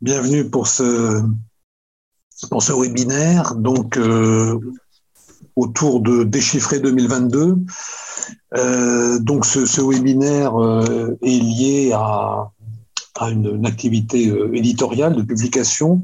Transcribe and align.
bienvenue 0.00 0.48
pour 0.48 0.68
ce, 0.68 1.22
pour 2.50 2.62
ce 2.62 2.72
webinaire. 2.72 3.54
Donc, 3.56 3.96
euh, 3.96 4.58
autour 5.56 6.00
de 6.00 6.22
Déchiffrer 6.22 6.78
2022. 6.78 7.56
Euh, 8.56 9.18
donc, 9.18 9.44
ce, 9.44 9.66
ce 9.66 9.80
webinaire 9.80 10.56
euh, 10.56 11.18
est 11.22 11.40
lié 11.40 11.92
à, 11.94 12.50
à 13.16 13.30
une, 13.30 13.66
activité 13.66 14.32
éditoriale 14.52 15.16
de 15.16 15.22
publication, 15.22 16.02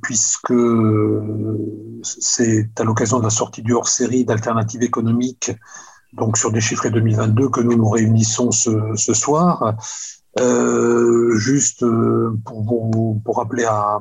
puisque 0.00 0.54
c'est 2.02 2.70
à 2.78 2.84
l'occasion 2.84 3.18
de 3.18 3.24
la 3.24 3.30
sortie 3.30 3.62
du 3.62 3.74
hors-série 3.74 4.24
d'Alternatives 4.24 4.82
économiques, 4.82 5.52
donc 6.14 6.38
sur 6.38 6.50
Déchiffrer 6.50 6.90
2022, 6.90 7.50
que 7.50 7.60
nous 7.60 7.76
nous 7.76 7.88
réunissons 7.88 8.50
ce, 8.50 8.70
ce 8.96 9.14
soir. 9.14 9.76
Euh, 10.40 11.36
juste 11.36 11.82
euh, 11.82 12.34
pour, 12.46 13.36
rappeler 13.36 13.64
à, 13.64 14.00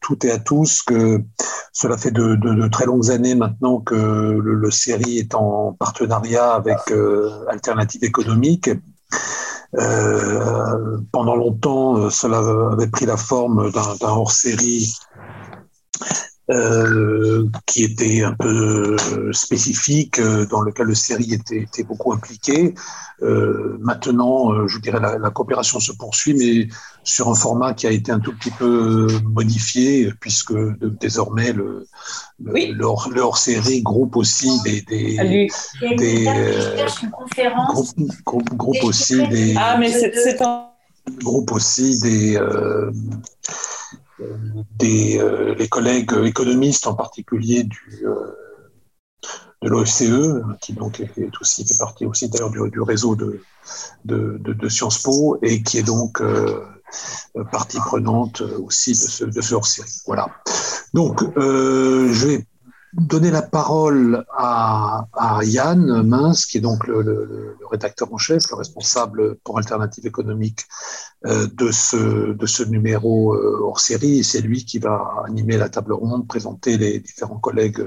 toutes 0.00 0.24
et 0.24 0.32
à 0.32 0.38
tous 0.38 0.82
que 0.82 1.22
cela 1.72 1.96
fait 1.96 2.10
de, 2.10 2.68
très 2.68 2.84
longues 2.84 3.10
années 3.10 3.36
maintenant 3.36 3.80
que 3.80 3.94
le, 3.94 4.70
série 4.72 5.18
est 5.18 5.34
en 5.34 5.74
partenariat 5.74 6.54
avec 6.54 6.78
euh, 6.90 7.44
Alternative 7.48 8.02
économique. 8.02 8.70
Pendant 11.12 11.36
longtemps, 11.36 12.10
cela 12.10 12.38
avait 12.72 12.88
pris 12.88 13.06
la 13.06 13.16
forme 13.16 13.70
d'un 13.70 14.08
hors-série 14.08 14.92
euh, 16.50 17.46
qui 17.66 17.84
était 17.84 18.22
un 18.22 18.32
peu 18.32 18.96
spécifique, 19.32 20.18
euh, 20.18 20.46
dans 20.46 20.62
lequel 20.62 20.86
le 20.86 20.94
série 20.94 21.34
était, 21.34 21.58
était 21.58 21.82
beaucoup 21.82 22.12
impliqué. 22.12 22.74
Euh, 23.22 23.76
maintenant, 23.80 24.52
euh, 24.52 24.66
je 24.66 24.78
dirais 24.78 25.00
la, 25.00 25.18
la, 25.18 25.30
coopération 25.30 25.78
se 25.78 25.92
poursuit, 25.92 26.34
mais 26.34 26.68
sur 27.04 27.28
un 27.28 27.34
format 27.34 27.74
qui 27.74 27.86
a 27.86 27.90
été 27.90 28.12
un 28.12 28.20
tout 28.20 28.32
petit 28.32 28.50
peu 28.52 29.08
modifié, 29.24 30.10
puisque 30.20 30.54
de, 30.54 30.88
désormais 30.88 31.52
le, 31.52 31.86
le, 32.42 32.52
oui. 32.52 32.72
le, 32.74 32.84
hors, 32.86 33.10
le 33.12 33.20
hors-série 33.20 33.82
groupe 33.82 34.16
aussi 34.16 34.50
des 34.62 34.80
des, 34.82 35.48
des 35.96 36.24
groupe, 37.74 37.88
groupe, 38.24 38.54
groupe 38.54 38.84
aussi 38.84 39.26
des 39.28 39.54
ah 39.58 39.76
mais 39.78 39.90
c'est 39.90 40.40
un 40.40 40.68
groupe 41.22 41.52
aussi 41.52 42.00
des 42.00 42.38
des 44.78 45.18
euh, 45.18 45.54
les 45.54 45.68
collègues 45.68 46.12
économistes 46.24 46.86
en 46.86 46.94
particulier 46.94 47.64
du 47.64 48.04
euh, 48.04 48.34
de 49.62 49.68
l'OFCE 49.68 50.42
qui 50.60 50.72
donc 50.72 51.00
est 51.00 51.40
aussi 51.40 51.66
fait 51.66 51.78
partie 51.78 52.06
aussi 52.06 52.28
d'ailleurs 52.28 52.50
du, 52.50 52.80
réseau 52.80 53.16
de, 53.16 53.40
de, 54.04 54.38
de, 54.38 54.68
Sciences 54.68 55.02
Po 55.02 55.36
et 55.42 55.64
qui 55.64 55.78
est 55.78 55.82
donc 55.82 56.20
euh, 56.20 56.64
partie 57.50 57.78
prenante 57.78 58.40
aussi 58.40 58.92
de 58.92 58.96
ce, 58.96 59.24
de 59.24 59.40
ce 59.40 59.56
hors-série. 59.56 60.00
Voilà. 60.06 60.28
Donc 60.94 61.24
je 61.36 62.26
vais 62.26 62.46
donner 62.94 63.30
la 63.30 63.42
parole 63.42 64.24
à, 64.36 65.06
Yann 65.42 66.02
Mince, 66.02 66.46
qui 66.46 66.58
est 66.58 66.60
donc 66.60 66.86
le, 66.86 67.56
rédacteur 67.70 68.12
en 68.12 68.18
chef, 68.18 68.50
le 68.50 68.56
responsable 68.56 69.36
pour 69.44 69.58
Alternative 69.58 70.06
économique 70.06 70.60
euh, 71.26 71.46
de, 71.52 71.70
ce, 71.70 72.62
numéro 72.64 73.34
euh, 73.34 73.60
hors 73.62 73.80
série. 73.80 74.24
C'est 74.24 74.40
lui 74.40 74.64
qui 74.64 74.78
va 74.78 75.22
animer 75.26 75.56
la 75.56 75.68
table 75.68 75.92
ronde, 75.92 76.26
présenter 76.26 76.78
les 76.78 76.98
différents 77.00 77.38
collègues 77.38 77.84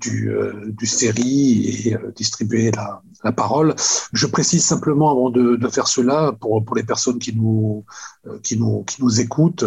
du, 0.00 0.30
euh, 0.30 0.52
du 0.66 0.86
série 0.86 1.86
et 1.86 1.94
euh, 1.94 2.12
distribuer 2.14 2.70
la, 2.70 3.02
la, 3.24 3.32
parole. 3.32 3.74
Je 4.12 4.26
précise 4.26 4.64
simplement 4.64 5.10
avant 5.10 5.30
de, 5.30 5.56
de, 5.56 5.68
faire 5.68 5.88
cela, 5.88 6.32
pour, 6.40 6.64
pour 6.64 6.76
les 6.76 6.82
personnes 6.82 7.18
qui 7.18 7.34
nous, 7.34 7.84
euh, 8.26 8.38
qui 8.42 8.58
nous, 8.58 8.84
qui 8.84 9.02
nous 9.02 9.20
écoutent, 9.20 9.64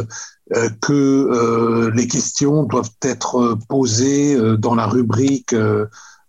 que 0.80 0.94
euh, 0.94 1.92
les 1.96 2.08
questions 2.08 2.64
doivent 2.64 2.92
être 3.02 3.58
posées 3.68 4.38
dans 4.60 4.76
la 4.76 4.86
rubrique 4.86 5.56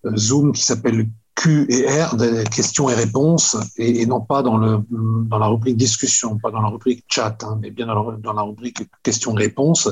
euh, 0.06 0.16
Zoom 0.16 0.52
qui 0.52 0.62
s'appelle 0.62 1.08
Q 1.34 1.66
et 1.68 1.86
R, 1.86 2.16
questions 2.50 2.88
et 2.88 2.94
réponses, 2.94 3.56
et, 3.76 4.06
non 4.06 4.22
pas 4.22 4.42
dans, 4.42 4.56
le, 4.56 4.78
dans 4.88 5.38
la 5.38 5.46
rubrique 5.48 5.76
discussion, 5.76 6.38
pas 6.38 6.50
dans 6.50 6.62
la 6.62 6.68
rubrique 6.68 7.04
chat, 7.08 7.44
hein, 7.44 7.58
mais 7.60 7.70
bien 7.70 7.86
dans 7.86 8.32
la, 8.32 8.42
rubrique 8.42 8.88
questions 9.02 9.36
et 9.36 9.42
réponses. 9.42 9.86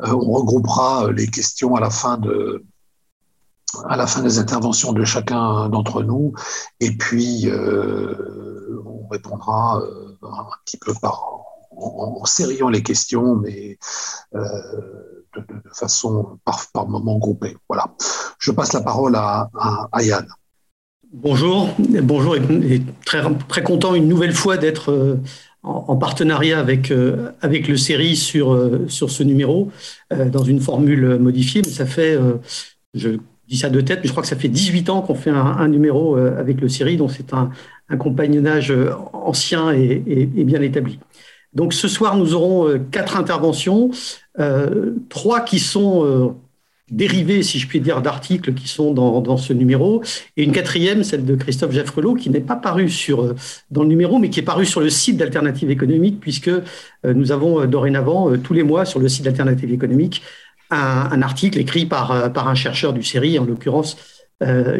Euh, 0.00 0.12
on 0.12 0.32
regroupera 0.32 1.10
les 1.10 1.26
questions 1.26 1.74
à 1.74 1.80
la 1.80 1.90
fin 1.90 2.18
de 2.18 2.64
à 3.88 3.96
la 3.96 4.06
fin 4.06 4.22
des 4.22 4.38
interventions 4.38 4.92
de 4.92 5.04
chacun 5.04 5.68
d'entre 5.68 6.02
nous, 6.02 6.32
et 6.80 6.96
puis 6.96 7.48
euh, 7.48 8.82
on 8.84 9.06
répondra 9.08 9.82
un 10.22 10.46
petit 10.64 10.78
peu 10.78 10.94
par 11.00 11.46
en, 11.76 12.22
en 12.24 12.68
les 12.68 12.82
questions, 12.82 13.36
mais 13.36 13.78
euh, 14.34 14.40
de, 15.36 15.44
façon 15.72 16.38
par, 16.44 16.66
par 16.72 16.88
moment 16.88 17.18
groupée. 17.18 17.56
Voilà. 17.68 17.94
Je 18.38 18.50
passe 18.50 18.72
la 18.72 18.80
parole 18.80 19.16
à, 19.16 19.50
à, 19.92 20.02
Yann. 20.02 20.26
Bonjour, 21.12 21.68
bonjour 21.78 22.36
et, 22.36 22.82
très, 23.04 23.22
très 23.48 23.62
content 23.62 23.94
une 23.94 24.08
nouvelle 24.08 24.34
fois 24.34 24.56
d'être 24.56 24.90
euh, 24.90 25.20
en, 25.62 25.84
en, 25.88 25.96
partenariat 25.96 26.58
avec, 26.58 26.90
euh, 26.90 27.32
avec 27.40 27.68
le 27.68 27.76
série 27.76 28.16
sur, 28.16 28.52
euh, 28.52 28.86
sur 28.88 29.10
ce 29.10 29.22
numéro 29.22 29.70
dans 30.10 30.44
une 30.44 30.60
formule 30.60 31.18
modifiée, 31.18 31.62
mais 31.64 31.72
ça 31.72 31.86
fait, 31.86 32.18
je 32.94 33.18
dis 33.48 33.56
ça 33.56 33.70
de 33.70 33.80
tête, 33.80 34.00
mais 34.02 34.06
je 34.06 34.12
crois 34.12 34.22
que 34.22 34.28
ça 34.28 34.36
fait 34.36 34.48
18 34.48 34.90
ans 34.90 35.02
qu'on 35.02 35.14
fait 35.14 35.30
un, 35.30 35.36
un, 35.36 35.68
numéro 35.68 36.16
avec 36.16 36.60
le 36.60 36.68
série, 36.68 36.96
donc 36.96 37.12
c'est 37.12 37.32
un, 37.32 37.50
un, 37.88 37.96
compagnonnage 37.96 38.74
ancien 39.12 39.72
et, 39.72 40.02
et, 40.06 40.22
et 40.22 40.44
bien 40.44 40.60
établi. 40.62 40.98
Donc 41.56 41.72
ce 41.72 41.88
soir, 41.88 42.16
nous 42.16 42.34
aurons 42.34 42.68
euh, 42.68 42.78
quatre 42.78 43.16
interventions, 43.16 43.90
euh, 44.38 44.92
trois 45.08 45.40
qui 45.40 45.58
sont 45.58 46.04
euh, 46.04 46.28
dérivées, 46.90 47.42
si 47.42 47.58
je 47.58 47.66
puis 47.66 47.80
dire, 47.80 48.02
d'articles 48.02 48.52
qui 48.52 48.68
sont 48.68 48.92
dans, 48.92 49.22
dans, 49.22 49.38
ce 49.38 49.54
numéro, 49.54 50.02
et 50.36 50.44
une 50.44 50.52
quatrième, 50.52 51.02
celle 51.02 51.24
de 51.24 51.34
Christophe 51.34 51.72
Jaffrelot, 51.72 52.14
qui 52.14 52.28
n'est 52.28 52.40
pas 52.40 52.56
parue 52.56 52.90
sur, 52.90 53.34
dans 53.70 53.82
le 53.82 53.88
numéro, 53.88 54.18
mais 54.18 54.28
qui 54.28 54.40
est 54.40 54.44
parue 54.44 54.66
sur 54.66 54.82
le 54.82 54.90
site 54.90 55.16
d'Alternative 55.16 55.70
économique, 55.70 56.20
puisque 56.20 56.50
nous 57.04 57.32
avons 57.32 57.64
dorénavant, 57.64 58.36
tous 58.38 58.52
les 58.52 58.62
mois, 58.62 58.84
sur 58.84 59.00
le 59.00 59.08
site 59.08 59.24
d'Alternative 59.24 59.72
économique, 59.72 60.22
un, 60.70 61.22
article 61.22 61.58
écrit 61.58 61.86
par, 61.86 62.32
par 62.32 62.48
un 62.48 62.54
chercheur 62.54 62.92
du 62.92 63.02
série, 63.02 63.38
en 63.38 63.44
l'occurrence, 63.44 63.96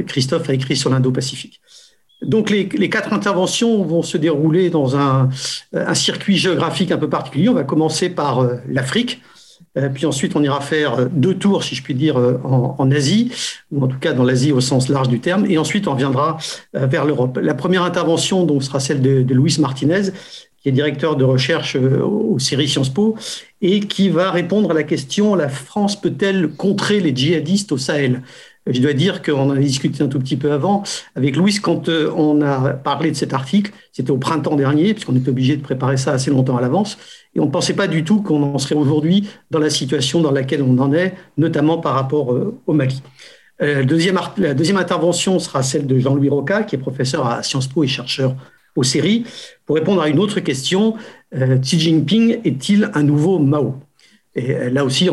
Christophe 0.07 0.51
a 0.51 0.55
écrit 0.55 0.77
sur 0.77 0.91
l'Indo-Pacifique. 0.91 1.61
Donc 2.23 2.51
les, 2.51 2.69
les, 2.73 2.89
quatre 2.89 3.13
interventions 3.13 3.83
vont 3.83 4.03
se 4.03 4.17
dérouler 4.17 4.71
dans 4.71 4.97
un, 4.97 5.29
un, 5.75 5.95
circuit 5.95 6.37
géographique 6.37 6.91
un 6.91 6.97
peu 6.97 7.11
particulier. 7.11 7.49
On 7.49 7.55
va 7.55 7.65
commencer 7.65 8.09
par 8.09 8.41
euh, 8.41 8.57
l'Afrique, 8.69 9.21
euh, 9.77 9.91
puis 9.91 10.07
ensuite 10.07 10.35
on 10.35 10.43
ira 10.43 10.61
faire 10.63 11.11
deux 11.11 11.35
tours, 11.35 11.63
si 11.63 11.75
je 11.75 11.83
puis 11.83 11.95
dire, 11.95 12.19
euh, 12.19 12.41
en, 12.43 12.75
en 12.79 12.91
Asie, 12.91 13.33
ou 13.71 13.85
en 13.85 13.89
tout 13.89 13.99
cas 13.99 14.15
dans 14.15 14.25
l'Asie 14.25 14.53
au 14.53 14.63
sens 14.63 14.89
large 14.89 15.09
du 15.09 15.21
terme, 15.21 15.45
et 15.47 15.59
ensuite 15.59 15.89
on 15.89 15.95
viendra 15.95 16.39
euh, 16.75 16.87
vers 16.87 17.05
l'Europe. 17.05 17.39
La 17.43 17.55
première 17.55 17.83
intervention 17.83 18.45
donc, 18.45 18.63
sera 18.63 18.81
celle 18.81 19.03
de 19.03 19.35
Luis 19.35 19.59
Martinez, 19.61 20.13
qui 20.67 20.71
est 20.71 20.73
directeur 20.73 21.15
de 21.15 21.23
recherche 21.23 21.77
euh, 21.77 22.03
au 22.03 22.41
série 22.41 22.67
Sciences 22.67 22.89
Po, 22.89 23.15
et 23.63 23.79
qui 23.79 24.09
va 24.09 24.33
répondre 24.33 24.73
à 24.73 24.75
la 24.75 24.83
question 24.83 25.37
la 25.37 25.49
France 25.49 26.01
peut-elle 26.01 26.49
contrer 26.49 26.99
les 26.99 27.15
djihadistes 27.15 27.71
au 27.71 27.79
Sahel? 27.79 28.23
Je 28.67 28.81
dois 28.81 28.93
dire 28.93 29.23
qu'on 29.23 29.51
en 29.51 29.51
a 29.51 29.59
discuté 29.59 30.03
un 30.03 30.09
tout 30.09 30.19
petit 30.19 30.35
peu 30.35 30.51
avant 30.51 30.83
avec 31.15 31.37
Louis 31.37 31.55
quand 31.63 31.89
euh, 31.89 32.11
on 32.17 32.43
a 32.43 32.71
parlé 32.71 33.13
de 33.13 33.17
cet 33.17 33.33
article. 33.33 33.71
C'était 33.93 34.11
au 34.11 34.19
printemps 34.19 34.57
dernier, 34.57 34.93
puisqu'on 34.93 35.15
était 35.15 35.29
obligé 35.29 35.57
de 35.57 35.63
préparer 35.63 35.99
ça 35.99 36.11
assez 36.11 36.33
longtemps 36.33 36.57
à 36.57 36.61
l'avance. 36.61 36.99
Et 37.37 37.39
on 37.39 37.47
ne 37.47 37.51
pensait 37.53 37.75
pas 37.75 37.87
du 37.87 38.03
tout 38.03 38.21
qu'on 38.21 38.43
en 38.43 38.59
serait 38.59 38.75
aujourd'hui 38.75 39.29
dans 39.53 39.61
la 39.61 39.71
situation 39.71 40.21
dans 40.21 40.33
laquelle 40.33 40.63
on 40.63 40.79
en 40.79 40.93
est, 40.93 41.15
notamment 41.39 41.79
par 41.79 41.95
rapport 41.95 42.33
euh, 42.33 42.59
au 42.67 42.73
Mali. 42.73 43.03
La 43.61 43.85
deuxième 43.85 44.19
intervention 44.77 45.39
sera 45.39 45.63
celle 45.63 45.87
de 45.87 45.97
Jean-Louis 46.01 46.29
Roca, 46.29 46.65
qui 46.65 46.75
est 46.75 46.79
professeur 46.79 47.25
à 47.25 47.45
Sciences 47.45 47.69
Po 47.69 47.85
et 47.85 47.87
chercheur 47.87 48.35
aux 48.77 48.83
séries, 48.83 49.25
pour 49.65 49.77
répondre 49.77 50.01
à 50.01 50.09
une 50.09 50.19
autre 50.19 50.41
question. 50.41 50.95
Euh, 51.35 51.59
Xi 51.59 51.81
Jinping 51.81 52.39
est-il 52.45 52.91
un 52.95 53.03
nouveau 53.03 53.39
Mao? 53.39 53.77
Et 54.37 54.55
euh, 54.55 54.71
là 54.71 54.85
aussi, 54.85 55.09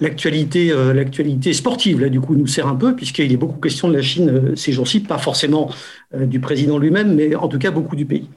l'actualité, 0.00 0.72
euh, 0.72 0.92
l'actualité 0.92 1.52
sportive, 1.52 2.00
là, 2.00 2.08
du 2.08 2.20
coup, 2.20 2.34
nous 2.34 2.46
sert 2.46 2.66
un 2.66 2.74
peu, 2.74 2.96
puisqu'il 2.96 3.32
est 3.32 3.36
beaucoup 3.36 3.60
question 3.60 3.88
de 3.88 3.94
la 3.94 4.02
Chine 4.02 4.56
ces 4.56 4.72
jours-ci, 4.72 5.00
pas 5.00 5.18
forcément 5.18 5.70
du 6.18 6.40
président 6.40 6.78
lui-même, 6.78 7.14
mais 7.14 7.34
en 7.34 7.48
tout 7.48 7.58
cas 7.58 7.70
beaucoup 7.70 7.94
du 7.94 8.06
pays. 8.06 8.28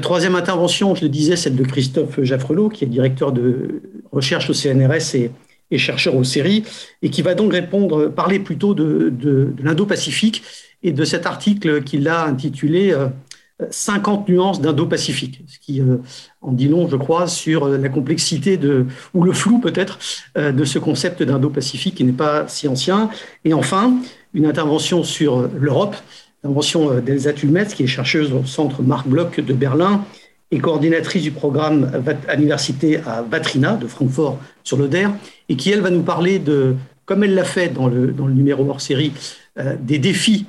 troisième 0.00 0.36
intervention, 0.36 0.94
je 0.94 1.02
le 1.02 1.08
disais, 1.08 1.36
celle 1.36 1.56
de 1.56 1.64
Christophe 1.64 2.22
Jaffrelot, 2.22 2.68
qui 2.68 2.84
est 2.84 2.88
directeur 2.88 3.32
de 3.32 3.82
recherche 4.12 4.48
au 4.48 4.54
CNRS 4.54 5.16
et, 5.16 5.78
chercheur 5.78 6.16
aux 6.16 6.24
séries, 6.24 6.64
et 7.02 7.10
qui 7.10 7.22
va 7.22 7.34
donc 7.34 7.52
répondre, 7.52 8.08
parler 8.08 8.38
plutôt 8.38 8.74
de, 8.74 9.10
de 9.10 9.52
l'Indo-Pacifique 9.62 10.42
et 10.82 10.92
de 10.92 11.04
cet 11.04 11.26
article 11.26 11.82
qu'il 11.82 12.08
a 12.08 12.24
intitulé 12.24 12.94
50 13.70 14.28
nuances 14.28 14.60
d'Indo-Pacifique, 14.60 15.42
ce 15.46 15.58
qui 15.58 15.80
euh, 15.80 15.96
en 16.40 16.52
dit 16.52 16.68
long, 16.68 16.88
je 16.88 16.96
crois, 16.96 17.26
sur 17.26 17.64
euh, 17.64 17.78
la 17.78 17.88
complexité 17.88 18.56
de, 18.56 18.86
ou 19.14 19.24
le 19.24 19.32
flou 19.32 19.58
peut-être 19.58 19.98
euh, 20.38 20.52
de 20.52 20.64
ce 20.64 20.78
concept 20.78 21.22
d'Indo-Pacifique 21.22 21.96
qui 21.96 22.04
n'est 22.04 22.12
pas 22.12 22.48
si 22.48 22.68
ancien. 22.68 23.10
Et 23.44 23.52
enfin, 23.52 23.94
une 24.34 24.46
intervention 24.46 25.04
sur 25.04 25.48
l'Europe, 25.58 25.96
l'intervention 26.42 27.00
d'Elsa 27.00 27.32
Tulmetz, 27.32 27.74
qui 27.74 27.84
est 27.84 27.88
chercheuse 27.88 28.32
au 28.32 28.44
centre 28.44 28.82
Marc 28.82 29.06
Bloch 29.06 29.40
de 29.40 29.52
Berlin 29.52 30.04
et 30.52 30.58
coordinatrice 30.58 31.22
du 31.22 31.30
programme 31.30 31.90
à 32.26 32.34
l'université 32.34 32.98
à 33.06 33.22
Vatrina 33.22 33.74
de 33.74 33.86
Francfort 33.86 34.38
sur 34.64 34.76
l'Oder, 34.76 35.06
et 35.48 35.56
qui, 35.56 35.70
elle, 35.70 35.80
va 35.80 35.90
nous 35.90 36.02
parler 36.02 36.40
de, 36.40 36.74
comme 37.04 37.22
elle 37.22 37.34
l'a 37.34 37.44
fait 37.44 37.68
dans 37.68 37.86
le, 37.86 38.08
dans 38.08 38.26
le 38.26 38.34
numéro 38.34 38.68
hors 38.68 38.80
série, 38.80 39.12
des 39.80 39.98
défis 39.98 40.46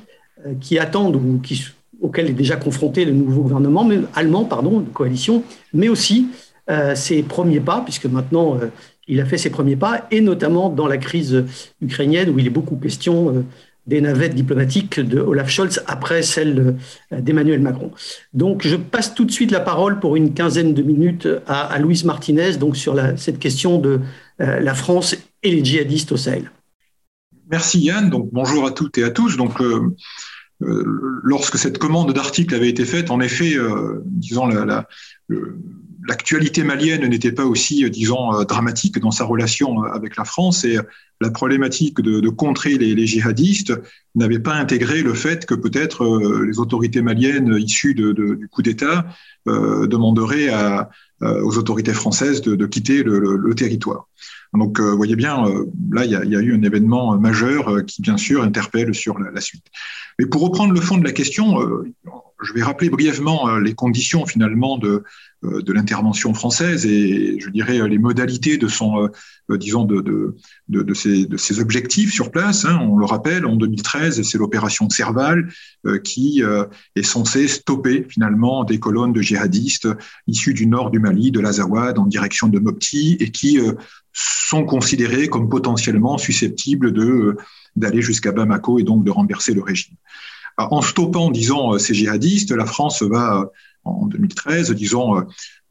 qui 0.60 0.80
attendent 0.80 1.18
ou 1.18 1.40
qui, 1.44 1.64
auxquels 2.02 2.30
est 2.30 2.34
déjà 2.34 2.56
confronté 2.56 3.06
le 3.06 3.12
nouveau 3.12 3.44
gouvernement 3.44 3.88
allemand 4.16 4.46
pardon, 4.46 4.80
de 4.80 4.90
coalition, 4.90 5.44
mais 5.74 5.90
aussi 5.90 6.28
euh, 6.70 6.96
ses 6.96 7.24
premiers 7.24 7.60
pas, 7.60 7.82
puisque 7.82 8.06
maintenant 8.06 8.60
il 9.08 9.20
a 9.20 9.26
fait 9.26 9.38
ses 9.38 9.50
premiers 9.50 9.76
pas, 9.76 10.08
et 10.12 10.22
notamment 10.22 10.70
dans 10.70 10.88
la 10.88 10.98
crise 10.98 11.46
ukrainienne 11.82 12.30
où 12.30 12.40
il 12.40 12.48
est 12.48 12.52
beaucoup 12.52 12.76
question 12.76 13.46
des 13.88 14.00
navettes 14.00 14.36
diplomatiques 14.36 15.00
de 15.00 15.20
Olaf 15.20 15.50
Scholz 15.50 15.82
après 15.88 16.22
celle 16.22 16.76
d'Emmanuel 17.12 17.62
Macron. 17.62 17.92
Donc 18.34 18.66
je 18.66 18.76
passe 18.76 19.16
tout 19.16 19.26
de 19.26 19.32
suite 19.32 19.52
la 19.52 19.60
parole 19.60 20.00
pour 20.00 20.16
une 20.16 20.34
quinzaine 20.34 20.74
de 20.74 20.84
minutes 20.84 21.28
à, 21.48 21.64
à 21.64 21.80
Louise 21.80 22.06
Martinez 22.06 22.58
donc 22.58 22.78
sur 22.78 22.96
cette 23.18 23.40
question 23.40 23.80
de 23.80 24.00
la 24.38 24.76
France 24.76 25.16
et 25.44 25.52
les 25.52 25.64
djihadistes 25.64 26.12
au 26.12 26.18
Sahel. 26.18 26.52
Merci 27.52 27.82
Yann. 27.82 28.10
Donc 28.10 28.30
bonjour 28.32 28.66
à 28.66 28.72
toutes 28.72 28.98
et 28.98 29.04
à 29.04 29.10
tous. 29.10 29.36
Donc 29.36 29.60
euh, 29.62 29.66
euh, 29.66 29.96
lorsque 30.62 31.58
cette 31.58 31.78
commande 31.78 32.14
d'article 32.14 32.56
avait 32.56 32.70
été 32.70 32.86
faite, 32.86 33.12
en 33.12 33.20
effet, 33.20 33.56
euh, 33.56 34.02
disons 34.06 34.48
la, 34.48 34.88
l'actualité 36.08 36.64
malienne 36.64 37.08
n'était 37.08 37.32
pas 37.32 37.46
aussi, 37.46 37.90
disons, 37.90 38.44
dramatique 38.44 39.00
dans 39.00 39.12
sa 39.12 39.26
relation 39.26 39.84
avec 39.84 40.18
la 40.18 40.26
France 40.26 40.64
et 40.66 40.78
la 41.20 41.30
problématique 41.30 42.02
de, 42.02 42.30
contrer 42.30 42.78
les, 42.78 43.06
djihadistes 43.06 43.74
n'avait 44.16 44.40
pas 44.40 44.56
intégré 44.56 45.04
le 45.04 45.14
fait 45.14 45.46
que 45.46 45.54
peut-être 45.54 46.44
les 46.44 46.58
autorités 46.58 47.04
maliennes 47.04 47.56
issues 47.56 47.94
du 47.94 48.48
coup 48.52 48.64
d'État 48.64 49.06
demanderaient 49.46 50.50
aux 51.22 51.58
autorités 51.60 51.94
françaises 51.94 52.42
de, 52.42 52.66
quitter 52.66 53.04
le 53.04 53.54
territoire. 53.54 54.08
Donc, 54.54 54.82
vous 54.82 54.98
voyez 54.98 55.16
bien, 55.16 55.46
là, 55.92 56.06
il 56.06 56.12
y, 56.12 56.16
a, 56.16 56.42
eu 56.42 56.54
un 56.54 56.62
événement 56.62 57.18
majeur 57.18 57.86
qui, 57.86 58.02
bien 58.02 58.18
sûr, 58.18 58.44
interpelle 58.44 58.94
sur 58.94 59.18
la, 59.18 59.40
suite. 59.40 59.66
Mais 60.20 60.26
pour 60.26 60.42
reprendre 60.42 60.74
le 60.74 60.82
fond 60.82 60.98
de 60.98 61.06
la 61.06 61.14
question, 61.14 61.58
je 62.44 62.54
vais 62.54 62.62
rappeler 62.62 62.90
brièvement 62.90 63.58
les 63.58 63.74
conditions, 63.74 64.26
finalement, 64.26 64.78
de, 64.78 65.04
de 65.44 65.74
l'intervention 65.74 66.34
française 66.34 66.86
et, 66.86 67.40
je 67.40 67.50
dirais, 67.50 67.88
les 67.88 67.98
modalités 67.98 68.58
de 68.58 68.68
son, 68.68 69.10
disons, 69.50 69.86
de, 69.86 70.02
de, 70.02 70.36
de, 70.68 70.94
ses, 70.94 71.26
de 71.26 71.38
ses 71.38 71.60
objectifs 71.60 72.14
sur 72.14 72.30
place. 72.30 72.66
Hein. 72.66 72.78
On 72.82 72.98
le 72.98 73.06
rappelle, 73.06 73.46
en 73.46 73.56
2013, 73.56 74.22
c'est 74.22 74.38
l'opération 74.38 74.90
Serval 74.90 75.50
qui 76.04 76.44
est 76.96 77.04
censée 77.04 77.48
stopper, 77.48 78.06
finalement, 78.10 78.64
des 78.64 78.80
colonnes 78.80 79.14
de 79.14 79.22
djihadistes 79.22 79.88
issus 80.28 80.54
du 80.54 80.68
nord 80.68 80.92
du 80.92 81.00
Mali, 81.00 81.32
de 81.32 81.40
l'Azawad, 81.40 81.98
en 81.98 82.06
direction 82.06 82.48
de 82.48 82.60
Mopti, 82.60 83.18
et 83.20 83.32
qui 83.32 83.60
sont 84.14 84.66
considérés 84.66 85.28
comme 85.28 85.50
potentiellement 85.50 86.18
susceptibles 86.18 86.92
de 86.92 87.38
d'aller 87.78 88.02
jusqu'à 88.02 88.34
Bamako 88.34 88.80
et 88.80 88.84
donc 88.84 89.06
de 89.06 89.12
renverser 89.12 89.54
le 89.54 89.62
régime. 89.62 89.96
En 90.58 90.82
stoppant, 90.82 91.32
disons, 91.32 91.80
ces 91.80 91.94
djihadistes, 91.94 92.52
la 92.52 92.66
France 92.66 93.02
va 93.02 93.50
en 93.84 94.06
2013, 94.06 94.72
disons, 94.72 95.18
euh, 95.18 95.22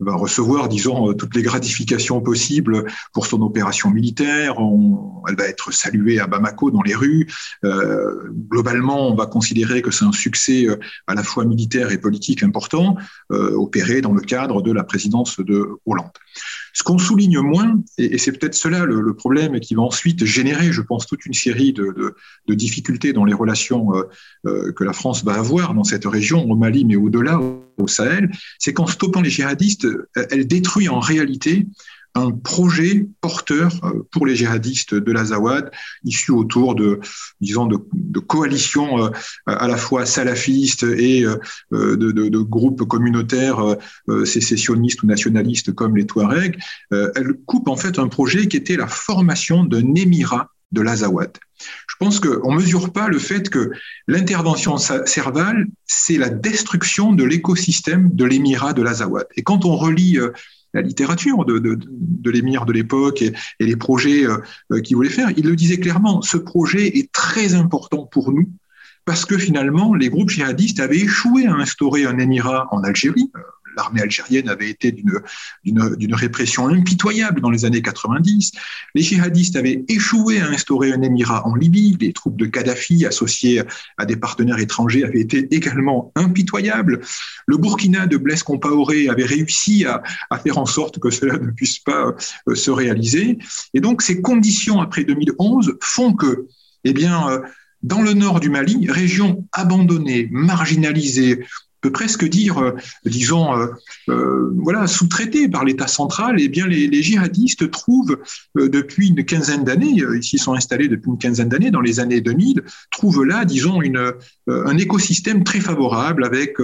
va 0.01 0.15
recevoir, 0.15 0.69
disons, 0.69 1.11
euh, 1.11 1.15
toutes 1.15 1.35
les 1.37 1.43
gratifications 1.43 2.21
possibles 2.21 2.85
pour 3.13 3.27
son 3.27 3.41
opération 3.43 3.91
militaire. 3.91 4.57
elle 5.29 5.37
va 5.37 5.45
être 5.45 5.73
saluée 5.73 6.19
à 6.19 6.27
Bamako 6.27 6.71
dans 6.71 6.83
les 6.83 6.95
rues. 6.95 7.29
Euh, 7.65 8.33
globalement, 8.49 9.09
on 9.09 9.15
va 9.15 9.27
considérer 9.27 9.83
que 9.83 9.91
c'est 9.91 10.05
un 10.05 10.13
succès 10.13 10.67
à 11.07 11.15
la 11.15 11.23
fois 11.23 11.45
militaire 11.45 11.93
et 11.93 11.99
politique 11.99 12.43
important, 12.43 12.97
opéré 13.31 14.01
dans 14.01 14.13
le 14.13 14.21
cadre 14.21 14.63
de 14.63 14.73
la 14.73 14.85
présidence 14.85 15.39
de 15.41 15.69
Hollande. 15.87 16.11
Ce 16.73 16.83
qu'on 16.83 16.99
souligne 16.99 17.41
moins, 17.41 17.81
et, 17.99 18.19
c'est 18.19 18.33
peut-être 18.33 18.55
cela 18.55 18.85
le, 18.85 19.15
problème 19.15 19.61
qui 19.61 19.75
va 19.75 19.83
ensuite 19.83 20.25
générer, 20.25 20.73
je 20.73 20.83
pense, 20.83 21.07
toute 21.07 21.27
une 21.27 21.35
série 21.35 21.73
de, 21.73 22.15
difficultés 22.49 23.13
dans 23.13 23.25
les 23.25 23.35
relations 23.35 23.95
euh, 23.95 24.03
euh, 24.47 24.73
que 24.73 24.85
la 24.85 24.93
France 24.93 25.25
va 25.25 25.35
avoir 25.35 25.75
dans 25.75 25.85
cette 25.85 26.05
région, 26.05 26.49
au 26.51 26.57
Mali, 26.57 26.85
mais 26.85 26.97
au-delà, 26.97 27.41
au 27.41 27.87
Sahel, 27.87 28.31
c'est 28.59 28.73
qu'en 28.73 28.87
stoppant 28.87 29.21
les 29.21 29.31
djihadistes, 29.31 29.87
elle 30.31 30.47
détruit 30.47 30.89
en 30.89 31.01
réalité 31.01 31.67
un 32.15 32.33
projet 32.33 33.07
porteur 33.21 33.73
euh, 33.85 34.03
pour 34.11 34.27
les 34.27 34.35
djihadistes 34.35 34.95
de 34.95 35.13
l'Azawad, 35.13 35.71
issu 36.05 36.33
autour 36.33 36.75
de, 36.75 37.01
disons, 37.41 37.67
de, 37.67 38.19
coalitions 38.19 39.05
euh, 39.05 39.11
à 39.47 39.69
la 39.69 39.77
fois 39.77 40.07
salafistes 40.07 40.83
et 40.83 41.25
euh, 41.25 41.97
de, 41.97 42.39
groupes 42.39 42.87
communautaires 42.87 43.77
sécessionnistes 44.25 45.03
ou 45.03 45.07
nationalistes 45.07 45.73
comme 45.73 45.97
les 45.97 46.07
Touaregs. 46.07 46.59
Elle 46.91 47.35
coupe 47.47 47.69
en 47.69 47.77
fait 47.77 47.99
un 47.99 48.09
projet 48.09 48.49
qui 48.49 48.57
était 48.57 48.77
la 48.77 48.87
formation 48.87 49.65
d'un 49.65 49.95
émirat 49.95 50.49
de 50.73 50.81
l'Azawad. 50.81 51.37
Je 51.61 51.97
pense 51.99 52.19
qu'on 52.21 52.55
ne 52.55 52.61
mesure 52.61 52.93
pas 52.93 53.09
le 53.09 53.19
fait 53.19 53.51
que 53.51 53.71
l'intervention 54.09 54.79
servale, 54.79 55.67
c'est 55.87 56.17
la 56.17 56.31
destruction 56.31 57.13
de 57.13 57.25
l'écosystème 57.25 58.11
de 58.13 58.25
l'émirat 58.25 58.73
de 58.73 58.83
l'Azawad. 58.83 59.27
Et 59.37 59.43
quand 59.43 59.65
on 59.65 59.77
relit 59.77 60.19
la 60.75 60.83
littérature 60.83 61.45
de, 61.45 62.31
l'émir 62.31 62.65
de 62.65 62.73
l'époque 62.73 63.23
et, 63.23 63.33
les 63.61 63.77
projets 63.77 64.25
euh, 64.25 64.39
euh, 64.73 64.81
qu'il 64.81 64.97
voulait 64.97 65.09
faire, 65.09 65.31
il 65.37 65.47
le 65.47 65.57
disait 65.57 65.79
clairement, 65.79 66.23
ce 66.23 66.37
projet 66.37 66.99
est 66.99 67.13
très 67.13 67.55
important 67.55 68.07
pour 68.07 68.33
nous 68.33 68.49
parce 69.05 69.25
que 69.25 69.39
finalement, 69.39 69.95
les 69.95 70.09
groupes 70.09 70.31
djihadistes 70.31 70.79
avaient 70.79 71.01
échoué 71.01 71.47
à 71.47 71.55
instaurer 71.55 72.05
un 72.05 72.19
émirat 72.19 72.69
en 72.71 72.83
Algérie, 72.85 73.31
euh, 73.35 73.41
l'armée 73.77 74.01
algérienne 74.01 74.49
avait 74.49 74.71
été 74.71 74.93
d'une 74.93 76.15
répression 76.15 76.69
impitoyable 76.69 77.41
dans 77.41 77.51
les 77.51 77.65
années 77.65 77.83
90. 77.83 78.53
Les 78.95 79.03
djihadistes 79.03 79.57
avaient 79.57 79.85
échoué 79.89 80.41
à 80.41 80.49
instaurer 80.49 80.93
un 80.93 81.03
émirat 81.03 81.47
en 81.47 81.55
Libye. 81.55 81.97
Les 82.01 82.13
troupes 82.13 82.37
de 82.37 82.47
Kadhafi 82.47 83.07
associées 83.07 83.63
à 83.99 84.07
des 84.07 84.17
partenaires 84.17 84.59
étrangers 84.59 85.05
avaient 85.05 85.21
été 85.21 85.49
également 85.55 86.13
impitoyables. 86.15 87.01
Le 87.47 87.57
Burkina 87.57 88.07
de 88.07 88.17
Blaise 88.17 88.43
Compaoré 88.43 89.09
avait 89.09 89.25
réussi 89.25 89.85
à, 89.85 90.03
faire 90.39 90.59
en 90.59 90.67
sorte 90.67 90.99
que 90.99 91.11
cela 91.11 91.39
ne 91.39 91.51
puisse 91.51 91.79
pas 91.79 92.15
euh, 92.49 92.55
se 92.55 92.71
réaliser. 92.71 93.39
Et 93.75 93.81
donc 93.81 94.03
ces 94.03 94.23
conditions 94.23 94.81
après 94.81 95.05
2011 95.05 95.77
font 95.81 96.15
que, 96.15 96.47
eh 96.85 96.93
bien, 96.93 97.29
euh, 97.29 97.41
dans 97.83 98.03
le 98.03 98.13
nord 98.13 98.41
du 98.41 98.51
Mali, 98.51 98.91
région 98.91 99.47
abandonnée, 99.53 100.29
marginalisée, 100.31 101.45
peut 101.81 101.91
presque 101.91 102.29
dire, 102.29 102.59
euh, 102.59 102.73
disons, 103.05 103.57
euh, 103.57 103.67
euh, 104.09 104.51
voilà, 104.57 104.87
sous-traité 104.87 105.49
par 105.49 105.65
l'État 105.65 105.87
central, 105.87 106.37
eh 106.39 106.49
bien, 106.49 106.67
les, 106.67 106.87
les 106.87 107.03
djihadistes 107.03 107.71
trouvent 107.71 108.19
depuis 108.55 109.09
une 109.09 109.25
quinzaine 109.25 109.65
d'années, 109.65 110.03
ils 110.15 110.23
s'y 110.23 110.39
sont 110.39 110.55
installés 110.55 110.89
depuis 110.89 111.11
une 111.11 111.19
quinzaine 111.19 111.49
d'années, 111.49 111.71
dans 111.71 111.81
les 111.81 112.01
années 112.01 112.21
2000, 112.21 112.63
trouvent 112.91 113.25
là, 113.25 113.45
disons, 113.45 113.83
une, 113.83 114.13
un 114.49 114.77
écosystème 114.77 115.45
très 115.45 115.61
favorable 115.61 116.25
avec 116.25 116.57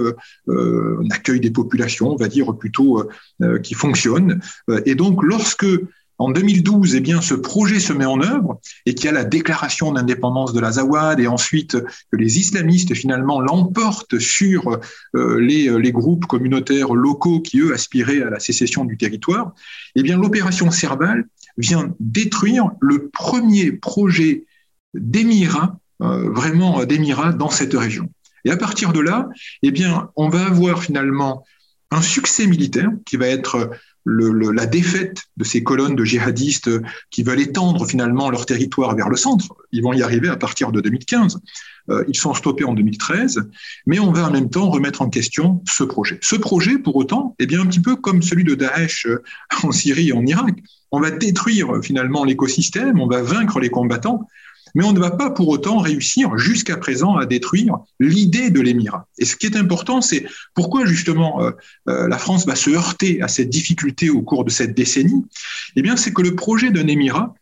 un 0.47 1.09
accueil 1.09 1.39
des 1.39 1.51
populations, 1.51 2.11
on 2.11 2.15
va 2.15 2.27
dire 2.27 2.55
plutôt, 2.57 3.07
qui 3.63 3.73
fonctionne. 3.73 4.39
Et 4.85 4.95
donc, 4.95 5.23
lorsque 5.23 5.65
en 6.19 6.31
2012, 6.31 6.95
eh 6.95 6.99
bien, 6.99 7.21
ce 7.21 7.35
projet 7.35 7.79
se 7.79 7.93
met 7.93 8.05
en 8.05 8.21
œuvre 8.21 8.59
et 8.85 8.95
qu'il 8.95 9.05
y 9.05 9.09
a 9.09 9.11
la 9.11 9.23
déclaration 9.23 9.91
d'indépendance 9.91 10.51
de 10.51 10.59
l'Azawad 10.59 11.19
et 11.19 11.27
ensuite 11.27 11.79
que 12.11 12.17
les 12.17 12.39
islamistes 12.39 12.95
finalement 12.95 13.39
l'emportent 13.39 14.17
sur 14.17 14.67
euh, 14.67 14.79
euh, 15.15 15.39
les, 15.39 15.91
groupes 15.91 16.25
communautaires 16.25 16.93
locaux 16.93 17.39
qui, 17.39 17.59
eux, 17.59 17.73
aspiraient 17.73 18.21
à 18.21 18.29
la 18.29 18.39
sécession 18.39 18.83
du 18.83 18.97
territoire, 18.97 19.53
eh 19.95 20.01
bien, 20.01 20.17
l'opération 20.17 20.71
Serval 20.71 21.25
vient 21.57 21.93
détruire 21.99 22.71
le 22.81 23.09
premier 23.09 23.71
projet 23.71 24.45
d'émirat, 24.95 25.77
euh, 26.01 26.31
vraiment 26.31 26.83
d'émirat 26.83 27.31
dans 27.31 27.49
cette 27.49 27.73
région. 27.73 28.09
Et 28.43 28.49
à 28.49 28.57
partir 28.57 28.91
de 28.91 29.01
là, 29.01 29.29
eh 29.61 29.71
bien, 29.71 30.09
on 30.15 30.29
va 30.29 30.45
avoir 30.45 30.81
finalement 30.81 31.45
un 31.91 32.01
succès 32.01 32.47
militaire 32.47 32.89
qui 33.05 33.17
va 33.17 33.27
être 33.27 33.69
la 34.07 34.65
défaite 34.65 35.23
de 35.35 35.43
ces 35.43 35.63
colonnes 35.63 35.95
de 35.95 36.05
djihadistes 36.05 36.69
qui 37.11 37.23
veulent 37.23 37.41
étendre 37.41 37.85
finalement 37.85 38.29
leur 38.29 38.45
territoire 38.45 38.95
vers 38.95 39.09
le 39.09 39.17
centre. 39.17 39.55
Ils 39.71 39.83
vont 39.83 39.93
y 39.93 40.01
arriver 40.01 40.29
à 40.29 40.37
partir 40.37 40.71
de 40.71 40.79
2015. 40.81 41.39
Euh, 41.89 42.03
ils 42.07 42.17
sont 42.17 42.33
stoppés 42.33 42.65
en 42.65 42.73
2013, 42.73 43.49
mais 43.85 43.99
on 43.99 44.11
va 44.11 44.27
en 44.27 44.31
même 44.31 44.49
temps 44.49 44.69
remettre 44.69 45.01
en 45.01 45.09
question 45.09 45.63
ce 45.67 45.83
projet. 45.83 46.19
Ce 46.21 46.35
projet, 46.35 46.77
pour 46.77 46.95
autant, 46.95 47.35
est 47.39 47.45
bien 47.45 47.61
un 47.61 47.65
petit 47.65 47.79
peu 47.79 47.95
comme 47.95 48.21
celui 48.21 48.43
de 48.43 48.55
Daesh 48.55 49.05
euh, 49.05 49.23
en 49.63 49.71
Syrie 49.71 50.09
et 50.09 50.13
en 50.13 50.25
Irak. 50.25 50.55
On 50.91 50.99
va 50.99 51.11
détruire 51.11 51.69
finalement 51.81 52.23
l'écosystème, 52.23 52.99
on 52.99 53.07
va 53.07 53.21
vaincre 53.21 53.59
les 53.59 53.69
combattants, 53.69 54.27
mais 54.77 54.85
on 54.85 54.93
ne 54.93 54.99
va 54.99 55.09
pas 55.09 55.31
pour 55.31 55.49
autant 55.49 55.79
réussir 55.79 56.37
jusqu'à 56.37 56.77
présent 56.77 57.17
à 57.17 57.25
détruire 57.25 57.77
l'idée 57.99 58.51
de 58.51 58.61
l'émirat. 58.61 59.07
Et 59.17 59.25
ce 59.25 59.35
qui 59.35 59.47
est 59.47 59.55
important, 59.55 60.01
c'est 60.01 60.23
pourquoi 60.53 60.85
justement 60.85 61.41
euh, 61.41 61.51
euh, 61.89 62.07
la 62.07 62.19
France 62.19 62.45
va 62.45 62.55
se 62.55 62.69
heurter 62.69 63.19
à 63.23 63.27
cette 63.27 63.49
difficulté 63.49 64.11
au 64.11 64.21
cours 64.21 64.45
de 64.45 64.51
cette 64.51 64.75
décennie? 64.75 65.25
Eh 65.75 65.81
bien, 65.81 65.97
c'est 65.97 66.13
que 66.13 66.21
le 66.21 66.35
projet 66.35 66.69
d'un 66.69 66.85
émirat 66.85 67.33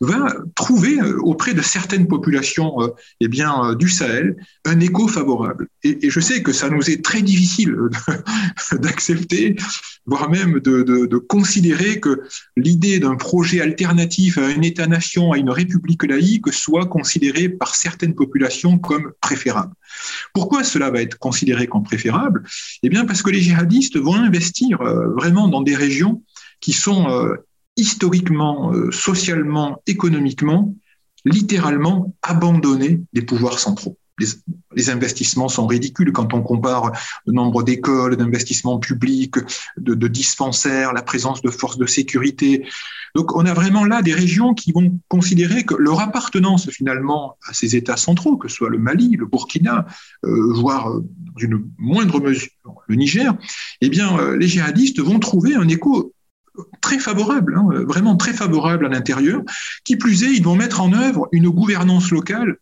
va 0.00 0.34
trouver 0.54 1.00
euh, 1.00 1.18
auprès 1.20 1.54
de 1.54 1.62
certaines 1.62 2.06
populations 2.06 2.82
euh, 2.82 2.88
eh 3.20 3.28
bien, 3.28 3.64
euh, 3.64 3.74
du 3.74 3.88
Sahel 3.88 4.36
un 4.64 4.80
écho 4.80 5.08
favorable. 5.08 5.68
Et, 5.82 6.10
je 6.10 6.20
sais 6.20 6.42
que 6.42 6.52
ça 6.52 6.68
nous 6.68 6.90
est 6.90 7.04
très 7.04 7.22
difficile 7.22 7.76
d'accepter, 8.72 9.56
voire 10.06 10.30
même 10.30 10.60
de, 10.60 11.16
considérer 11.28 12.00
que 12.00 12.22
l'idée 12.56 12.98
d'un 12.98 13.16
projet 13.16 13.60
alternatif 13.60 14.38
à 14.38 14.46
un 14.46 14.62
État-nation, 14.62 15.32
à 15.32 15.38
une 15.38 15.50
république 15.50 16.04
laïque, 16.04 16.52
soit 16.52 16.86
considérée 16.86 17.48
par 17.48 17.74
certaines 17.74 18.14
populations 18.14 18.78
comme 18.78 19.12
préférable. 19.20 19.72
Pourquoi 20.32 20.64
cela 20.64 20.90
va 20.90 21.00
être 21.00 21.18
considéré 21.18 21.66
comme 21.66 21.84
préférable? 21.84 22.42
Eh 22.82 22.88
bien, 22.88 23.04
parce 23.04 23.22
que 23.22 23.30
les 23.30 23.40
djihadistes 23.40 23.98
vont 23.98 24.14
investir 24.14 24.78
vraiment 25.16 25.48
dans 25.48 25.62
des 25.62 25.76
régions 25.76 26.22
qui 26.60 26.72
sont 26.72 27.06
historiquement, 27.76 28.72
euh, 28.72 28.90
socialement, 28.90 29.82
économiquement, 29.86 30.74
littéralement 31.24 32.14
abandonné 32.22 33.00
des 33.12 33.22
pouvoirs 33.22 33.58
centraux. 33.58 33.96
Les, 34.76 34.90
investissements 34.90 35.48
sont 35.48 35.66
ridicules 35.66 36.12
quand 36.12 36.34
on 36.34 36.42
compare 36.42 36.92
le 37.26 37.32
nombre 37.32 37.64
d'écoles, 37.64 38.16
d'investissements 38.16 38.78
publics, 38.78 39.36
de, 39.76 40.08
dispensaires, 40.08 40.92
la 40.92 41.02
présence 41.02 41.42
de 41.42 41.50
forces 41.50 41.78
de 41.78 41.86
sécurité. 41.86 42.64
Donc 43.16 43.34
on 43.34 43.44
a 43.44 43.54
vraiment 43.54 43.84
là 43.84 44.02
des 44.02 44.12
régions 44.12 44.54
qui 44.54 44.70
vont 44.70 45.00
considérer 45.08 45.64
que 45.64 45.74
leur 45.74 45.98
appartenance 46.00 46.70
finalement 46.70 47.36
à 47.48 47.54
ces 47.54 47.74
États 47.74 47.96
centraux, 47.96 48.36
que 48.36 48.46
ce 48.46 48.56
soit 48.56 48.70
le 48.70 48.78
Mali, 48.78 49.16
le 49.18 49.26
Burkina, 49.26 49.86
euh, 50.24 50.52
voire 50.54 50.90
euh, 50.90 51.04
d'une 51.36 51.64
moindre 51.78 52.20
mesure 52.20 52.50
le 52.86 52.94
Niger, 52.94 53.34
eh 53.80 53.88
bien 53.88 54.36
les 54.36 54.46
djihadistes 54.46 55.00
vont 55.00 55.18
trouver 55.18 55.54
un 55.54 55.66
écho 55.68 56.13
très 56.80 56.98
favorable, 56.98 57.56
hein, 57.56 57.84
vraiment 57.86 58.16
très 58.16 58.32
favorable 58.32 58.86
à 58.86 58.88
l'intérieur. 58.88 59.42
Qui 59.84 59.96
plus 59.96 60.22
est, 60.24 60.32
ils 60.32 60.44
vont 60.44 60.56
mettre 60.56 60.80
en 60.80 60.92
œuvre 60.92 61.28
une 61.32 61.48
gouvernance 61.48 62.10
locale 62.10 62.56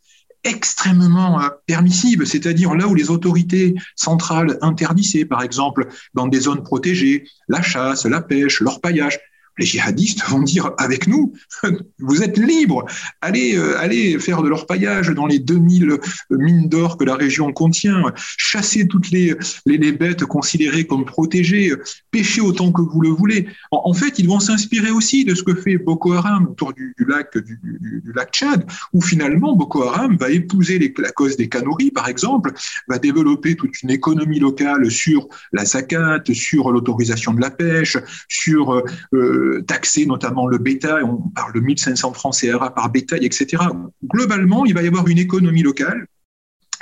extrêmement 0.44 1.40
euh, 1.40 1.48
permissive, 1.66 2.24
c'est-à-dire 2.24 2.74
là 2.74 2.88
où 2.88 2.94
les 2.94 3.10
autorités 3.10 3.74
centrales 3.94 4.58
interdissaient, 4.60 5.24
par 5.24 5.42
exemple, 5.42 5.88
dans 6.14 6.26
des 6.26 6.40
zones 6.40 6.62
protégées, 6.62 7.24
la 7.48 7.62
chasse, 7.62 8.06
la 8.06 8.20
pêche, 8.20 8.60
l'orpaillage, 8.60 9.20
les 9.58 9.66
djihadistes 9.66 10.24
vont 10.28 10.42
dire 10.42 10.72
avec 10.78 11.06
nous, 11.06 11.32
vous 11.98 12.22
êtes 12.22 12.38
libres, 12.38 12.86
allez, 13.20 13.56
euh, 13.56 13.78
allez 13.78 14.18
faire 14.18 14.42
de 14.42 14.48
l'orpaillage 14.48 15.08
dans 15.10 15.26
les 15.26 15.38
2000 15.38 15.98
mines 16.30 16.68
d'or 16.68 16.96
que 16.96 17.04
la 17.04 17.14
région 17.14 17.52
contient, 17.52 18.02
chassez 18.16 18.86
toutes 18.88 19.10
les, 19.10 19.34
les, 19.66 19.92
bêtes 19.92 20.24
considérées 20.24 20.86
comme 20.86 21.04
protégées, 21.04 21.72
pêchez 22.10 22.40
autant 22.40 22.72
que 22.72 22.80
vous 22.80 23.00
le 23.00 23.10
voulez. 23.10 23.46
En, 23.70 23.92
fait, 23.92 24.18
ils 24.18 24.28
vont 24.28 24.40
s'inspirer 24.40 24.90
aussi 24.90 25.24
de 25.24 25.34
ce 25.34 25.42
que 25.42 25.54
fait 25.54 25.76
Boko 25.76 26.12
Haram 26.14 26.48
autour 26.48 26.72
du, 26.72 26.94
lac, 27.06 27.36
du, 27.36 28.02
lac 28.14 28.30
Tchad, 28.32 28.64
où 28.92 29.02
finalement 29.02 29.54
Boko 29.54 29.82
Haram 29.82 30.16
va 30.16 30.30
épouser 30.30 30.92
la 30.98 31.10
cause 31.10 31.36
des 31.36 31.48
canories, 31.48 31.90
par 31.90 32.08
exemple, 32.08 32.52
va 32.88 32.98
développer 32.98 33.56
toute 33.56 33.82
une 33.82 33.90
économie 33.90 34.38
locale 34.38 34.90
sur 34.90 35.28
la 35.52 35.64
zakat, 35.64 36.22
sur 36.32 36.70
l'autorisation 36.70 37.34
de 37.34 37.40
la 37.40 37.50
pêche, 37.50 37.96
sur 38.28 38.82
euh, 39.12 39.41
taxer 39.66 40.06
notamment 40.06 40.46
le 40.46 40.58
bétail, 40.58 41.02
on 41.02 41.16
parle 41.34 41.52
de 41.54 41.60
1500 41.60 42.12
francs 42.12 42.36
CRA 42.40 42.74
par 42.74 42.90
bétail, 42.90 43.24
etc. 43.24 43.62
Globalement, 44.04 44.64
il 44.64 44.74
va 44.74 44.82
y 44.82 44.86
avoir 44.86 45.08
une 45.08 45.18
économie 45.18 45.62
locale 45.62 46.06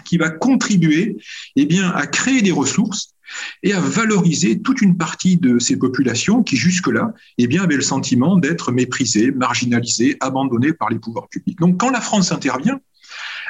qui 0.05 0.17
va 0.17 0.31
contribuer 0.31 1.17
eh 1.57 1.67
bien, 1.67 1.91
à 1.91 2.07
créer 2.07 2.43
des 2.43 2.53
ressources 2.53 3.15
et 3.63 3.73
à 3.73 3.81
valoriser 3.81 4.61
toute 4.61 4.83
une 4.83 4.97
partie 4.97 5.37
de 5.37 5.59
ces 5.59 5.77
populations 5.77 6.43
qui 6.43 6.57
jusque-là 6.57 7.15
eh 7.39 7.47
bien, 7.47 7.63
avaient 7.63 7.77
le 7.77 7.83
sentiment 7.83 8.37
d'être 8.37 8.73
méprisées, 8.73 9.31
marginalisées, 9.31 10.17
abandonnées 10.21 10.73
par 10.73 10.91
les 10.91 10.99
pouvoirs 10.99 11.29
publics. 11.29 11.59
Donc 11.59 11.79
quand 11.79 11.91
la 11.91 12.01
France 12.01 12.33
intervient, 12.33 12.81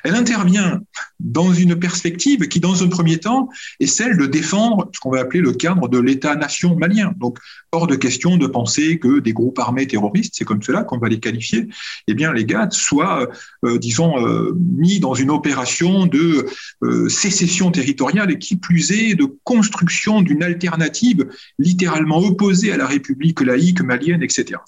elle 0.05 0.15
intervient 0.15 0.81
dans 1.19 1.53
une 1.53 1.79
perspective 1.79 2.49
qui, 2.49 2.61
dans 2.61 2.83
un 2.83 2.89
premier 2.89 3.19
temps, 3.19 3.49
est 3.79 3.87
celle 3.87 4.17
de 4.17 4.27
défendre 4.27 4.91
ce 4.95 5.01
qu'on 5.01 5.11
va 5.11 5.21
appeler 5.21 5.41
le 5.41 5.53
cadre 5.53 5.89
de 5.89 5.99
l'État-nation 5.99 6.77
malien. 6.77 7.13
Donc, 7.19 7.39
hors 7.73 7.87
de 7.87 7.95
question 7.97 8.37
de 8.37 8.47
penser 8.47 8.99
que 8.99 9.21
des 9.21 9.33
groupes 9.33 9.59
armés 9.59 9.87
terroristes, 9.87 10.35
c'est 10.37 10.45
comme 10.45 10.63
cela 10.63 10.83
qu'on 10.83 10.99
va 10.99 11.09
les 11.09 11.21
qualifier, 11.21 11.69
eh 12.09 12.15
bien, 12.15 12.33
les 12.33 12.45
GATT 12.45 12.73
soient, 12.73 13.29
euh, 13.65 13.79
disons, 13.79 14.27
euh, 14.27 14.57
mis 14.57 15.01
dans 15.01 15.15
une 15.15 15.31
opération 15.31 16.07
de 16.07 16.47
euh, 16.83 17.09
sécession 17.09 17.71
territoriale 17.71 18.31
et 18.31 18.39
qui 18.39 18.57
plus 18.57 18.91
est 18.93 19.15
de 19.15 19.27
construction 19.45 20.23
d'une 20.23 20.43
alternative 20.43 21.29
littéralement 21.59 22.19
opposée 22.19 22.73
à 22.73 22.77
la 22.77 22.87
République 22.87 23.41
laïque 23.41 23.83
malienne, 23.83 24.23
etc. 24.23 24.61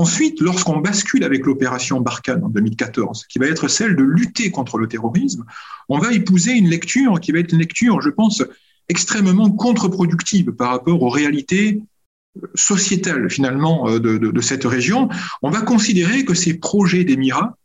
Ensuite, 0.00 0.40
lorsqu'on 0.40 0.78
bascule 0.78 1.24
avec 1.24 1.44
l'opération 1.44 2.00
Barkhane 2.00 2.42
en 2.42 2.48
2014, 2.48 3.26
qui 3.26 3.38
va 3.38 3.44
être 3.44 3.68
celle 3.68 3.96
de 3.96 4.02
lutter 4.02 4.50
contre 4.50 4.78
le 4.78 4.88
terrorisme, 4.88 5.44
on 5.90 5.98
va 5.98 6.14
épouser 6.14 6.52
une 6.52 6.70
lecture 6.70 7.20
qui 7.20 7.32
va 7.32 7.40
être 7.40 7.52
une 7.52 7.58
lecture, 7.58 8.00
je 8.00 8.08
pense, 8.08 8.42
extrêmement 8.88 9.50
contre-productive 9.50 10.52
par 10.52 10.70
rapport 10.70 11.02
aux 11.02 11.10
réalités 11.10 11.82
euh, 12.42 12.46
sociétales 12.54 13.28
finalement 13.28 13.90
euh, 13.90 13.98
de, 13.98 14.16
de 14.16 14.40
cette 14.40 14.64
région. 14.64 15.10
On 15.42 15.50
va 15.50 15.60
considérer 15.60 16.24
que 16.24 16.32
ces 16.32 16.54
projets 16.54 17.04
d'émirats 17.04 17.58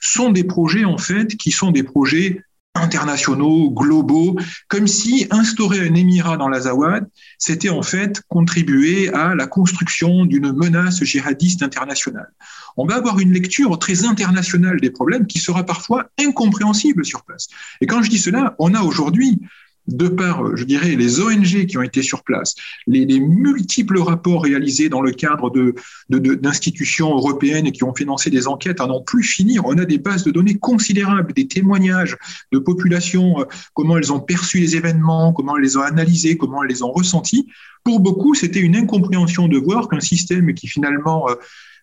sont 0.00 0.30
des 0.30 0.44
projets 0.44 0.86
en 0.86 0.96
fait 0.96 1.36
qui 1.36 1.50
sont 1.50 1.72
des 1.72 1.82
projets 1.82 2.42
internationaux, 2.74 3.70
globaux, 3.70 4.38
comme 4.68 4.86
si 4.86 5.26
instaurer 5.30 5.80
un 5.80 5.94
émirat 5.94 6.36
dans 6.36 6.48
l'Azawad, 6.48 7.06
c'était 7.38 7.68
en 7.68 7.82
fait 7.82 8.22
contribuer 8.28 9.12
à 9.12 9.34
la 9.34 9.46
construction 9.46 10.24
d'une 10.24 10.52
menace 10.52 11.02
djihadiste 11.02 11.62
internationale. 11.62 12.32
On 12.76 12.86
va 12.86 12.96
avoir 12.96 13.18
une 13.18 13.32
lecture 13.32 13.78
très 13.78 14.04
internationale 14.04 14.80
des 14.80 14.90
problèmes 14.90 15.26
qui 15.26 15.38
sera 15.38 15.64
parfois 15.64 16.06
incompréhensible 16.18 17.04
sur 17.04 17.24
place. 17.24 17.48
Et 17.80 17.86
quand 17.86 18.02
je 18.02 18.10
dis 18.10 18.18
cela, 18.18 18.54
on 18.58 18.74
a 18.74 18.82
aujourd'hui 18.82 19.40
de 19.88 20.08
par, 20.08 20.56
je 20.56 20.64
dirais, 20.64 20.94
les 20.94 21.20
ONG 21.20 21.66
qui 21.66 21.76
ont 21.76 21.82
été 21.82 22.02
sur 22.02 22.22
place, 22.22 22.54
les, 22.86 23.06
multiples 23.18 23.98
rapports 23.98 24.42
réalisés 24.42 24.88
dans 24.88 25.00
le 25.00 25.10
cadre 25.10 25.52
d'institutions 26.08 27.14
européennes 27.14 27.72
qui 27.72 27.82
ont 27.84 27.94
financé 27.94 28.30
des 28.30 28.46
enquêtes 28.46 28.80
à 28.80 28.86
n'en 28.86 29.00
plus 29.00 29.22
finir, 29.22 29.66
on 29.66 29.76
a 29.78 29.84
des 29.84 29.98
bases 29.98 30.24
de 30.24 30.30
données 30.30 30.58
considérables, 30.58 31.32
des 31.32 31.48
témoignages 31.48 32.16
de 32.52 32.58
populations, 32.58 33.40
euh, 33.40 33.44
comment 33.74 33.96
elles 33.96 34.12
ont 34.12 34.20
perçu 34.20 34.58
les 34.60 34.76
événements, 34.76 35.32
comment 35.32 35.56
elles 35.56 35.64
les 35.64 35.76
ont 35.76 35.82
analysés, 35.82 36.36
comment 36.36 36.62
elles 36.62 36.70
les 36.70 36.82
ont 36.82 36.92
ressentis. 36.92 37.48
Pour 37.84 38.00
beaucoup, 38.00 38.34
c'était 38.34 38.60
une 38.60 38.76
incompréhension 38.76 39.48
de 39.48 39.58
voir 39.58 39.88
qu'un 39.88 40.00
système 40.00 40.54
qui 40.54 40.68
finalement, 40.68 41.28
euh, 41.28 41.34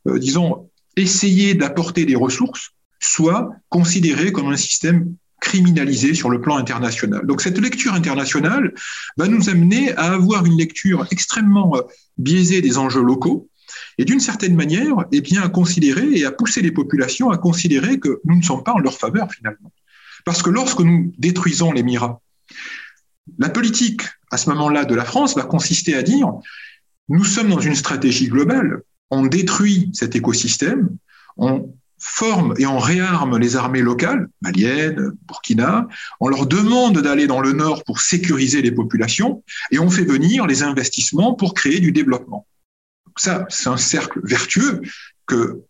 euh, 0.08 0.20
disons, 0.20 0.70
essayait 0.96 1.54
d'apporter 1.54 2.06
des 2.06 2.16
ressources, 2.16 2.72
soit 3.00 3.50
considéré 3.70 4.32
comme 4.32 4.48
un 4.48 4.58
système 4.58 5.16
criminalisé 5.40 6.14
sur 6.14 6.30
le 6.30 6.42
plan 6.42 6.58
international. 6.58 7.26
Donc 7.26 7.42
cette 7.42 7.60
lecture 7.60 7.94
internationale 7.94 8.74
va 9.18 9.28
nous 9.28 9.50
amener 9.50 9.94
à 9.96 10.14
avoir 10.14 10.46
une 10.46 10.58
lecture 10.58 11.06
extrêmement 11.12 11.76
euh, 11.76 11.82
biaisée 12.18 12.62
des 12.62 12.78
enjeux 12.78 13.04
locaux 13.04 13.50
et 13.98 14.06
d'une 14.06 14.20
certaine 14.20 14.56
manière, 14.56 14.96
eh 15.12 15.22
bien, 15.22 15.42
à 15.42 15.50
considérer 15.50 16.08
et 16.12 16.26
à 16.26 16.32
pousser 16.32 16.62
les 16.62 16.72
populations 16.72 17.30
à 17.30 17.38
considérer 17.38 18.00
que 18.00 18.22
nous 18.26 18.38
ne 18.38 18.42
sommes 18.42 18.64
pas 18.64 18.74
en 18.74 18.80
leur 18.80 18.98
faveur 18.98 19.32
finalement. 19.32 19.72
Parce 20.26 20.42
que 20.42 20.50
lorsque 20.50 20.80
nous 20.80 21.14
détruisons 21.18 21.72
les 21.72 21.84
mirats, 21.84 22.22
la 23.38 23.50
politique 23.50 24.02
à 24.32 24.38
ce 24.38 24.50
moment-là 24.50 24.86
de 24.86 24.96
la 24.96 25.06
France 25.06 25.36
va 25.36 25.44
consister 25.44 25.96
à 25.96 26.04
dire 26.04 26.32
nous 27.10 27.24
sommes 27.24 27.50
dans 27.50 27.60
une 27.60 27.76
stratégie 27.76 28.28
globale, 28.28 28.82
on 29.10 29.26
détruit 29.26 29.90
cet 29.94 30.16
écosystème, 30.16 30.96
on 31.38 31.74
forme 32.00 32.54
et 32.58 32.66
on 32.66 32.80
réarme 32.80 33.38
les 33.38 33.56
armées 33.56 33.82
locales, 33.82 34.30
maliennes, 34.42 35.12
Burkina, 35.28 35.88
on 36.20 36.28
leur 36.30 36.48
demande 36.48 37.00
d'aller 37.00 37.28
dans 37.28 37.42
le 37.42 37.54
nord 37.54 37.84
pour 37.84 38.00
sécuriser 38.00 38.62
les 38.62 38.72
populations 38.72 39.44
et 39.72 39.80
on 39.80 39.90
fait 39.90 40.06
venir 40.06 40.48
les 40.48 40.64
investissements 40.64 41.34
pour 41.34 41.54
créer 41.54 41.80
du 41.80 41.92
développement. 41.92 42.48
Ça, 43.18 43.46
c'est 43.50 43.70
un 43.70 43.78
cercle 43.78 44.22
vertueux 44.24 44.82
que 45.26 45.62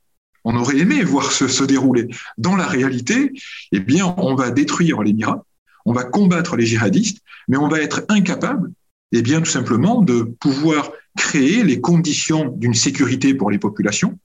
on 0.46 0.56
aurait 0.56 0.78
aimé 0.78 1.04
voir 1.04 1.32
se, 1.32 1.64
dérouler. 1.64 2.08
Dans 2.38 2.56
la 2.56 2.66
réalité, 2.66 3.34
eh 3.72 3.80
bien, 3.80 4.16
on 4.18 4.36
va 4.36 4.52
détruire 4.52 5.02
l'Émirat, 5.02 5.44
on 5.86 5.94
va 5.94 6.06
combattre 6.06 6.56
les 6.56 6.66
djihadistes, 6.66 7.20
mais 7.48 7.58
on 7.58 7.68
va 7.68 7.82
être 7.82 8.06
incapable, 8.08 8.72
eh 9.12 9.22
bien, 9.22 9.42
tout 9.42 9.50
simplement, 9.50 10.02
de 10.02 10.22
pouvoir 10.22 10.92
créer 11.18 11.64
les 11.64 11.82
conditions 11.82 12.54
d'une 12.56 12.74
sécurité 12.74 13.34
pour 13.34 13.52
les 13.52 13.60
populations, 13.60 14.18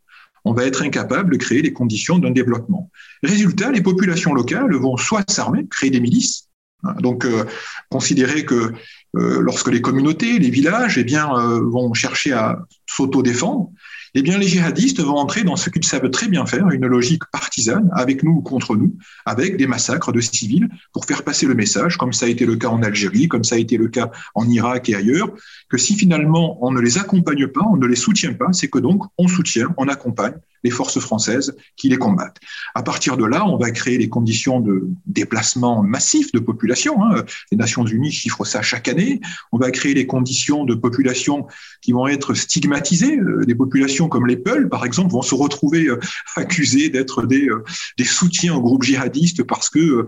on 0.45 0.53
va 0.53 0.65
être 0.65 0.83
incapable 0.83 1.33
de 1.33 1.37
créer 1.39 1.63
les 1.63 1.73
conditions 1.73 2.19
d'un 2.19 2.31
développement. 2.31 2.91
Résultat, 3.23 3.71
les 3.73 3.83
populations 3.83 4.35
locales 4.35 4.75
vont 4.75 4.97
soit 4.97 5.29
s'armer, 5.31 5.67
créer 5.67 5.91
des 5.91 6.01
milices, 6.01 6.49
hein, 6.83 6.95
donc 7.01 7.25
euh, 7.25 7.45
considérer 7.91 8.45
que 8.45 8.73
euh, 9.17 9.41
lorsque 9.41 9.69
les 9.69 9.81
communautés, 9.81 10.39
les 10.39 10.51
villages, 10.51 10.99
eh 10.99 11.05
bien, 11.05 11.33
euh, 11.35 11.61
vont 11.61 11.95
chercher 11.95 12.33
à 12.33 12.59
s'auto-défendre, 12.87 13.71
eh 14.15 14.23
bien, 14.23 14.39
les 14.39 14.47
djihadistes 14.47 15.01
vont 15.01 15.17
entrer 15.17 15.43
dans 15.43 15.57
ce 15.57 15.71
qu'ils 15.71 15.85
savent 15.85 16.09
très 16.11 16.29
bien 16.29 16.47
faire, 16.47 16.69
une 16.71 16.87
logique 16.87 17.25
partisane, 17.33 17.91
avec 17.93 18.23
nous 18.23 18.33
ou 18.33 18.43
contre 18.43 18.77
nous, 18.77 18.97
avec 19.27 19.57
des 19.57 19.67
massacres 19.67 20.13
de 20.13 20.21
civils, 20.21 20.69
pour 20.93 21.05
faire 21.05 21.25
passer 21.25 21.47
le 21.47 21.55
message, 21.55 21.97
comme 21.97 22.13
ça 22.13 22.27
a 22.27 22.29
été 22.29 22.47
le 22.47 22.57
cas 22.57 22.69
en 22.69 22.83
Algérie, 22.83 23.29
comme 23.29 23.45
ça 23.45 23.57
a 23.57 23.59
été 23.59 23.77
le 23.77 23.89
cas 23.89 24.11
en 24.35 24.49
Irak 24.49 24.89
et 24.89 24.95
ailleurs, 24.95 25.31
que 25.69 25.79
si 25.79 25.97
finalement 25.97 26.65
on 26.65 26.71
ne 26.71 26.81
les 26.81 26.99
accompagne 26.99 27.49
pas, 27.49 27.63
on 27.69 27.77
ne 27.77 27.87
les 27.87 27.97
soutient 27.97 28.35
pas, 28.35 28.53
c'est 28.53 28.69
que 28.69 28.79
donc 28.79 29.03
on 29.19 29.27
soutient, 29.27 29.75
on 29.79 29.89
accompagne 29.89 30.35
les 30.65 30.71
forces 30.71 30.99
françaises 30.99 31.55
qui 31.77 31.89
les 31.89 31.99
combattent. 31.99 32.41
À 32.75 32.83
partir 32.83 33.17
de 33.17 33.25
là, 33.25 33.47
on 33.47 33.59
va 33.59 33.71
créer 33.71 33.99
les 33.99 34.09
conditions 34.09 34.61
de 34.61 34.89
déplacement 35.07 35.83
massif 35.83 36.33
de 36.33 36.39
population. 36.39 37.05
Hein. 37.05 37.23
Les 37.53 37.59
Nations 37.59 37.85
Unies 37.85 38.11
chiffrent 38.11 38.47
ça 38.47 38.63
chaque 38.63 38.89
année. 38.89 39.21
On 39.53 39.59
va 39.59 39.71
créer 39.71 39.95
les 39.95 40.07
conditions 40.07 40.65
de 40.65 40.75
population 40.75 41.47
qui 41.83 41.93
vont 41.93 42.09
être 42.09 42.35
stigmatisées. 42.35 43.19
Euh, 43.19 43.45
des 43.45 43.55
populations 43.55 44.09
comme 44.09 44.27
les 44.27 44.39
Peuls, 44.39 44.69
par 44.69 44.85
exemple, 44.85 45.13
vont 45.13 45.23
se 45.23 45.35
retrouver 45.35 45.87
euh, 45.87 46.01
accusées 46.37 46.89
d'être 46.89 47.27
des, 47.27 47.47
euh, 47.49 47.63
des 47.99 48.05
soutiens 48.05 48.55
aux 48.55 48.63
groupes 48.63 48.83
djihadistes 48.83 49.43
parce 49.45 49.69
que 49.69 50.07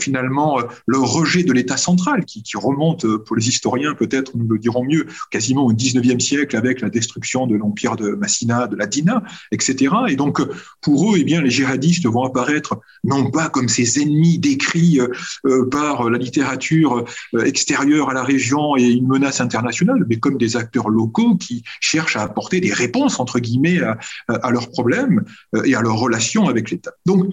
finalement 0.00 0.58
leur 0.86 1.02
rejet 1.02 1.42
de 1.42 1.52
l'État 1.52 1.76
central, 1.76 2.24
qui, 2.24 2.42
qui 2.42 2.56
remonte 2.56 3.06
pour 3.24 3.36
les 3.36 3.48
historiens 3.48 3.94
peut-être, 3.94 4.36
nous 4.36 4.48
le 4.48 4.58
dirons 4.58 4.84
mieux, 4.84 5.06
quasiment 5.30 5.64
au 5.64 5.72
19e 5.72 6.20
siècle 6.20 6.56
avec 6.56 6.80
la 6.80 6.88
destruction 6.88 7.46
de 7.46 7.56
l'empire 7.56 7.96
de 7.96 8.10
Massina, 8.10 8.66
de 8.66 8.76
la 8.76 8.86
Dina, 8.86 9.22
etc 9.50 9.89
et 10.08 10.16
donc, 10.16 10.40
pour 10.80 11.12
eux, 11.12 11.18
eh 11.18 11.24
bien, 11.24 11.40
les 11.40 11.50
djihadistes 11.50 12.06
vont 12.06 12.24
apparaître 12.24 12.80
non 13.04 13.30
pas 13.30 13.48
comme 13.48 13.68
ces 13.68 14.00
ennemis 14.00 14.38
décrits 14.38 15.00
euh, 15.00 15.08
euh, 15.46 15.68
par 15.68 16.10
la 16.10 16.18
littérature 16.18 17.04
euh, 17.34 17.44
extérieure 17.44 18.10
à 18.10 18.14
la 18.14 18.22
région 18.22 18.76
et 18.76 18.84
une 18.84 19.06
menace 19.06 19.40
internationale, 19.40 20.04
mais 20.08 20.18
comme 20.18 20.38
des 20.38 20.56
acteurs 20.56 20.88
locaux 20.88 21.36
qui 21.36 21.62
cherchent 21.80 22.16
à 22.16 22.22
apporter 22.22 22.60
des 22.60 22.72
réponses, 22.72 23.20
entre 23.20 23.38
guillemets, 23.38 23.80
à, 23.80 23.98
à 24.28 24.50
leurs 24.50 24.70
problèmes 24.70 25.24
et 25.64 25.74
à 25.74 25.80
leurs 25.80 25.98
relations 25.98 26.48
avec 26.48 26.70
l'État. 26.70 26.92
Donc, 27.06 27.32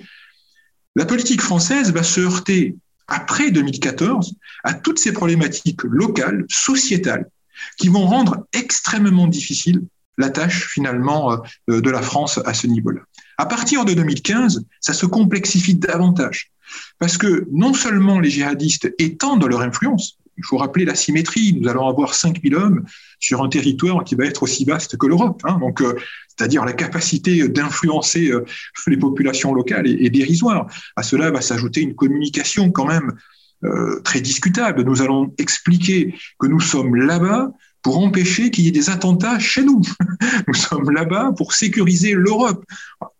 la 0.95 1.05
politique 1.05 1.41
française 1.41 1.91
va 1.91 2.03
se 2.03 2.21
heurter 2.21 2.75
après 3.07 3.51
2014 3.51 4.35
à 4.63 4.73
toutes 4.73 4.99
ces 4.99 5.13
problématiques 5.13 5.83
locales, 5.83 6.45
sociétales, 6.49 7.29
qui 7.77 7.87
vont 7.87 8.05
rendre 8.05 8.47
extrêmement 8.53 9.27
difficile 9.27 9.81
la 10.17 10.29
tâche 10.29 10.67
finalement 10.67 11.41
euh, 11.69 11.81
de 11.81 11.89
la 11.89 12.01
France 12.01 12.39
à 12.45 12.53
ce 12.53 12.67
niveau-là. 12.67 13.01
À 13.37 13.45
partir 13.45 13.85
de 13.85 13.93
2015, 13.93 14.65
ça 14.79 14.93
se 14.93 15.05
complexifie 15.05 15.75
davantage. 15.75 16.51
Parce 16.99 17.17
que 17.17 17.47
non 17.51 17.73
seulement 17.73 18.19
les 18.19 18.29
djihadistes 18.29 18.93
étendent 18.97 19.45
leur 19.45 19.61
influence, 19.61 20.17
il 20.37 20.45
faut 20.45 20.57
rappeler 20.57 20.85
la 20.85 20.95
symétrie, 20.95 21.57
nous 21.59 21.67
allons 21.67 21.87
avoir 21.87 22.13
5000 22.13 22.55
hommes 22.55 22.85
sur 23.19 23.43
un 23.43 23.49
territoire 23.49 24.03
qui 24.03 24.15
va 24.15 24.25
être 24.25 24.43
aussi 24.43 24.65
vaste 24.65 24.97
que 24.97 25.07
l'Europe. 25.07 25.41
Hein, 25.45 25.57
donc, 25.59 25.81
euh, 25.81 25.95
c'est-à-dire 26.27 26.65
la 26.65 26.73
capacité 26.73 27.47
d'influencer 27.47 28.29
euh, 28.31 28.45
les 28.87 28.97
populations 28.97 29.53
locales 29.53 29.87
est, 29.87 30.09
dérisoire. 30.09 30.67
À 30.95 31.03
cela 31.03 31.31
va 31.31 31.41
s'ajouter 31.41 31.81
une 31.81 31.95
communication 31.95 32.71
quand 32.71 32.85
même 32.85 33.13
très 34.03 34.21
discutable. 34.21 34.83
Nous 34.83 35.01
allons 35.01 35.33
expliquer 35.39 36.13
que 36.37 36.45
nous 36.45 36.59
sommes 36.59 36.95
là-bas 36.95 37.51
pour 37.81 37.99
empêcher 37.99 38.51
qu'il 38.51 38.65
y 38.65 38.67
ait 38.67 38.71
des 38.71 38.89
attentats 38.89 39.39
chez 39.39 39.63
nous. 39.63 39.81
Nous 40.47 40.53
sommes 40.53 40.91
là-bas 40.91 41.33
pour 41.37 41.53
sécuriser 41.53 42.13
l'Europe. 42.13 42.63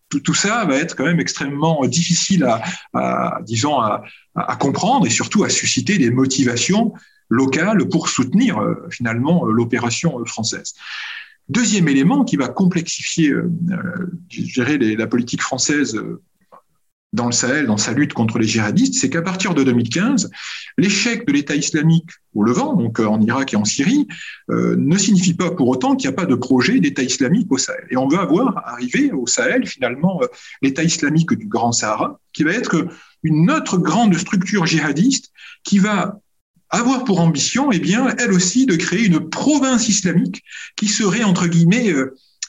Tout, 0.08 0.34
ça 0.34 0.64
va 0.64 0.76
être 0.76 0.96
quand 0.96 1.04
même 1.04 1.20
extrêmement 1.20 1.84
difficile 1.86 2.48
à, 2.94 3.40
disons, 3.42 3.78
à, 3.78 4.02
comprendre 4.58 5.06
et 5.06 5.10
surtout 5.10 5.44
à 5.44 5.50
susciter 5.50 5.98
des 5.98 6.10
motivations 6.10 6.94
locales 7.28 7.88
pour 7.88 8.08
soutenir 8.08 8.58
euh, 8.58 8.74
finalement 8.90 9.44
l'opération 9.44 10.24
française. 10.24 10.72
Deuxième 11.48 11.88
élément 11.88 12.24
qui 12.24 12.36
va 12.36 12.48
complexifier 12.48 13.30
euh, 13.30 13.50
euh 13.70 14.96
la 14.96 15.06
politique 15.06 15.42
française 15.42 15.94
euh, 15.96 16.22
dans 17.12 17.26
le 17.26 17.32
Sahel, 17.32 17.66
dans 17.66 17.78
sa 17.78 17.92
lutte 17.92 18.12
contre 18.12 18.38
les 18.38 18.46
djihadistes, 18.46 18.94
c'est 18.94 19.08
qu'à 19.08 19.22
partir 19.22 19.54
de 19.54 19.64
2015, 19.64 20.30
l'échec 20.76 21.26
de 21.26 21.32
l'État 21.32 21.54
islamique 21.54 22.10
au 22.34 22.42
Levant, 22.42 22.74
donc 22.74 23.00
euh, 23.00 23.06
en 23.06 23.20
Irak 23.20 23.54
et 23.54 23.56
en 23.56 23.64
Syrie, 23.64 24.06
euh, 24.50 24.76
ne 24.76 24.96
signifie 24.98 25.34
pas 25.34 25.50
pour 25.50 25.68
autant 25.68 25.96
qu'il 25.96 26.08
n'y 26.08 26.14
a 26.14 26.16
pas 26.16 26.26
de 26.26 26.34
projet 26.34 26.80
d'État 26.80 27.02
islamique 27.02 27.50
au 27.50 27.56
Sahel. 27.56 27.86
Et 27.90 27.96
on 27.96 28.08
va 28.08 28.20
avoir 28.20 28.62
arrivé 28.66 29.10
au 29.12 29.26
Sahel 29.26 29.66
finalement 29.66 30.20
euh, 30.22 30.26
l'État 30.60 30.82
islamique 30.82 31.32
du 31.32 31.46
Grand 31.46 31.72
Sahara, 31.72 32.20
qui 32.34 32.42
va 32.44 32.52
être 32.52 32.86
une 33.22 33.50
autre 33.50 33.78
grande 33.78 34.14
structure 34.16 34.66
djihadiste 34.66 35.32
qui 35.64 35.78
va 35.78 36.20
avoir 36.70 37.04
pour 37.04 37.20
ambition, 37.20 37.72
eh 37.72 37.78
bien, 37.78 38.14
elle 38.18 38.32
aussi, 38.32 38.66
de 38.66 38.76
créer 38.76 39.06
une 39.06 39.30
province 39.30 39.88
islamique 39.88 40.42
qui 40.76 40.86
serait 40.86 41.24
entre 41.24 41.46
guillemets 41.46 41.94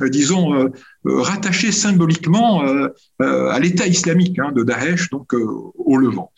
disons, 0.08 0.54
euh, 0.54 0.70
euh, 1.08 1.22
rattaché 1.22 1.72
symboliquement 1.72 2.62
à 3.20 3.60
l'État 3.60 3.88
islamique 3.88 4.40
hein, 4.40 4.52
de 4.54 4.64
Daesh, 4.64 5.10
donc 5.10 5.34
au 5.34 5.98
Levant. 5.98 6.32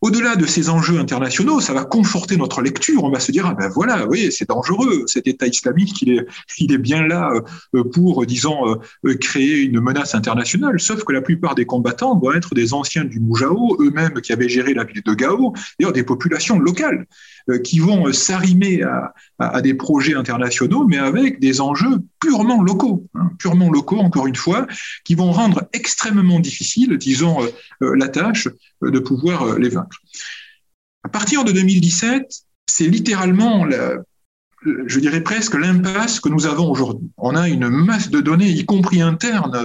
Au-delà 0.00 0.36
de 0.36 0.46
ces 0.46 0.70
enjeux 0.70 1.00
internationaux, 1.00 1.60
ça 1.60 1.72
va 1.72 1.84
conforter 1.84 2.36
notre 2.36 2.62
lecture. 2.62 3.02
On 3.02 3.10
va 3.10 3.18
se 3.18 3.32
dire, 3.32 3.46
ah 3.46 3.54
ben 3.54 3.68
voilà, 3.68 4.06
oui, 4.06 4.30
c'est 4.30 4.48
dangereux, 4.48 5.02
cet 5.06 5.26
État 5.26 5.48
islamique, 5.48 6.00
il 6.02 6.72
est, 6.72 6.78
bien 6.78 7.04
là 7.04 7.32
pour, 7.92 8.24
disons, 8.24 8.78
créer 9.20 9.62
une 9.62 9.80
menace 9.80 10.14
internationale. 10.14 10.78
Sauf 10.78 11.02
que 11.02 11.12
la 11.12 11.20
plupart 11.20 11.56
des 11.56 11.66
combattants 11.66 12.16
vont 12.16 12.32
être 12.32 12.54
des 12.54 12.74
anciens 12.74 13.04
du 13.04 13.18
Moujao, 13.18 13.76
eux-mêmes 13.80 14.20
qui 14.20 14.32
avaient 14.32 14.48
géré 14.48 14.72
la 14.72 14.84
ville 14.84 15.02
de 15.02 15.14
Gao, 15.14 15.52
d'ailleurs 15.78 15.92
des 15.92 16.04
populations 16.04 16.60
locales. 16.60 17.06
Euh, 17.50 17.58
qui 17.58 17.78
vont 17.78 18.06
euh, 18.06 18.12
s'arrimer 18.12 18.82
à, 19.38 19.62
des 19.62 19.72
projets 19.72 20.14
internationaux, 20.14 20.86
mais 20.86 20.98
avec 20.98 21.40
des 21.40 21.60
enjeux 21.60 22.02
purement 22.20 22.62
locaux, 22.62 23.06
hein, 23.14 23.30
purement 23.38 23.70
locaux, 23.70 23.98
encore 23.98 24.26
une 24.26 24.36
fois, 24.36 24.66
qui 25.04 25.14
vont 25.14 25.32
rendre 25.32 25.68
extrêmement 25.72 26.40
difficile, 26.40 26.96
disons, 26.98 27.42
euh, 27.82 27.94
la 27.96 28.08
tâche 28.08 28.48
de 28.82 28.98
pouvoir 28.98 29.58
les 29.58 29.68
vaincre. 29.68 29.98
À 31.04 31.08
partir 31.08 31.44
de 31.44 31.52
2017, 31.52 32.42
c'est 32.66 32.86
littéralement 32.86 33.66
je 34.86 35.00
dirais 35.00 35.22
presque 35.22 35.54
l'impasse 35.54 36.20
que 36.20 36.28
nous 36.28 36.46
avons 36.46 36.70
aujourd'hui. 36.70 37.08
On 37.16 37.34
a 37.36 37.48
une 37.48 37.68
masse 37.68 38.10
de 38.10 38.20
données, 38.20 38.50
y 38.50 38.64
compris 38.64 39.00
internes, 39.00 39.56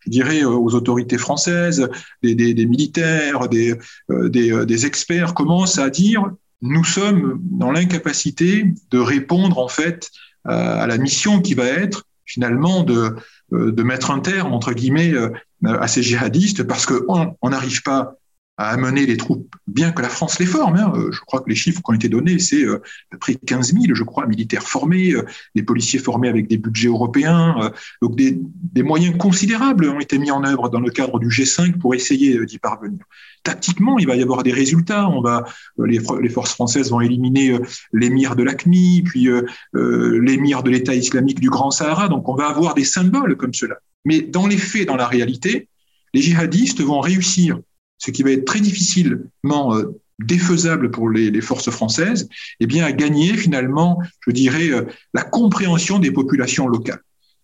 je 0.00 0.10
dirais 0.10 0.44
aux 0.44 0.74
autorités 0.74 1.18
françaises, 1.18 1.88
des, 2.22 2.66
militaires, 2.66 3.48
des, 3.48 3.74
des, 4.08 4.86
experts 4.86 5.34
commencent 5.34 5.78
à 5.78 5.90
dire 5.90 6.30
nous 6.60 6.84
sommes 6.84 7.40
dans 7.42 7.72
l'incapacité 7.72 8.72
de 8.90 8.98
répondre 8.98 9.58
en 9.58 9.68
fait 9.68 10.10
à 10.44 10.86
la 10.86 10.98
mission 10.98 11.40
qui 11.40 11.54
va 11.54 11.66
être 11.66 12.04
finalement 12.24 12.82
de, 12.82 13.16
euh, 13.52 13.72
de 13.72 13.82
mettre 13.82 14.10
un 14.10 14.20
terme 14.20 14.52
entre 14.54 14.72
guillemets 14.72 15.12
euh, 15.12 15.30
à 15.64 15.86
ces 15.88 16.02
djihadistes 16.02 16.62
parce 16.64 16.86
qu'on 16.86 17.36
n'arrive 17.42 17.82
pas 17.82 18.14
à 18.58 18.70
amener 18.70 19.06
les 19.06 19.16
troupes, 19.16 19.54
bien 19.66 19.92
que 19.92 20.02
la 20.02 20.08
France 20.08 20.38
les 20.38 20.46
forme. 20.46 20.76
Hein. 20.76 20.92
Euh, 20.94 21.10
je 21.10 21.20
crois 21.20 21.40
que 21.40 21.48
les 21.48 21.54
chiffres 21.54 21.80
qui 21.82 21.90
ont 21.90 21.94
été 21.94 22.08
donnés, 22.08 22.38
c'est 22.38 22.66
à 22.66 22.78
peu 23.10 23.18
près 23.18 23.34
15 23.34 23.72
000, 23.72 23.94
je 23.94 24.04
crois, 24.04 24.26
militaires 24.26 24.62
formés, 24.62 25.14
des 25.54 25.62
policiers 25.62 25.98
formés 25.98 26.28
avec 26.28 26.48
des 26.48 26.58
budgets 26.58 26.88
européens. 26.88 27.72
Donc 28.02 28.16
des, 28.16 28.38
moyens 28.82 29.16
considérables 29.16 29.88
ont 29.88 30.00
été 30.00 30.18
mis 30.18 30.30
en 30.30 30.44
œuvre 30.44 30.68
dans 30.68 30.80
le 30.80 30.90
cadre 30.90 31.18
du 31.18 31.28
G5 31.28 31.78
pour 31.78 31.94
essayer 31.94 32.44
d'y 32.44 32.58
parvenir 32.58 33.04
tactiquement, 33.42 33.98
il 33.98 34.06
va 34.06 34.16
y 34.16 34.22
avoir 34.22 34.42
des 34.42 34.52
résultats. 34.52 35.08
On 35.08 35.20
va, 35.20 35.44
euh, 35.78 35.86
les, 35.86 36.00
les 36.20 36.28
forces 36.28 36.52
françaises 36.52 36.90
vont 36.90 37.00
éliminer 37.00 37.50
euh, 37.50 37.60
l'émir 37.92 38.36
de 38.36 38.42
l'ACMI, 38.42 39.02
puis 39.02 39.28
euh, 39.28 39.42
l'émir 39.74 40.62
de 40.62 40.70
l'État 40.70 40.94
islamique 40.94 41.40
du 41.40 41.50
Grand 41.50 41.70
Sahara. 41.70 42.08
Donc, 42.08 42.28
on 42.28 42.34
va 42.34 42.48
avoir 42.48 42.74
des 42.74 42.84
symboles 42.84 43.36
comme 43.36 43.54
cela. 43.54 43.76
Mais 44.04 44.20
dans 44.20 44.46
les 44.46 44.58
faits, 44.58 44.86
dans 44.86 44.96
la 44.96 45.06
réalité, 45.06 45.68
les 46.14 46.22
djihadistes 46.22 46.82
vont 46.82 47.00
réussir, 47.00 47.58
ce 48.02 48.10
qui 48.10 48.22
va 48.22 48.30
être 48.32 48.44
très 48.44 48.60
difficilement 48.60 49.74
défaisable 50.18 50.90
pour 50.90 51.08
les, 51.10 51.40
forces 51.40 51.70
françaises, 51.70 52.28
eh 52.60 52.80
à 52.80 52.92
gagner 52.92 53.34
finalement, 53.34 54.00
je 54.26 54.32
dirais, 54.32 54.70
la 55.14 55.22
compréhension 55.22 55.98
des 55.98 56.10
populations 56.10 56.66
locales 56.66 57.02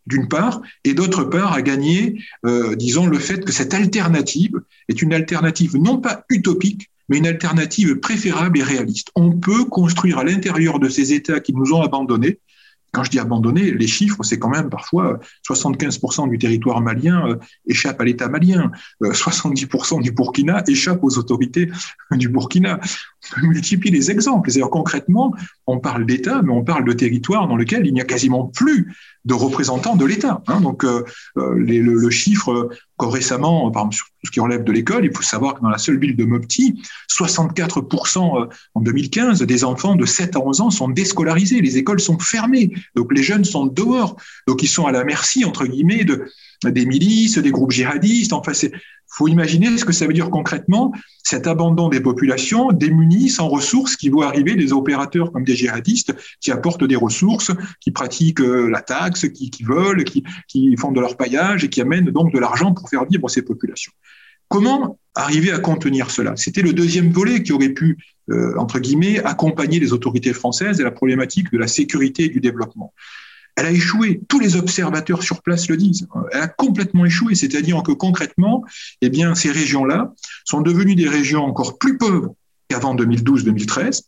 d'une 0.09 0.27
part, 0.27 0.63
et 0.85 0.95
d'autre 0.95 1.25
part 1.25 1.53
à 1.53 1.63
gagner, 1.63 2.21
euh, 2.47 2.75
disons, 2.75 3.07
le 3.07 3.19
fait 3.19 3.45
que 3.45 3.53
cette 3.53 3.75
alternative 3.75 4.61
est 4.89 5.03
une 5.03 5.13
alternative 5.13 5.77
non 5.77 5.99
pas 5.99 6.25
utopique, 6.31 6.91
mais 7.09 7.19
une 7.19 7.27
alternative 7.27 7.97
préférable 7.97 8.59
et 8.59 8.63
réaliste. 8.63 9.11
On 9.15 9.33
peut 9.33 9.65
construire 9.67 10.19
à 10.19 10.25
l'intérieur 10.25 10.79
de 10.79 10.89
ces 10.89 11.13
États 11.13 11.41
qui 11.41 11.53
nous 11.53 11.73
ont 11.73 11.83
abandonnés, 11.83 12.39
quand 12.93 13.05
je 13.05 13.11
dis 13.11 13.19
abandonné, 13.19 13.71
les 13.71 13.87
chiffres, 13.87 14.23
c'est 14.23 14.39
quand 14.39 14.49
même 14.49 14.71
parfois 14.71 15.21
75% 15.47 16.29
du 16.31 16.39
territoire 16.39 16.81
malien 16.81 17.29
euh, 17.29 17.37
échappe 17.67 18.01
à 18.01 18.05
l'État 18.05 18.29
malien, 18.29 18.71
70% 19.03 19.99
euh, 19.99 20.03
du 20.03 20.13
Burkina 20.13 20.63
échappe 20.67 21.01
aux 21.03 21.19
autorités 21.19 21.71
du 22.13 22.29
Burkina. 22.29 22.81
multiplie 23.43 23.91
les 23.91 24.11
exemples. 24.11 24.51
C'est-à-dire 24.51 24.71
concrètement, 24.71 25.35
on 25.67 25.79
parle 25.79 26.07
d'État, 26.07 26.41
mais 26.43 26.53
on 26.53 26.65
parle 26.65 26.85
de 26.85 26.93
territoire 26.93 27.47
dans 27.49 27.57
lequel 27.57 27.87
il 27.87 27.93
n'y 27.93 28.01
a 28.01 28.05
quasiment 28.05 28.47
plus 28.47 28.95
de 29.29 29.35
représentants 29.35 29.95
de 29.95 30.07
l'État. 30.07 30.43
Hein. 30.47 30.61
Donc 30.63 30.85
euh, 30.85 31.05
euh, 31.37 31.55
le, 31.55 32.11
chiffre, 32.11 32.71
comme 32.97 33.11
récemment, 33.11 33.71
par 33.71 33.83
exemple, 33.83 33.97
sur 33.97 34.07
tout 34.07 34.27
ce 34.27 34.31
qui 34.31 34.41
relève 34.41 34.65
de 34.65 34.73
l'école, 34.73 35.05
il 35.05 35.15
faut 35.15 35.23
savoir 35.23 35.55
que 35.55 35.61
dans 35.61 35.69
la 35.69 35.77
seule 35.77 35.99
ville 36.01 36.17
de 36.17 36.25
Mopti, 36.25 36.83
64% 37.11 38.49
en 38.75 38.81
2015 38.81 39.43
des 39.43 39.65
enfants 39.65 39.97
de 39.97 40.07
7 40.07 40.35
à 40.35 40.41
11 40.41 40.61
ans 40.63 40.71
sont 40.71 40.89
déscolarisés. 40.89 41.61
Les 41.61 41.77
écoles 41.77 42.01
sont 42.01 42.19
fermées. 42.19 42.73
Donc 42.97 43.13
les 43.13 43.23
jeunes 43.23 43.45
sont 43.45 43.67
dehors. 43.67 44.17
Donc 44.47 44.63
ils 44.63 44.69
sont 44.69 44.87
à 44.87 44.93
la 44.93 45.05
merci, 45.05 45.45
entre 45.45 45.67
guillemets, 45.67 46.05
de, 46.05 46.25
des 46.65 46.87
milices, 46.87 47.37
des 47.37 47.51
groupes 47.51 47.73
djihadistes. 47.73 48.33
Enfin, 48.33 48.55
c'est 48.55 48.73
faut 49.09 49.29
imaginer 49.29 49.77
ce 49.79 49.85
que 49.85 49.93
ça 49.93 50.07
veut 50.07 50.13
dire 50.13 50.31
concrètement, 50.31 50.93
cet 51.23 51.47
abandon 51.47 51.89
des 51.89 52.01
populations 52.01 52.73
démunies, 52.73 53.29
sans 53.29 53.49
ressources, 53.49 53.97
qui 53.97 54.09
vont 54.09 54.23
arriver 54.23 54.55
des 54.55 54.73
opérateurs 54.73 55.33
comme 55.33 55.45
des 55.45 55.57
djihadistes 55.57 56.15
qui 56.41 56.51
apportent 56.51 56.85
des 56.85 56.97
ressources, 56.97 57.51
qui 57.81 57.91
pratiquent 57.91 58.41
euh, 58.41 58.69
la 58.69 58.81
taxe, 58.81 59.27
qui, 59.29 59.51
volent, 59.63 60.03
qui, 60.05 60.25
qui 60.47 60.77
font 60.77 60.93
de 60.93 61.01
leur 61.01 61.17
paillage 61.17 61.65
et 61.65 61.69
qui 61.69 61.81
amènent 61.81 62.11
donc 62.11 62.33
de 62.33 62.39
l'argent 62.39 62.73
pour 62.73 62.89
faire 62.89 63.05
vivre 63.05 63.29
ces 63.29 63.43
populations. 63.43 63.93
Comment 64.49 64.99
arriver 65.15 65.53
à 65.53 65.59
contenir 65.59 66.11
cela? 66.11 66.35
C'était 66.37 66.63
le 66.63 66.73
deuxième 66.73 67.11
volet 67.11 67.43
qui 67.43 67.53
aurait 67.53 67.69
pu, 67.71 67.99
euh, 68.31 68.55
entre 68.59 68.79
guillemets, 68.79 69.23
accompagner 69.23 69.79
les 69.79 69.93
autorités 69.93 70.33
françaises 70.33 70.81
et 70.81 70.85
la 70.85 70.91
problématique 70.91 71.53
de 71.53 71.59
la 71.59 71.67
sécurité 71.67 72.25
et 72.25 72.29
du 72.29 72.41
développement 72.41 72.95
elle 73.59 73.67
a 73.67 73.73
échoué. 73.73 74.21
Tous 74.29 74.39
les 74.39 74.55
observateurs 74.55 75.25
sur 75.25 75.43
place 75.43 75.69
le 75.69 75.77
disent. 75.77 76.07
Elle 76.31 76.43
a 76.43 76.47
complètement 76.49 77.05
échoué. 77.05 77.35
C'est-à-dire 77.35 77.83
que 77.83 77.91
concrètement, 77.91 78.65
eh 79.01 79.11
bien, 79.11 79.35
ces 79.35 79.51
régions-là 79.51 80.15
sont 80.45 80.61
devenues 80.61 80.95
des 80.95 81.09
régions 81.09 81.45
encore 81.45 81.77
plus 81.77 81.99
pauvres 81.99 82.37
qu'avant 82.69 82.95
2012-2013, 82.95 84.03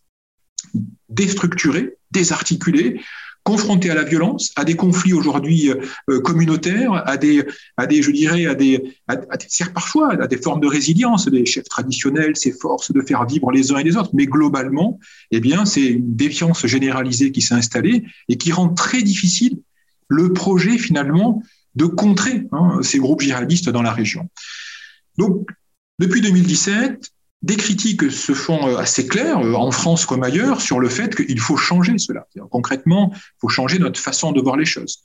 déstructurées, 1.09 1.97
désarticulées, 2.13 3.01
confrontés 3.43 3.91
à 3.91 3.95
la 3.95 4.05
violence, 4.05 4.53
à 4.57 4.65
des 4.65 4.77
conflits 4.77 5.13
aujourd'hui 5.13 5.71
euh, 5.71 6.21
communautaires, 6.21 7.03
à 7.07 7.17
des, 7.17 7.45
à 7.77 7.87
des, 7.87 8.03
je 8.03 8.11
dirais, 8.11 8.47
à 8.47 8.55
des, 8.55 8.95
à, 9.09 9.17
parfois 9.73 10.13
à 10.13 10.27
des 10.27 10.37
formes 10.37 10.61
de 10.61 10.67
résilience. 10.67 11.27
Les 11.29 11.47
chefs 11.47 11.69
traditionnels 11.69 12.37
s'efforcent 12.37 12.93
de 12.93 13.01
faire 13.01 13.27
vivre 13.27 13.51
les 13.51 13.73
uns 13.73 13.79
et 13.79 13.85
les 13.85 13.97
autres, 13.97 14.11
mais 14.13 14.27
globalement, 14.27 14.99
eh 15.31 15.41
bien, 15.41 15.65
c'est 15.65 15.87
une 15.87 16.15
défiance 16.17 16.67
généralisée 16.67 17.33
qui 17.33 17.41
s'est 17.41 17.55
installée 17.55 18.05
et 18.29 18.37
qui 18.37 18.53
rend 18.53 18.69
très 18.69 19.03
difficile 19.03 19.59
le 20.09 20.33
projet 20.33 20.77
finalement 20.77 21.43
de 21.77 21.87
contrer 21.87 22.47
hein, 22.53 22.81
ces 22.83 22.99
groupes 22.99 23.21
djihadistes 23.21 23.71
dans 23.71 23.83
la 23.83 23.93
région. 23.93 24.29
Donc, 25.19 25.49
depuis 25.99 26.21
2017, 26.21 27.11
des 27.43 27.57
critiques 27.57 28.11
se 28.11 28.33
font 28.33 28.69
euh, 28.69 28.77
assez 28.77 29.07
claires, 29.07 29.39
euh, 29.39 29.55
en 29.55 29.71
France 29.71 30.05
comme 30.05 30.23
ailleurs, 30.23 30.61
sur 30.61 30.79
le 30.79 30.89
fait 30.89 31.15
qu'il 31.15 31.41
faut 31.41 31.57
changer 31.57 31.99
cela. 31.99 32.27
Concrètement, 32.51 33.13
il 33.15 33.41
faut 33.41 33.49
changer 33.49 33.79
notre 33.79 33.99
façon 33.99 34.33
de 34.33 34.41
voir 34.41 34.57
les 34.57 34.67
choses. 34.67 35.03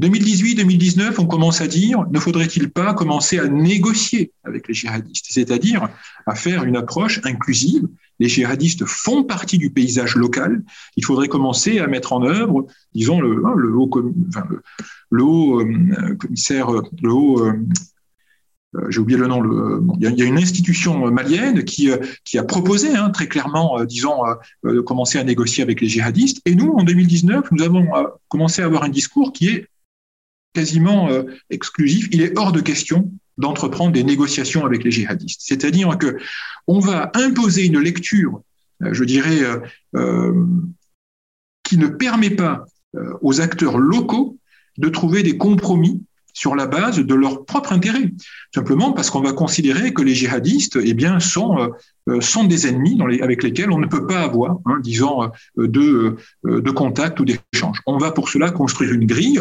2018-2019, 0.00 1.16
on 1.18 1.26
commence 1.26 1.60
à 1.60 1.66
dire, 1.66 2.06
ne 2.10 2.18
faudrait-il 2.18 2.70
pas 2.70 2.94
commencer 2.94 3.38
à 3.38 3.46
négocier 3.46 4.32
avec 4.42 4.66
les 4.66 4.72
djihadistes, 4.72 5.26
c'est-à-dire 5.28 5.90
à 6.26 6.34
faire 6.34 6.64
une 6.64 6.76
approche 6.76 7.20
inclusive. 7.24 7.86
Les 8.18 8.28
djihadistes 8.28 8.86
font 8.86 9.22
partie 9.22 9.58
du 9.58 9.68
paysage 9.68 10.16
local. 10.16 10.62
Il 10.96 11.04
faudrait 11.04 11.28
commencer 11.28 11.78
à 11.78 11.88
mettre 11.88 12.14
en 12.14 12.24
œuvre, 12.24 12.66
disons, 12.94 13.20
le, 13.20 13.44
hein, 13.44 13.54
haut, 15.20 15.60
euh, 15.60 16.14
commissaire, 16.16 16.68
le 17.02 17.12
haut 17.12 17.52
j'ai 18.88 19.00
oublié 19.00 19.18
le 19.18 19.26
nom, 19.26 19.42
il, 20.00 20.18
y 20.18 20.22
a, 20.22 20.24
une 20.24 20.38
institution 20.38 21.10
malienne 21.10 21.64
qui, 21.64 21.90
euh, 21.90 21.98
qui 22.24 22.38
a 22.38 22.42
proposé 22.42 22.96
hein, 22.96 23.10
très 23.10 23.28
clairement, 23.28 23.78
euh, 23.78 23.84
disons, 23.84 24.22
de 24.64 24.80
commencer 24.80 25.18
à 25.18 25.24
négocier 25.24 25.62
avec 25.62 25.80
les 25.80 25.88
djihadistes. 25.88 26.40
Et 26.46 26.54
nous, 26.54 26.72
en 26.72 26.82
2019, 26.82 27.50
nous 27.52 27.62
avons 27.62 27.86
commencé 28.28 28.62
à 28.62 28.66
avoir 28.66 28.84
un 28.84 28.88
discours 28.88 29.32
qui 29.32 29.48
est 29.48 29.66
quasiment 30.54 31.08
exclusif. 31.50 32.08
Il 32.12 32.20
est 32.20 32.38
hors 32.38 32.52
de 32.52 32.60
question 32.60 33.10
d'entreprendre 33.38 33.92
des 33.92 34.04
négociations 34.04 34.64
avec 34.64 34.84
les 34.84 34.90
djihadistes. 34.90 35.40
C'est-à-dire 35.42 35.96
que 35.98 36.18
on 36.66 36.78
va 36.78 37.10
imposer 37.14 37.66
une 37.66 37.78
lecture, 37.78 38.42
je 38.80 39.04
dirais, 39.04 39.40
qui 41.62 41.78
ne 41.78 41.86
permet 41.88 42.30
pas 42.30 42.64
aux 43.20 43.40
acteurs 43.40 43.78
locaux 43.78 44.38
de 44.78 44.88
trouver 44.88 45.22
des 45.22 45.36
compromis 45.36 46.02
sur 46.32 46.54
la 46.54 46.66
base 46.66 46.98
de 46.98 47.14
leur 47.14 47.44
propre 47.44 47.72
intérêt, 47.72 48.10
simplement 48.54 48.92
parce 48.92 49.10
qu'on 49.10 49.20
va 49.20 49.32
considérer 49.32 49.92
que 49.92 50.02
les 50.02 50.14
djihadistes 50.14 50.78
eh 50.82 50.94
bien, 50.94 51.20
sont, 51.20 51.58
euh, 51.58 51.68
euh, 52.08 52.20
sont 52.20 52.44
des 52.44 52.66
ennemis 52.66 52.98
avec 53.20 53.42
lesquels 53.42 53.70
on 53.70 53.78
ne 53.78 53.86
peut 53.86 54.06
pas 54.06 54.20
avoir, 54.20 54.58
hein, 54.66 54.78
disons, 54.82 55.24
euh, 55.24 55.68
de, 55.68 56.16
de 56.44 56.70
contact 56.70 57.20
ou 57.20 57.24
d'échange. 57.24 57.80
On 57.86 57.98
va 57.98 58.12
pour 58.12 58.28
cela 58.28 58.50
construire 58.50 58.92
une 58.92 59.06
grille 59.06 59.40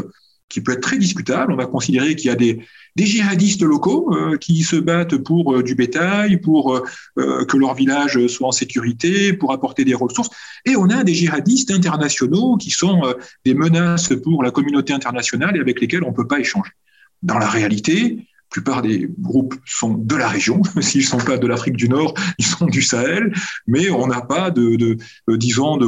qui 0.51 0.61
peut 0.61 0.73
être 0.73 0.81
très 0.81 0.97
discutable. 0.97 1.51
On 1.51 1.55
va 1.55 1.65
considérer 1.65 2.15
qu'il 2.15 2.27
y 2.27 2.33
a 2.33 2.35
des, 2.35 2.59
djihadistes 2.97 3.63
locaux 3.63 4.13
qui 4.39 4.63
se 4.63 4.75
battent 4.75 5.17
pour 5.17 5.63
du 5.63 5.75
bétail, 5.75 6.37
pour 6.37 6.83
que 7.15 7.57
leur 7.57 7.73
village 7.73 8.27
soit 8.27 8.49
en 8.49 8.51
sécurité, 8.51 9.31
pour 9.31 9.53
apporter 9.53 9.85
des 9.85 9.93
ressources. 9.93 10.29
Et 10.65 10.75
on 10.75 10.89
a 10.89 11.03
des 11.03 11.13
djihadistes 11.13 11.71
internationaux 11.71 12.57
qui 12.57 12.69
sont 12.69 13.01
des 13.45 13.53
menaces 13.53 14.13
pour 14.21 14.43
la 14.43 14.51
communauté 14.51 14.91
internationale 14.91 15.55
et 15.55 15.61
avec 15.61 15.79
lesquels 15.79 16.03
on 16.03 16.09
ne 16.09 16.15
peut 16.15 16.27
pas 16.27 16.39
échanger. 16.39 16.71
Dans 17.23 17.37
la 17.37 17.47
réalité, 17.47 18.27
plupart 18.51 18.81
des 18.83 19.09
groupes 19.19 19.55
sont 19.65 19.95
de 19.95 20.15
la 20.15 20.27
région. 20.27 20.61
S'ils 20.81 21.01
ne 21.01 21.05
sont 21.07 21.17
pas 21.17 21.37
de 21.37 21.47
l'Afrique 21.47 21.77
du 21.77 21.89
Nord, 21.89 22.13
ils 22.37 22.45
sont 22.45 22.67
du 22.67 22.83
Sahel. 22.83 23.33
Mais 23.65 23.89
on 23.89 24.05
n'a 24.05 24.21
pas 24.21 24.51
de, 24.51 24.97
euh, 25.29 25.37
disons, 25.37 25.77
de, 25.77 25.87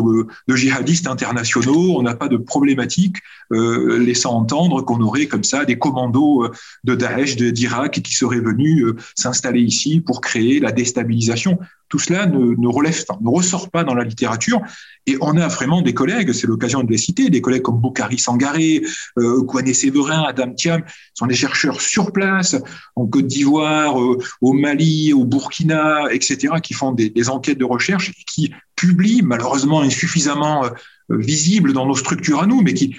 djihadistes 0.55 1.07
internationaux. 1.07 1.97
On 1.97 2.01
n'a 2.01 2.15
pas 2.15 2.29
de 2.29 2.37
problématique 2.37 3.17
euh, 3.51 3.99
laissant 3.99 4.33
entendre 4.35 4.81
qu'on 4.81 5.01
aurait 5.01 5.27
comme 5.27 5.43
ça 5.43 5.65
des 5.65 5.77
commandos 5.77 6.45
euh, 6.45 6.51
de 6.85 6.95
Daesh, 6.95 7.35
d'Irak, 7.35 8.01
qui 8.01 8.15
seraient 8.15 8.39
venus 8.39 8.85
s'installer 9.15 9.61
ici 9.61 9.99
pour 9.99 10.21
créer 10.21 10.59
la 10.59 10.71
déstabilisation 10.71 11.59
tout 11.93 11.99
cela 11.99 12.25
ne, 12.25 13.29
ressort 13.29 13.69
pas 13.69 13.83
dans 13.83 13.93
la 13.93 14.03
littérature. 14.03 14.63
Et 15.05 15.15
on 15.21 15.37
a 15.37 15.47
vraiment 15.47 15.83
des 15.83 15.93
collègues, 15.93 16.31
c'est 16.33 16.47
l'occasion 16.47 16.81
de 16.81 16.89
les 16.89 16.97
citer, 16.97 17.29
des 17.29 17.39
collègues 17.39 17.61
comme 17.61 17.79
Boukari 17.79 18.17
Sangaré, 18.17 18.81
euh, 19.19 19.73
Séverin, 19.73 20.23
Adam 20.23 20.55
Thiam, 20.55 20.81
sont 21.13 21.27
des 21.27 21.35
chercheurs 21.35 21.79
sur 21.79 22.11
place, 22.11 22.55
en 22.95 23.05
Côte 23.05 23.27
d'Ivoire, 23.27 24.01
euh, 24.01 24.17
au 24.41 24.53
Mali, 24.53 25.13
au 25.13 25.23
Burkina, 25.23 26.11
etc., 26.11 26.55
qui 26.63 26.73
font 26.73 26.93
des, 26.93 27.29
enquêtes 27.29 27.59
de 27.59 27.65
recherche 27.65 28.09
et 28.09 28.23
qui 28.25 28.51
publient, 28.75 29.21
malheureusement 29.21 29.81
insuffisamment 29.81 30.65
euh, 30.65 30.69
visibles 31.11 31.73
dans 31.73 31.85
nos 31.85 31.95
structures 31.95 32.41
à 32.41 32.47
nous, 32.47 32.61
mais 32.63 32.73
qui, 32.73 32.95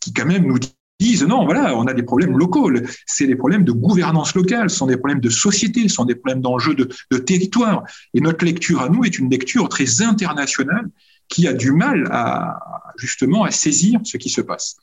qui 0.00 0.12
quand 0.12 0.26
même 0.26 0.46
nous 0.46 0.58
disent 1.04 1.24
non, 1.24 1.44
voilà, 1.44 1.76
on 1.76 1.86
a 1.86 1.94
des 1.94 2.02
problèmes 2.02 2.36
locaux. 2.36 2.70
C'est 3.06 3.26
des 3.26 3.36
problèmes 3.36 3.64
de 3.64 3.72
gouvernance 3.72 4.34
locale, 4.34 4.70
ce 4.70 4.76
sont 4.76 4.86
des 4.86 4.96
problèmes 4.96 5.20
de 5.20 5.30
société, 5.30 5.82
ce 5.88 5.94
sont 5.94 6.04
des 6.04 6.14
problèmes 6.14 6.40
d'enjeux 6.40 6.74
de, 6.74 7.18
territoire. 7.18 7.84
Et 8.14 8.20
notre 8.20 8.44
lecture 8.44 8.80
à 8.80 8.88
nous 8.88 9.04
est 9.04 9.18
une 9.18 9.30
lecture 9.30 9.68
très 9.68 10.02
internationale 10.02 10.86
qui 11.28 11.46
a 11.48 11.52
du 11.52 11.72
mal 11.72 12.08
à 12.10 12.58
justement 12.96 13.44
à 13.44 13.50
saisir 13.50 14.00
ce 14.04 14.16
qui 14.16 14.28
se 14.28 14.40
passe. 14.40 14.76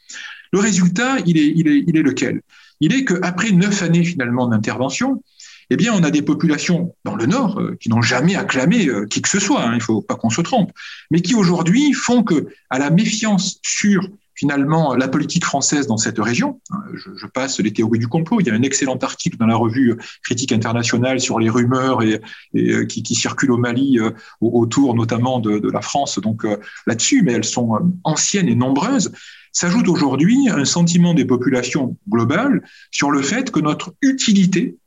Le 0.53 0.59
résultat, 0.59 1.17
il 1.25 1.37
est, 1.37 1.53
il 1.55 1.67
est, 1.67 1.83
il 1.87 1.97
est 1.97 2.01
lequel? 2.01 2.41
Il 2.79 2.93
est 2.93 3.05
qu'après 3.05 3.51
neuf 3.51 3.83
années 3.83 4.03
finalement 4.03 4.47
d'intervention, 4.47 5.23
eh 5.69 5.77
bien, 5.77 5.93
on 5.93 6.03
a 6.03 6.11
des 6.11 6.21
populations 6.21 6.95
dans 7.05 7.15
le 7.15 7.25
Nord 7.25 7.59
euh, 7.59 7.77
qui 7.79 7.87
n'ont 7.89 8.01
jamais 8.01 8.35
acclamé 8.35 8.87
euh, 8.87 9.05
qui 9.05 9.21
que 9.21 9.29
ce 9.29 9.39
soit, 9.39 9.63
hein, 9.63 9.71
il 9.71 9.77
ne 9.77 9.83
faut 9.83 10.01
pas 10.01 10.15
qu'on 10.15 10.29
se 10.29 10.41
trompe, 10.41 10.71
mais 11.11 11.21
qui 11.21 11.33
aujourd'hui 11.33 11.93
font 11.93 12.23
que, 12.23 12.47
à 12.69 12.77
la 12.77 12.89
méfiance 12.89 13.59
sur 13.63 14.01
finalement 14.41 14.95
la 14.95 15.07
politique 15.07 15.45
française 15.45 15.85
dans 15.85 15.97
cette 15.97 16.17
région. 16.17 16.59
Je, 16.95 17.27
passe 17.27 17.59
les 17.59 17.71
théories 17.71 17.99
du 17.99 18.07
complot. 18.07 18.39
Il 18.39 18.47
y 18.47 18.49
a 18.49 18.55
un 18.55 18.63
excellent 18.63 18.97
article 18.97 19.37
dans 19.37 19.45
la 19.45 19.55
revue 19.55 19.95
Critique 20.23 20.51
internationale 20.51 21.19
sur 21.19 21.39
les 21.39 21.47
rumeurs 21.47 22.01
et, 22.01 22.19
euh, 22.55 22.85
qui, 22.85 23.13
circulent 23.13 23.51
au 23.51 23.57
Mali 23.57 23.99
euh, 23.99 24.09
autour 24.41 24.95
notamment 24.95 25.39
de, 25.39 25.69
la 25.69 25.81
France. 25.81 26.17
Donc 26.17 26.43
euh, 26.43 26.57
là-dessus, 26.87 27.21
mais 27.21 27.33
elles 27.33 27.43
sont 27.43 27.93
anciennes 28.03 28.47
et 28.47 28.55
nombreuses. 28.55 29.11
S'ajoute 29.51 29.87
aujourd'hui 29.87 30.49
un 30.49 30.65
sentiment 30.65 31.13
des 31.13 31.25
populations 31.25 31.95
globales 32.09 32.63
sur 32.89 33.11
le 33.11 33.21
fait 33.21 33.51
que 33.51 33.59
notre 33.59 33.93
utilité 34.01 34.77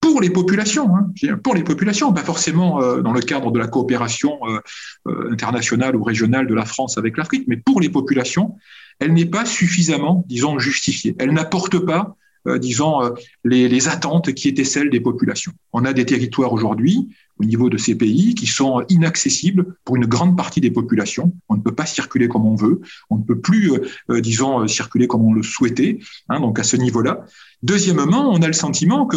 pour 0.00 0.20
les 0.20 0.30
populations, 0.30 0.96
hein, 0.96 1.12
pour 1.44 1.54
les 1.54 1.62
populations, 1.62 2.12
pas 2.12 2.24
forcément 2.24 2.82
euh, 2.82 3.02
dans 3.02 3.12
le 3.12 3.20
cadre 3.20 3.50
de 3.50 3.58
la 3.58 3.68
coopération 3.68 4.38
euh, 4.46 4.60
euh, 5.08 5.32
internationale 5.32 5.94
ou 5.94 6.02
régionale 6.02 6.46
de 6.46 6.54
la 6.54 6.64
France 6.64 6.98
avec 6.98 7.16
l'Afrique, 7.16 7.44
mais 7.46 7.56
pour 7.56 7.80
les 7.80 7.90
populations, 7.90 8.56
elle 8.98 9.12
n'est 9.12 9.26
pas 9.26 9.44
suffisamment, 9.44 10.24
disons, 10.28 10.58
justifiée. 10.58 11.14
Elle 11.18 11.32
n'apporte 11.32 11.78
pas, 11.78 12.16
disons, 12.58 13.14
les, 13.44 13.66
les, 13.66 13.88
attentes 13.88 14.34
qui 14.34 14.48
étaient 14.48 14.64
celles 14.64 14.90
des 14.90 15.00
populations. 15.00 15.52
On 15.72 15.86
a 15.86 15.94
des 15.94 16.04
territoires 16.04 16.52
aujourd'hui 16.52 17.08
au 17.40 17.44
niveau 17.44 17.70
de 17.70 17.78
ces 17.78 17.94
pays 17.94 18.34
qui 18.34 18.46
sont 18.46 18.84
inaccessibles 18.90 19.74
pour 19.84 19.96
une 19.96 20.04
grande 20.04 20.36
partie 20.36 20.60
des 20.60 20.70
populations. 20.70 21.32
On 21.48 21.56
ne 21.56 21.62
peut 21.62 21.74
pas 21.74 21.86
circuler 21.86 22.28
comme 22.28 22.46
on 22.46 22.54
veut, 22.54 22.82
on 23.08 23.16
ne 23.16 23.22
peut 23.22 23.40
plus, 23.40 23.72
euh, 24.10 24.20
disons, 24.20 24.68
circuler 24.68 25.06
comme 25.06 25.24
on 25.24 25.32
le 25.32 25.42
souhaitait, 25.42 25.98
hein, 26.28 26.40
donc 26.40 26.58
à 26.58 26.62
ce 26.62 26.76
niveau-là. 26.76 27.24
Deuxièmement, 27.62 28.30
on 28.30 28.42
a 28.42 28.46
le 28.46 28.52
sentiment 28.52 29.06
que 29.06 29.16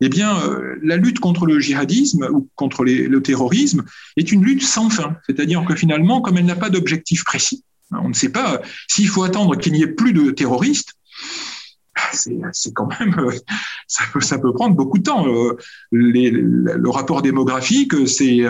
eh 0.00 0.08
bien, 0.08 0.36
la 0.82 0.96
lutte 0.96 1.20
contre 1.20 1.46
le 1.46 1.60
djihadisme 1.60 2.28
ou 2.32 2.48
contre 2.56 2.84
le 2.84 3.22
terrorisme 3.22 3.84
est 4.16 4.32
une 4.32 4.44
lutte 4.44 4.62
sans 4.62 4.90
fin. 4.90 5.16
C'est-à-dire 5.24 5.64
que 5.64 5.76
finalement, 5.76 6.20
comme 6.20 6.36
elle 6.36 6.46
n'a 6.46 6.56
pas 6.56 6.68
d'objectif 6.68 7.24
précis, 7.24 7.62
hein, 7.92 8.00
on 8.02 8.08
ne 8.08 8.14
sait 8.14 8.28
pas 8.28 8.60
s'il 8.88 9.08
faut 9.08 9.22
attendre 9.22 9.56
qu'il 9.56 9.72
n'y 9.72 9.82
ait 9.82 9.86
plus 9.86 10.12
de 10.12 10.32
terroristes 10.32 10.94
c'est 12.12 12.72
quand 12.72 12.88
même, 12.98 13.14
euh, 13.18 13.32
ça 13.86 14.04
peut, 14.12 14.20
ça 14.20 14.38
peut, 14.38 14.52
prendre 14.52 14.74
beaucoup 14.74 14.98
de 14.98 15.04
temps. 15.04 15.26
Euh, 15.26 15.56
le 15.90 16.90
rapport 16.90 17.22
démographique, 17.22 17.92
c'est, 18.06 18.36
il 18.36 18.44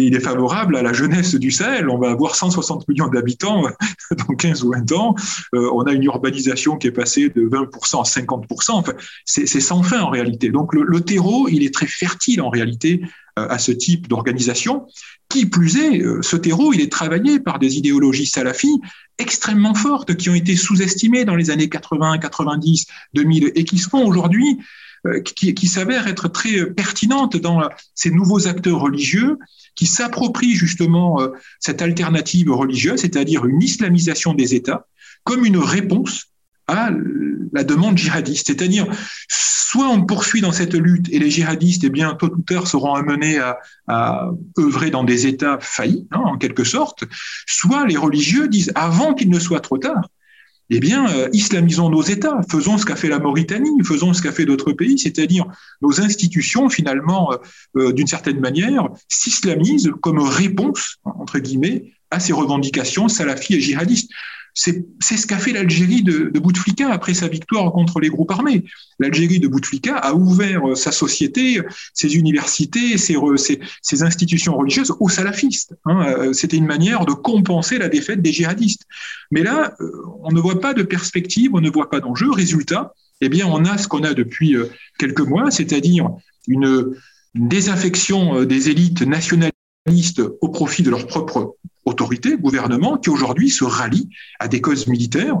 est, 0.00 0.06
il 0.06 0.14
est, 0.14 0.20
favorable 0.20 0.76
à 0.76 0.82
la 0.82 0.92
jeunesse 0.92 1.34
du 1.34 1.50
Sahel. 1.50 1.88
On 1.88 1.98
va 1.98 2.10
avoir 2.10 2.34
160 2.34 2.88
millions 2.88 3.08
d'habitants 3.08 3.64
dans 4.10 4.34
15 4.34 4.64
ou 4.64 4.72
20 4.72 4.92
ans. 4.92 5.14
Euh, 5.54 5.70
on 5.72 5.82
a 5.82 5.92
une 5.92 6.04
urbanisation 6.04 6.76
qui 6.76 6.88
est 6.88 6.92
passée 6.92 7.28
de 7.28 7.48
20% 7.48 8.00
à 8.00 8.02
50%. 8.02 8.70
Enfin, 8.72 8.92
c'est 9.24 9.46
sans 9.46 9.82
fin 9.82 10.00
en 10.00 10.10
réalité. 10.10 10.50
Donc 10.50 10.74
le, 10.74 10.82
le 10.82 11.00
terreau, 11.00 11.48
il 11.48 11.64
est 11.64 11.72
très 11.72 11.86
fertile 11.86 12.42
en 12.42 12.50
réalité 12.50 13.02
à 13.36 13.58
ce 13.60 13.70
type 13.70 14.08
d'organisation. 14.08 14.88
Qui 15.28 15.44
plus 15.46 15.76
est, 15.76 16.02
ce 16.22 16.36
terreau, 16.36 16.72
il 16.72 16.80
est 16.80 16.90
travaillé 16.90 17.38
par 17.38 17.58
des 17.58 17.76
idéologies 17.76 18.26
salafis 18.26 18.80
extrêmement 19.18 19.74
fortes 19.74 20.14
qui 20.16 20.30
ont 20.30 20.34
été 20.34 20.56
sous-estimées 20.56 21.24
dans 21.24 21.36
les 21.36 21.50
années 21.50 21.68
80, 21.68 22.18
90, 22.18 22.86
2000 23.14 23.52
et 23.54 23.64
qui 23.64 23.78
sont 23.78 23.98
aujourd'hui, 23.98 24.58
euh, 25.06 25.20
qui, 25.20 25.66
s'avèrent 25.66 26.08
être 26.08 26.28
très 26.28 26.66
pertinentes 26.66 27.36
dans 27.36 27.68
ces 27.94 28.10
nouveaux 28.10 28.48
acteurs 28.48 28.80
religieux 28.80 29.38
qui 29.74 29.86
s'approprient 29.86 30.54
justement 30.54 31.20
euh, 31.20 31.28
cette 31.60 31.82
alternative 31.82 32.50
religieuse, 32.50 33.00
c'est-à-dire 33.00 33.44
une 33.44 33.62
islamisation 33.62 34.34
des 34.34 34.54
États, 34.54 34.86
comme 35.24 35.44
une 35.44 35.58
réponse 35.58 36.26
à 36.68 36.90
la 37.52 37.64
demande 37.64 37.98
djihadiste. 37.98 38.46
C'est-à-dire, 38.46 38.86
soit 39.28 39.88
on 39.88 40.04
poursuit 40.04 40.40
dans 40.40 40.52
cette 40.52 40.74
lutte 40.74 41.08
et 41.10 41.18
les 41.18 41.30
djihadistes, 41.30 41.84
eh 41.84 41.90
bien, 41.90 42.14
tôt 42.14 42.30
ou 42.30 42.42
tard, 42.42 42.66
seront 42.66 42.94
amenés 42.94 43.38
à, 43.88 44.30
œuvrer 44.58 44.90
dans 44.90 45.04
des 45.04 45.26
États 45.26 45.58
faillis, 45.60 46.06
hein, 46.10 46.20
en 46.24 46.38
quelque 46.38 46.64
sorte, 46.64 47.04
soit 47.46 47.86
les 47.86 47.96
religieux 47.96 48.48
disent, 48.48 48.72
avant 48.74 49.14
qu'il 49.14 49.30
ne 49.30 49.38
soit 49.38 49.60
trop 49.60 49.78
tard, 49.78 50.08
eh 50.70 50.80
bien, 50.80 51.08
euh, 51.10 51.28
islamisons 51.32 51.88
nos 51.88 52.02
États, 52.02 52.40
faisons 52.50 52.76
ce 52.76 52.84
qu'a 52.84 52.96
fait 52.96 53.08
la 53.08 53.18
Mauritanie, 53.18 53.82
faisons 53.84 54.12
ce 54.12 54.20
qu'a 54.20 54.32
fait 54.32 54.44
d'autres 54.44 54.72
pays, 54.72 54.98
c'est-à-dire 54.98 55.46
nos 55.80 56.00
institutions, 56.00 56.68
finalement, 56.68 57.32
euh, 57.32 57.36
euh, 57.76 57.92
d'une 57.92 58.06
certaine 58.06 58.40
manière, 58.40 58.88
s'islamisent 59.08 59.90
comme 60.02 60.18
réponse, 60.18 60.96
entre 61.04 61.38
guillemets, 61.38 61.92
à 62.10 62.20
ces 62.20 62.32
revendications 62.32 63.08
salafis 63.08 63.54
et 63.54 63.60
djihadistes. 63.60 64.10
C'est 64.60 65.16
ce 65.16 65.24
qu'a 65.24 65.38
fait 65.38 65.52
l'Algérie 65.52 66.02
de, 66.02 66.36
Bouteflika 66.36 66.90
après 66.90 67.14
sa 67.14 67.28
victoire 67.28 67.70
contre 67.70 68.00
les 68.00 68.08
groupes 68.08 68.32
armés. 68.32 68.64
L'Algérie 68.98 69.38
de 69.38 69.46
Bouteflika 69.46 69.96
a 69.96 70.14
ouvert 70.14 70.68
euh, 70.68 70.74
sa 70.74 70.90
société, 70.90 71.60
ses 71.94 72.16
universités, 72.16 72.98
ses, 72.98 73.16
ses, 73.82 74.02
institutions 74.02 74.56
religieuses 74.56 74.92
aux 74.98 75.08
salafistes. 75.08 75.76
Hein. 75.84 76.04
Euh, 76.08 76.32
c'était 76.32 76.56
une 76.56 76.66
manière 76.66 77.06
de 77.06 77.12
compenser 77.12 77.78
la 77.78 77.88
défaite 77.88 78.20
des 78.20 78.32
djihadistes. 78.32 78.82
Mais 79.30 79.44
là, 79.44 79.74
euh, 79.80 79.92
on 80.24 80.32
ne 80.32 80.40
voit 80.40 80.60
pas 80.60 80.74
de 80.74 80.82
perspective, 80.82 81.52
on 81.54 81.60
ne 81.60 81.70
voit 81.70 81.88
pas 81.88 82.00
d'enjeu. 82.00 82.28
Résultat, 82.28 82.92
eh 83.20 83.28
bien, 83.28 83.46
on 83.46 83.64
a 83.64 83.78
ce 83.78 83.86
qu'on 83.86 84.02
a 84.02 84.12
depuis 84.12 84.56
quelques 84.98 85.20
mois, 85.20 85.52
c'est-à-dire 85.52 86.10
une, 86.48 86.96
une 87.34 87.48
désaffection 87.48 88.44
des 88.44 88.70
élites 88.70 89.02
nationalistes 89.02 90.22
au 90.40 90.48
profit 90.48 90.82
de 90.82 90.90
leur 90.90 91.06
propre 91.06 91.54
autorité, 91.84 92.36
gouvernement, 92.36 92.98
qui 92.98 93.10
aujourd'hui 93.10 93.50
se 93.50 93.64
rallient 93.64 94.10
à 94.38 94.48
des 94.48 94.60
causes 94.60 94.86
militaires, 94.86 95.40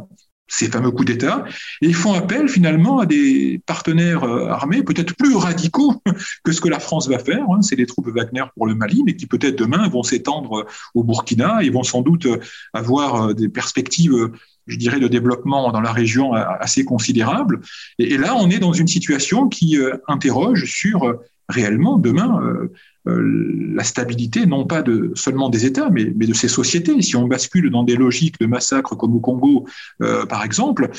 ces 0.50 0.68
fameux 0.68 0.90
coups 0.90 1.06
d'État, 1.06 1.44
et 1.82 1.92
font 1.92 2.14
appel 2.14 2.48
finalement 2.48 3.00
à 3.00 3.06
des 3.06 3.60
partenaires 3.66 4.24
euh, 4.24 4.48
armés 4.48 4.82
peut-être 4.82 5.14
plus 5.14 5.36
radicaux 5.36 6.02
que 6.44 6.52
ce 6.52 6.60
que 6.60 6.68
la 6.68 6.80
France 6.80 7.06
va 7.08 7.18
faire. 7.18 7.44
Hein. 7.50 7.60
C'est 7.60 7.76
les 7.76 7.84
troupes 7.84 8.08
Wagner 8.08 8.44
pour 8.56 8.66
le 8.66 8.74
Mali, 8.74 9.02
mais 9.04 9.14
qui 9.14 9.26
peut-être 9.26 9.58
demain 9.58 9.88
vont 9.88 10.02
s'étendre 10.02 10.66
au 10.94 11.04
Burkina 11.04 11.62
et 11.62 11.68
vont 11.68 11.82
sans 11.82 12.00
doute 12.00 12.26
avoir 12.72 13.28
euh, 13.28 13.34
des 13.34 13.48
perspectives 13.48 14.30
je 14.68 14.76
dirais, 14.76 15.00
de 15.00 15.08
développement 15.08 15.72
dans 15.72 15.80
la 15.80 15.92
région 15.92 16.34
assez 16.34 16.84
considérables. 16.84 17.60
Et, 17.98 18.16
là, 18.16 18.36
on 18.36 18.50
est 18.50 18.58
dans 18.58 18.72
une 18.72 18.86
situation 18.86 19.48
qui 19.48 19.78
euh, 19.78 19.96
interroge 20.06 20.66
sur 20.66 21.18
réellement 21.48 21.96
demain 21.96 22.40
euh, 22.42 22.72
la 23.08 23.84
stabilité, 23.84 24.46
non 24.46 24.66
pas 24.66 24.82
seulement 25.14 25.48
des 25.48 25.66
États, 25.66 25.88
mais, 25.90 26.04
de 26.04 26.34
ces 26.34 26.48
sociétés. 26.48 27.00
Si 27.02 27.16
on 27.16 27.26
bascule 27.26 27.70
dans 27.70 27.84
des 27.84 27.96
logiques 27.96 28.38
de 28.40 28.46
massacre 28.46 28.96
comme 28.96 29.14
au 29.14 29.20
Congo, 29.20 29.66
euh, 30.02 30.26
par 30.26 30.44
exemple, 30.44 30.90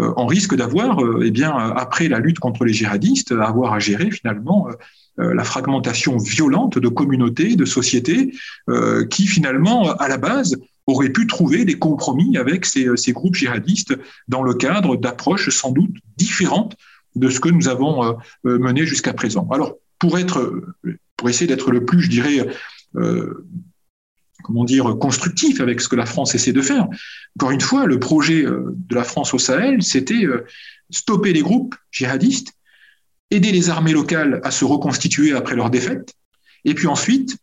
euh, 0.00 0.12
on 0.16 0.26
risque 0.26 0.54
d'avoir, 0.54 0.98
eh 1.22 1.30
bien, 1.30 1.52
après 1.56 2.08
la 2.08 2.18
lutte 2.20 2.38
contre 2.38 2.64
les 2.64 2.72
djihadistes, 2.72 3.32
avoir 3.32 3.72
à 3.72 3.78
gérer 3.78 4.10
finalement 4.10 4.68
la 5.16 5.42
fragmentation 5.42 6.16
violente 6.16 6.78
de 6.78 6.86
communautés, 6.86 7.56
de 7.56 7.64
sociétés, 7.64 8.32
qui 9.10 9.26
finalement, 9.26 9.90
à 9.94 10.06
la 10.06 10.16
base, 10.16 10.56
auraient 10.86 11.10
pu 11.10 11.26
trouver 11.26 11.64
des 11.64 11.76
compromis 11.76 12.36
avec 12.36 12.64
ces, 12.64 12.86
ces 12.94 13.10
groupes 13.10 13.34
djihadistes 13.34 13.98
dans 14.28 14.44
le 14.44 14.54
cadre 14.54 14.94
d'approches 14.94 15.50
sans 15.50 15.72
doute 15.72 15.96
différentes 16.16 16.76
de 17.16 17.28
ce 17.28 17.40
que 17.40 17.48
nous 17.48 17.66
avons 17.66 18.16
mené 18.44 18.86
jusqu'à 18.86 19.12
présent. 19.12 19.48
Alors, 19.50 19.74
pour 19.98 20.20
être 20.20 20.62
pour 21.18 21.28
essayer 21.28 21.46
d'être 21.46 21.70
le 21.70 21.84
plus, 21.84 22.00
je 22.00 22.08
dirais, 22.08 22.46
euh, 22.96 23.46
comment 24.42 24.64
dire, 24.64 24.96
constructif 24.98 25.60
avec 25.60 25.82
ce 25.82 25.88
que 25.88 25.96
la 25.96 26.06
France 26.06 26.34
essaie 26.34 26.52
de 26.52 26.62
faire. 26.62 26.86
Encore 27.36 27.50
une 27.50 27.60
fois, 27.60 27.84
le 27.84 27.98
projet 27.98 28.46
euh, 28.46 28.74
de 28.74 28.94
la 28.94 29.04
France 29.04 29.34
au 29.34 29.38
Sahel, 29.38 29.82
c'était 29.82 30.24
euh, 30.24 30.46
stopper 30.90 31.34
les 31.34 31.42
groupes 31.42 31.74
djihadistes, 31.90 32.54
aider 33.30 33.52
les 33.52 33.68
armées 33.68 33.92
locales 33.92 34.40
à 34.44 34.50
se 34.50 34.64
reconstituer 34.64 35.32
après 35.32 35.56
leur 35.56 35.68
défaite, 35.68 36.14
et 36.64 36.74
puis 36.74 36.86
ensuite 36.86 37.36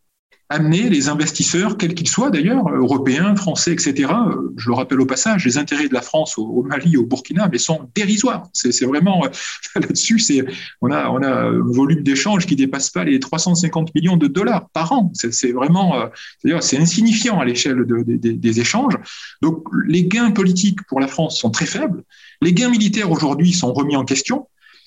amener 0.48 0.88
les 0.88 1.08
investisseurs, 1.08 1.76
quels 1.76 1.94
qu'ils 1.94 2.08
soient 2.08 2.30
d'ailleurs, 2.30 2.68
européens, 2.68 3.34
français, 3.34 3.72
etc. 3.72 4.12
Je 4.56 4.68
le 4.68 4.74
rappelle 4.74 5.00
au 5.00 5.06
passage, 5.06 5.44
les 5.44 5.58
intérêts 5.58 5.88
de 5.88 5.94
la 5.94 6.02
France 6.02 6.38
au, 6.38 6.62
Mali, 6.62 6.96
au 6.96 7.04
Burkina, 7.04 7.48
mais 7.50 7.58
sont 7.58 7.90
dérisoires. 7.94 8.44
C'est 8.52 8.84
vraiment 8.84 9.24
là-dessus, 9.74 10.18
c'est 10.20 10.44
on 10.80 10.90
a 10.90 11.10
on 11.10 11.22
a 11.22 11.28
un 11.28 11.72
volume 11.72 12.02
d'échanges 12.02 12.46
qui 12.46 12.54
dépasse 12.54 12.90
pas 12.90 13.04
les 13.04 13.18
350 13.18 13.94
millions 13.94 14.16
de 14.16 14.28
dollars 14.28 14.68
par 14.70 14.92
an. 14.92 15.10
C'est 15.14 15.52
vraiment, 15.52 16.00
euh, 16.00 16.60
c'est 16.60 16.78
insignifiant 16.78 17.40
à 17.40 17.44
l'échelle 17.44 17.84
de, 17.84 18.02
de, 18.02 18.16
des 18.16 18.60
échanges. 18.60 18.94
Donc 19.42 19.64
les 19.86 20.04
gains 20.04 20.30
politiques 20.30 20.78
pour 20.88 21.00
la 21.00 21.08
France 21.08 21.40
sont 21.40 21.50
très 21.50 21.66
faibles. 21.66 22.04
Les 22.40 22.52
gains 22.52 22.70
militaires 22.70 23.10
aujourd'hui 23.10 23.52
sont 23.52 23.72
remis 23.72 23.96
en 23.96 24.04
question. 24.04 24.46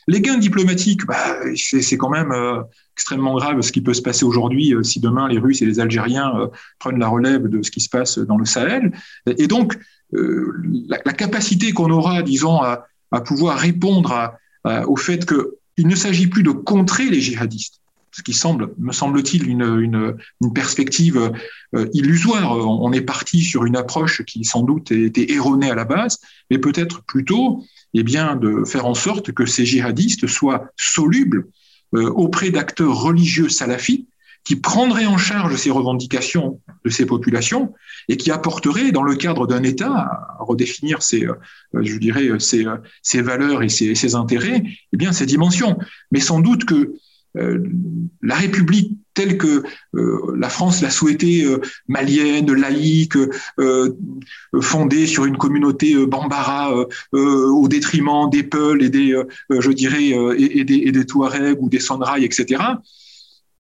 Les 0.10 0.22
gains 0.22 0.39
diplomatiques, 0.39 1.06
bah, 1.06 1.36
c'est 1.56 1.98
quand 1.98 2.10
même 2.10 2.32
euh, 2.32 2.63
extrêmement 2.95 3.36
grave 3.36 3.62
ce 3.62 3.72
qui 3.72 3.82
peut 3.82 3.93
se 3.93 4.02
passer 4.02 4.26
aujourd'hui 4.26 4.74
euh, 4.74 4.82
si 4.82 5.00
demain 5.00 5.28
les 5.28 5.38
Russes 5.38 5.62
et 5.62 5.67
les 5.67 5.80
Algériens 5.80 6.36
euh, 6.36 6.48
prennent 6.80 6.98
la 6.98 7.08
relève 7.08 7.48
de 7.48 7.62
ce 7.62 7.69
qui 7.69 7.80
se 7.80 7.89
passe 7.89 8.17
dans 8.17 8.38
le 8.38 8.45
Sahel. 8.45 8.91
Et 9.28 9.45
donc, 9.45 9.78
la, 10.12 11.13
capacité 11.13 11.74
qu'on 11.74 11.91
aura, 11.91 12.24
disons, 12.24 12.60
à, 12.60 12.88
pouvoir 13.24 13.60
répondre 13.60 14.34
au 14.65 14.95
fait 14.95 15.24
qu'il 15.28 15.88
ne 15.88 15.95
s'agit 15.95 16.26
plus 16.26 16.41
de 16.41 16.50
contrer 16.50 17.12
les 17.12 17.22
djihadistes, 17.22 17.80
ce 18.12 18.24
qui 18.24 18.34
semble, 18.34 18.74
me 18.80 18.91
semble-t-il, 18.91 19.48
une, 19.48 19.80
une, 20.41 20.54
perspective 20.54 21.32
illusoire. 21.93 22.58
On 22.58 22.91
est 22.91 23.02
parti 23.02 23.41
sur 23.41 23.65
une 23.65 23.76
approche 23.76 24.24
qui 24.26 24.43
sans 24.45 24.63
doute 24.63 24.91
était 24.91 25.32
erronée 25.32 25.69
à 25.69 25.76
la 25.76 25.86
base, 25.86 26.17
mais 26.50 26.58
peut-être 26.58 27.04
plutôt 27.04 27.63
eh 27.93 28.04
bien, 28.04 28.36
de 28.36 28.63
faire 28.65 28.86
en 28.86 28.93
sorte 28.93 29.32
que 29.32 29.45
ces 29.45 29.65
djihadistes 29.65 30.28
soient 30.28 30.65
solubles 30.78 31.47
euh, 31.95 32.10
auprès 32.10 32.52
d'acteurs 32.52 32.95
religieux 33.02 33.49
salafis 33.49 34.08
qui 34.43 34.56
prendraient 34.56 35.06
en 35.06 35.17
charge 35.17 35.56
ces 35.58 35.69
revendications 35.69 36.62
de 36.86 36.89
ces 36.89 37.06
populations 37.06 37.73
et 38.08 38.17
qui 38.17 38.32
apporteraient, 38.32 38.91
dans 38.91 39.04
le 39.04 39.15
cadre 39.15 39.47
d'un 39.47 39.63
État, 39.63 39.91
à 39.91 40.38
redéfinir 40.39 41.02
ses, 41.02 41.25
euh, 41.25 41.34
je 41.73 41.97
dirais, 41.97 42.39
ses, 42.39 42.65
ses 43.02 43.21
valeurs 43.21 43.63
et 43.63 43.69
ses, 43.69 44.15
intérêts, 44.15 44.63
eh 44.93 44.97
bien, 44.97 45.12
ces 45.12 45.25
dimensions. 45.25 45.78
Mais 46.12 46.19
sans 46.19 46.39
doute 46.39 46.65
que 46.65 46.75
euh, 46.75 46.99
la 48.21 48.36
République 48.36 48.97
telle 49.13 49.38
que 49.38 49.63
euh, 49.95 50.36
la 50.38 50.49
France 50.49 50.82
l'a 50.82 50.89
souhaitée, 50.89 51.43
euh, 51.43 51.60
malienne, 51.88 52.52
laïque, 52.54 53.17
fondée 54.62 55.08
sur 55.08 55.25
une 55.25 55.38
communauté 55.38 55.95
bambara 56.06 56.73
au 57.12 57.67
détriment 57.67 58.30
des 58.30 58.43
Peuls 58.43 58.84
et 58.84 58.89
des, 58.89 59.21
je 59.49 59.71
dirais, 59.71 60.13
et, 60.38 60.63
des, 60.63 61.06
Touaregs 61.06 61.62
ou 61.62 61.69
des 61.69 61.80
Sonrailles, 61.80 62.25
etc 62.25 62.62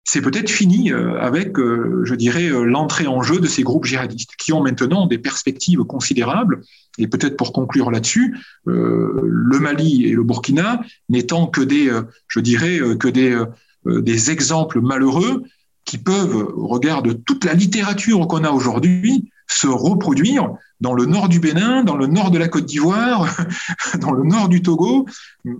c'est 0.03 0.21
peut-être 0.21 0.49
fini 0.49 0.91
avec, 0.91 1.57
je 1.57 2.13
dirais, 2.13 2.49
l'entrée 2.49 3.07
en 3.07 3.21
jeu 3.21 3.39
de 3.39 3.47
ces 3.47 3.63
groupes 3.63 3.85
djihadistes 3.85 4.35
qui 4.37 4.51
ont 4.51 4.61
maintenant 4.61 5.07
des 5.07 5.17
perspectives 5.17 5.83
considérables. 5.85 6.61
Et 6.97 7.07
peut-être 7.07 7.37
pour 7.37 7.53
conclure 7.53 7.89
là-dessus, 7.89 8.37
euh, 8.67 9.21
le 9.23 9.59
Mali 9.59 10.05
et 10.05 10.11
le 10.11 10.23
Burkina 10.23 10.81
n'étant 11.09 11.47
que 11.47 11.61
des, 11.61 11.89
euh, 11.89 12.03
je 12.27 12.39
dirais, 12.39 12.79
euh, 12.79 12.95
que 12.95 13.07
des 13.07 14.31
exemples 14.31 14.79
malheureux 14.79 15.43
qui 15.85 15.97
peuvent, 15.97 16.47
au 16.55 16.67
regard 16.67 17.01
de 17.01 17.13
toute 17.13 17.43
la 17.43 17.53
littérature 17.53 18.27
qu'on 18.27 18.43
a 18.43 18.51
aujourd'hui, 18.51 19.29
se 19.47 19.67
reproduire 19.67 20.53
dans 20.83 20.93
le 20.93 21.05
nord 21.05 21.29
du 21.29 21.39
Bénin, 21.39 21.85
dans 21.85 21.95
le 21.95 22.07
nord 22.07 22.29
de 22.29 22.37
la 22.37 22.49
Côte 22.49 22.65
d'Ivoire, 22.65 23.25
dans 24.01 24.11
le 24.11 24.23
nord 24.25 24.49
du 24.49 24.61
Togo. 24.61 25.07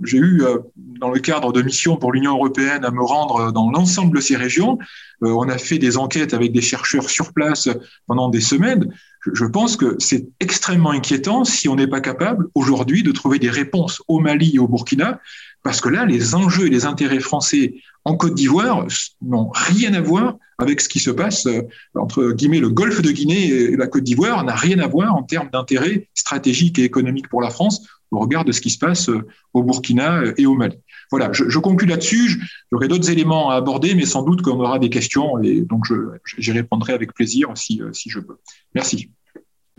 J'ai 0.03 0.17
eu, 0.17 0.43
euh, 0.43 0.57
dans 0.75 1.09
le 1.09 1.19
cadre 1.21 1.53
de 1.53 1.62
missions 1.62 1.95
pour 1.95 2.12
l'Union 2.12 2.33
européenne, 2.36 2.83
à 2.83 2.91
me 2.91 3.01
rendre 3.01 3.53
dans 3.53 3.71
l'ensemble 3.71 4.17
de 4.17 4.21
ces 4.21 4.36
régions. 4.36 4.77
Euh, 5.23 5.29
on 5.29 5.47
a 5.47 5.57
fait 5.57 5.77
des 5.77 5.95
enquêtes 5.97 6.33
avec 6.33 6.51
des 6.51 6.59
chercheurs 6.59 7.09
sur 7.09 7.31
place 7.31 7.69
pendant 8.05 8.27
des 8.27 8.41
semaines. 8.41 8.93
Je 9.31 9.45
pense 9.45 9.77
que 9.77 9.95
c'est 9.97 10.27
extrêmement 10.41 10.91
inquiétant 10.91 11.45
si 11.45 11.69
on 11.69 11.77
n'est 11.77 11.88
pas 11.88 12.01
capable 12.01 12.47
aujourd'hui 12.53 13.01
de 13.01 13.13
trouver 13.13 13.39
des 13.39 13.49
réponses 13.49 14.03
au 14.09 14.19
Mali 14.19 14.55
et 14.55 14.59
au 14.59 14.67
Burkina 14.67 15.21
parce 15.63 15.80
que 15.80 15.89
là, 15.89 16.06
les 16.06 16.36
enjeux 16.36 16.67
et 16.67 16.69
les 16.69 16.86
intérêts 16.86 17.19
français 17.19 17.76
en 18.06 18.15
Côte 18.15 18.36
d'Ivoire 18.36 18.86
n'ont 19.21 19.49
rien 19.54 19.93
à 19.93 20.02
voir 20.02 20.38
avec 20.60 20.82
ce 20.82 20.89
qui 20.89 20.99
se 20.99 21.10
passe 21.10 21.47
euh, 21.47 21.62
entre 21.95 22.32
guillemets 22.32 22.60
le 22.60 22.69
golfe 22.69 23.02
de 23.02 23.12
Guinée 23.12 23.47
et 23.47 23.76
la 23.76 23.88
Côte 23.88 24.04
d'Ivoire 24.04 24.43
n'a 24.43 24.56
rien 24.56 24.80
à 24.80 24.88
voir 24.88 25.15
en 25.15 25.23
termes 25.23 25.49
d'intérêts 25.52 26.10
stratégiques 26.13 26.78
et 26.80 26.84
économiques 26.84 27.30
pour 27.30 27.41
la 27.41 27.49
France 27.49 27.88
au 28.12 28.19
regard 28.19 28.45
de 28.45 28.52
ce 28.52 28.62
qui 28.62 28.69
se 28.69 28.78
passe 28.78 29.10
euh, 29.10 29.26
au 29.54 29.63
Burkina 29.63 30.21
et 30.38 30.45
au 30.45 30.54
Mali. 30.54 30.78
Voilà, 31.12 31.32
je, 31.32 31.60
conclue 31.60 31.88
là-dessus. 31.88 32.41
J'aurai 32.71 32.88
d'autres 32.88 33.10
éléments 33.10 33.52
à 33.52 33.56
aborder, 33.56 33.93
mais 33.93 34.06
sans 34.06 34.23
doute 34.23 34.41
qu'on 34.41 34.60
aura 34.60 34.80
des 34.80 34.89
questions 34.89 35.41
et 35.41 35.62
donc 35.62 35.86
j'y 36.38 36.52
répondrai 36.52 36.93
avec 36.93 37.13
plaisir 37.13 37.49
si, 37.56 37.82
euh, 37.82 37.93
si 37.93 38.10
je 38.10 38.19
peux. 38.19 38.38
Merci. 38.76 39.12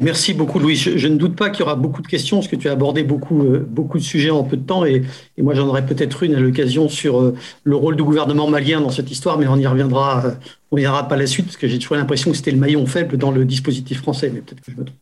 Merci 0.00 0.35
beaucoup, 0.35 0.59
Louis. 0.59 0.74
Je, 0.74 1.07
ne 1.07 1.16
doute 1.16 1.37
pas 1.37 1.50
qu'il 1.50 1.61
y 1.61 1.62
aura 1.62 1.76
beaucoup 1.76 2.02
de 2.02 2.09
questions, 2.09 2.38
parce 2.38 2.48
que 2.48 2.57
tu 2.57 2.68
as 2.68 2.72
abordé 2.72 3.04
beaucoup, 3.04 3.42
euh, 3.42 3.64
beaucoup 3.64 3.98
de 3.98 4.02
sujets 4.02 4.30
en 4.30 4.42
peu 4.42 4.57
de 4.57 4.66
temps, 4.66 4.85
et, 4.85 5.04
moi 5.38 5.54
j'en 5.54 5.68
aurai 5.68 5.87
peut-être 5.87 6.24
une 6.24 6.35
à 6.35 6.40
l'occasion 6.40 6.88
sur 6.88 7.20
euh, 7.20 7.37
le 7.62 7.76
rôle 7.76 7.94
du 7.94 8.02
gouvernement 8.02 8.48
malien 8.48 8.80
dans 8.80 8.90
cette 8.90 9.12
histoire, 9.12 9.38
mais 9.38 9.46
on 9.46 9.57
y 9.57 9.66
reviendra, 9.68 10.24
euh, 10.24 10.30
on 10.72 10.78
y 10.78 10.80
reviendra 10.80 11.07
pas 11.07 11.14
la 11.16 11.28
suite, 11.28 11.46
parce 11.46 11.57
que 11.57 11.68
j'ai 11.68 11.78
toujours 11.78 11.96
l'impression 11.96 12.33
que 12.33 12.37
c'était 12.37 12.50
le 12.50 12.59
maillon 12.59 12.85
faible 12.87 13.16
dans 13.16 13.30
le 13.30 13.44
dispositif 13.44 13.98
français, 13.98 14.33
mais 14.35 14.40
peut-être 14.40 14.62
que 14.62 14.72
je 14.72 14.76
me 14.76 14.85
trompe. 14.85 14.98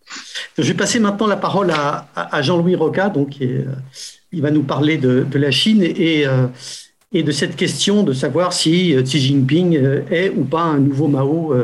Je 0.58 0.62
vais 0.62 0.74
passer 0.74 1.00
maintenant 1.00 1.26
la 1.26 1.38
parole 1.38 1.70
à, 1.70 2.42
Jean-Louis 2.42 2.74
Roca, 2.74 3.08
donc 3.08 3.38
il 3.40 4.42
va 4.42 4.50
nous 4.50 4.62
parler 4.62 4.98
de, 4.98 5.26
la 5.32 5.50
Chine 5.50 5.82
et, 5.82 6.26
et 7.12 7.22
de 7.22 7.32
cette 7.32 7.56
question 7.56 8.02
de 8.02 8.12
savoir 8.12 8.52
si 8.52 8.94
Xi 9.02 9.20
Jinping 9.20 9.78
est 10.10 10.30
ou 10.30 10.44
pas 10.44 10.62
un 10.62 10.78
nouveau 10.78 11.08
Mao 11.08 11.54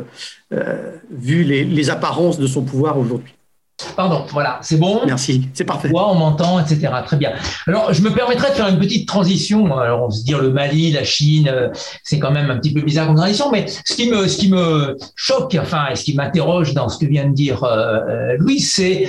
euh, 0.55 0.93
vu 1.11 1.45
les, 1.45 1.91
apparences 1.91 2.39
de 2.39 2.47
son 2.47 2.63
pouvoir 2.63 2.99
aujourd'hui. 2.99 3.35
Pardon, 3.97 4.25
voilà, 4.31 4.59
c'est 4.63 4.79
bon? 4.79 5.03
Merci, 5.07 5.49
c'est 5.53 5.65
parfait. 5.65 5.91
on 5.93 6.15
m'entend, 6.15 6.59
etc. 6.59 6.89
Très 7.05 7.17
bien. 7.19 7.33
Alors, 7.67 7.93
je 7.93 8.01
me 8.01 8.11
permettrai 8.11 8.51
de 8.51 8.55
faire 8.55 8.67
une 8.69 8.79
petite 8.79 9.07
transition. 9.07 9.77
Alors, 9.77 10.05
on 10.05 10.11
se 10.11 10.25
dire 10.25 10.41
le 10.41 10.51
Mali, 10.51 10.91
la 10.91 11.05
Chine, 11.05 11.49
euh, 11.53 11.69
c'est 12.03 12.19
quand 12.19 12.31
même 12.31 12.51
un 12.51 12.57
petit 12.57 12.73
peu 12.73 12.81
bizarre 12.81 13.07
comme 13.07 13.17
transition, 13.17 13.51
mais 13.53 13.67
ce 13.67 13.95
qui 13.95 14.11
me, 14.11 14.27
ce 14.27 14.39
qui 14.39 14.51
me 14.51 14.97
choque, 15.15 15.57
enfin, 15.61 15.89
et 15.93 15.97
ce 15.97 16.05
qui 16.05 16.15
m'interroge 16.15 16.73
dans 16.73 16.89
ce 16.89 16.99
que 16.99 17.07
vient 17.07 17.27
de 17.27 17.35
dire 17.35 17.63
euh, 17.63 18.37
Louis, 18.39 18.61
c'est 18.61 19.09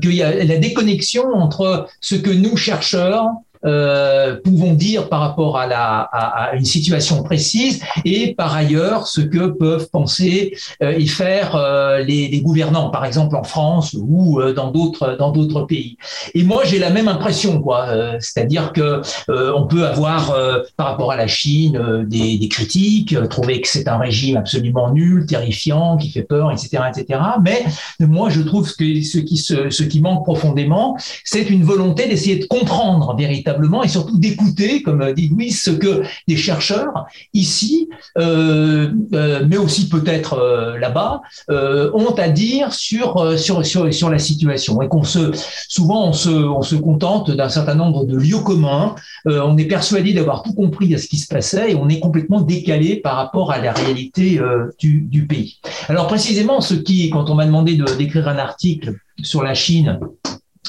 qu'il 0.00 0.14
y 0.14 0.22
a 0.22 0.44
la 0.44 0.56
déconnexion 0.56 1.34
entre 1.34 1.88
ce 2.00 2.14
que 2.14 2.30
nous, 2.30 2.56
chercheurs, 2.56 3.26
euh, 3.66 4.36
pouvons 4.44 4.74
dire 4.74 5.08
par 5.08 5.20
rapport 5.20 5.58
à, 5.58 5.66
la, 5.66 6.00
à, 6.00 6.54
une 6.54 6.64
situation 6.64 7.22
précise 7.22 7.82
et 8.04 8.34
par 8.34 8.54
ailleurs 8.54 9.06
ce 9.06 9.20
que 9.20 9.46
peuvent 9.48 9.88
penser 9.90 10.56
euh, 10.82 10.94
y 10.98 11.06
faire 11.06 11.56
euh, 11.56 12.02
les, 12.02 12.40
gouvernants, 12.40 12.90
par 12.90 13.04
exemple 13.04 13.34
en 13.36 13.42
France 13.42 13.96
ou 13.98 14.40
euh, 14.40 14.52
dans 14.52 14.70
d'autres 14.70 15.16
dans 15.18 15.30
d'autres 15.30 15.62
pays. 15.62 15.96
Et 16.34 16.44
moi 16.44 16.62
j'ai 16.64 16.78
la 16.78 16.90
même 16.90 17.08
impression, 17.08 17.60
quoi. 17.60 17.88
C'est-à-dire 18.20 18.72
que 18.72 19.00
on 19.28 19.66
peut 19.66 19.86
avoir 19.86 20.36
par 20.76 20.86
rapport 20.88 21.12
à 21.12 21.16
la 21.16 21.26
Chine 21.26 22.04
des, 22.06 22.48
critiques, 22.48 23.16
trouver 23.28 23.60
que 23.60 23.68
c'est 23.68 23.88
un 23.88 23.98
régime 23.98 24.36
absolument 24.36 24.92
nul, 24.92 25.26
terrifiant, 25.26 25.96
qui 25.96 26.10
fait 26.10 26.22
peur, 26.22 26.52
etc., 26.52 26.84
etc. 26.90 27.20
Mais 27.42 27.64
moi 28.00 28.30
je 28.30 28.42
trouve 28.42 28.66
que 28.74 29.02
ce 29.02 29.18
qui 29.18 29.36
ce 29.36 29.82
qui 29.82 30.00
manque 30.00 30.24
profondément, 30.24 30.96
c'est 31.24 31.48
une 31.50 31.64
volonté 31.64 32.08
d'essayer 32.08 32.36
de 32.36 32.44
comprendre 32.44 33.16
véritablement 33.16 33.55
et 33.84 33.88
surtout 33.88 34.18
d'écouter, 34.18 34.82
comme 34.82 35.12
dit 35.12 35.28
Louis, 35.28 35.50
ce 35.50 35.70
que 35.70 36.02
des 36.28 36.36
chercheurs 36.36 37.06
ici, 37.34 37.88
euh, 38.18 38.88
euh, 39.14 39.44
mais 39.48 39.56
aussi 39.56 39.88
peut-être 39.88 40.34
euh, 40.34 40.78
là-bas, 40.78 41.22
ont 41.48 42.14
à 42.14 42.28
dire 42.28 42.72
sur, 42.72 43.38
sur, 43.38 43.64
sur, 43.64 44.10
la 44.10 44.18
situation. 44.18 44.80
Et 44.82 44.88
qu'on 44.88 45.02
se, 45.02 45.32
souvent, 45.68 46.08
on 46.08 46.12
se, 46.12 46.30
on 46.30 46.62
se 46.62 46.76
contente 46.76 47.30
d'un 47.30 47.48
certain 47.48 47.74
nombre 47.74 48.04
de 48.04 48.16
lieux 48.16 48.38
communs. 48.38 48.94
on 49.26 49.56
est 49.56 49.64
persuadé 49.64 50.12
d'avoir 50.12 50.42
tout 50.42 50.54
compris 50.54 50.94
à 50.94 50.98
ce 50.98 51.06
qui 51.08 51.18
se 51.18 51.28
passait 51.28 51.72
et 51.72 51.74
on 51.74 51.88
est 51.88 52.00
complètement 52.00 52.40
décalé 52.40 52.96
par 52.96 53.16
rapport 53.16 53.52
à 53.52 53.58
la 53.58 53.72
réalité 53.72 54.40
du 54.78 55.26
pays. 55.26 55.58
Alors 55.88 56.06
précisément, 56.06 56.60
ce 56.60 56.74
qui, 56.74 57.10
quand 57.10 57.30
on 57.30 57.34
m'a 57.34 57.46
demandé 57.46 57.78
d'écrire 57.98 58.28
un 58.28 58.38
article 58.38 58.94
sur 59.22 59.42
la 59.42 59.54
Chine, 59.54 59.98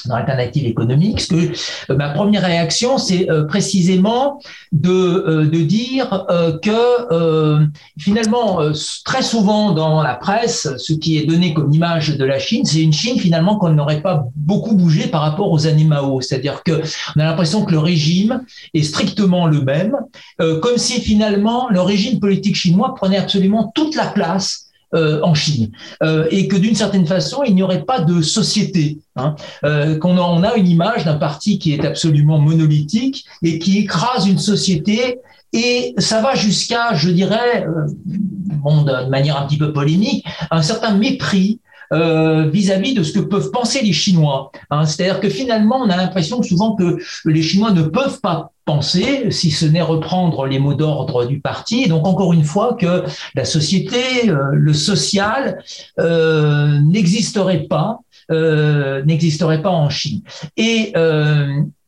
dans 0.05 0.15
l'alternative 0.15 0.65
économique, 0.65 1.21
ce 1.21 1.27
que 1.27 1.91
euh, 1.91 1.95
ma 1.95 2.09
première 2.09 2.43
réaction, 2.43 2.97
c'est 2.97 3.29
euh, 3.29 3.45
précisément 3.45 4.39
de, 4.71 4.89
euh, 4.89 5.65
dire 5.65 6.25
que 6.61 7.67
finalement, 7.97 8.59
très 9.03 9.21
souvent 9.21 9.71
dans 9.71 10.01
la 10.03 10.15
presse, 10.15 10.69
ce 10.77 10.93
qui 10.93 11.17
est 11.17 11.25
donné 11.25 11.53
comme 11.53 11.73
image 11.73 12.15
de 12.15 12.23
la 12.23 12.39
Chine, 12.39 12.63
c'est 12.63 12.81
une 12.81 12.93
Chine 12.93 13.19
finalement 13.19 13.57
qu'on 13.57 13.69
n'aurait 13.69 14.01
pas 14.01 14.25
beaucoup 14.35 14.75
bougé 14.75 15.07
par 15.07 15.21
rapport 15.21 15.51
aux 15.51 15.65
années. 15.65 15.89
C'est-à-dire 16.21 16.63
que 16.63 16.81
on 17.15 17.19
a 17.19 17.23
l'impression 17.23 17.65
que 17.65 17.71
le 17.71 17.79
régime 17.79 18.43
est 18.73 18.83
strictement 18.83 19.47
le 19.47 19.61
même, 19.61 19.95
comme 20.37 20.77
si 20.77 21.01
finalement 21.01 21.69
le 21.69 21.81
régime 21.81 22.19
politique 22.19 22.55
chinois 22.55 22.93
prenait 22.95 23.17
absolument 23.17 23.71
toute 23.75 23.95
la 23.95 24.07
place 24.07 24.66
euh, 24.95 25.19
en 25.21 25.33
Chine 25.33 25.71
euh, 26.01 26.27
et 26.31 26.47
que 26.47 26.55
d'une 26.55 26.73
certaine 26.73 27.05
façon 27.05 27.43
il 27.43 27.53
n'y 27.55 27.61
aurait 27.61 27.83
pas 27.83 27.99
de 27.99 28.21
société 28.21 28.99
hein, 29.17 29.35
euh, 29.65 29.99
qu'on 29.99 30.17
on 30.17 30.43
a 30.43 30.55
une 30.55 30.65
image 30.65 31.03
d'un 31.03 31.15
parti 31.17 31.59
qui 31.59 31.73
est 31.73 31.85
absolument 31.85 32.39
monolithique 32.39 33.25
et 33.43 33.59
qui 33.59 33.79
écrase 33.79 34.27
une 34.27 34.37
société 34.37 35.19
et 35.51 35.93
ça 35.97 36.21
va 36.21 36.35
jusqu'à 36.35 36.93
je 36.93 37.09
dirais 37.09 37.67
bon 38.05 38.83
de 38.83 39.09
manière 39.09 39.41
un 39.41 39.45
petit 39.45 39.57
peu 39.57 39.73
polémique 39.73 40.25
un 40.51 40.61
certain 40.61 40.93
mépris 40.93 41.59
vis-à-vis 41.91 42.93
de 42.93 43.03
ce 43.03 43.11
que 43.11 43.19
peuvent 43.19 43.51
penser 43.51 43.81
les 43.81 43.93
Chinois. 43.93 44.51
Hein. 44.71 44.85
C'est-à-dire 44.85 45.21
que 45.21 45.29
finalement, 45.29 45.77
on 45.77 45.89
a 45.89 45.95
l'impression 45.95 46.43
souvent 46.43 46.75
que 46.75 46.97
les 47.23 47.41
Chinois 47.41 47.71
ne 47.71 47.83
peuvent 47.83 48.19
pas 48.19 48.51
penser, 48.67 49.31
si 49.31 49.49
ce 49.49 49.65
n'est 49.65 49.81
reprendre 49.81 50.45
les 50.45 50.59
mots 50.59 50.75
d'ordre 50.75 51.25
du 51.25 51.39
parti. 51.39 51.87
Donc 51.87 52.05
encore 52.05 52.33
une 52.33 52.43
fois 52.43 52.75
que 52.79 53.03
la 53.33 53.45
société, 53.45 54.29
euh, 54.29 54.49
le 54.51 54.73
social 54.73 55.63
euh, 55.99 56.77
n'existerait 56.81 57.63
pas, 57.63 58.01
euh, 58.29 59.03
n'existerait 59.05 59.61
pas 59.61 59.69
en 59.69 59.89
Chine. 59.89 60.21
Et 60.57 60.91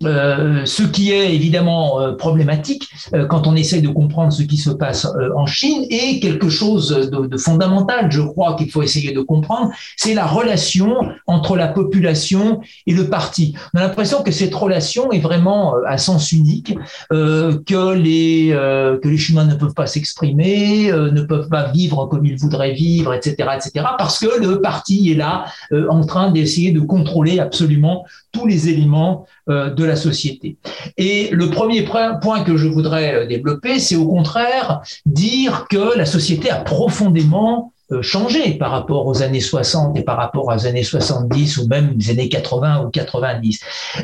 ce 0.02 0.84
qui 0.84 1.12
est 1.12 1.36
évidemment 1.36 2.16
problématique 2.18 2.88
quand 3.30 3.48
on 3.48 3.56
essaie 3.58 3.82
de 3.82 3.90
comprendre 3.90 4.32
ce 4.32 4.44
qui 4.44 4.56
se 4.56 4.70
passe 4.70 5.06
en 5.36 5.46
Chine 5.46 5.86
et 5.90 6.22
quelque 6.22 6.48
chose 6.48 7.10
de, 7.12 7.28
de 7.28 7.38
fondamental, 7.38 8.10
je 8.10 8.22
crois 8.22 8.56
qu'il 8.56 8.72
faut 8.72 8.82
essayer 8.82 9.12
de 9.12 9.20
comprendre, 9.20 9.72
c'est 9.98 10.14
la 10.14 10.26
relation 10.26 10.96
entre 11.28 11.58
la 11.58 11.68
population 11.68 12.62
et 12.88 12.94
le 12.94 13.10
parti. 13.10 13.54
On 13.74 13.80
a 13.80 13.82
l'impression 13.82 14.24
que 14.24 14.32
cette 14.32 14.56
relation 14.56 15.12
est 15.12 15.20
vraiment 15.20 15.74
à 15.86 15.98
sens 15.98 16.32
unique, 16.32 16.69
que 17.10 17.94
les 17.94 18.50
que 18.50 19.08
les 19.08 19.18
Chinois 19.18 19.46
ne 19.46 19.56
peuvent 19.56 19.74
pas 19.74 19.88
s'exprimer, 19.88 20.92
ne 20.92 21.22
peuvent 21.22 21.50
pas 21.50 21.72
vivre 21.72 22.06
comme 22.08 22.26
ils 22.26 22.38
voudraient 22.38 22.74
vivre, 22.74 23.14
etc., 23.14 23.36
etc., 23.56 23.86
parce 23.98 24.20
que 24.20 24.40
le 24.40 24.62
parti 24.62 25.12
est 25.12 25.16
là 25.16 25.46
en 25.90 26.02
train 26.02 26.32
d'essayer 26.32 26.72
de 26.72 26.80
contrôler 26.80 27.40
absolument 27.40 28.06
tous 28.32 28.46
les 28.46 28.70
éléments 28.70 29.26
de 29.48 29.84
la 29.84 29.96
société. 29.96 30.58
Et 30.98 31.30
le 31.32 31.50
premier 31.50 31.84
point 31.84 32.44
que 32.44 32.58
je 32.58 32.68
voudrais 32.68 33.14
euh, 33.14 33.26
développer, 33.26 33.80
c'est 33.80 33.96
au 33.96 34.08
contraire 34.08 34.82
dire 35.06 35.66
que 35.70 35.98
la 35.98 36.06
société 36.06 36.50
a 36.50 36.60
profondément 36.62 37.74
euh, 37.78 37.79
changé 38.02 38.54
par 38.54 38.72
rapport 38.72 39.08
aux 39.08 39.22
années 39.22 39.40
60 39.40 39.98
et 39.98 40.04
par 40.04 40.18
rapport 40.18 40.48
aux 40.48 40.68
années 40.68 40.84
70 40.84 41.58
ou 41.58 41.68
même 41.68 41.94
les 41.98 42.10
années 42.12 42.30
80 42.30 42.86
ou 42.86 42.90
90. 42.90 43.60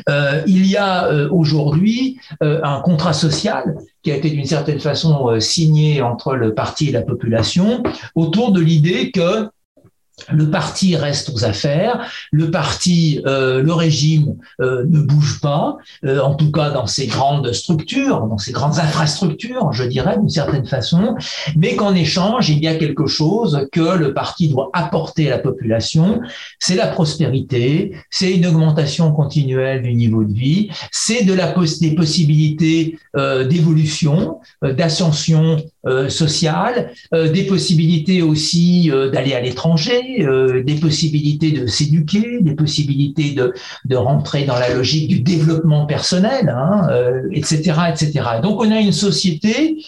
Euh, 0.08 0.42
il 0.46 0.66
y 0.66 0.76
a 0.76 1.08
aujourd'hui 1.30 2.18
un 2.40 2.80
contrat 2.80 3.12
social 3.12 3.76
qui 4.02 4.12
a 4.12 4.16
été 4.16 4.30
d'une 4.30 4.46
certaine 4.46 4.80
façon 4.80 5.38
signé 5.40 6.02
entre 6.02 6.34
le 6.34 6.54
parti 6.54 6.88
et 6.88 6.92
la 6.92 7.02
population 7.02 7.82
autour 8.14 8.52
de 8.52 8.60
l'idée 8.60 9.10
que 9.10 9.48
le 10.32 10.50
parti 10.50 10.96
reste 10.96 11.30
aux 11.30 11.44
affaires, 11.44 12.10
le 12.32 12.50
parti, 12.50 13.20
euh, 13.26 13.62
le 13.62 13.72
régime 13.72 14.36
euh, 14.60 14.84
ne 14.88 15.00
bouge 15.00 15.40
pas, 15.40 15.76
euh, 16.04 16.20
en 16.20 16.34
tout 16.34 16.50
cas 16.50 16.70
dans 16.70 16.86
ces 16.86 17.06
grandes 17.06 17.52
structures, 17.52 18.26
dans 18.26 18.38
ces 18.38 18.52
grandes 18.52 18.78
infrastructures, 18.78 19.72
je 19.72 19.84
dirais 19.84 20.16
d'une 20.18 20.30
certaine 20.30 20.66
façon, 20.66 21.16
mais 21.54 21.76
qu'en 21.76 21.94
échange, 21.94 22.48
il 22.48 22.58
y 22.64 22.66
a 22.68 22.76
quelque 22.76 23.06
chose 23.06 23.68
que 23.72 23.96
le 23.96 24.14
parti 24.14 24.48
doit 24.48 24.70
apporter 24.72 25.30
à 25.30 25.36
la 25.36 25.38
population, 25.38 26.20
c'est 26.58 26.76
la 26.76 26.86
prospérité, 26.86 27.94
c'est 28.10 28.32
une 28.32 28.46
augmentation 28.46 29.12
continuelle 29.12 29.82
du 29.82 29.94
niveau 29.94 30.24
de 30.24 30.32
vie, 30.32 30.70
c'est 30.90 31.24
de 31.24 31.34
la 31.34 31.54
des 31.80 31.94
possibilités 31.94 32.98
d'évolution, 33.14 34.40
d'ascension 34.62 35.56
sociale, 36.08 36.90
des 37.12 37.44
possibilités 37.44 38.22
aussi 38.22 38.90
d'aller 39.12 39.34
à 39.34 39.40
l'étranger, 39.40 40.16
euh, 40.20 40.62
des 40.62 40.74
possibilités 40.74 41.52
de 41.52 41.66
s'éduquer, 41.66 42.38
des 42.40 42.54
possibilités 42.54 43.32
de, 43.32 43.52
de, 43.84 43.96
rentrer 43.96 44.44
dans 44.44 44.58
la 44.58 44.72
logique 44.72 45.08
du 45.08 45.20
développement 45.20 45.86
personnel, 45.86 46.48
hein, 46.48 46.88
etc., 47.32 47.72
euh, 47.78 47.92
etc. 47.92 48.24
Donc 48.42 48.60
on 48.60 48.70
a 48.70 48.80
une 48.80 48.92
société 48.92 49.78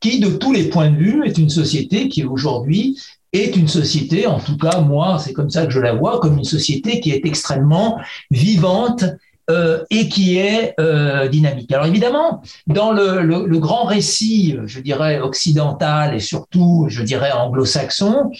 qui, 0.00 0.20
de 0.20 0.28
tous 0.28 0.52
les 0.52 0.64
points 0.64 0.90
de 0.90 0.96
vue, 0.96 1.26
est 1.26 1.38
une 1.38 1.50
société 1.50 2.08
qui 2.08 2.24
aujourd'hui 2.24 2.98
est 3.32 3.56
une 3.56 3.68
société, 3.68 4.26
en 4.26 4.40
tout 4.40 4.56
cas 4.56 4.80
moi, 4.80 5.18
c'est 5.22 5.32
comme 5.32 5.50
ça 5.50 5.66
que 5.66 5.72
je 5.72 5.80
la 5.80 5.92
vois, 5.92 6.18
comme 6.20 6.38
une 6.38 6.44
société 6.44 7.00
qui 7.00 7.10
est 7.10 7.26
extrêmement 7.26 7.98
vivante 8.30 9.04
euh, 9.50 9.84
et 9.90 10.08
qui 10.08 10.38
est 10.38 10.74
euh, 10.80 11.28
dynamique. 11.28 11.72
Alors 11.72 11.86
évidemment, 11.86 12.42
dans 12.66 12.92
le, 12.92 13.58
grand 13.58 13.84
récit, 13.84 14.56
je 14.66 14.80
dirais 14.80 15.20
occidental 15.20 16.14
et 16.14 16.20
surtout, 16.20 16.86
je 16.88 17.02
dirais 17.02 17.32
anglo-saxon, 17.32 18.30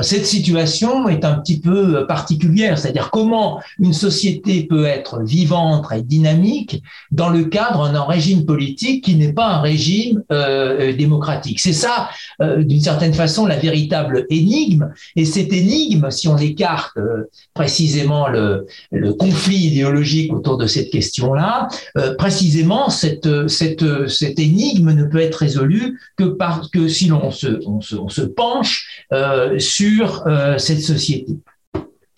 cette 0.00 0.24
situation 0.24 1.08
est 1.08 1.24
un 1.24 1.34
petit 1.34 1.60
peu 1.60 2.06
particulière. 2.06 2.78
C'est-à-dire 2.78 3.10
comment 3.10 3.60
une 3.78 3.92
société 3.92 4.64
peut 4.64 4.86
être 4.86 5.22
vivante 5.22 5.86
et 5.94 6.02
dynamique 6.02 6.82
dans 7.10 7.28
le 7.28 7.44
cadre 7.44 7.90
d'un 7.90 8.04
régime 8.04 8.44
politique 8.44 9.04
qui 9.04 9.16
n'est 9.16 9.32
pas 9.32 9.48
un 9.48 9.60
régime 9.60 10.22
euh, 10.30 10.92
démocratique. 10.92 11.60
C'est 11.60 11.72
ça, 11.72 12.08
euh, 12.40 12.62
d'une 12.62 12.80
certaine 12.80 13.14
façon, 13.14 13.46
la 13.46 13.56
véritable 13.56 14.26
énigme. 14.30 14.92
Et 15.16 15.24
cette 15.24 15.52
énigme, 15.52 16.10
si 16.10 16.28
on 16.28 16.36
écarte 16.36 16.96
euh, 16.96 17.30
précisément 17.54 18.28
le, 18.28 18.66
le 18.90 19.12
conflit 19.14 19.66
idéologique 19.66 20.32
autour 20.32 20.51
de 20.56 20.66
cette 20.66 20.90
question-là, 20.90 21.68
euh, 21.96 22.14
précisément 22.14 22.90
cette, 22.90 23.48
cette, 23.48 24.08
cette 24.08 24.38
énigme 24.38 24.92
ne 24.92 25.04
peut 25.04 25.20
être 25.20 25.36
résolue 25.36 25.98
que 26.16 26.36
que 26.72 26.88
si 26.88 27.08
l'on 27.08 27.30
se, 27.30 27.60
on 27.66 27.80
se, 28.08 28.22
penche 28.22 29.04
euh, 29.12 29.58
sur 29.58 30.26
euh, 30.26 30.58
cette 30.58 30.80
société. 30.80 31.36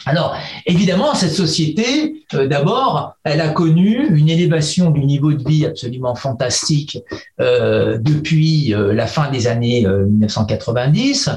Alors, 0.06 0.36
évidemment, 0.66 1.14
cette 1.14 1.32
société, 1.32 2.24
euh, 2.34 2.46
d'abord, 2.46 3.14
elle 3.24 3.40
a 3.40 3.48
connu 3.48 4.06
une 4.14 4.28
élévation 4.28 4.90
du 4.90 5.04
niveau 5.04 5.32
de 5.32 5.48
vie 5.48 5.64
absolument 5.64 6.14
fantastique 6.14 6.98
euh, 7.40 7.98
depuis 7.98 8.74
euh, 8.74 8.92
la 8.92 9.06
fin 9.06 9.30
des 9.30 9.46
années 9.46 9.86
1990. 9.86 11.30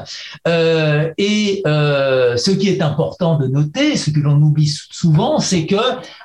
et 0.45 1.61
ce 1.65 2.51
qui 2.51 2.70
est 2.70 2.82
important 2.82 3.38
de 3.38 3.47
noter, 3.47 3.95
ce 3.95 4.09
que 4.09 4.20
l'on 4.20 4.41
oublie 4.41 4.74
souvent, 4.91 5.39
c'est 5.39 5.65
que 5.65 5.76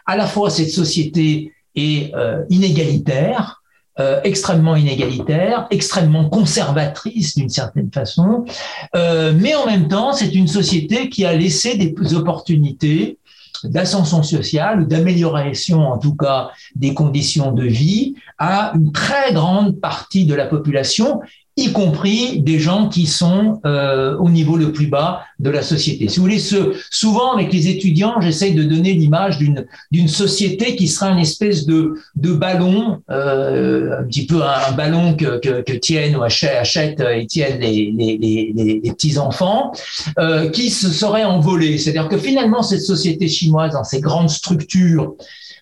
à 0.07 0.17
la 0.17 0.27
fois 0.27 0.51
cette 0.51 0.71
société 0.71 1.53
est 1.75 2.13
inégalitaire, 2.51 3.62
euh, 4.01 4.21
extrêmement 4.25 4.77
inégalitaire, 4.77 5.67
extrêmement 5.71 6.29
conservatrice 6.29 7.37
d'une 7.37 7.51
certaine 7.51 7.91
façon, 7.93 8.45
euh, 8.97 9.35
mais 9.37 9.55
en 9.55 9.67
même 9.67 9.89
temps, 9.89 10.13
c'est 10.13 10.35
une 10.35 10.49
société 10.49 11.09
qui 11.11 11.25
a 11.25 11.35
laissé 11.35 11.77
des 11.77 12.15
opportunités 12.15 13.19
d'ascension 13.65 14.23
sociale 14.23 14.81
ou 14.81 14.87
d'amélioration 14.87 15.81
en 15.81 15.99
tout 15.99 16.15
cas 16.15 16.51
des 16.75 16.95
conditions 16.95 17.53
de 17.53 17.65
vie 17.65 18.15
à 18.39 18.73
une 18.75 18.93
très 18.93 19.33
grande 19.33 19.79
partie 19.81 20.25
de 20.25 20.35
la 20.35 20.47
population 20.47 21.21
y 21.57 21.71
compris 21.71 22.41
des 22.41 22.59
gens 22.59 22.89
qui 22.89 23.07
sont 23.07 23.61
euh, 23.67 24.17
au 24.17 24.31
niveau 24.31 24.57
le 24.57 24.73
plus 24.73 24.87
bas 24.87 25.21
de 25.39 25.51
la 25.51 25.63
société. 25.63 26.09
Si 26.09 26.17
vous 26.17 26.23
voulez, 26.23 26.43
souvent 26.91 27.33
avec 27.33 27.53
les 27.53 27.69
étudiants, 27.69 28.21
j'essaye 28.23 28.55
de 28.55 28.63
donner 28.63 28.95
l'image 28.95 29.37
d'une 29.37 29.67
d'une 29.91 30.09
société 30.09 30.77
qui 30.77 30.89
sera 30.89 31.11
une 31.11 31.19
espèce 31.19 31.67
de 31.67 31.95
de 32.17 32.33
ballon, 32.33 33.03
euh, 33.11 34.01
un 34.01 34.05
petit 34.05 34.25
peu 34.25 34.43
un, 34.43 34.73
ballon 34.73 35.15
que, 35.15 35.39
que, 35.41 35.61
que, 35.61 35.73
tiennent 35.75 36.17
ou 36.17 36.23
achètent, 36.23 37.01
et 37.01 37.27
tiennent 37.27 37.61
les, 37.61 37.93
les, 37.95 38.17
les, 38.17 38.81
les 38.83 38.93
petits 38.93 39.19
enfants, 39.19 39.73
euh, 40.19 40.49
qui 40.49 40.71
se 40.71 40.89
seraient 40.89 41.25
envolés. 41.25 41.77
C'est-à-dire 41.77 42.09
que 42.09 42.19
finalement 42.19 42.63
cette 42.63 42.83
société 42.83 43.29
chinoise, 43.29 43.73
dans 43.73 43.85
ces 43.85 44.01
grandes 44.01 44.31
structures 44.31 45.15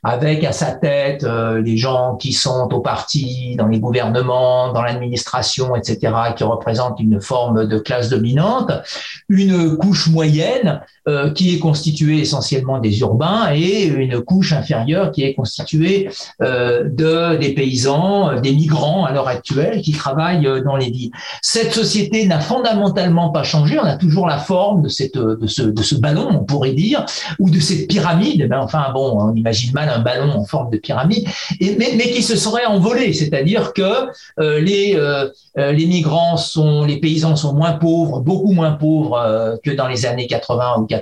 avec 0.02 0.44
à 0.44 0.52
sa 0.52 0.72
tête 0.72 1.24
euh, 1.24 1.60
les 1.60 1.76
gens 1.76 2.16
qui 2.16 2.32
sont 2.32 2.68
au 2.72 2.80
parti, 2.80 3.54
dans 3.56 3.66
les 3.66 3.80
gouvernements, 3.80 4.72
dans 4.72 4.82
l'administration, 4.82 5.76
etc., 5.76 6.12
qui 6.36 6.44
représentent 6.44 7.00
une 7.00 7.20
forme 7.20 7.66
de 7.66 7.78
classe 7.78 8.08
dominante, 8.08 8.72
une 9.28 9.76
couche 9.76 10.08
moyenne 10.08 10.80
euh, 11.10 11.30
qui 11.30 11.54
est 11.54 11.58
constituée 11.58 12.20
essentiellement 12.20 12.78
des 12.78 13.00
urbains 13.00 13.52
et 13.52 13.84
une 13.84 14.20
couche 14.20 14.52
inférieure 14.52 15.12
qui 15.12 15.22
est 15.24 15.34
constituée 15.34 16.08
euh, 16.42 16.84
de 16.84 17.36
des 17.36 17.52
paysans, 17.54 18.40
des 18.40 18.52
migrants 18.52 19.04
à 19.04 19.12
l'heure 19.12 19.28
actuelle 19.28 19.82
qui 19.82 19.92
travaillent 19.92 20.48
dans 20.64 20.76
les 20.76 20.90
villes. 20.90 21.10
Cette 21.42 21.72
société 21.72 22.26
n'a 22.26 22.40
fondamentalement 22.40 23.30
pas 23.30 23.42
changé. 23.42 23.78
On 23.78 23.84
a 23.84 23.96
toujours 23.96 24.26
la 24.26 24.38
forme 24.38 24.82
de 24.82 24.88
cette 24.88 25.18
de 25.18 25.46
ce 25.46 25.62
de 25.62 25.82
ce 25.82 25.94
ballon, 25.94 26.28
on 26.30 26.44
pourrait 26.44 26.72
dire, 26.72 27.04
ou 27.38 27.50
de 27.50 27.60
cette 27.60 27.88
pyramide. 27.88 28.48
Ben 28.48 28.60
enfin 28.60 28.86
bon, 28.94 29.18
on 29.20 29.34
imagine 29.34 29.72
mal 29.72 29.88
un 29.88 30.00
ballon 30.00 30.32
en 30.32 30.44
forme 30.44 30.70
de 30.70 30.78
pyramide, 30.78 31.26
mais, 31.60 31.92
mais, 31.96 32.10
qui 32.10 32.22
se 32.22 32.36
serait 32.36 32.66
envolé. 32.66 33.12
C'est-à-dire 33.12 33.72
que 33.72 34.08
euh, 34.38 34.60
les, 34.60 34.94
euh, 34.96 35.28
euh, 35.58 35.72
les 35.72 35.86
migrants 35.86 36.36
sont, 36.36 36.84
les 36.84 36.98
paysans 36.98 37.36
sont 37.36 37.54
moins 37.54 37.72
pauvres, 37.72 38.20
beaucoup 38.20 38.52
moins 38.52 38.72
pauvres 38.72 39.58
que 39.64 39.70
dans 39.70 39.88
les 39.88 40.06
années 40.06 40.26
80 40.26 40.78
ou 40.78 40.86
90. 40.86 40.99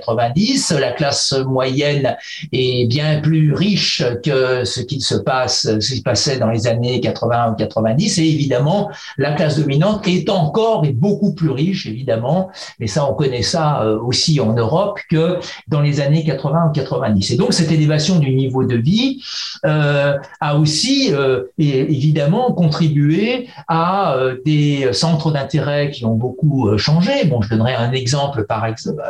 La 0.71 0.91
classe 0.91 1.33
moyenne 1.45 2.17
est 2.51 2.87
bien 2.87 3.21
plus 3.21 3.53
riche 3.53 4.03
que 4.23 4.63
ce 4.65 4.81
qui 4.81 5.01
se 5.01 5.15
passe, 5.15 5.67
ce 5.79 5.89
qui 5.89 5.97
se 5.97 6.03
passait 6.03 6.37
dans 6.37 6.49
les 6.49 6.67
années 6.67 6.99
80 6.99 7.51
ou 7.51 7.55
90. 7.55 8.19
Et 8.19 8.27
évidemment, 8.27 8.89
la 9.17 9.33
classe 9.33 9.59
dominante 9.59 10.07
est 10.07 10.29
encore 10.29 10.85
et 10.85 10.91
beaucoup 10.91 11.33
plus 11.33 11.49
riche, 11.49 11.85
évidemment. 11.87 12.49
Mais 12.79 12.87
ça, 12.87 13.09
on 13.09 13.13
connaît 13.13 13.41
ça 13.41 13.85
aussi 13.85 14.39
en 14.39 14.53
Europe 14.53 14.99
que 15.09 15.39
dans 15.67 15.81
les 15.81 16.01
années 16.01 16.23
80 16.23 16.67
ou 16.69 16.71
90. 16.71 17.31
Et 17.31 17.37
donc, 17.37 17.53
cette 17.53 17.71
élévation 17.71 18.19
du 18.19 18.33
niveau 18.33 18.63
de 18.63 18.75
vie 18.75 19.23
euh, 19.65 20.17
a 20.39 20.55
aussi 20.57 21.13
euh, 21.13 21.43
évidemment 21.57 22.51
contribué 22.53 23.47
à 23.67 24.13
euh, 24.13 24.37
des 24.45 24.89
centres 24.93 25.31
d'intérêt 25.31 25.91
qui 25.91 26.05
ont 26.05 26.15
beaucoup 26.15 26.77
changé. 26.77 27.25
Bon, 27.25 27.41
je 27.41 27.49
donnerai 27.49 27.75
un 27.75 27.91
exemple 27.91 28.45
par 28.45 28.65
exemple, 28.65 29.01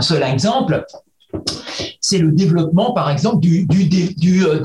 seul 0.00 0.22
exemple 0.22 0.84
c'est 2.00 2.18
le 2.18 2.32
développement, 2.32 2.92
par 2.92 3.10
exemple, 3.10 3.40
du, 3.40 3.64
du 3.66 3.86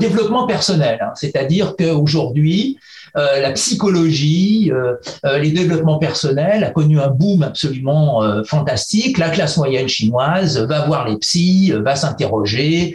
développement 0.00 0.46
personnel. 0.46 0.98
Hein. 1.00 1.12
C'est-à-dire 1.14 1.76
qu'aujourd'hui, 1.76 2.76
euh, 2.76 2.95
la 3.16 3.52
psychologie, 3.52 4.70
euh, 4.72 4.94
euh, 5.24 5.38
les 5.38 5.50
développements 5.50 5.98
personnels 5.98 6.64
a 6.64 6.70
connu 6.70 7.00
un 7.00 7.08
boom 7.08 7.42
absolument 7.42 8.22
fantastique. 8.44 9.18
La 9.18 9.30
classe 9.30 9.56
moyenne 9.56 9.88
chinoise 9.88 10.58
va 10.58 10.86
voir 10.86 11.08
les 11.08 11.16
psys, 11.16 11.72
va 11.72 11.96
s'interroger, 11.96 12.94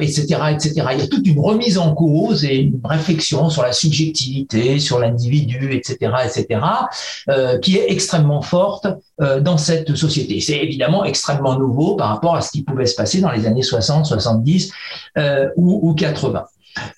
etc., 0.00 0.22
etc. 0.52 0.72
Il 0.92 0.98
y 1.00 1.02
a 1.02 1.06
toute 1.06 1.26
une 1.26 1.40
remise 1.40 1.78
en 1.78 1.94
cause 1.94 2.44
et 2.44 2.56
une 2.56 2.80
réflexion 2.84 3.50
sur 3.50 3.62
la 3.62 3.72
subjectivité, 3.72 4.78
sur 4.78 4.98
l'individu, 4.98 5.74
etc., 5.74 6.12
etc., 6.24 6.60
qui 7.60 7.78
est 7.78 7.90
extrêmement 7.90 8.42
forte 8.42 8.86
dans 9.18 9.58
cette 9.58 9.94
société. 9.94 10.40
C'est 10.40 10.58
évidemment 10.58 11.04
extrêmement 11.04 11.58
nouveau 11.58 11.96
par 11.96 12.08
rapport 12.08 12.36
à 12.36 12.40
ce 12.40 12.50
qui 12.50 12.62
pouvait 12.62 12.86
se 12.86 12.94
passer 12.94 13.20
dans 13.20 13.30
les 13.30 13.46
années 13.46 13.62
60, 13.62 14.06
70 14.06 14.72
ou, 15.56 15.90
ou 15.90 15.94
80. 15.94 16.44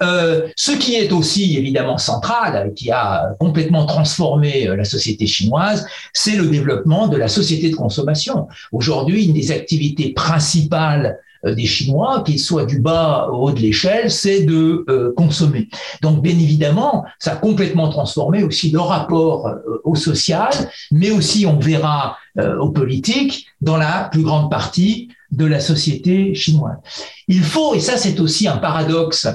Euh, 0.03 0.49
ce 0.57 0.73
qui 0.73 0.95
est 0.95 1.13
aussi 1.13 1.57
évidemment 1.57 1.99
central, 1.99 2.73
qui 2.75 2.91
a 2.91 3.35
complètement 3.41 3.87
transformé 3.87 4.69
euh, 4.69 4.77
la 4.77 4.85
société 4.85 5.27
chinoise, 5.27 5.87
c'est 6.13 6.37
le 6.37 6.47
développement 6.47 7.09
de 7.09 7.17
la 7.17 7.29
société 7.29 7.71
de 7.71 7.77
consommation. 7.77 8.49
Aujourd'hui, 8.73 9.27
une 9.27 9.33
des 9.33 9.51
activités 9.51 10.13
principales 10.13 11.19
euh, 11.45 11.55
des 11.55 11.67
Chinois, 11.67 12.23
qu'ils 12.25 12.39
soient 12.39 12.67
du 12.67 12.81
bas 12.81 13.29
au 13.31 13.49
haut 13.49 13.53
de 13.53 13.61
l'échelle, 13.61 14.11
c'est 14.11 14.45
de 14.45 15.13
consommer. 15.17 15.69
Donc, 16.03 16.23
bien 16.23 16.33
évidemment, 16.33 17.05
ça 17.19 17.33
a 17.33 17.37
complètement 17.37 17.89
transformé 17.89 18.43
aussi 18.43 18.71
le 18.71 18.81
rapport 18.81 19.51
au 19.85 19.95
social, 19.95 20.53
mais 20.91 21.11
aussi, 21.11 21.47
on 21.47 21.59
verra, 21.59 22.17
au 22.61 22.71
politique, 22.71 23.47
dans 23.61 23.77
la 23.77 24.09
plus 24.11 24.23
grande 24.23 24.51
partie 24.51 25.09
de 25.37 25.45
la 25.45 25.61
société 25.61 26.35
chinoise. 26.35 26.77
Il 27.29 27.43
faut, 27.43 27.75
et 27.75 27.81
ça 27.81 27.97
c'est 27.97 28.21
aussi 28.21 28.47
un 28.49 28.59
paradoxe 28.59 29.29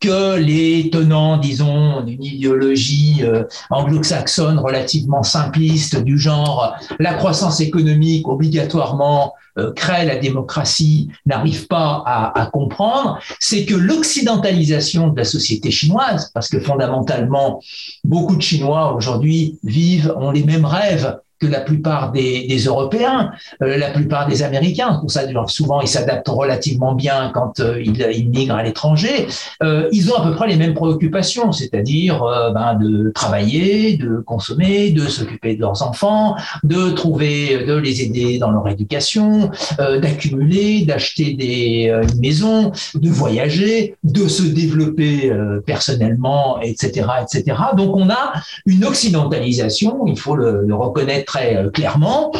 que 0.00 0.36
les 0.36 0.90
tenants, 0.90 1.38
disons, 1.38 2.02
d'une 2.02 2.22
idéologie 2.22 3.22
euh, 3.22 3.44
anglo-saxonne 3.70 4.58
relativement 4.58 5.22
simpliste 5.22 5.96
du 6.02 6.18
genre 6.18 6.76
la 6.98 7.14
croissance 7.14 7.60
économique 7.60 8.28
obligatoirement 8.28 9.34
euh, 9.58 9.72
crée 9.72 10.04
la 10.04 10.16
démocratie 10.16 11.08
n'arrivent 11.24 11.66
pas 11.66 12.02
à, 12.04 12.38
à 12.38 12.46
comprendre, 12.46 13.18
c'est 13.40 13.64
que 13.64 13.74
l'occidentalisation 13.74 15.08
de 15.08 15.16
la 15.16 15.24
société 15.24 15.70
chinoise, 15.70 16.30
parce 16.34 16.48
que 16.48 16.60
fondamentalement, 16.60 17.62
beaucoup 18.04 18.36
de 18.36 18.42
Chinois 18.42 18.94
aujourd'hui 18.94 19.58
vivent, 19.64 20.14
ont 20.18 20.30
les 20.30 20.44
mêmes 20.44 20.66
rêves 20.66 21.16
que 21.38 21.46
la 21.46 21.60
plupart 21.60 22.12
des, 22.12 22.56
Européens, 22.66 23.30
euh, 23.62 23.76
la 23.76 23.90
plupart 23.90 24.26
des 24.26 24.42
Américains. 24.42 24.98
Pour 25.00 25.10
ça, 25.10 25.22
souvent, 25.46 25.80
ils 25.80 25.88
s'adaptent 25.88 26.28
relativement 26.28 26.94
bien 26.94 27.30
quand 27.34 27.60
euh, 27.60 27.80
ils, 27.84 28.00
ils, 28.12 28.30
migrent 28.30 28.56
à 28.56 28.62
l'étranger. 28.62 29.26
Euh, 29.62 29.88
ils 29.92 30.10
ont 30.10 30.16
à 30.16 30.22
peu 30.22 30.34
près 30.34 30.48
les 30.48 30.56
mêmes 30.56 30.74
préoccupations, 30.74 31.52
c'est-à-dire 31.52 32.22
euh, 32.22 32.50
ben, 32.50 32.74
de 32.74 33.10
travailler, 33.10 33.96
de 33.96 34.22
consommer, 34.24 34.90
de 34.90 35.06
s'occuper 35.06 35.56
de 35.56 35.60
leurs 35.60 35.82
enfants, 35.82 36.36
de 36.64 36.90
trouver, 36.90 37.64
de 37.64 37.74
les 37.74 38.02
aider 38.02 38.38
dans 38.38 38.50
leur 38.50 38.68
éducation, 38.68 39.50
euh, 39.80 40.00
d'accumuler, 40.00 40.84
d'acheter 40.84 41.34
des 41.34 41.56
une 41.86 42.20
maison, 42.20 42.72
de 42.94 43.08
voyager, 43.08 43.96
de 44.02 44.28
se 44.28 44.42
développer 44.42 45.32
personnellement, 45.66 46.60
etc., 46.60 47.06
etc. 47.22 47.56
Donc, 47.76 47.96
on 47.96 48.10
a 48.10 48.32
une 48.64 48.84
occidentalisation, 48.84 50.06
il 50.06 50.18
faut 50.18 50.36
le 50.36 50.74
reconnaître 50.74 51.25
très 51.26 51.56
euh, 51.56 51.70
clairement 51.70 52.32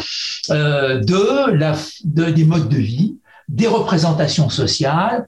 euh, 0.49 0.99
de 0.99 1.51
la, 1.51 1.75
de, 2.03 2.25
des 2.25 2.45
modes 2.45 2.69
de 2.69 2.77
vie, 2.77 3.17
des 3.49 3.67
représentations 3.67 4.49
sociales, 4.49 5.27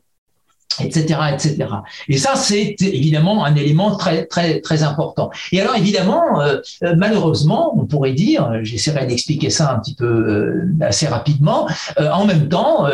etc., 0.82 1.20
etc. 1.34 1.68
Et 2.08 2.18
ça, 2.18 2.36
c'est 2.36 2.76
évidemment 2.82 3.44
un 3.44 3.56
élément 3.56 3.98
très, 3.98 4.26
très, 4.26 4.62
très 4.62 4.84
important. 4.84 5.30
Et 5.52 5.60
alors, 5.60 5.76
évidemment, 5.76 6.42
euh, 6.42 6.62
malheureusement, 6.96 7.78
on 7.78 7.86
pourrait 7.86 8.14
dire, 8.14 8.50
j'essaierai 8.64 9.06
d'expliquer 9.06 9.50
ça 9.50 9.74
un 9.74 9.80
petit 9.80 9.96
peu 9.96 10.64
assez 10.82 11.08
rapidement, 11.08 11.68
en 11.98 12.26
même 12.26 12.48
temps, 12.48 12.88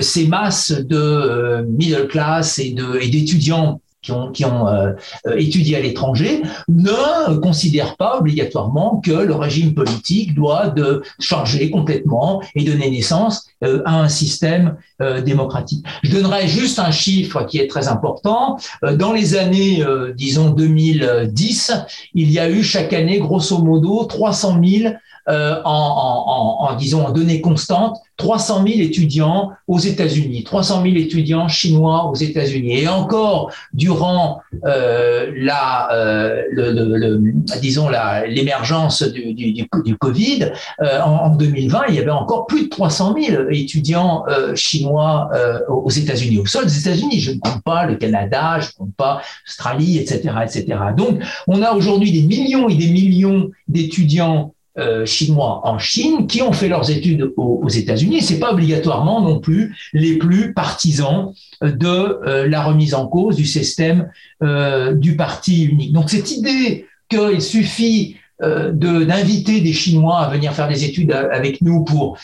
ces 0.00 0.26
masses 0.26 0.70
de 0.70 1.66
middle 1.68 2.08
class 2.08 2.58
et 2.58 2.70
d'étudiants 3.10 3.80
qui 4.02 4.12
ont, 4.12 4.30
qui 4.30 4.44
ont 4.44 4.68
euh, 4.68 4.92
étudié 5.36 5.76
à 5.76 5.80
l'étranger 5.80 6.42
ne 6.68 7.36
considèrent 7.38 7.96
pas 7.96 8.18
obligatoirement 8.18 9.00
que 9.04 9.12
le 9.12 9.34
régime 9.34 9.74
politique 9.74 10.34
doit 10.34 10.68
de 10.68 11.02
changer 11.18 11.70
complètement 11.70 12.42
et 12.54 12.64
donner 12.64 12.90
naissance 12.90 13.48
euh, 13.64 13.82
à 13.84 14.00
un 14.00 14.08
système 14.08 14.76
euh, 15.00 15.20
démocratique. 15.20 15.86
Je 16.02 16.10
donnerai 16.10 16.48
juste 16.48 16.80
un 16.80 16.90
chiffre 16.90 17.44
qui 17.44 17.58
est 17.58 17.68
très 17.68 17.86
important. 17.86 18.56
Euh, 18.82 18.96
dans 18.96 19.12
les 19.12 19.36
années, 19.36 19.80
euh, 19.80 20.12
disons 20.12 20.50
2010, 20.50 21.72
il 22.14 22.32
y 22.32 22.40
a 22.40 22.50
eu 22.50 22.64
chaque 22.64 22.92
année, 22.92 23.20
grosso 23.20 23.58
modo, 23.58 24.04
300 24.06 24.60
000 24.60 24.94
euh, 25.28 25.60
en, 25.64 25.70
en, 25.70 26.70
en, 26.70 26.76
disons, 26.76 27.06
en 27.06 27.10
données 27.10 27.40
constantes, 27.40 27.98
300 28.18 28.64
000 28.66 28.80
étudiants 28.80 29.52
aux 29.68 29.78
États-Unis, 29.78 30.42
300 30.42 30.82
000 30.82 30.96
étudiants 30.96 31.48
chinois 31.48 32.06
aux 32.06 32.16
États-Unis. 32.16 32.80
Et 32.80 32.88
encore, 32.88 33.52
durant 33.72 34.40
euh, 34.64 35.30
la, 35.36 35.92
euh, 35.92 36.42
le, 36.50 36.72
le, 36.72 36.96
le, 36.96 37.20
disons, 37.60 37.88
l'émergence 38.26 39.02
du, 39.02 39.34
du, 39.34 39.52
du, 39.52 39.96
Covid, 39.96 40.50
euh, 40.82 41.00
en, 41.00 41.26
en, 41.26 41.36
2020, 41.36 41.82
il 41.90 41.94
y 41.94 41.98
avait 42.00 42.10
encore 42.10 42.46
plus 42.46 42.64
de 42.64 42.68
300 42.68 43.14
000 43.20 43.42
étudiants 43.50 44.24
euh, 44.28 44.54
chinois 44.56 45.30
euh, 45.34 45.60
aux 45.68 45.90
États-Unis, 45.90 46.38
au 46.38 46.46
sol 46.46 46.64
des 46.64 46.78
États-Unis. 46.78 47.20
Je 47.20 47.32
ne 47.32 47.38
compte 47.38 47.62
pas 47.62 47.86
le 47.86 47.94
Canada, 47.94 48.58
je 48.60 48.66
ne 48.66 48.72
compte 48.78 48.94
pas 48.96 49.22
l'Australie, 49.46 49.98
etc., 49.98 50.34
etc. 50.42 50.78
Donc, 50.96 51.22
on 51.46 51.62
a 51.62 51.72
aujourd'hui 51.72 52.10
des 52.10 52.22
millions 52.22 52.68
et 52.68 52.74
des 52.74 52.88
millions 52.88 53.50
d'étudiants 53.68 54.54
euh, 54.78 55.04
chinois 55.04 55.60
en 55.64 55.78
Chine 55.78 56.26
qui 56.26 56.40
ont 56.40 56.52
fait 56.52 56.68
leurs 56.68 56.90
études 56.90 57.32
aux, 57.36 57.68
États-Unis. 57.68 58.22
C'est 58.22 58.38
pas 58.38 58.52
obligatoirement 58.52 59.20
non 59.20 59.40
plus 59.40 59.76
les 59.92 60.16
plus 60.16 60.54
partisans 60.54 61.32
de 61.60 61.86
euh, 61.86 62.48
la 62.48 62.62
remise 62.62 62.94
en 62.94 63.08
cause 63.08 63.36
du 63.36 63.44
système 63.44 64.08
euh, 64.42 64.94
du 64.94 65.16
parti 65.16 65.64
unique. 65.64 65.92
Donc 65.92 66.10
cette 66.10 66.30
idée 66.30 66.86
qu'il 67.08 67.42
suffit 67.42 68.16
d'inviter 68.40 69.60
des 69.60 69.72
Chinois 69.72 70.20
à 70.20 70.30
venir 70.30 70.52
faire 70.52 70.68
des 70.68 70.84
études 70.84 71.10
avec 71.10 71.60
nous 71.60 71.82
pour 71.82 72.16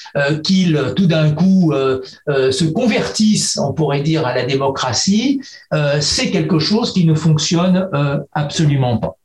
qu'ils 0.44 0.80
tout 0.94 1.06
d'un 1.06 1.32
coup 1.32 1.72
se 2.28 2.64
convertissent, 2.66 3.58
on 3.58 3.72
pourrait 3.72 4.00
dire, 4.00 4.24
à 4.24 4.32
la 4.32 4.44
démocratie, 4.44 5.40
c'est 6.00 6.30
quelque 6.30 6.60
chose 6.60 6.92
qui 6.92 7.04
ne 7.04 7.14
fonctionne 7.14 7.88
absolument 8.32 8.98
pas. 8.98 9.16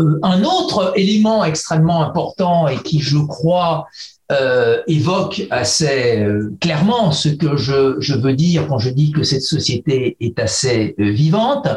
Euh, 0.00 0.18
un 0.22 0.42
autre 0.42 0.92
élément 0.96 1.44
extrêmement 1.44 2.02
important 2.02 2.66
et 2.66 2.76
qui, 2.78 3.00
je 3.00 3.18
crois, 3.18 3.86
euh, 4.32 4.82
évoque 4.88 5.42
assez 5.50 6.18
euh, 6.18 6.52
clairement 6.60 7.12
ce 7.12 7.28
que 7.28 7.56
je, 7.56 8.14
veux 8.14 8.32
dire 8.32 8.66
quand 8.66 8.78
je 8.78 8.90
dis 8.90 9.12
que 9.12 9.22
cette 9.22 9.42
société 9.42 10.16
est 10.18 10.38
assez 10.40 10.94
vivante, 10.98 11.68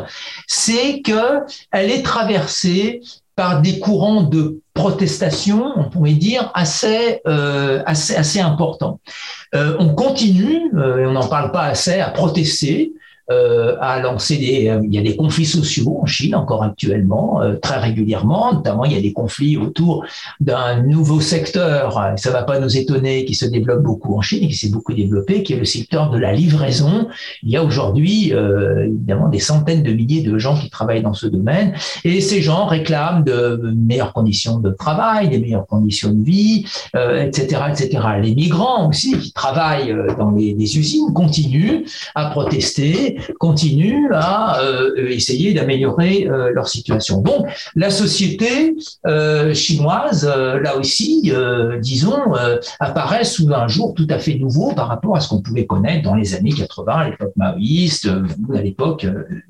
c'est 0.48 1.02
que 1.02 1.42
elle 1.72 1.92
est 1.92 2.02
traversée 2.02 3.02
par 3.36 3.62
des 3.62 3.78
courants 3.78 4.24
de 4.24 4.62
protestation, 4.74 5.72
on 5.76 5.84
pourrait 5.84 6.14
dire, 6.14 6.50
assez, 6.56 7.22
assez, 7.86 8.16
assez 8.16 8.40
importants. 8.40 9.00
on 9.54 9.90
continue, 9.94 10.72
et 10.74 11.06
on 11.06 11.12
n'en 11.12 11.28
parle 11.28 11.52
pas 11.52 11.66
assez, 11.66 12.00
à 12.00 12.10
protester, 12.10 12.94
a 13.30 14.00
lancé 14.00 14.38
des, 14.38 14.70
euh, 14.70 14.80
il 14.84 14.94
y 14.94 14.98
a 14.98 15.02
des 15.02 15.16
conflits 15.16 15.46
sociaux 15.46 16.00
en 16.02 16.06
Chine 16.06 16.36
encore 16.36 16.64
actuellement, 16.64 17.42
euh, 17.42 17.56
très 17.56 17.78
régulièrement. 17.78 18.54
Notamment, 18.54 18.86
il 18.86 18.94
y 18.94 18.98
a 18.98 19.02
des 19.02 19.14
conflits 19.14 19.58
autour 19.58 20.06
d'un 20.40 20.82
nouveau 20.84 21.20
secteur. 21.20 22.14
Ça 22.16 22.32
va 22.32 22.44
pas 22.44 22.60
nous 22.60 22.78
étonner, 22.78 23.26
qui 23.26 23.36
se 23.36 23.46
développe 23.46 23.84
beaucoup 23.84 24.16
en 24.16 24.22
Chine 24.22 24.44
et 24.44 24.48
qui 24.48 24.56
s'est 24.56 24.70
beaucoup 24.70 24.94
développé, 24.94 25.44
qui 25.44 25.54
est 25.54 25.58
le 25.58 25.66
secteur 25.66 26.10
de 26.10 26.18
la 26.18 26.32
livraison. 26.32 27.08
Il 27.44 27.50
y 27.50 27.58
a 27.58 27.64
aujourd'hui 27.64 28.34
euh, 28.34 28.86
évidemment 28.86 29.28
des 29.28 29.40
centaines 29.40 29.84
de 29.84 29.92
milliers 29.92 30.22
de 30.22 30.38
gens 30.38 30.58
qui 30.58 30.70
travaillent 30.70 31.04
dans 31.04 31.14
ce 31.14 31.28
domaine, 31.28 31.74
et 32.06 32.22
ces 32.22 32.42
gens 32.42 32.66
réclament 32.66 33.24
de 33.24 33.74
meilleures 33.76 34.14
conditions 34.14 34.60
de 34.60 34.70
travail, 34.70 35.30
des 35.30 35.40
meilleures 35.40 35.68
conditions 35.68 36.12
de 36.12 36.24
vie, 36.24 36.66
etc., 36.94 37.62
etc. 37.70 38.04
Les 38.22 38.34
migrants 38.34 38.88
aussi 38.90 39.18
qui 39.20 39.32
travaillent 39.32 39.94
dans 40.18 40.32
les 40.32 40.78
usines 40.78 41.14
continuent 41.14 41.84
à 42.16 42.30
protester 42.30 43.17
continuent 43.40 44.12
à 44.14 44.60
euh, 44.62 45.10
essayer 45.10 45.54
d'améliorer 45.54 46.28
euh, 46.28 46.52
leur 46.54 46.68
situation. 46.68 47.22
Donc, 47.22 47.48
la 47.76 47.90
société 47.90 48.76
euh, 49.06 49.54
chinoise, 49.54 50.26
là 50.28 50.78
aussi, 50.78 51.32
disons, 51.80 52.34
apparaît 52.80 53.24
sous 53.24 53.54
un 53.54 53.68
jour 53.68 53.94
tout 53.94 54.08
à 54.10 54.20
fait 54.20 54.36
nouveau 54.36 54.74
par 54.74 54.88
rapport 54.88 55.16
à 55.16 55.20
ce 55.20 55.30
qu'on 55.30 55.42
pouvait 55.42 55.66
connaître 55.66 56.04
dans 56.04 56.16
les 56.16 56.36
années 56.36 56.52
80, 56.52 56.94
à 56.94 57.10
l'époque 57.10 57.34
maoïste, 57.36 58.10
ou 58.48 58.56
à 58.56 58.62
l'époque, 58.62 59.06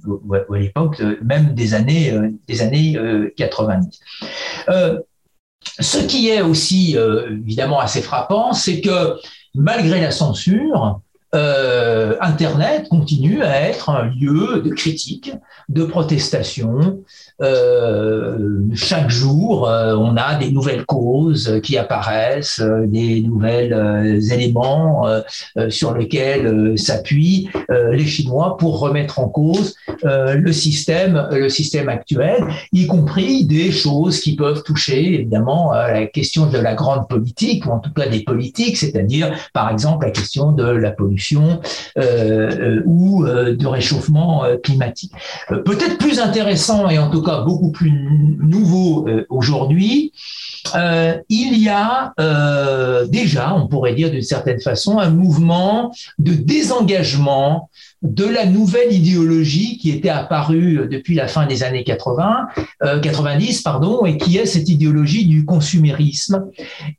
ou 0.06 0.34
à 0.34 0.60
l'époque 0.60 1.02
même 1.24 1.54
des 1.54 1.74
années, 1.74 2.14
des 2.48 2.62
années 2.62 2.98
90. 3.36 4.00
ce 5.80 5.98
qui 6.06 6.30
est 6.30 6.42
aussi 6.42 6.98
évidemment 7.30 7.80
assez 7.80 8.02
frappant, 8.02 8.54
c'est 8.54 8.82
que 8.82 9.18
malgré 9.56 10.02
la 10.02 10.12
censure, 10.12 11.02
euh, 11.38 12.16
Internet 12.20 12.90
continue 12.90 13.44
à 13.44 13.62
être 13.62 13.90
un 13.90 14.06
lieu 14.06 14.62
de 14.64 14.72
critique, 14.72 15.32
de 15.70 15.84
protestation. 15.84 17.00
Euh, 17.42 18.62
chaque 18.74 19.10
jour, 19.10 19.70
euh, 19.70 19.96
on 19.96 20.18
a 20.18 20.36
des 20.36 20.52
nouvelles 20.52 20.86
causes 20.86 21.60
qui 21.62 21.78
apparaissent, 21.78 22.62
des 22.88 23.22
nouvelles 23.22 24.20
éléments 24.32 25.06
sur 25.70 25.94
lesquels 25.94 26.78
s'appuient 26.78 27.50
les 27.70 28.06
Chinois 28.06 28.58
pour 28.58 28.80
remettre 28.80 29.20
en 29.20 29.30
cause 29.30 29.76
le 30.04 30.52
système, 30.52 31.28
le 31.32 31.50
système 31.50 31.90
actuel, 31.90 32.44
y 32.74 32.88
compris 32.88 33.46
des 33.46 33.72
choses 33.72 34.20
qui 34.20 34.36
peuvent 34.36 34.64
toucher 34.64 35.14
évidemment 35.14 35.72
à 35.72 35.92
la 35.92 36.06
question 36.08 36.48
de 36.48 36.58
la 36.58 36.74
grande 36.74 37.08
politique, 37.08 37.66
ou 37.66 37.72
en 37.72 37.80
tout 37.80 37.94
cas 37.94 38.08
des 38.08 38.22
politiques, 38.22 38.78
c'est-à-dire 38.78 39.32
par 39.54 39.72
exemple 39.72 40.06
la 40.06 40.12
question 40.12 40.52
de 40.52 40.66
la 40.66 40.92
pollution 40.92 41.27
euh, 41.36 42.82
ou 42.86 43.26
euh, 43.26 43.56
de 43.56 43.68
réchauffement 43.68 44.44
climatique. 44.64 45.12
Peut-être 45.48 45.98
plus 45.98 46.20
intéressant 46.20 46.90
et 46.90 47.00
en 47.00 47.10
tout 47.10 47.22
cas 47.22 47.42
beaucoup 47.42 47.72
plus 47.72 47.92
nouveau 47.92 49.08
aujourd'hui, 49.30 50.12
euh, 50.76 51.18
il 51.30 51.58
y 51.58 51.70
a 51.70 52.14
euh, 52.20 53.06
déjà, 53.08 53.54
on 53.56 53.68
pourrait 53.68 53.94
dire 53.94 54.12
d'une 54.12 54.22
certaine 54.22 54.60
façon, 54.60 55.00
un 55.00 55.10
mouvement 55.10 55.92
de 56.20 56.34
désengagement 56.34 57.70
de 58.02 58.26
la 58.26 58.46
nouvelle 58.46 58.94
idéologie 58.94 59.78
qui 59.78 59.90
était 59.90 60.10
apparue 60.10 60.88
depuis 60.90 61.16
la 61.16 61.28
fin 61.28 61.48
des 61.48 61.64
années 61.64 61.84
80, 61.84 62.48
euh, 62.84 63.00
90, 63.00 63.62
pardon, 63.62 64.06
et 64.06 64.18
qui 64.18 64.38
est 64.38 64.46
cette 64.46 64.70
idéologie 64.70 65.26
du 65.26 65.46
consumérisme 65.46 66.46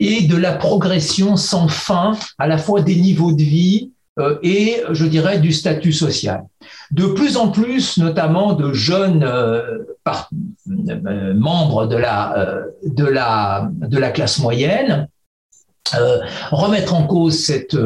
et 0.01 0.22
de 0.22 0.37
la 0.37 0.53
progression 0.53 1.37
sans 1.37 1.68
fin 1.68 2.16
à 2.39 2.47
la 2.49 2.59
fois 2.59 2.81
des 2.81 2.97
niveaux 2.97 3.33
de 3.33 3.43
vie 3.43 3.91
euh, 3.91 3.97
et, 4.43 4.83
je 4.91 5.05
dirais, 5.07 5.39
du 5.39 5.53
statut 5.53 5.93
social. 5.93 6.45
de 6.91 7.07
plus 7.07 7.37
en 7.37 7.49
plus, 7.49 7.99
notamment 7.99 8.55
de 8.55 8.73
jeunes 8.73 9.29
membres 11.35 11.87
de 11.87 11.97
la, 11.97 12.61
de, 12.85 13.05
la, 13.99 14.11
classe 14.11 14.39
moyenne, 14.39 15.09
remettre 16.51 16.95
en 16.95 17.07
cause 17.07 17.39
cette, 17.39 17.77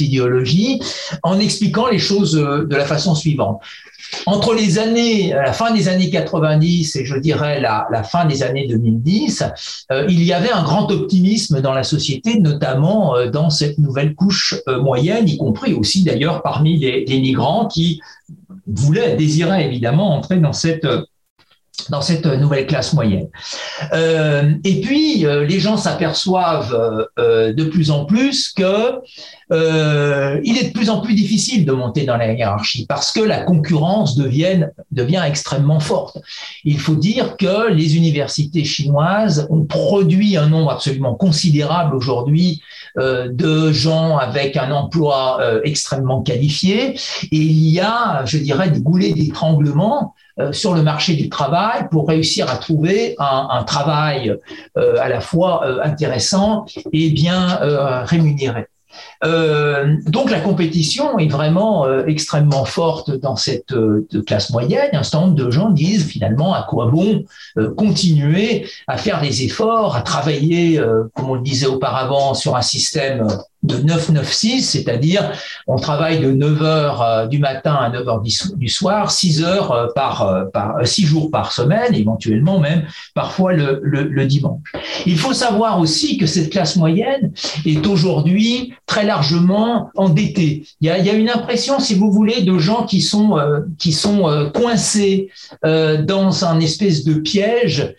idéologie 0.00 0.80
en 1.22 1.38
expliquant 1.38 1.88
les 1.88 1.98
choses 1.98 2.32
de 2.32 2.76
la 2.76 2.84
façon 2.84 3.14
suivante 3.14 3.60
entre 4.26 4.54
les 4.54 4.78
années, 4.78 5.32
la 5.32 5.52
fin 5.52 5.72
des 5.72 5.88
années 5.88 6.10
90 6.10 6.96
et 6.96 7.04
je 7.04 7.16
dirais 7.16 7.60
la, 7.60 8.02
fin 8.02 8.24
des 8.24 8.42
années 8.42 8.66
2010, 8.68 9.44
euh, 9.90 10.06
il 10.08 10.22
y 10.22 10.32
avait 10.32 10.50
un 10.50 10.62
grand 10.62 10.90
optimisme 10.90 11.60
dans 11.60 11.72
la 11.72 11.82
société, 11.82 12.38
notamment 12.38 13.16
euh, 13.16 13.30
dans 13.30 13.50
cette 13.50 13.78
nouvelle 13.78 14.14
couche 14.14 14.54
euh, 14.68 14.80
moyenne, 14.80 15.28
y 15.28 15.36
compris 15.36 15.74
aussi 15.74 16.04
d'ailleurs 16.04 16.42
parmi 16.42 16.78
les, 16.78 17.04
migrants 17.22 17.66
qui 17.66 18.00
voulaient, 18.66 19.16
désiraient 19.16 19.66
évidemment 19.66 20.14
entrer 20.14 20.38
dans 20.38 20.52
cette 20.52 20.86
dans 21.88 22.02
cette 22.02 22.26
nouvelle 22.26 22.66
classe 22.66 22.92
moyenne. 22.92 23.28
Euh, 23.92 24.52
et 24.64 24.80
puis, 24.80 25.26
euh, 25.26 25.44
les 25.44 25.58
gens 25.58 25.76
s'aperçoivent 25.76 27.08
euh, 27.18 27.52
de 27.52 27.64
plus 27.64 27.90
en 27.90 28.04
plus 28.04 28.52
que 28.52 29.00
il 29.52 30.58
est 30.58 30.68
de 30.68 30.72
plus 30.72 30.88
en 30.88 31.00
plus 31.00 31.14
difficile 31.14 31.64
de 31.64 31.72
monter 31.72 32.04
dans 32.04 32.16
la 32.16 32.32
hiérarchie 32.32 32.86
parce 32.86 33.12
que 33.12 33.20
la 33.20 33.42
concurrence 33.42 34.16
devient, 34.16 34.68
devient 34.90 35.22
extrêmement 35.26 35.80
forte. 35.80 36.18
Il 36.64 36.78
faut 36.78 36.94
dire 36.94 37.36
que 37.36 37.70
les 37.70 37.96
universités 37.96 38.64
chinoises 38.64 39.46
ont 39.50 39.64
produit 39.64 40.36
un 40.36 40.48
nombre 40.48 40.70
absolument 40.70 41.14
considérable 41.14 41.94
aujourd'hui 41.94 42.62
de 42.96 43.72
gens 43.72 44.16
avec 44.18 44.56
un 44.56 44.70
emploi 44.70 45.40
extrêmement 45.64 46.22
qualifié 46.22 46.94
et 46.94 47.36
il 47.36 47.68
y 47.68 47.80
a, 47.80 48.24
je 48.24 48.38
dirais, 48.38 48.70
des 48.70 48.80
goulets 48.80 49.12
d'étranglement 49.12 50.14
euh, 50.38 50.50
sur 50.52 50.74
le 50.74 50.82
marché 50.82 51.14
du 51.14 51.28
travail 51.28 51.88
pour 51.90 52.08
réussir 52.08 52.48
à 52.50 52.56
trouver 52.56 53.14
un, 53.18 53.62
travail 53.64 54.34
euh, 54.78 54.96
à 54.98 55.10
la 55.10 55.20
fois 55.20 55.66
euh, 55.66 55.80
intéressant 55.82 56.64
et 56.92 57.10
bien 57.10 57.58
rémunéré. 58.04 58.66
Euh, 59.24 59.96
donc 60.06 60.30
la 60.30 60.40
compétition 60.40 61.18
est 61.18 61.28
vraiment 61.28 61.86
euh, 61.86 62.04
extrêmement 62.06 62.64
forte 62.64 63.10
dans 63.10 63.36
cette 63.36 63.72
euh, 63.72 64.06
classe 64.26 64.50
moyenne. 64.50 64.90
Un 64.92 65.02
certain 65.02 65.26
nombre 65.26 65.36
de 65.36 65.50
gens 65.50 65.70
disent 65.70 66.06
finalement 66.06 66.54
à 66.54 66.62
quoi 66.62 66.86
bon 66.86 67.24
continuer 67.76 68.66
à 68.86 68.96
faire 68.96 69.20
des 69.20 69.44
efforts, 69.44 69.96
à 69.96 70.02
travailler, 70.02 70.80
comme 71.14 71.30
on 71.30 71.34
le 71.34 71.42
disait 71.42 71.66
auparavant, 71.66 72.34
sur 72.34 72.56
un 72.56 72.62
système 72.62 73.26
de 73.62 73.76
9-9-6, 73.76 74.60
c'est-à-dire 74.60 75.32
on 75.66 75.76
travaille 75.76 76.20
de 76.20 76.32
9 76.32 76.62
heures 76.62 77.28
du 77.28 77.38
matin 77.38 77.74
à 77.74 77.90
9 77.90 78.08
heures 78.08 78.22
du 78.22 78.68
soir, 78.68 79.10
6 79.10 79.44
heures 79.44 79.92
par, 79.94 80.46
par 80.52 80.86
6 80.86 81.06
jours 81.06 81.30
par 81.30 81.52
semaine, 81.52 81.94
éventuellement 81.94 82.58
même 82.58 82.84
parfois 83.14 83.52
le, 83.52 84.26
dimanche. 84.26 84.72
Il 85.06 85.18
faut 85.18 85.32
savoir 85.32 85.80
aussi 85.80 86.16
que 86.16 86.26
cette 86.26 86.50
classe 86.50 86.76
moyenne 86.76 87.32
est 87.66 87.86
aujourd'hui 87.86 88.74
très 88.86 89.04
largement 89.04 89.90
endettés. 89.96 90.64
Il 90.80 90.86
y 90.86 90.90
a, 90.90 91.12
une 91.14 91.30
impression, 91.30 91.80
si 91.80 91.94
vous 91.94 92.10
voulez, 92.10 92.42
de 92.42 92.58
gens 92.58 92.84
qui 92.84 93.00
sont, 93.00 93.38
euh, 93.38 93.60
qui 93.78 93.92
sont 93.92 94.28
euh, 94.28 94.50
coincés 94.50 95.28
euh, 95.64 96.02
dans 96.02 96.44
un 96.44 96.60
espèce 96.60 97.04
de 97.04 97.14
piège 97.14 97.94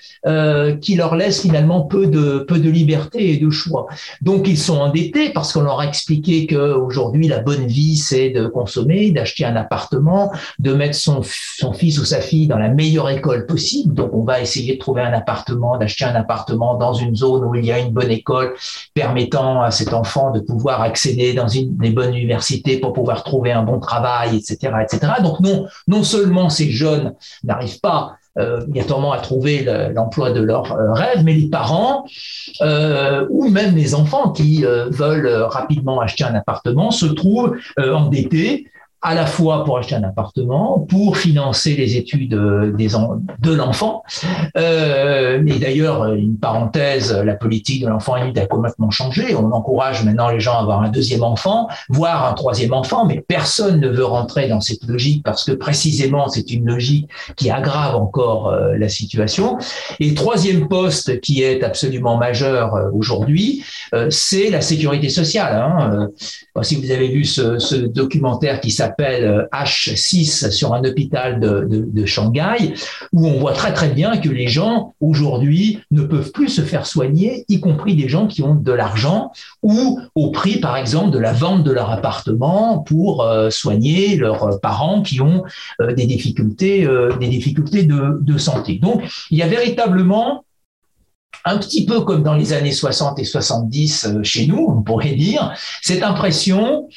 qui 0.81 0.95
leur 0.95 1.15
laisse 1.15 1.41
finalement 1.41 1.81
peu 1.81 2.07
de, 2.07 2.45
peu 2.47 2.59
de 2.59 2.69
liberté 2.69 3.33
et 3.33 3.37
de 3.37 3.49
choix. 3.49 3.87
Donc 4.21 4.47
ils 4.47 4.57
sont 4.57 4.77
endettés 4.77 5.29
parce 5.29 5.52
qu'on 5.53 5.61
leur 5.61 5.79
a 5.79 5.87
expliqué 5.87 6.47
qu'aujourd'hui 6.47 7.27
la 7.27 7.39
bonne 7.39 7.65
vie 7.65 7.97
c'est 7.97 8.29
de 8.29 8.47
consommer, 8.47 9.11
d'acheter 9.11 9.45
un 9.45 9.55
appartement, 9.55 10.31
de 10.59 10.73
mettre 10.73 10.95
son, 10.95 11.21
son 11.23 11.73
fils 11.73 11.99
ou 11.99 12.05
sa 12.05 12.21
fille 12.21 12.47
dans 12.47 12.57
la 12.57 12.69
meilleure 12.69 13.09
école 13.09 13.45
possible. 13.45 13.93
Donc 13.93 14.11
on 14.13 14.23
va 14.23 14.41
essayer 14.41 14.73
de 14.73 14.79
trouver 14.79 15.01
un 15.01 15.13
appartement, 15.13 15.77
d'acheter 15.77 16.05
un 16.05 16.15
appartement 16.15 16.75
dans 16.75 16.93
une 16.93 17.15
zone 17.15 17.45
où 17.45 17.55
il 17.55 17.65
y 17.65 17.71
a 17.71 17.79
une 17.79 17.91
bonne 17.91 18.11
école 18.11 18.55
permettant 18.93 19.61
à 19.61 19.71
cet 19.71 19.93
enfant 19.93 20.31
de 20.31 20.39
pouvoir 20.39 20.81
accéder 20.81 21.33
dans 21.33 21.47
une 21.47 21.77
des 21.77 21.91
bonnes 21.91 22.15
universités 22.15 22.77
pour 22.77 22.93
pouvoir 22.93 23.23
trouver 23.23 23.51
un 23.51 23.63
bon 23.63 23.79
travail, 23.79 24.37
etc., 24.37 24.73
etc. 24.81 25.13
Donc 25.21 25.39
non, 25.39 25.67
non 25.87 26.03
seulement 26.03 26.49
ces 26.49 26.69
jeunes 26.69 27.13
n'arrivent 27.43 27.79
pas 27.79 28.17
obligatoirement 28.35 29.11
à 29.11 29.19
trouver 29.19 29.65
l'emploi 29.93 30.31
de 30.31 30.41
leur 30.41 30.71
euh, 30.71 30.93
rêve, 30.93 31.23
mais 31.23 31.33
les 31.33 31.49
parents 31.49 32.05
euh, 32.61 33.25
ou 33.29 33.49
même 33.49 33.75
les 33.75 33.95
enfants 33.95 34.31
qui 34.31 34.65
euh, 34.65 34.87
veulent 34.89 35.27
rapidement 35.27 35.99
acheter 36.01 36.23
un 36.23 36.35
appartement 36.35 36.91
se 36.91 37.05
trouvent 37.05 37.57
endettés 37.77 38.67
à 39.03 39.13
la 39.13 39.25
fois 39.25 39.65
pour 39.65 39.77
acheter 39.77 39.95
un 39.95 40.03
appartement, 40.03 40.79
pour 40.79 41.17
financer 41.17 41.75
les 41.75 41.97
études 41.97 42.35
euh, 42.35 42.71
de 42.71 43.53
l'enfant. 43.53 44.03
Euh, 44.57 45.43
et 45.45 45.59
d'ailleurs, 45.59 46.13
une 46.13 46.37
parenthèse, 46.37 47.13
la 47.13 47.35
politique 47.35 47.83
de 47.83 47.89
l'enfant 47.89 48.15
unique 48.15 48.37
a 48.37 48.45
complètement 48.45 48.91
changé. 48.91 49.35
On 49.35 49.51
encourage 49.51 50.05
maintenant 50.05 50.29
les 50.29 50.39
gens 50.39 50.53
à 50.53 50.61
avoir 50.61 50.81
un 50.81 50.89
deuxième 50.89 51.23
enfant, 51.23 51.67
voire 51.89 52.29
un 52.31 52.33
troisième 52.33 52.73
enfant, 52.73 53.05
mais 53.05 53.21
personne 53.27 53.81
ne 53.81 53.89
veut 53.89 54.05
rentrer 54.05 54.47
dans 54.47 54.61
cette 54.61 54.85
logique 54.85 55.21
parce 55.25 55.43
que 55.43 55.51
précisément 55.51 56.29
c'est 56.29 56.49
une 56.51 56.65
logique 56.65 57.09
qui 57.35 57.51
aggrave 57.51 57.97
encore 57.97 58.49
euh, 58.49 58.77
la 58.77 58.87
situation. 58.87 59.57
Et 59.99 60.13
troisième 60.13 60.69
poste 60.69 61.19
qui 61.19 61.43
est 61.43 61.61
absolument 61.63 62.17
majeur 62.17 62.75
euh, 62.75 62.89
aujourd'hui, 62.93 63.65
c'est 64.09 64.49
la 64.49 64.61
sécurité 64.61 65.09
sociale. 65.09 65.55
Hein. 65.55 66.09
si 66.63 66.75
vous 66.75 66.89
avez 66.89 67.09
vu 67.09 67.25
ce 67.25 67.75
documentaire 67.75 68.59
qui 68.59 68.71
s'appelle 68.71 68.92
s'appelle 68.93 69.47
H6 69.51 70.45
euh, 70.45 70.51
sur 70.51 70.73
un 70.73 70.83
hôpital 70.83 71.39
de, 71.39 72.05
Shanghai, 72.05 72.73
où 73.11 73.27
on 73.27 73.39
voit 73.39 73.53
très 73.53 73.73
très 73.73 73.89
bien 73.89 74.17
que 74.17 74.29
les 74.29 74.47
gens 74.47 74.93
aujourd'hui 74.99 75.79
ne 75.91 76.03
peuvent 76.03 76.31
plus 76.31 76.49
se 76.49 76.61
faire 76.61 76.85
soigner, 76.85 77.45
y 77.49 77.59
compris 77.59 77.95
des 77.95 78.07
gens 78.07 78.27
qui 78.27 78.43
ont 78.43 78.55
de 78.55 78.71
l'argent, 78.71 79.31
ou 79.61 79.99
au 80.15 80.31
prix 80.31 80.59
par 80.59 80.77
exemple 80.77 81.11
de 81.11 81.19
la 81.19 81.33
vente 81.33 81.63
de 81.63 81.71
leur 81.71 81.89
appartement 81.89 82.79
pour 82.79 83.23
euh, 83.23 83.49
soigner 83.49 84.15
leurs 84.15 84.59
parents 84.59 85.01
qui 85.01 85.21
ont 85.21 85.43
euh, 85.81 85.93
des 85.93 86.05
difficultés, 86.05 86.87
des 87.19 87.27
difficultés 87.27 87.83
de, 87.83 88.19
de 88.21 88.37
santé. 88.37 88.79
Donc 88.81 89.01
il 89.31 89.37
y 89.37 89.43
a 89.43 89.47
véritablement 89.47 90.43
un 91.45 91.57
petit 91.57 91.85
peu 91.85 92.01
comme 92.01 92.23
dans 92.23 92.35
les 92.35 92.53
années 92.53 92.71
60 92.71 93.19
et 93.19 93.23
70 93.23 94.23
chez 94.23 94.47
nous, 94.47 94.65
on 94.69 94.81
pourrait 94.81 95.15
dire, 95.15 95.53
cette 95.81 96.03
impression 96.03 96.87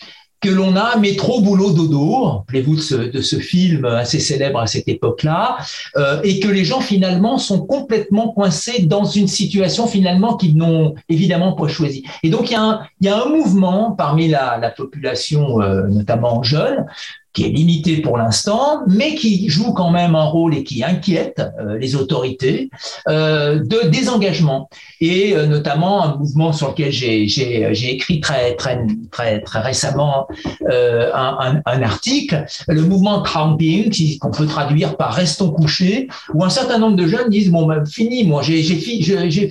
que 0.46 0.52
l'on 0.52 0.76
a 0.76 0.96
métro 0.96 1.40
boulot 1.40 1.72
dodo, 1.72 2.24
rappelez-vous 2.24 2.76
de 2.76 2.80
ce, 2.80 2.94
de 2.94 3.20
ce, 3.20 3.36
film 3.36 3.84
assez 3.84 4.20
célèbre 4.20 4.60
à 4.60 4.68
cette 4.68 4.86
époque-là, 4.86 5.56
euh, 5.96 6.20
et 6.22 6.38
que 6.38 6.46
les 6.46 6.64
gens 6.64 6.80
finalement 6.80 7.36
sont 7.36 7.66
complètement 7.66 8.32
coincés 8.32 8.82
dans 8.82 9.04
une 9.04 9.26
situation 9.26 9.88
finalement 9.88 10.36
qu'ils 10.36 10.56
n'ont 10.56 10.94
évidemment 11.08 11.54
pas 11.54 11.66
choisi. 11.66 12.04
Et 12.22 12.30
donc 12.30 12.50
il 12.50 12.54
y 13.00 13.08
a 13.08 13.22
un, 13.22 13.28
mouvement 13.28 13.90
parmi 13.90 14.28
la, 14.28 14.58
la 14.58 14.70
population, 14.70 15.60
euh, 15.60 15.88
notamment 15.88 16.44
jeune, 16.44 16.86
qui 17.36 17.44
est 17.44 17.50
limité 17.50 17.98
pour 17.98 18.16
l'instant, 18.16 18.80
mais 18.88 19.14
qui 19.14 19.50
joue 19.50 19.74
quand 19.74 19.90
même 19.90 20.14
un 20.14 20.24
rôle 20.24 20.54
et 20.54 20.64
qui 20.64 20.82
inquiète 20.82 21.42
euh, 21.60 21.76
les 21.76 21.94
autorités 21.94 22.70
euh, 23.08 23.58
de 23.58 23.88
désengagement. 23.88 24.70
Et 25.02 25.36
euh, 25.36 25.44
notamment 25.44 26.02
un 26.02 26.16
mouvement 26.16 26.54
sur 26.54 26.68
lequel 26.68 26.90
j'ai 26.90 27.90
écrit 27.90 28.20
très, 28.20 28.54
très, 28.54 28.86
très, 29.10 29.40
très 29.42 29.60
récemment 29.60 30.26
un, 30.66 31.60
un, 31.66 31.82
article, 31.82 32.46
le 32.68 32.80
mouvement 32.80 33.20
cramping, 33.20 34.18
qu'on 34.18 34.30
peut 34.30 34.46
traduire 34.46 34.96
par 34.96 35.12
restons 35.12 35.50
couchés, 35.50 36.08
où 36.32 36.42
un 36.42 36.48
certain 36.48 36.78
nombre 36.78 36.96
de 36.96 37.06
jeunes 37.06 37.28
disent, 37.28 37.50
bon, 37.50 37.66
ben, 37.66 37.84
fini, 37.84 38.24
moi, 38.24 38.40
j'ai 38.42 38.62
fi, 38.62 39.02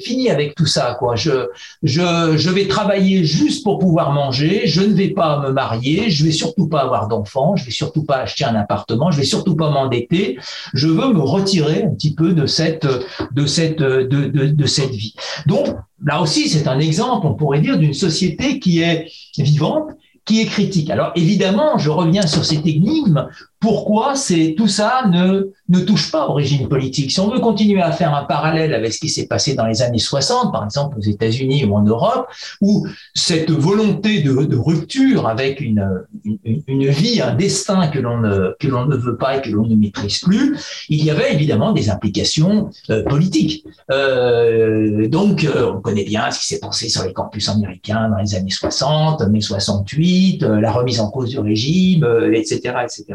fini 0.03 0.31
avec 0.31 0.55
tout 0.55 0.65
ça, 0.65 0.95
quoi. 0.97 1.15
Je, 1.15 1.49
je, 1.83 2.33
je 2.35 2.49
vais 2.49 2.67
travailler 2.67 3.23
juste 3.23 3.63
pour 3.63 3.77
pouvoir 3.77 4.11
manger, 4.11 4.63
je 4.65 4.81
ne 4.81 4.93
vais 4.93 5.09
pas 5.09 5.39
me 5.39 5.51
marier, 5.51 6.09
je 6.09 6.25
vais 6.25 6.31
surtout 6.31 6.67
pas 6.67 6.81
avoir 6.81 7.07
d'enfants, 7.07 7.55
je 7.55 7.65
vais 7.65 7.74
surtout 7.75 8.03
pas 8.03 8.17
acheter 8.17 8.45
un 8.45 8.55
appartement, 8.55 9.11
je 9.11 9.17
vais 9.17 9.25
surtout 9.25 9.55
pas 9.55 9.69
m'endetter. 9.69 10.37
Je 10.73 10.87
veux 10.87 11.13
me 11.13 11.19
retirer 11.19 11.83
un 11.83 11.93
petit 11.93 12.13
peu 12.15 12.33
de 12.33 12.45
cette 12.45 12.87
de 13.31 13.45
cette 13.45 13.79
de, 13.79 14.03
de, 14.03 14.47
de 14.47 14.65
cette 14.65 14.91
vie. 14.91 15.13
Donc 15.45 15.67
là 16.03 16.21
aussi, 16.21 16.49
c'est 16.49 16.67
un 16.67 16.79
exemple, 16.79 17.27
on 17.27 17.35
pourrait 17.35 17.61
dire, 17.61 17.77
d'une 17.77 17.93
société 17.93 18.59
qui 18.59 18.81
est 18.81 19.07
vivante, 19.37 19.89
qui 20.25 20.41
est 20.41 20.45
critique. 20.45 20.89
Alors 20.89 21.11
évidemment, 21.15 21.77
je 21.77 21.89
reviens 21.89 22.25
sur 22.25 22.43
cette 22.43 22.65
énigme 22.65 23.27
pourquoi 23.59 24.15
c'est 24.15 24.53
tout 24.57 24.67
ça 24.67 25.07
ne, 25.09 25.51
ne 25.69 25.79
touche 25.79 26.11
pas 26.11 26.27
au 26.27 26.33
régime 26.33 26.67
politique. 26.67 27.11
Si 27.11 27.19
on 27.19 27.29
veut 27.29 27.39
continuer 27.39 27.81
à 27.81 27.91
faire 27.91 28.13
un 28.13 28.23
parallèle 28.23 28.73
avec 28.73 28.93
ce 28.93 28.99
qui 28.99 29.09
s'est 29.09 29.27
passé 29.27 29.55
dans 29.55 29.65
les 29.65 29.81
années 29.81 29.97
60, 29.97 30.51
par 30.51 30.63
exemple 30.63 30.97
aux 30.97 31.01
États-Unis 31.01 31.65
ou 31.65 31.75
en 31.75 31.81
Europe, 31.81 32.27
où 32.61 32.87
cette 33.13 33.51
volonté 33.51 34.21
de, 34.21 34.43
de 34.43 34.57
rupture 34.57 35.27
avec 35.27 35.61
une, 35.61 36.05
une, 36.45 36.87
vie, 36.89 37.21
un 37.21 37.33
destin 37.33 37.87
que 37.87 37.99
l'on 37.99 38.19
ne, 38.19 38.55
que 38.59 38.67
l'on 38.67 38.85
ne 38.85 38.95
veut 38.95 39.17
pas 39.17 39.37
et 39.37 39.41
que 39.41 39.49
l'on 39.49 39.65
ne 39.65 39.75
maîtrise 39.75 40.19
plus, 40.19 40.57
il 40.89 41.03
y 41.03 41.09
avait 41.09 41.33
évidemment 41.33 41.71
des 41.71 41.89
implications 41.89 42.69
euh, 42.89 43.03
politiques. 43.03 43.65
Euh, 43.91 45.07
donc, 45.07 45.43
euh, 45.43 45.71
on 45.75 45.81
connaît 45.81 46.03
bien 46.03 46.29
ce 46.31 46.39
qui 46.39 46.47
s'est 46.47 46.59
passé 46.59 46.89
sur 46.89 47.03
les 47.03 47.13
campus 47.13 47.49
américains 47.49 48.09
dans 48.09 48.17
les 48.17 48.35
années 48.35 48.51
60, 48.51 49.21
mai 49.29 49.41
68, 49.41 50.43
euh, 50.43 50.59
la 50.59 50.71
remise 50.71 50.99
en 50.99 51.09
cause 51.09 51.29
du 51.29 51.39
régime, 51.39 52.05
etc., 52.33 52.73
etc. 52.83 53.05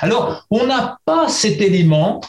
Alors, 0.00 0.44
on 0.50 0.66
n'a 0.66 0.98
pas 1.04 1.28
cet 1.28 1.60
élément 1.60 2.20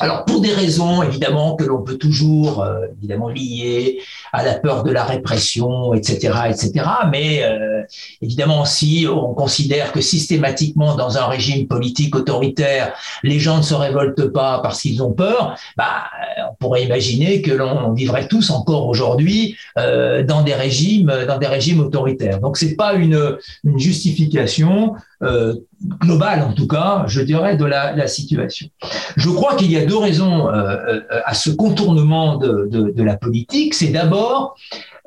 alors 0.00 0.26
pour 0.26 0.40
des 0.40 0.52
raisons 0.52 1.02
évidemment 1.02 1.56
que 1.56 1.64
l'on 1.64 1.82
peut 1.82 1.96
toujours 1.96 2.62
euh, 2.62 2.86
lier 3.34 4.00
à 4.32 4.44
la 4.44 4.54
peur 4.54 4.84
de 4.84 4.90
la 4.90 5.02
répression, 5.02 5.94
etc., 5.94 6.34
etc. 6.50 6.84
Mais 7.10 7.42
euh, 7.42 7.82
évidemment 8.20 8.66
si 8.66 9.06
on 9.10 9.32
considère 9.32 9.90
que 9.92 10.02
systématiquement 10.02 10.94
dans 10.94 11.16
un 11.16 11.26
régime 11.26 11.66
politique 11.66 12.14
autoritaire, 12.14 12.92
les 13.22 13.38
gens 13.40 13.58
ne 13.58 13.62
se 13.62 13.74
révoltent 13.74 14.30
pas 14.30 14.60
parce 14.62 14.82
qu'ils 14.82 15.02
ont 15.02 15.12
peur, 15.12 15.56
bah, 15.76 16.04
on 16.50 16.54
pourrait 16.56 16.84
imaginer 16.84 17.40
que 17.40 17.50
l'on 17.50 17.92
vivrait 17.92 18.28
tous 18.28 18.50
encore 18.50 18.86
aujourd'hui 18.88 19.56
euh, 19.78 20.22
dans 20.22 20.42
des 20.42 20.54
régimes 20.54 21.12
dans 21.26 21.38
des 21.38 21.46
régimes 21.46 21.80
autoritaires. 21.80 22.40
Donc 22.40 22.58
c'est 22.58 22.76
pas 22.76 22.92
une, 22.92 23.38
une 23.64 23.78
justification 23.78 24.94
euh, 25.22 25.54
globale, 26.00 26.42
en 26.42 26.52
tout 26.52 26.66
cas, 26.66 27.04
je 27.06 27.20
dirais, 27.20 27.56
de 27.56 27.64
la, 27.64 28.06
situation. 28.06 28.68
Je 29.16 29.28
crois 29.30 29.54
qu'il 29.54 29.70
y 29.70 29.76
a 29.76 29.84
deux 29.84 29.96
raisons 29.96 30.48
euh, 30.48 30.76
euh, 30.88 31.00
à 31.24 31.34
ce 31.34 31.50
contournement 31.50 32.36
de, 32.36 33.02
la 33.02 33.16
politique. 33.16 33.74
C'est 33.74 33.88
d'abord 33.88 34.56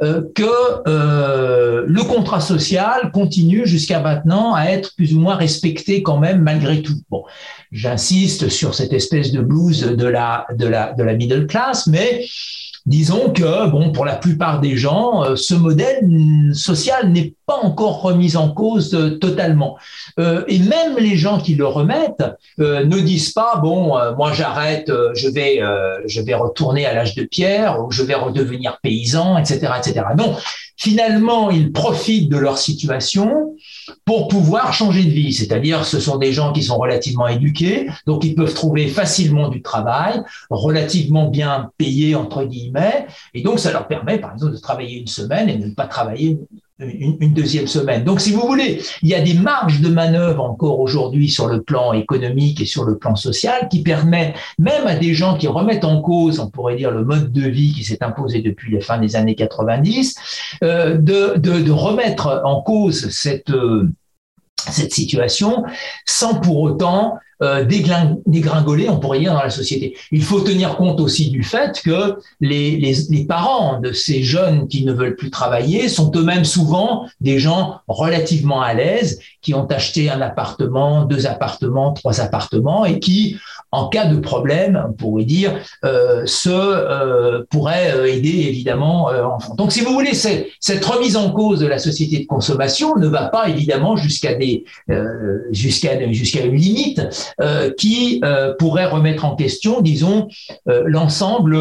euh, 0.01 0.21
que 0.35 0.43
le 0.85 2.03
contrat 2.03 2.41
social 2.41 3.11
continue 3.11 3.65
jusqu'à 3.65 3.99
maintenant 3.99 4.53
à 4.53 4.65
être 4.65 4.95
plus 4.95 5.13
ou 5.13 5.19
moins 5.19 5.35
respecté 5.35 6.03
quand 6.03 6.17
même 6.17 6.41
malgré 6.41 6.81
tout. 6.81 6.95
Bon, 7.09 7.23
j'insiste 7.71 8.49
sur 8.49 8.75
cette 8.75 8.93
espèce 8.93 9.31
de 9.31 9.41
blues 9.41 9.81
de 9.81 10.07
la 10.07 10.45
de 10.55 10.67
la 10.67 10.93
de 10.93 11.03
la 11.03 11.13
middle 11.15 11.47
class, 11.47 11.87
mais 11.87 12.25
disons 12.85 13.31
que, 13.31 13.69
bon, 13.69 13.91
pour 13.91 14.05
la 14.05 14.15
plupart 14.15 14.61
des 14.61 14.75
gens, 14.75 15.35
ce 15.35 15.53
modèle 15.53 16.07
social 16.53 17.11
n'est 17.11 17.33
pas 17.51 17.67
encore 17.67 18.01
remis 18.01 18.37
en 18.37 18.49
cause 18.49 18.93
euh, 18.93 19.17
totalement. 19.17 19.77
Euh, 20.19 20.43
et 20.47 20.59
même 20.59 20.97
les 20.97 21.17
gens 21.17 21.39
qui 21.39 21.55
le 21.55 21.65
remettent 21.65 22.23
ne 22.57 22.99
disent 22.99 23.33
pas, 23.33 23.57
bon, 23.57 23.97
moi 24.15 24.31
j'arrête, 24.33 24.91
je 25.13 25.27
vais, 25.27 25.61
je 26.05 26.21
vais 26.21 26.35
retourner 26.35 26.85
à 26.85 26.93
l'âge 26.93 27.15
de 27.15 27.23
pierre 27.23 27.83
ou 27.83 27.91
je 27.91 28.03
vais 28.03 28.13
redevenir 28.13 28.79
paysan, 28.81 29.37
etc., 29.37 29.73
etc. 29.79 30.05
Non, 30.17 30.35
finalement, 30.81 31.51
ils 31.51 31.71
profitent 31.71 32.29
de 32.29 32.37
leur 32.37 32.57
situation 32.57 33.55
pour 34.05 34.27
pouvoir 34.27 34.73
changer 34.73 35.03
de 35.03 35.11
vie. 35.11 35.31
C'est-à-dire, 35.31 35.85
ce 35.85 35.99
sont 35.99 36.17
des 36.17 36.33
gens 36.33 36.53
qui 36.53 36.63
sont 36.63 36.77
relativement 36.77 37.27
éduqués, 37.27 37.87
donc 38.07 38.23
ils 38.23 38.33
peuvent 38.33 38.53
trouver 38.53 38.87
facilement 38.87 39.47
du 39.49 39.61
travail, 39.61 40.21
relativement 40.49 41.29
bien 41.29 41.69
payé, 41.77 42.15
entre 42.15 42.43
guillemets, 42.45 43.05
et 43.35 43.41
donc 43.41 43.59
ça 43.59 43.71
leur 43.71 43.87
permet, 43.87 44.17
par 44.17 44.33
exemple, 44.33 44.53
de 44.53 44.57
travailler 44.57 44.99
une 44.99 45.07
semaine 45.07 45.49
et 45.49 45.57
de 45.57 45.67
ne 45.67 45.73
pas 45.75 45.85
travailler 45.85 46.39
une, 46.79 47.33
deuxième 47.33 47.67
semaine. 47.67 48.03
Donc, 48.03 48.21
si 48.21 48.31
vous 48.31 48.41
voulez, 48.41 48.81
il 49.03 49.09
y 49.09 49.13
a 49.13 49.21
des 49.21 49.33
marges 49.33 49.81
de 49.81 49.89
manœuvre 49.89 50.43
encore 50.43 50.79
aujourd'hui 50.79 51.29
sur 51.29 51.47
le 51.47 51.61
plan 51.61 51.93
économique 51.93 52.61
et 52.61 52.65
sur 52.65 52.83
le 52.83 52.97
plan 52.97 53.15
social 53.15 53.67
qui 53.69 53.83
permettent 53.83 54.35
même 54.57 54.87
à 54.87 54.95
des 54.95 55.13
gens 55.13 55.37
qui 55.37 55.47
remettent 55.47 55.85
en 55.85 56.01
cause, 56.01 56.39
on 56.39 56.49
pourrait 56.49 56.75
dire, 56.75 56.91
le 56.91 57.03
mode 57.05 57.31
de 57.31 57.47
vie 57.47 57.73
qui 57.73 57.83
s'est 57.83 58.03
imposé 58.03 58.41
depuis 58.41 58.71
les 58.71 58.81
fins 58.81 58.97
des 58.97 59.15
années 59.15 59.35
90, 59.35 60.15
euh, 60.63 60.97
de, 60.97 61.37
de, 61.37 61.61
de, 61.61 61.71
remettre 61.71 62.41
en 62.45 62.61
cause 62.61 63.09
cette, 63.09 63.51
euh, 63.51 63.89
cette 64.69 64.93
situation 64.93 65.63
sans 66.05 66.39
pour 66.39 66.61
autant 66.61 67.17
euh, 67.41 67.65
dégringoler, 67.65 68.89
on 68.89 68.99
pourrait 68.99 69.19
dire, 69.19 69.33
dans 69.33 69.43
la 69.43 69.49
société. 69.49 69.95
Il 70.11 70.23
faut 70.23 70.41
tenir 70.41 70.75
compte 70.75 70.99
aussi 70.99 71.29
du 71.29 71.43
fait 71.43 71.81
que 71.83 72.17
les, 72.39 72.77
les, 72.77 72.95
les, 73.09 73.25
parents 73.25 73.79
de 73.79 73.91
ces 73.91 74.23
jeunes 74.23 74.67
qui 74.67 74.83
ne 74.83 74.93
veulent 74.93 75.15
plus 75.15 75.31
travailler 75.31 75.89
sont 75.89 76.11
eux-mêmes 76.15 76.45
souvent 76.45 77.05
des 77.19 77.39
gens 77.39 77.79
relativement 77.87 78.61
à 78.61 78.73
l'aise, 78.73 79.19
qui 79.41 79.53
ont 79.53 79.65
acheté 79.65 80.09
un 80.09 80.21
appartement, 80.21 81.05
deux 81.05 81.27
appartements, 81.27 81.93
trois 81.93 82.21
appartements, 82.21 82.85
et 82.85 82.99
qui, 82.99 83.37
en 83.71 83.87
cas 83.87 84.05
de 84.05 84.19
problème, 84.19 84.83
on 84.89 84.93
pourrait 84.93 85.23
dire, 85.23 85.53
euh, 85.83 86.25
se 86.25 86.49
euh, 86.49 87.43
pourraient 87.49 87.91
euh, 87.93 88.05
aider 88.05 88.45
évidemment 88.47 89.09
euh, 89.09 89.23
enfants. 89.23 89.55
Donc, 89.55 89.71
si 89.71 89.81
vous 89.81 89.93
voulez, 89.93 90.13
cette, 90.13 90.85
remise 90.85 91.15
en 91.15 91.31
cause 91.31 91.59
de 91.59 91.67
la 91.67 91.77
société 91.77 92.19
de 92.19 92.25
consommation 92.25 92.95
ne 92.97 93.07
va 93.07 93.27
pas 93.27 93.49
évidemment 93.49 93.95
jusqu'à 93.95 94.33
des 94.33 94.65
euh, 94.89 95.39
jusqu'à 95.51 96.11
jusqu'à 96.11 96.43
une 96.43 96.55
limite 96.55 97.01
qui 97.77 98.21
euh, 98.23 98.53
pourrait 98.57 98.85
remettre 98.85 99.25
en 99.25 99.35
question, 99.35 99.81
disons, 99.81 100.27
euh, 100.67 100.83
l'ensemble 100.85 101.55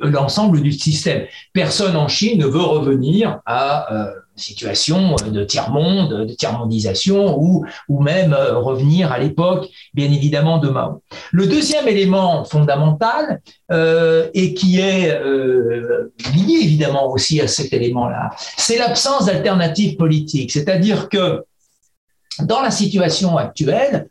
l'ensemble 0.00 0.60
du 0.60 0.72
système. 0.72 1.24
Personne 1.52 1.96
en 1.96 2.08
Chine 2.08 2.38
ne 2.38 2.46
veut 2.46 2.60
revenir 2.60 3.40
à 3.46 3.88
situation 4.38 5.16
de 5.16 5.44
tiers-monde, 5.44 6.26
de 6.26 6.34
tiers-mondisation, 6.34 7.38
ou, 7.40 7.64
ou 7.88 8.02
même 8.02 8.34
revenir 8.34 9.10
à 9.10 9.18
l'époque, 9.18 9.66
bien 9.94 10.12
évidemment, 10.12 10.58
de 10.58 10.68
Mao. 10.68 11.02
Le 11.32 11.46
deuxième 11.46 11.88
élément 11.88 12.44
fondamental, 12.44 13.40
euh, 13.72 14.28
et 14.32 14.54
qui 14.54 14.78
est 14.78 15.10
euh, 15.10 16.12
lié 16.36 16.58
évidemment 16.62 17.10
aussi 17.10 17.40
à 17.40 17.48
cet 17.48 17.72
élément-là, 17.72 18.30
c'est 18.56 18.78
l'absence 18.78 19.26
d'alternative 19.26 19.96
politique. 19.96 20.52
C'est-à-dire 20.52 21.08
que 21.08 21.42
dans 22.42 22.60
la 22.60 22.70
situation 22.70 23.36
actuelle, 23.36 24.06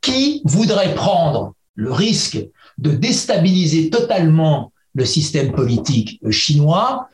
qui 0.00 0.42
voudrait 0.44 0.94
prendre 0.94 1.54
le 1.74 1.92
risque 1.92 2.38
de 2.78 2.90
déstabiliser 2.90 3.90
totalement 3.90 4.72
le 4.94 5.04
système 5.04 5.52
politique 5.52 6.20
chinois 6.30 7.08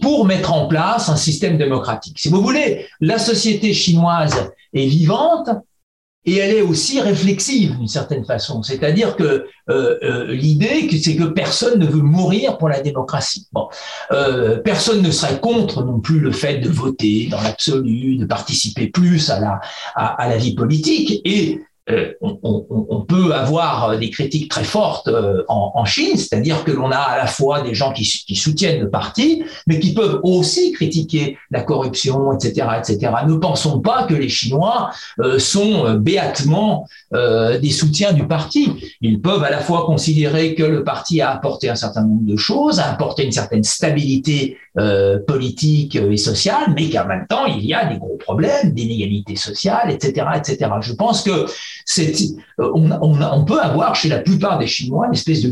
pour 0.00 0.24
mettre 0.24 0.52
en 0.52 0.66
place 0.66 1.08
un 1.08 1.16
système 1.16 1.58
démocratique? 1.58 2.18
Si 2.18 2.28
vous 2.28 2.42
voulez, 2.42 2.86
la 3.00 3.18
société 3.18 3.72
chinoise 3.72 4.50
est 4.72 4.86
vivante 4.86 5.48
et 6.28 6.38
elle 6.38 6.56
est 6.56 6.62
aussi 6.62 7.00
réflexive 7.00 7.78
d'une 7.78 7.86
certaine 7.86 8.24
façon. 8.24 8.62
C'est-à-dire 8.62 9.14
que 9.14 9.46
euh, 9.70 9.98
euh, 10.02 10.34
l'idée, 10.34 10.88
c'est 10.98 11.14
que 11.14 11.22
personne 11.22 11.78
ne 11.78 11.86
veut 11.86 12.02
mourir 12.02 12.58
pour 12.58 12.68
la 12.68 12.80
démocratie. 12.80 13.46
Bon, 13.52 13.68
euh, 14.10 14.58
personne 14.58 15.02
ne 15.02 15.10
serait 15.12 15.38
contre 15.38 15.84
non 15.84 16.00
plus 16.00 16.18
le 16.18 16.32
fait 16.32 16.58
de 16.58 16.68
voter 16.68 17.28
dans 17.30 17.40
l'absolu, 17.40 18.16
de 18.16 18.24
participer 18.24 18.88
plus 18.88 19.30
à 19.30 19.38
la 19.38 19.60
à, 19.94 20.20
à 20.20 20.28
la 20.28 20.36
vie 20.36 20.56
politique. 20.56 21.20
Et 21.24 21.60
euh, 21.88 22.12
on, 22.20 23.02
peut 23.02 23.32
avoir 23.32 23.96
des 23.96 24.10
critiques 24.10 24.50
très 24.50 24.64
fortes 24.64 25.06
euh, 25.06 25.44
en, 25.48 25.84
Chine, 25.84 26.16
c'est-à-dire 26.16 26.64
que 26.64 26.72
l'on 26.72 26.90
a 26.90 26.98
à 26.98 27.16
la 27.16 27.26
fois 27.26 27.62
des 27.62 27.74
gens 27.74 27.92
qui, 27.92 28.04
soutiennent 28.34 28.80
le 28.80 28.90
parti, 28.90 29.44
mais 29.68 29.78
qui 29.78 29.94
peuvent 29.94 30.20
aussi 30.24 30.72
critiquer 30.72 31.38
la 31.50 31.62
corruption, 31.62 32.32
etc., 32.32 32.66
etc. 32.78 33.12
Ne 33.28 33.36
pensons 33.36 33.80
pas 33.80 34.04
que 34.04 34.14
les 34.14 34.28
Chinois 34.28 34.90
euh, 35.20 35.38
sont 35.38 35.94
béatement 35.94 36.88
euh, 37.14 37.58
des 37.58 37.70
soutiens 37.70 38.12
du 38.12 38.26
parti. 38.26 38.72
Ils 39.00 39.20
peuvent 39.20 39.44
à 39.44 39.50
la 39.50 39.60
fois 39.60 39.86
considérer 39.86 40.56
que 40.56 40.64
le 40.64 40.82
parti 40.82 41.20
a 41.20 41.30
apporté 41.30 41.68
un 41.68 41.76
certain 41.76 42.02
nombre 42.02 42.26
de 42.26 42.36
choses, 42.36 42.80
a 42.80 42.90
apporté 42.90 43.24
une 43.24 43.32
certaine 43.32 43.62
stabilité 43.62 44.58
euh, 44.78 45.18
politique 45.26 45.96
et 45.96 46.16
sociale, 46.16 46.74
mais 46.74 46.90
qu'en 46.90 47.06
même 47.06 47.26
temps 47.28 47.46
il 47.46 47.64
y 47.64 47.74
a 47.74 47.86
des 47.86 47.98
gros 47.98 48.16
problèmes 48.16 48.72
d'inégalité 48.72 49.36
sociale, 49.36 49.90
etc., 49.90 50.26
etc. 50.36 50.70
Je 50.80 50.92
pense 50.92 51.22
que 51.22 51.46
euh, 51.98 52.70
on, 52.74 53.44
peut 53.44 53.60
avoir 53.60 53.94
chez 53.94 54.08
la 54.08 54.18
plupart 54.18 54.58
des 54.58 54.66
Chinois 54.66 55.06
une 55.06 55.14
espèce 55.14 55.42
de 55.42 55.50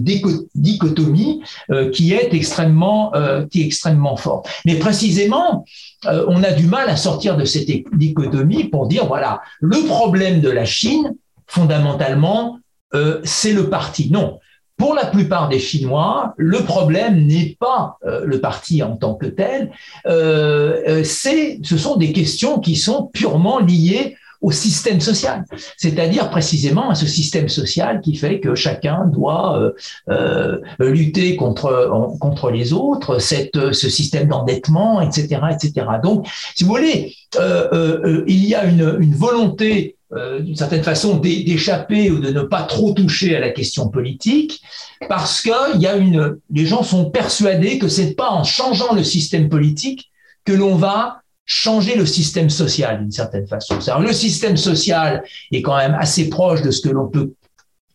dichotomie 0.55 1.43
euh, 1.71 1.91
qui 1.91 2.13
est 2.13 2.35
extrêmement, 2.35 3.15
euh, 3.15 3.47
qui 3.47 3.63
est 3.63 3.67
extrêmement 3.67 4.17
forte. 4.17 4.49
Mais 4.65 4.77
précisément, 4.79 5.65
euh, 6.07 6.25
on 6.29 6.43
a 6.43 6.53
du 6.53 6.67
mal 6.67 6.89
à 6.89 6.97
sortir 6.97 7.37
de 7.37 7.45
cette 7.45 7.69
dichotomie 7.93 8.65
pour 8.65 8.87
dire 8.89 9.07
voilà, 9.07 9.41
le 9.61 9.87
problème 9.87 10.41
de 10.41 10.51
la 10.51 10.65
Chine, 10.65 11.15
fondamentalement, 11.47 12.59
euh, 12.95 13.21
c'est 13.25 13.53
le 13.53 13.71
parti. 13.71 14.11
Non, 14.11 14.39
pour 14.77 14.95
la 14.95 15.07
plupart 15.07 15.49
des 15.49 15.59
Chinois, 15.59 16.35
le 16.37 16.59
problème 16.59 17.27
n'est 17.27 17.57
pas 17.59 17.99
euh, 18.05 18.25
le 18.25 18.41
parti 18.41 18.83
en 18.83 18.97
tant 18.97 19.15
que 19.15 19.27
tel, 19.27 19.71
euh, 20.07 21.03
c'est, 21.05 21.61
ce 21.63 21.77
sont 21.77 21.97
des 21.97 22.13
questions 22.13 22.59
qui 22.59 22.77
sont 22.77 23.11
purement 23.13 23.61
liées 23.61 24.17
au 24.45 24.51
système 24.51 25.01
social, 25.01 25.45
c'est-à-dire 25.79 26.29
précisément 26.29 26.91
à 26.91 26.95
ce 26.95 27.07
système 27.07 27.49
social 27.49 28.03
qui 28.03 28.15
fait 28.15 28.41
que 28.41 28.55
chacun 28.55 29.07
doit 29.07 29.59
euh, 29.59 29.73
euh, 30.11 30.61
lutter 30.81 31.35
contre 31.35 31.91
contre 32.21 32.51
les 32.51 32.75
autres, 32.75 33.19
cette, 33.19 33.73
ce 33.73 33.89
système 33.89 34.29
d'endettement, 34.29 35.01
etc., 35.01 35.41
etc. 35.51 35.87
Donc, 36.03 36.27
si 36.55 36.65
vous 36.65 36.71
voulez, 36.71 37.15
euh, 37.37 37.69
euh 37.73 38.25
il 38.27 38.45
y 38.45 38.55
a 38.55 38.65
une, 38.65 38.99
une 39.01 39.15
volonté 39.15 39.97
euh, 40.17 40.41
d'une 40.41 40.55
certaine 40.55 40.85
façon 40.85 41.17
d'échapper 41.17 42.11
ou 42.11 42.21
de 42.21 42.31
ne 42.31 42.43
pas 42.43 42.63
trop 42.63 42.93
toucher 42.93 43.35
à 43.37 43.41
la 43.41 43.51
question 43.51 43.89
politique 43.89 44.61
parce 45.09 45.41
que 45.41 45.79
y 45.79 45.87
a 45.87 45.97
une, 45.97 46.37
les 46.51 46.67
gens 46.67 46.83
sont 46.85 47.11
persuadés 47.11 47.79
que 47.79 47.89
c'est 47.89 48.15
pas 48.15 48.31
en 48.31 48.45
changeant 48.45 48.95
le 48.95 49.03
système 49.03 49.49
politique 49.49 50.13
que 50.45 50.53
l'on 50.53 50.77
va 50.77 51.23
changer 51.47 51.97
le 51.97 52.07
système 52.07 52.49
social 52.49 53.01
d'une 53.01 53.11
certaine 53.11 53.47
façon. 53.47 53.77
Le 54.01 54.13
système 54.13 54.57
social 54.57 55.25
est 55.51 55.63
quand 55.63 55.77
même 55.77 55.97
assez 55.99 56.29
proche 56.29 56.63
de 56.63 56.71
ce 56.71 56.81
que 56.81 56.91
l'on 56.91 57.09
peut 57.09 57.33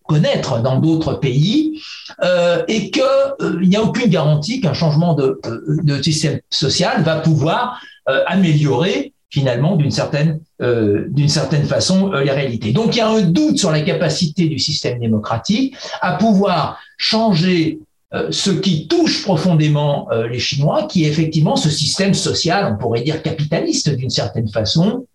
connaître 0.03 0.61
dans 0.61 0.80
d'autres 0.80 1.13
pays 1.13 1.82
euh, 2.24 2.63
et 2.67 2.91
qu'il 2.91 3.01
euh, 3.41 3.65
n'y 3.65 3.78
a 3.78 3.84
aucune 3.84 4.09
garantie 4.09 4.59
qu'un 4.59 4.74
changement 4.74 5.13
de, 5.13 5.39
de, 5.84 6.01
système 6.01 6.39
social 6.49 7.03
va 7.03 7.20
pouvoir 7.20 7.82
améliorer 8.26 9.13
finalement 9.30 9.75
d'une 9.75 9.91
certaine 9.91 10.39
euh, 10.61 11.05
d'une 11.09 11.30
certaine 11.30 11.65
façon 11.65 12.11
euh, 12.13 12.23
les 12.23 12.32
réalités. 12.32 12.71
Donc 12.71 12.95
il 12.95 12.99
y 12.99 13.01
a 13.01 13.09
un 13.09 13.21
doute 13.21 13.57
sur 13.57 13.71
la 13.71 13.82
capacité 13.82 14.47
du 14.47 14.59
système 14.59 14.99
démocratique 14.99 15.75
à 16.01 16.13
pouvoir 16.13 16.80
changer 16.97 17.80
euh, 18.11 18.30
ce 18.32 18.49
qui 18.49 18.88
touche 18.88 19.21
profondément 19.23 20.11
euh, 20.11 20.27
les 20.27 20.39
Chinois, 20.39 20.88
qui 20.88 21.05
est 21.05 21.09
effectivement 21.09 21.55
ce 21.55 21.69
système 21.69 22.15
social, 22.15 22.73
on 22.73 22.77
pourrait 22.82 23.01
dire 23.01 23.21
capitaliste 23.21 23.89
d'une 23.95 24.09
certaine 24.09 24.49
façon, 24.49 25.05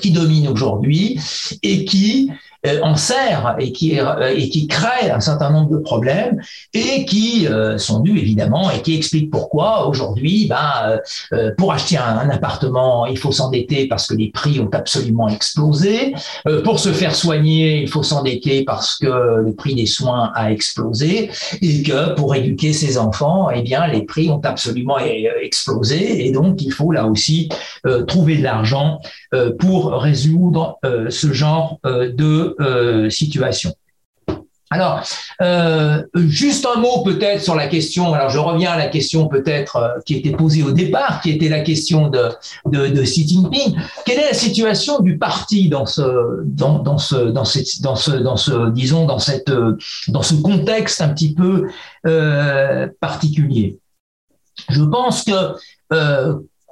qui 0.00 0.12
domine 0.12 0.48
aujourd'hui 0.48 1.20
et 1.62 1.84
qui 1.84 2.30
euh, 2.30 2.34
en 2.82 2.94
sert 2.96 3.56
et 3.58 3.72
qui, 3.72 3.98
euh, 3.98 4.32
et 4.34 4.48
qui 4.48 4.68
crée 4.68 5.10
un 5.10 5.20
certain 5.20 5.50
nombre 5.50 5.70
de 5.70 5.78
problèmes 5.78 6.40
et 6.72 7.04
qui 7.04 7.48
euh, 7.48 7.76
sont 7.76 8.00
dus 8.00 8.18
évidemment 8.18 8.70
et 8.70 8.80
qui 8.82 8.94
expliquent 8.96 9.30
pourquoi 9.30 9.88
aujourd'hui, 9.88 10.46
ben, 10.48 11.00
pour 11.58 11.72
acheter 11.72 11.96
un, 11.96 12.30
appartement, 12.30 13.06
il 13.06 13.18
faut 13.18 13.32
s'endetter 13.32 13.86
parce 13.88 14.06
que 14.06 14.14
les 14.14 14.30
prix 14.30 14.60
ont 14.60 14.70
absolument 14.72 15.28
explosé. 15.28 16.14
pour 16.64 16.78
se 16.78 16.90
faire 16.90 17.14
soigner, 17.14 17.82
il 17.82 17.88
faut 17.88 18.02
s'endetter 18.02 18.64
parce 18.64 18.96
que 18.96 19.06
le 19.06 19.54
prix 19.54 19.74
des 19.74 19.86
soins 19.86 20.30
a 20.34 20.52
explosé 20.52 21.30
et 21.60 21.82
que 21.82 22.14
pour 22.14 22.34
éduquer 22.34 22.72
ses 22.72 22.98
enfants, 22.98 23.50
eh 23.50 23.62
bien, 23.62 23.86
les 23.86 24.02
prix 24.02 24.30
ont 24.30 24.40
absolument 24.44 24.98
explosé 24.98 26.26
et 26.26 26.32
donc 26.32 26.62
il 26.62 26.72
faut 26.72 26.92
là 26.92 27.06
aussi 27.06 27.48
trouver 28.06 28.36
de 28.36 28.42
l'argent 28.42 29.00
pour 29.58 29.92
résoudre 29.92 30.78
ce 31.08 31.32
genre 31.32 31.78
de 31.82 32.51
euh, 32.60 33.10
situation. 33.10 33.74
Alors, 34.70 35.02
euh, 35.42 36.02
juste 36.14 36.66
un 36.66 36.80
mot 36.80 37.02
peut-être 37.02 37.42
sur 37.42 37.54
la 37.54 37.66
question, 37.66 38.14
alors 38.14 38.30
je 38.30 38.38
reviens 38.38 38.70
à 38.72 38.78
la 38.78 38.86
question 38.86 39.28
peut-être 39.28 39.76
euh, 39.76 39.88
qui 40.06 40.14
était 40.14 40.30
posée 40.30 40.62
au 40.62 40.72
départ, 40.72 41.20
qui 41.20 41.30
était 41.30 41.50
la 41.50 41.60
question 41.60 42.08
de, 42.08 42.30
de, 42.64 43.02
Xi 43.02 43.28
Jinping. 43.28 43.76
Quelle 44.06 44.20
est 44.20 44.28
la 44.28 44.34
situation 44.34 45.00
du 45.00 45.18
parti 45.18 45.68
dans 45.68 45.84
ce, 45.84 46.00
contexte 50.40 51.02
un 51.02 51.08
petit 51.10 51.34
peu 51.34 51.68
particulier? 52.98 53.78
Je 54.70 54.82
pense 54.82 55.24
que 55.24 55.32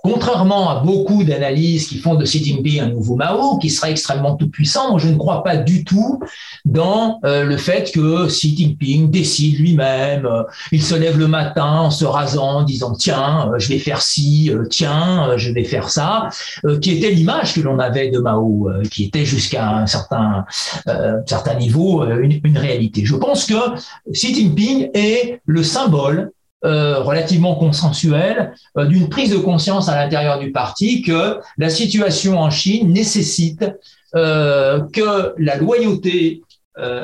Contrairement 0.02 0.70
à 0.70 0.80
beaucoup 0.80 1.24
d'analyses 1.24 1.88
qui 1.88 1.98
font 1.98 2.14
de 2.14 2.24
Xi 2.24 2.42
Jinping 2.42 2.80
un 2.80 2.88
nouveau 2.88 3.16
Mao, 3.16 3.58
qui 3.58 3.68
serait 3.68 3.90
extrêmement 3.90 4.34
tout-puissant, 4.34 4.98
je 4.98 5.08
ne 5.08 5.16
crois 5.16 5.42
pas 5.42 5.56
du 5.56 5.84
tout 5.84 6.20
dans 6.64 7.20
euh, 7.24 7.44
le 7.44 7.56
fait 7.56 7.92
que 7.92 8.26
Xi 8.26 8.56
Jinping 8.56 9.10
décide 9.10 9.58
lui-même, 9.58 10.24
euh, 10.24 10.42
il 10.72 10.82
se 10.82 10.94
lève 10.94 11.18
le 11.18 11.28
matin 11.28 11.80
en 11.80 11.90
se 11.90 12.04
rasant, 12.04 12.60
en 12.60 12.62
disant 12.62 12.94
tiens, 12.94 13.50
euh, 13.52 13.58
je 13.58 13.68
vais 13.68 13.78
faire 13.78 14.00
ci, 14.00 14.50
tiens, 14.70 15.36
je 15.36 15.52
vais 15.52 15.64
faire 15.64 15.90
ça, 15.90 16.28
qui 16.80 16.92
était 16.92 17.10
l'image 17.10 17.54
que 17.54 17.60
l'on 17.60 17.78
avait 17.78 18.10
de 18.10 18.18
Mao, 18.18 18.68
qui 18.90 19.04
était 19.04 19.24
jusqu'à 19.24 19.68
un 19.70 19.86
certain, 19.86 20.44
certain 21.26 21.54
niveau 21.54 22.04
une 22.04 22.58
réalité. 22.58 23.04
Je 23.04 23.16
pense 23.16 23.44
que 23.44 23.54
Xi 24.10 24.34
Jinping 24.34 24.90
est 24.94 25.40
le 25.44 25.62
symbole 25.62 26.32
euh, 26.62 27.00
relativement 27.00 27.54
consensuel 27.54 28.52
euh, 28.76 28.84
d'une 28.84 29.08
prise 29.08 29.30
de 29.30 29.38
conscience 29.38 29.88
à 29.88 29.96
l'intérieur 29.96 30.38
du 30.38 30.52
parti 30.52 31.00
que 31.00 31.38
la 31.56 31.70
situation 31.70 32.38
en 32.38 32.50
Chine 32.50 32.92
nécessite 32.92 33.64
euh, 34.14 34.82
que 34.92 35.32
la 35.38 35.56
loyauté 35.56 36.42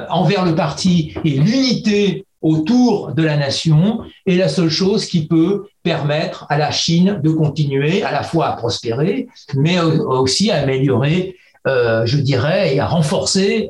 envers 0.08 0.44
le 0.46 0.54
parti 0.54 1.12
et 1.24 1.30
l'unité 1.30 2.24
autour 2.40 3.12
de 3.12 3.22
la 3.22 3.36
nation 3.36 4.00
est 4.26 4.36
la 4.36 4.48
seule 4.48 4.70
chose 4.70 5.04
qui 5.04 5.26
peut 5.26 5.66
permettre 5.82 6.46
à 6.48 6.56
la 6.56 6.70
Chine 6.70 7.20
de 7.22 7.30
continuer 7.30 8.02
à 8.02 8.10
la 8.10 8.22
fois 8.22 8.48
à 8.48 8.56
prospérer, 8.56 9.28
mais 9.54 9.78
aussi 9.80 10.50
à 10.50 10.62
améliorer, 10.62 11.36
je 11.66 12.16
dirais, 12.16 12.74
et 12.74 12.80
à 12.80 12.86
renforcer 12.86 13.68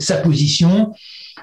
sa 0.00 0.16
position 0.16 0.92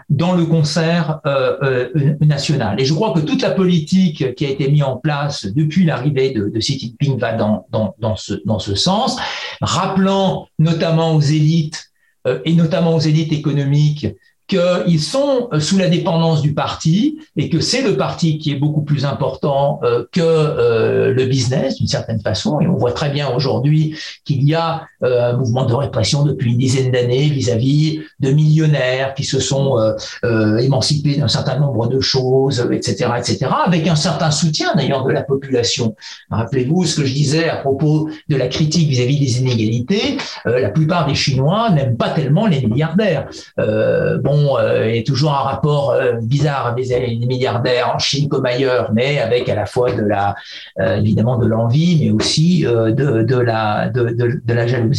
dans 0.10 0.34
le 0.34 0.46
concert 0.46 1.20
euh, 1.26 1.58
euh, 1.64 2.16
national. 2.22 2.80
Et 2.80 2.86
je 2.86 2.94
crois 2.94 3.14
que 3.14 3.20
toute 3.20 3.42
la 3.42 3.52
politique 3.52 4.36
qui 4.36 4.46
a 4.46 4.50
été 4.50 4.70
mise 4.70 4.84
en 4.84 4.98
place 4.98 5.46
depuis 5.46 5.86
l'arrivée 5.86 6.32
de, 6.32 6.50
de, 6.50 6.60
Xi 6.60 6.96
va 7.18 7.34
dans, 7.34 7.66
dans, 7.72 7.96
dans, 8.00 8.16
ce, 8.16 8.34
dans 8.46 8.60
ce 8.60 8.76
sens, 8.76 9.18
rappelant 9.62 10.48
notamment 10.60 11.16
aux 11.16 11.22
élites 11.22 11.92
euh, 12.28 12.40
et 12.46 12.54
notamment 12.54 12.96
aux 12.96 13.00
élites 13.00 13.34
économiques 13.34 14.08
qu'ils 14.52 15.00
sont 15.00 15.50
sous 15.60 15.78
la 15.78 15.88
dépendance 15.88 16.42
du 16.42 16.54
parti 16.54 17.20
et 17.38 17.50
que 17.50 17.62
c'est 17.62 17.82
le 17.82 17.96
parti 17.96 18.38
qui 18.38 18.52
est 18.52 18.56
beaucoup 18.56 18.82
plus 18.82 19.06
important 19.06 19.80
euh, 19.84 20.04
que 20.12 20.20
euh, 20.22 21.14
le 21.14 21.26
business 21.26 21.78
d'une 21.78 21.88
certaine 21.88 22.20
façon. 22.20 22.60
Et 22.60 22.68
on 22.68 22.76
voit 22.76 22.92
très 22.92 23.10
bien 23.10 23.30
aujourd'hui 23.30 23.96
qu'il 24.26 24.44
y 24.44 24.54
a 24.54 24.88
un 25.02 25.34
mouvement 25.34 25.66
de 25.66 25.74
répression 25.74 26.24
depuis 26.24 26.52
une 26.52 26.58
dizaine 26.58 26.92
d'années 26.92 27.28
vis-à-vis 27.30 28.02
de 28.20 28.32
millionnaires 28.32 29.14
qui 29.14 29.24
se 29.24 29.40
sont 29.40 29.78
émancipés 30.24 31.18
d'un 31.18 31.28
certain 31.28 31.60
nombre 31.60 31.88
de 31.88 32.00
choses, 32.00 32.68
etc., 32.72 33.10
etc., 33.18 33.48
avec 33.66 33.88
un 33.88 33.96
certain 33.96 34.32
soutien 34.32 34.74
d'ailleurs 34.76 35.04
de 35.04 35.12
la 35.12 35.24
population. 35.24 35.96
Rappelez-vous 36.30 36.86
ce 36.86 37.02
que 37.02 37.06
je 37.06 37.14
disais 37.14 37.50
à 37.50 37.58
propos 37.58 38.10
de 38.30 38.36
la 38.36 38.48
critique 38.48 38.90
vis-à-vis 38.90 39.20
des 39.20 39.42
inégalités. 39.42 40.18
la 40.46 40.70
plupart 40.70 41.08
des 41.08 41.16
Chinois 41.16 41.70
n'aiment 41.72 41.98
pas 41.98 42.10
tellement 42.10 42.48
les 42.48 42.66
milliardaires. 42.66 43.28
bon, 43.58 44.58
euh, 44.58 44.90
il 44.90 44.96
y 44.96 45.00
a 45.00 45.04
toujours 45.04 45.32
un 45.32 45.44
rapport 45.44 45.92
euh, 45.92 46.14
bizarre 46.22 46.76
des, 46.76 47.18
milliardaires 47.26 47.92
en 47.94 48.00
Chine 48.00 48.30
comme 48.30 48.46
ailleurs, 48.46 48.92
mais 48.94 49.20
avec 49.20 49.50
à 49.50 49.56
la 49.56 49.66
fois 49.66 49.92
de 49.92 50.02
la, 50.02 50.36
euh, 50.80 50.98
évidemment 50.98 51.38
de 51.38 51.46
l'envie, 51.46 52.00
mais 52.02 52.12
aussi 52.12 52.64
de, 52.64 53.40
la, 53.40 53.90
de, 53.90 54.54
la 54.54 54.68
jalousie. 54.68 54.91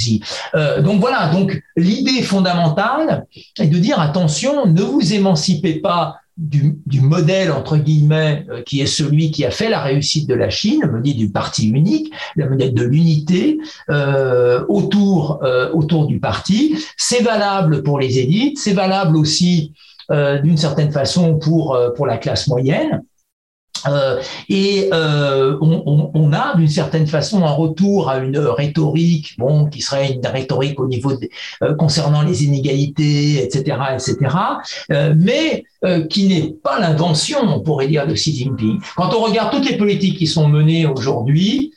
Donc 0.83 1.01
voilà, 1.01 1.29
donc 1.29 1.63
l'idée 1.77 2.23
fondamentale 2.23 3.27
est 3.59 3.67
de 3.67 3.79
dire 3.79 4.01
attention, 4.01 4.67
ne 4.67 4.83
vous 4.83 5.15
émancipez 5.15 5.75
pas 5.75 6.17
du, 6.37 7.01
modèle, 7.01 7.53
entre 7.53 7.77
guillemets, 7.77 8.47
euh, 8.51 8.63
qui 8.63 8.81
est 8.81 8.87
celui 8.87 9.31
qui 9.31 9.45
a 9.45 9.51
fait 9.51 9.69
la 9.69 9.81
réussite 9.81 10.29
de 10.29 10.35
la 10.35 10.51
Chine, 10.51 10.81
le 10.83 10.91
modèle 10.91 11.17
du 11.17 11.31
parti 11.31 11.69
unique, 11.69 12.13
le 12.37 12.49
modèle 12.49 12.75
de 12.75 12.85
l'unité 12.85 13.59
euh, 13.91 14.65
autour, 14.69 15.41
euh, 15.43 15.71
autour 15.73 16.07
du 16.07 16.21
parti. 16.21 16.77
C'est 16.97 17.23
valable 17.23 17.83
pour 17.83 17.99
les 17.99 18.19
élites, 18.19 18.59
c'est 18.59 18.73
valable 18.73 19.17
aussi 19.17 19.73
d'une 20.45 20.59
certaine 20.59 20.93
façon 20.93 21.39
pour, 21.39 21.79
pour 21.97 22.07
la 22.07 22.19
classe 22.19 22.47
moyenne. 22.47 23.03
Euh, 23.87 24.21
et 24.49 24.89
euh, 24.93 25.57
on, 25.61 26.11
on, 26.15 26.33
a 26.33 26.57
d'une 26.57 26.69
certaine 26.69 27.07
façon 27.07 27.45
un 27.45 27.51
retour 27.51 28.09
à 28.09 28.19
une 28.19 28.39
rhétorique, 28.39 29.35
bon, 29.39 29.67
qui 29.67 29.81
serait 29.81 30.13
une 30.13 30.27
rhétorique 30.27 30.79
au 30.81 30.87
niveau 30.87 31.13
euh, 31.63 31.75
concernant 31.75 32.23
les 32.23 32.45
inégalités, 32.45 33.43
etc., 33.43 33.77
etc., 33.95 34.17
euh, 34.91 35.15
mais 35.17 35.65
euh, 35.85 36.07
qui 36.07 36.29
n'est 36.29 36.55
pas 36.63 36.79
l'invention, 36.79 37.39
on 37.43 37.61
pourrait 37.61 37.89
dire, 37.89 38.07
de 38.07 38.15
Xi 38.15 38.35
Jinping. 38.35 38.81
Quand 38.97 39.15
on 39.15 39.23
regarde 39.23 39.51
toutes 39.51 39.69
les 39.69 39.77
politiques 39.77 40.19
qui 40.19 40.27
sont 40.27 40.49
menées 40.49 40.87
aujourd'hui, 40.87 41.73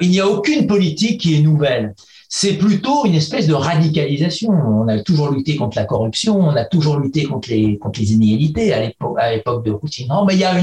il 0.00 0.08
n'y 0.08 0.20
a 0.20 0.26
aucune 0.26 0.66
politique 0.66 1.20
qui 1.20 1.36
est 1.36 1.40
nouvelle 1.40 1.94
c'est 2.38 2.58
plutôt 2.58 3.06
une 3.06 3.14
espèce 3.14 3.46
de 3.46 3.54
radicalisation. 3.54 4.50
On 4.50 4.88
a 4.88 4.98
toujours 4.98 5.30
lutté 5.30 5.56
contre 5.56 5.78
la 5.78 5.86
corruption, 5.86 6.38
on 6.38 6.54
a 6.54 6.66
toujours 6.66 6.98
lutté 6.98 7.24
contre 7.24 7.48
les, 7.48 7.78
contre 7.78 7.98
les 7.98 8.12
inégalités 8.12 8.74
à 8.74 8.82
l'époque, 8.82 9.64
de 9.64 9.72
Poutine. 9.72 10.12
Mais 10.26 10.34
il 10.34 10.40
y 10.40 10.44
a 10.44 10.54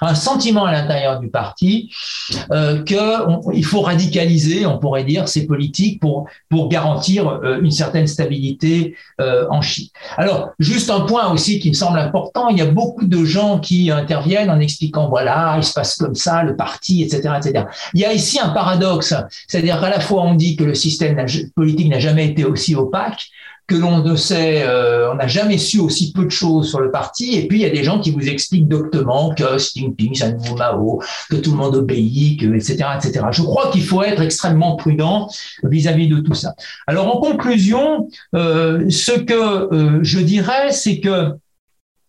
un 0.00 0.14
sentiment 0.16 0.64
à 0.64 0.72
l'intérieur 0.72 1.20
du 1.20 1.28
parti 1.28 1.88
euh, 2.50 2.82
qu'il 2.82 3.64
faut 3.64 3.80
radicaliser, 3.80 4.66
on 4.66 4.78
pourrait 4.78 5.04
dire, 5.04 5.28
ces 5.28 5.46
politiques 5.46 6.00
pour, 6.00 6.26
pour 6.48 6.68
garantir 6.68 7.28
euh, 7.28 7.60
une 7.62 7.70
certaine 7.70 8.08
stabilité 8.08 8.96
euh, 9.20 9.46
en 9.50 9.62
Chine. 9.62 9.86
Alors, 10.16 10.50
juste 10.58 10.90
un 10.90 11.02
point 11.02 11.32
aussi 11.32 11.60
qui 11.60 11.68
me 11.68 11.74
semble 11.74 12.00
important, 12.00 12.48
il 12.48 12.58
y 12.58 12.62
a 12.62 12.66
beaucoup 12.66 13.06
de 13.06 13.24
gens 13.24 13.60
qui 13.60 13.92
interviennent 13.92 14.50
en 14.50 14.58
expliquant, 14.58 15.08
voilà, 15.08 15.54
il 15.58 15.62
se 15.62 15.74
passe 15.74 15.94
comme 15.96 16.16
ça, 16.16 16.42
le 16.42 16.56
parti, 16.56 17.04
etc., 17.04 17.34
etc. 17.36 17.66
Il 17.94 18.00
y 18.00 18.04
a 18.04 18.12
ici 18.12 18.40
un 18.40 18.48
paradoxe, 18.48 19.14
c'est-à-dire 19.46 19.80
qu'à 19.80 19.90
la 19.90 20.00
fois 20.00 20.22
on 20.22 20.34
dit 20.34 20.56
que 20.56 20.64
le 20.64 20.74
système 20.74 21.19
politique 21.54 21.88
n'a 21.88 22.00
jamais 22.00 22.26
été 22.26 22.44
aussi 22.44 22.74
opaque 22.74 23.30
que 23.70 23.76
l'on 23.76 24.02
ne 24.02 24.16
sait, 24.16 24.64
euh, 24.64 25.12
on 25.12 25.14
n'a 25.14 25.28
jamais 25.28 25.56
su 25.56 25.78
aussi 25.78 26.12
peu 26.12 26.24
de 26.24 26.30
choses 26.30 26.68
sur 26.68 26.80
le 26.80 26.90
parti. 26.90 27.38
Et 27.38 27.46
puis 27.46 27.58
il 27.58 27.62
y 27.62 27.64
a 27.64 27.70
des 27.70 27.84
gens 27.84 28.00
qui 28.00 28.10
vous 28.10 28.28
expliquent 28.28 28.66
doctement 28.66 29.32
que 29.32 29.56
Xi 29.56 29.78
Jinping, 29.78 30.12
c'est 30.14 30.24
un 30.24 30.32
nouveau 30.32 30.56
Mao, 30.56 31.00
que 31.30 31.36
tout 31.36 31.52
le 31.52 31.56
monde 31.56 31.76
obéit, 31.76 32.40
que, 32.40 32.46
etc., 32.52 32.84
etc. 32.96 33.26
Je 33.30 33.42
crois 33.42 33.70
qu'il 33.70 33.84
faut 33.84 34.02
être 34.02 34.22
extrêmement 34.22 34.74
prudent 34.74 35.28
vis-à-vis 35.62 36.08
de 36.08 36.18
tout 36.18 36.34
ça. 36.34 36.54
Alors 36.88 37.16
en 37.16 37.20
conclusion, 37.20 38.08
euh, 38.34 38.90
ce 38.90 39.12
que 39.12 39.34
euh, 39.34 40.00
je 40.02 40.18
dirais, 40.18 40.72
c'est 40.72 40.98
que 40.98 41.36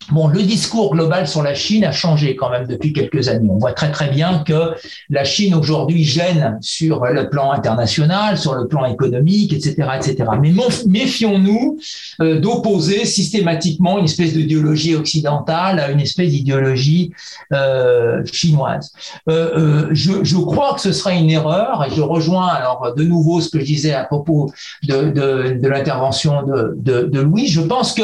Bon, 0.09 0.27
le 0.27 0.41
discours 0.41 0.91
global 0.91 1.27
sur 1.27 1.41
la 1.41 1.53
Chine 1.53 1.85
a 1.85 1.91
changé 1.91 2.35
quand 2.35 2.49
même 2.49 2.67
depuis 2.67 2.91
quelques 2.91 3.29
années. 3.29 3.47
On 3.49 3.57
voit 3.57 3.73
très 3.73 3.91
très 3.91 4.09
bien 4.09 4.43
que 4.45 4.73
la 5.09 5.23
Chine 5.23 5.53
aujourd'hui 5.53 6.03
gêne 6.03 6.57
sur 6.59 7.05
le 7.05 7.29
plan 7.29 7.51
international, 7.51 8.37
sur 8.37 8.55
le 8.55 8.67
plan 8.67 8.85
économique, 8.85 9.53
etc., 9.53 9.75
etc. 9.95 10.29
Mais 10.41 10.51
méfions-nous 10.87 11.77
euh, 12.19 12.39
d'opposer 12.39 13.05
systématiquement 13.05 13.99
une 13.99 14.05
espèce 14.05 14.33
d'idéologie 14.33 14.95
occidentale 14.95 15.79
à 15.79 15.91
une 15.91 16.01
espèce 16.01 16.29
d'idéologie 16.29 17.13
euh, 17.53 18.23
chinoise. 18.25 18.91
Euh, 19.29 19.87
je, 19.91 20.35
crois 20.37 20.73
que 20.73 20.81
ce 20.81 20.91
serait 20.91 21.19
une 21.19 21.29
erreur 21.29 21.85
et 21.85 21.95
je 21.95 22.01
rejoins 22.01 22.47
alors 22.47 22.93
de 22.95 23.03
nouveau 23.03 23.39
ce 23.39 23.49
que 23.49 23.59
je 23.59 23.65
disais 23.65 23.93
à 23.93 24.03
propos 24.03 24.51
de, 24.83 25.67
l'intervention 25.67 26.43
de 26.43 27.19
Louis. 27.19 27.47
Je 27.47 27.61
pense 27.61 27.93
que 27.93 28.03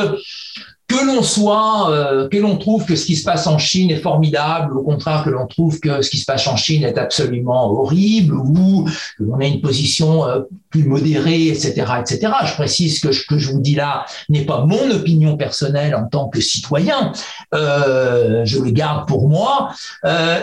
que 0.88 1.06
l'on 1.06 1.22
soit, 1.22 1.92
euh, 1.92 2.30
que 2.30 2.38
l'on 2.38 2.58
trouve 2.58 2.86
que 2.86 2.96
ce 2.96 3.06
qui 3.06 3.18
se 3.18 3.26
passe 3.26 3.46
en 3.46 3.58
Chine 3.58 3.92
est 3.92 3.98
formidable, 3.98 4.78
au 4.78 4.84
contraire 4.84 5.24
que 5.24 5.30
l'on 5.30 5.46
trouve 5.46 5.80
que 5.82 6.02
ce 6.02 6.10
qui 6.10 6.18
se 6.18 6.26
passe 6.26 6.48
en 6.48 6.56
Chine 6.56 6.84
est 6.84 6.98
absolument 6.98 7.70
horrible, 7.70 8.36
ou 8.36 8.86
que 9.18 9.24
l'on 9.24 9.40
a 9.40 9.46
une 9.46 9.60
position 9.60 10.26
euh, 10.26 10.40
plus 10.70 10.84
modérée, 10.84 11.48
etc., 11.48 11.86
etc. 12.00 12.32
Je 12.46 12.54
précise 12.54 13.00
que 13.00 13.12
ce 13.12 13.26
que 13.26 13.38
je 13.38 13.52
vous 13.52 13.60
dis 13.60 13.76
là 13.76 14.06
n'est 14.30 14.46
pas 14.46 14.66
mon 14.66 14.90
opinion 14.92 15.36
personnelle 15.36 15.94
en 15.94 16.06
tant 16.06 16.30
que 16.30 16.40
citoyen, 16.40 17.12
euh, 17.54 18.46
je 18.46 18.60
le 18.60 18.72
garde 18.72 19.08
pour 19.08 19.28
moi, 19.28 19.72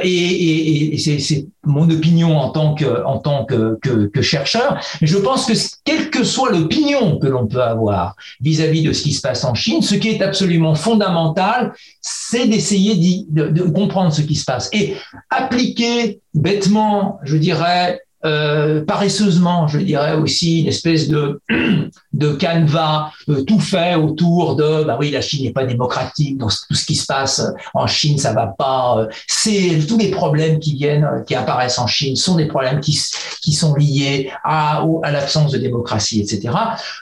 et, 0.02 0.96
c'est 0.98 1.46
mon 1.64 1.88
opinion 1.88 2.38
en 2.38 2.50
tant 2.50 2.74
que 2.74 4.20
chercheur. 4.20 4.78
Je 5.00 5.16
pense 5.16 5.46
que 5.46 5.52
quelle 5.84 6.10
que 6.10 6.24
soit 6.24 6.50
l'opinion 6.50 7.18
que 7.18 7.26
l'on 7.26 7.46
peut 7.46 7.62
avoir 7.62 8.16
vis-à-vis 8.40 8.82
-vis 8.82 8.88
de 8.88 8.92
ce 8.92 9.02
qui 9.02 9.12
se 9.12 9.20
passe 9.20 9.44
en 9.44 9.54
Chine, 9.54 9.82
ce 9.82 9.94
qui 9.94 10.08
est 10.08 10.22
absolument 10.34 10.74
fondamental, 10.74 11.72
c'est 12.00 12.48
d'essayer 12.48 13.24
de, 13.28 13.48
de, 13.48 13.62
comprendre 13.62 14.12
ce 14.12 14.20
qui 14.22 14.34
se 14.34 14.44
passe. 14.44 14.68
Et 14.72 14.96
appliquer 15.30 16.20
bêtement, 16.34 17.20
je 17.22 17.36
dirais, 17.36 18.00
euh, 18.24 18.84
paresseusement, 18.84 19.68
je 19.68 19.78
dirais 19.78 20.14
aussi, 20.14 20.62
une 20.62 20.68
espèce 20.68 21.08
de, 21.08 21.40
de 22.12 22.32
canevas 22.32 23.10
euh, 23.28 23.42
tout 23.42 23.60
fait 23.60 23.94
autour 23.96 24.56
de, 24.56 24.84
bah 24.84 24.96
oui, 24.98 25.10
la 25.10 25.20
Chine 25.20 25.44
n'est 25.44 25.52
pas 25.52 25.64
démocratique, 25.64 26.38
donc 26.38 26.50
tout 26.68 26.74
ce 26.74 26.86
qui 26.86 26.94
se 26.94 27.06
passe 27.06 27.42
en 27.74 27.86
Chine, 27.86 28.18
ça 28.18 28.32
va 28.32 28.46
pas. 28.46 28.98
Euh, 28.98 29.06
c'est 29.26 29.80
tous 29.86 29.98
les 29.98 30.10
problèmes 30.10 30.58
qui 30.58 30.74
viennent, 30.74 31.06
qui 31.26 31.34
apparaissent 31.34 31.78
en 31.78 31.86
Chine, 31.86 32.16
sont 32.16 32.36
des 32.36 32.46
problèmes 32.46 32.80
qui, 32.80 32.98
qui 33.42 33.52
sont 33.52 33.74
liés 33.74 34.30
à, 34.42 34.84
à 35.02 35.10
l'absence 35.10 35.52
de 35.52 35.58
démocratie, 35.58 36.20
etc. 36.20 36.54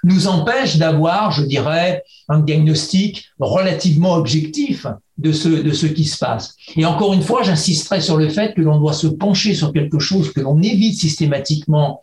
Nous 0.02 0.26
empêchent 0.26 0.76
d'avoir, 0.76 1.30
je 1.30 1.42
dirais, 1.42 2.02
un 2.28 2.40
diagnostic 2.40 3.28
relativement 3.38 4.14
objectif 4.14 4.86
de 5.18 5.32
ce, 5.32 5.48
de 5.48 5.72
ce 5.72 5.86
qui 5.86 6.04
se 6.04 6.18
passe. 6.18 6.56
Et 6.76 6.84
encore 6.84 7.12
une 7.12 7.22
fois, 7.22 7.42
j'insisterai 7.42 8.00
sur 8.00 8.16
le 8.16 8.28
fait 8.28 8.54
que 8.54 8.60
l'on 8.60 8.78
doit 8.78 8.92
se 8.92 9.06
pencher 9.06 9.54
sur 9.54 9.72
quelque 9.72 9.98
chose 9.98 10.32
que 10.32 10.40
l'on 10.40 10.60
évite 10.62 10.98
systématiquement 10.98 12.00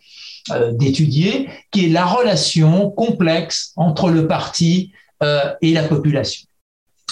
euh, 0.51 0.71
d'étudier, 0.71 1.49
qui 1.71 1.85
est 1.85 1.89
la 1.89 2.05
relation 2.05 2.89
complexe 2.89 3.73
entre 3.75 4.09
le 4.09 4.27
parti 4.27 4.91
euh, 5.21 5.53
et 5.61 5.73
la 5.73 5.83
population. 5.83 6.47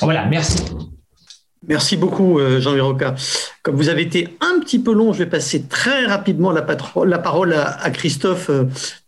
Voilà, 0.02 0.26
merci. 0.26 0.64
Merci 1.68 1.98
beaucoup, 1.98 2.40
euh, 2.40 2.62
Jean 2.62 2.74
Viroca. 2.74 3.16
Comme 3.64 3.76
vous 3.76 3.90
avez 3.90 4.04
été 4.04 4.30
un 4.40 4.60
petit 4.60 4.80
peu 4.80 4.94
long, 4.94 5.12
je 5.12 5.20
vais 5.20 5.30
passer 5.30 5.64
très 5.64 6.06
rapidement 6.06 6.52
la, 6.52 6.62
parole 6.62 7.54
à 7.54 7.90
Christophe 7.90 8.50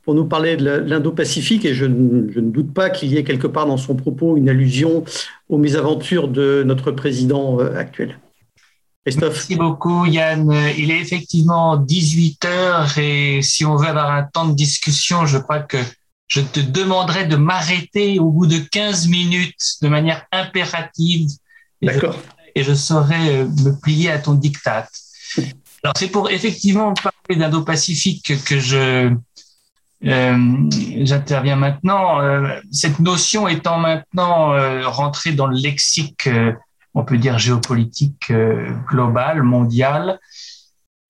pour 0.10 0.16
nous 0.16 0.26
parler 0.26 0.58
de 0.58 0.66
l'Indo-Pacifique 0.88 1.66
et 1.66 1.76
je, 1.76 1.86
je, 1.86 2.40
ne 2.40 2.50
doute 2.50 2.74
pas 2.74 2.90
qu'il 2.90 3.12
y 3.12 3.18
ait 3.18 3.24
quelque 3.24 3.46
part 3.46 3.68
dans 3.68 3.78
son 3.78 3.96
propos 3.96 4.38
une 4.38 4.50
allusion 4.50 5.04
aux 5.50 5.60
mésaventures 5.60 6.28
de 6.28 6.64
notre 6.66 6.90
président 6.90 7.60
euh, 7.60 7.76
actuel. 7.76 8.18
Christophe? 9.06 9.36
Merci 9.36 9.56
beaucoup 9.56 10.08
Yann. 10.08 10.52
Il 10.80 10.90
est 10.90 11.00
effectivement 11.00 11.78
18 11.78 12.46
heures 12.46 12.98
et 12.98 13.42
si 13.44 13.66
on 13.66 13.76
veut 13.76 13.86
avoir 13.86 14.10
un 14.10 14.24
temps 14.24 14.48
de 14.48 14.56
discussion, 14.56 15.28
je 15.28 15.38
crois 15.38 15.60
que 15.60 15.78
je 16.28 16.42
te 16.42 16.60
demanderai 16.60 17.28
de 17.28 17.36
m'arrêter 17.36 18.18
au 18.18 18.32
bout 18.32 18.48
de 18.48 18.58
15 18.58 19.10
minutes 19.10 19.76
de 19.84 19.90
manière 19.90 20.26
impérative. 20.32 21.30
D'accord. 21.84 22.18
Et 22.56 22.64
je 22.64 22.74
saurai 22.74 23.42
euh, 23.42 23.46
me 23.46 23.80
plier 23.80 24.10
à 24.10 24.18
ton 24.18 24.34
diktat. 24.34 24.88
Alors 25.84 25.94
c'est 25.96 26.10
pour 26.10 26.32
effectivement 26.32 26.96
parler 26.96 27.40
d'Indo-Pacifique 27.40 28.44
que 28.44 28.60
je 28.60 29.14
j'interviens 30.02 31.56
maintenant. 31.56 32.22
Euh, 32.22 32.60
cette 32.72 33.00
notion 33.00 33.48
étant 33.48 33.80
maintenant 33.80 34.54
euh, 34.54 34.88
rentrée 34.88 35.34
dans 35.34 35.48
le 35.48 35.58
lexique, 35.58 36.30
on 36.94 37.04
peut 37.04 37.18
dire 37.18 37.38
géopolitique 37.38 38.32
global, 38.88 39.44
mondial, 39.44 40.20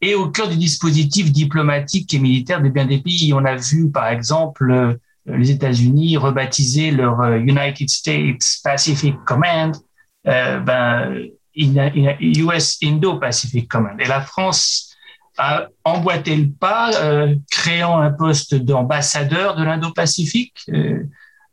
et 0.02 0.16
au 0.16 0.30
cœur 0.30 0.48
du 0.48 0.58
dispositif 0.58 1.32
diplomatique 1.32 2.14
et 2.14 2.20
militaire 2.20 2.62
de 2.62 2.70
bien 2.70 2.86
des 2.86 3.00
pays. 3.00 3.34
On 3.34 3.46
a 3.46 3.56
vu, 3.56 3.92
par 3.92 4.08
exemple, 4.08 4.98
les 5.26 5.52
États-Unis 5.52 6.18
rebaptiser 6.18 6.92
leur 6.92 7.22
United 7.34 7.90
States 7.90 8.60
Pacific 8.64 9.16
Command, 9.26 9.76
ben, 10.26 11.16
US 11.56 12.78
Indo-Pacific 12.84 13.68
Command. 13.68 14.00
Et 14.00 14.06
la 14.06 14.22
France 14.22 14.89
a 15.40 15.70
emboîté 15.86 16.36
le 16.36 16.52
pas, 16.52 16.94
euh, 17.02 17.34
créant 17.50 18.00
un 18.00 18.12
poste 18.12 18.56
d'ambassadeur 18.56 19.56
de 19.56 19.64
l'Indo-Pacifique, 19.64 20.66
euh, 20.68 21.02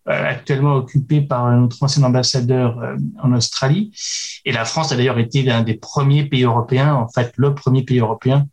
euh, 0.09 0.29
actuellement 0.29 0.75
occupé 0.75 1.21
par 1.21 1.49
notre 1.53 1.81
ancien 1.83 2.03
ambassadeur 2.03 2.97
en 3.23 3.33
Australie. 3.33 3.93
Et 4.45 4.51
la 4.53 4.65
France 4.65 4.91
a 4.91 4.97
d'ailleurs 4.97 5.21
été 5.21 5.43
l'un 5.43 5.63
des 5.63 5.75
premiers 5.75 6.25
pays 6.25 6.43
européens, 6.43 6.95
en 6.95 7.09
fait 7.09 7.33
le 7.37 7.55
premier 7.55 7.85
pays 7.85 8.01
européen, 8.01 8.47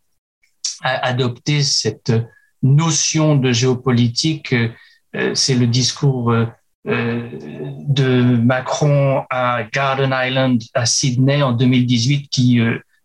à 0.83 1.07
adopter 1.07 1.63
cette 1.63 2.13
notion 2.61 3.35
de 3.35 3.51
géopolitique. 3.51 4.55
C'est 5.35 5.55
le 5.55 5.67
discours 5.67 6.33
de 6.85 8.37
Macron 8.37 9.23
à 9.29 9.63
Garden 9.71 10.11
Island 10.11 10.59
à 10.73 10.87
Sydney 10.87 11.43
en 11.43 11.51
2018 11.51 12.29
qui 12.29 12.59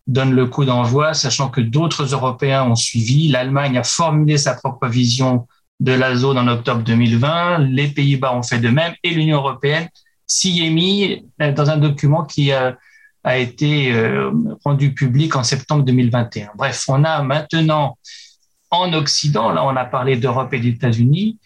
donne 0.09 0.35
le 0.35 0.47
coup 0.47 0.65
d'envoi, 0.65 1.15
sachant 1.15 1.51
que 1.51 1.61
d'autres 1.61 2.15
Européens 2.15 2.65
ont 2.65 2.75
suivi. 2.75 3.29
L'Allemagne 3.29 3.77
a 3.79 3.85
formulé 3.85 4.39
sa 4.39 4.55
propre 4.55 4.89
vision 4.89 5.47
de 5.81 5.93
la 5.93 6.17
zone 6.17 6.39
en 6.39 6.49
octobre 6.49 6.83
2020. 6.83 7.59
Les 7.59 7.89
Pays-Bas 7.89 8.35
ont 8.35 8.43
fait 8.43 8.59
de 8.59 8.71
même 8.71 8.95
et 9.05 9.11
l'Union 9.11 9.37
européenne 9.37 9.89
s'y 10.27 10.65
est 10.65 10.71
mis 10.71 11.25
euh, 11.41 11.53
dans 11.53 11.71
un 11.71 11.77
document 11.77 12.25
qui 12.25 12.53
a, 12.53 12.77
été 13.25 13.93
euh, 13.93 14.31
rendu 14.65 14.95
public 14.95 15.37
en 15.37 15.43
septembre 15.43 15.85
2021. 15.85 16.53
Bref, 16.57 16.85
on 16.89 17.05
a 17.05 17.23
maintenant 17.23 17.99
en 18.71 18.91
Occident, 18.95 19.51
là 19.51 19.67
on 19.67 19.77
a 19.77 19.85
parlé 19.85 20.17
d'Europe 20.17 20.55
et 20.55 20.61
d'États-Unis, 20.61 21.39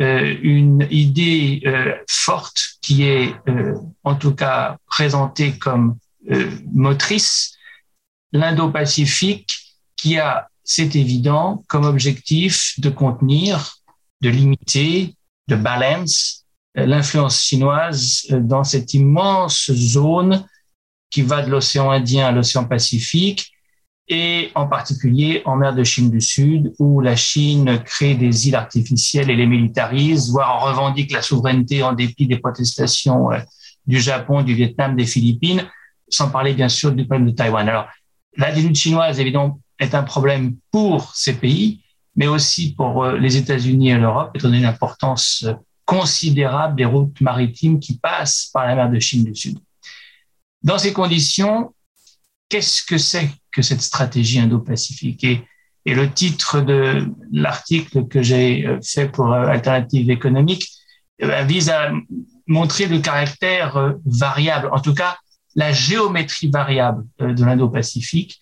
euh, 0.00 0.36
une 0.42 0.86
idée 0.90 1.62
euh, 1.64 1.94
forte 2.06 2.60
qui 2.82 3.04
est 3.04 3.34
en 4.04 4.16
tout 4.16 4.34
cas 4.34 4.76
présentée 4.86 5.52
comme 5.52 5.96
motrice 6.74 7.56
l'Indo-Pacifique 8.32 9.76
qui 9.96 10.18
a, 10.18 10.48
c'est 10.64 10.96
évident, 10.96 11.64
comme 11.68 11.84
objectif 11.84 12.78
de 12.78 12.90
contenir, 12.90 13.76
de 14.20 14.30
limiter, 14.30 15.14
de 15.48 15.56
balance 15.56 16.40
euh, 16.78 16.86
l'influence 16.86 17.42
chinoise 17.42 18.26
euh, 18.30 18.40
dans 18.40 18.62
cette 18.62 18.94
immense 18.94 19.72
zone 19.72 20.44
qui 21.10 21.22
va 21.22 21.42
de 21.42 21.50
l'océan 21.50 21.90
Indien 21.90 22.28
à 22.28 22.32
l'océan 22.32 22.64
Pacifique 22.64 23.50
et 24.06 24.50
en 24.54 24.68
particulier 24.68 25.42
en 25.44 25.56
mer 25.56 25.74
de 25.74 25.82
Chine 25.82 26.10
du 26.10 26.20
Sud, 26.20 26.72
où 26.78 27.00
la 27.00 27.16
Chine 27.16 27.80
crée 27.84 28.14
des 28.14 28.48
îles 28.48 28.54
artificielles 28.54 29.30
et 29.30 29.36
les 29.36 29.46
militarise, 29.46 30.30
voire 30.30 30.56
en 30.56 30.66
revendique 30.66 31.12
la 31.12 31.22
souveraineté 31.22 31.82
en 31.82 31.92
dépit 31.92 32.26
des 32.26 32.38
protestations 32.38 33.32
euh, 33.32 33.38
du 33.86 34.00
Japon, 34.00 34.42
du 34.42 34.54
Vietnam, 34.54 34.94
des 34.94 35.06
Philippines, 35.06 35.68
sans 36.08 36.30
parler 36.30 36.54
bien 36.54 36.68
sûr 36.68 36.92
du 36.92 37.04
problème 37.04 37.30
de 37.30 37.34
Taïwan. 37.34 37.68
Alors, 37.68 37.88
L'attitude 38.36 38.76
chinoise, 38.76 39.18
évidemment, 39.20 39.60
est 39.78 39.94
un 39.94 40.02
problème 40.02 40.56
pour 40.70 41.14
ces 41.14 41.34
pays, 41.34 41.82
mais 42.14 42.26
aussi 42.26 42.74
pour 42.74 43.04
euh, 43.04 43.18
les 43.18 43.36
États-Unis 43.36 43.90
et 43.90 43.98
l'Europe, 43.98 44.30
étant 44.34 44.48
donné 44.48 44.60
l'importance 44.60 45.44
euh, 45.46 45.54
considérable 45.84 46.76
des 46.76 46.84
routes 46.84 47.20
maritimes 47.20 47.80
qui 47.80 47.98
passent 47.98 48.50
par 48.52 48.66
la 48.66 48.74
mer 48.74 48.90
de 48.90 49.00
Chine 49.00 49.24
du 49.24 49.34
Sud. 49.34 49.58
Dans 50.62 50.78
ces 50.78 50.92
conditions, 50.92 51.74
qu'est-ce 52.48 52.84
que 52.84 52.98
c'est 52.98 53.30
que 53.50 53.62
cette 53.62 53.82
stratégie 53.82 54.38
indo-pacifique? 54.38 55.24
Et, 55.24 55.44
le 55.86 56.12
titre 56.12 56.60
de 56.60 57.08
l'article 57.32 58.06
que 58.06 58.22
j'ai 58.22 58.66
euh, 58.66 58.78
fait 58.82 59.08
pour 59.08 59.32
Alternative 59.32 60.10
économique 60.10 60.68
vise 61.46 61.68
à 61.70 61.90
montrer 62.46 62.86
le 62.86 63.00
caractère 63.00 63.94
variable, 64.04 64.68
en 64.72 64.80
tout 64.80 64.94
cas 64.94 65.18
la 65.60 65.72
géométrie 65.72 66.50
variable 66.50 67.04
de 67.18 67.44
l'Indo-Pacifique. 67.44 68.40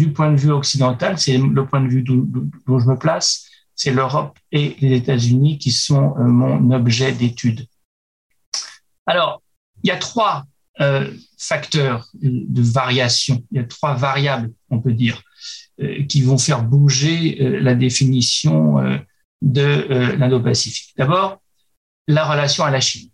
du 0.00 0.12
point 0.12 0.32
de 0.32 0.40
vue 0.44 0.50
occidental, 0.50 1.18
c'est 1.18 1.38
le 1.38 1.62
point 1.66 1.80
de 1.80 1.88
vue 1.88 2.02
d'où 2.02 2.78
je 2.82 2.86
me 2.86 2.96
place, 2.96 3.46
c'est 3.76 3.92
l'Europe 3.92 4.36
et 4.50 4.76
les 4.80 4.96
États-Unis 4.96 5.58
qui 5.58 5.70
sont 5.70 6.14
mon 6.18 6.70
objet 6.72 7.12
d'étude. 7.12 7.66
Alors, 9.06 9.40
il 9.82 9.88
y 9.88 9.90
a 9.90 9.96
trois 9.96 10.44
euh, 10.80 11.12
facteurs 11.38 12.08
de 12.14 12.62
variation, 12.62 13.42
il 13.50 13.58
y 13.58 13.60
a 13.60 13.64
trois 13.64 13.94
variables, 13.94 14.50
on 14.70 14.80
peut 14.80 14.92
dire, 14.92 15.20
euh, 15.80 16.04
qui 16.06 16.22
vont 16.22 16.38
faire 16.38 16.62
bouger 16.62 17.38
euh, 17.40 17.60
la 17.60 17.74
définition 17.74 18.76
de 19.42 20.14
l'Indo-Pacifique. 20.18 20.94
D'abord, 20.96 21.40
la 22.06 22.24
relation 22.24 22.64
à 22.64 22.70
la 22.70 22.80
Chine. 22.80 23.10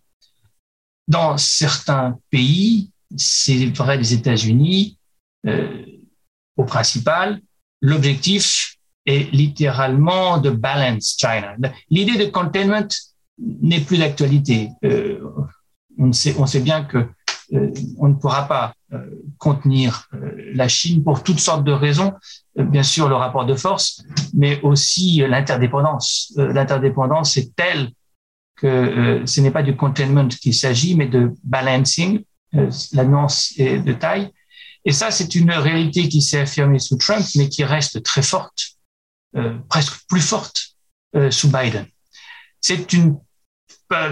Dans 1.07 1.37
certains 1.37 2.17
pays, 2.29 2.91
c'est 3.15 3.65
vrai 3.67 3.97
des 3.97 4.13
États-Unis, 4.13 4.97
au 6.57 6.65
principal, 6.65 7.39
l'objectif 7.81 8.75
est 9.05 9.31
littéralement 9.33 10.37
de 10.39 10.49
balance 10.49 11.15
China. 11.17 11.55
L'idée 11.89 12.17
de 12.17 12.29
containment 12.29 12.87
n'est 13.39 13.79
plus 13.79 13.97
d'actualité. 13.97 14.69
on, 15.97 16.11
sait, 16.11 16.35
on 16.37 16.45
sait 16.45 16.59
bien 16.59 16.83
que 16.83 17.07
euh, 17.53 17.71
on 17.97 18.09
ne 18.09 18.13
pourra 18.13 18.47
pas 18.47 18.73
euh, 18.93 19.09
contenir 19.37 20.07
euh, 20.13 20.51
la 20.53 20.67
Chine 20.67 21.03
pour 21.03 21.23
toutes 21.23 21.39
sortes 21.39 21.63
de 21.63 21.71
raisons. 21.71 22.13
Bien 22.55 22.83
sûr, 22.83 23.07
le 23.07 23.15
rapport 23.15 23.45
de 23.45 23.55
force, 23.55 24.03
mais 24.33 24.59
aussi 24.61 25.23
l'interdépendance. 25.27 26.33
L'interdépendance 26.35 27.37
est 27.37 27.55
telle 27.55 27.91
que 28.57 29.21
ce 29.25 29.41
n'est 29.41 29.51
pas 29.51 29.63
du 29.63 29.75
containment 29.75 30.27
qu'il 30.27 30.53
s'agit, 30.53 30.95
mais 30.95 31.07
de 31.07 31.31
balancing. 31.43 32.23
La 32.93 33.05
nuance 33.05 33.53
est 33.57 33.79
de 33.79 33.93
taille. 33.93 34.31
Et 34.83 34.91
ça, 34.91 35.11
c'est 35.11 35.35
une 35.35 35.51
réalité 35.51 36.09
qui 36.09 36.21
s'est 36.21 36.41
affirmée 36.41 36.79
sous 36.79 36.97
Trump, 36.97 37.25
mais 37.35 37.49
qui 37.49 37.63
reste 37.63 38.03
très 38.03 38.21
forte, 38.21 38.77
presque 39.69 39.93
plus 40.09 40.21
forte 40.21 40.75
sous 41.29 41.49
Biden. 41.49 41.85
C'est 42.61 42.93
une 42.93 43.17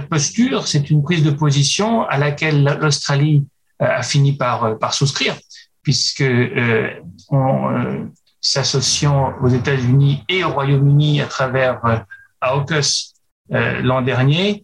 posture, 0.10 0.68
c'est 0.68 0.89
une 0.89 1.04
prise 1.04 1.24
de 1.24 1.32
position 1.32 2.04
à 2.04 2.18
laquelle 2.18 2.64
l'Australie 2.64 3.46
euh, 3.82 3.86
a 3.86 4.04
fini 4.04 4.34
par, 4.34 4.64
euh, 4.64 4.76
par 4.76 4.93
souscrire, 4.93 5.36
puisque 5.82 6.22
euh, 6.22 6.91
en 7.30 8.08
s'associant 8.39 9.34
aux 9.41 9.48
États-Unis 9.48 10.24
et 10.30 10.43
au 10.43 10.52
Royaume-Uni 10.52 11.22
à 11.22 11.26
travers 11.26 12.06
AUKUS 12.41 13.14
l'an 13.50 14.02
dernier, 14.02 14.64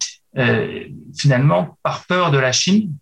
finalement, 1.15 1.77
par 1.83 2.05
peur 2.05 2.31
de 2.31 2.37
la 2.37 2.51
Chine, 2.51 2.93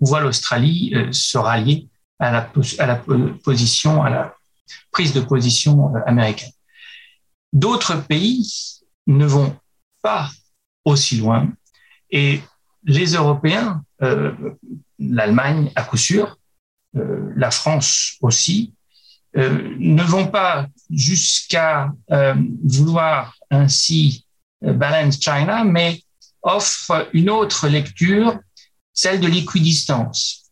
voit 0.00 0.20
l'Australie 0.20 0.94
se 1.10 1.38
rallier 1.38 1.88
à 2.18 2.30
la, 2.30 2.42
position, 3.42 4.02
à 4.02 4.10
la 4.10 4.34
prise 4.90 5.12
de 5.12 5.20
position 5.20 5.94
américaine. 6.06 6.50
D'autres 7.52 7.96
pays 8.06 8.82
ne 9.06 9.26
vont 9.26 9.56
pas 10.02 10.30
aussi 10.84 11.16
loin. 11.16 11.52
Et 12.10 12.40
les 12.84 13.14
Européens, 13.14 13.82
euh, 14.02 14.32
l'Allemagne 14.98 15.70
à 15.74 15.82
coup 15.82 15.96
sûr, 15.96 16.38
euh, 16.96 17.32
la 17.36 17.50
France 17.50 18.16
aussi, 18.20 18.74
euh, 18.82 18.83
ne 19.34 20.02
vont 20.02 20.28
pas 20.28 20.68
jusqu'à 20.90 21.92
vouloir 22.62 23.36
ainsi 23.50 24.24
balance 24.62 25.20
China, 25.20 25.64
mais 25.64 26.00
offrent 26.42 27.08
une 27.12 27.30
autre 27.30 27.68
lecture, 27.68 28.38
celle 28.92 29.20
de 29.20 29.26
l'équidistance, 29.26 30.44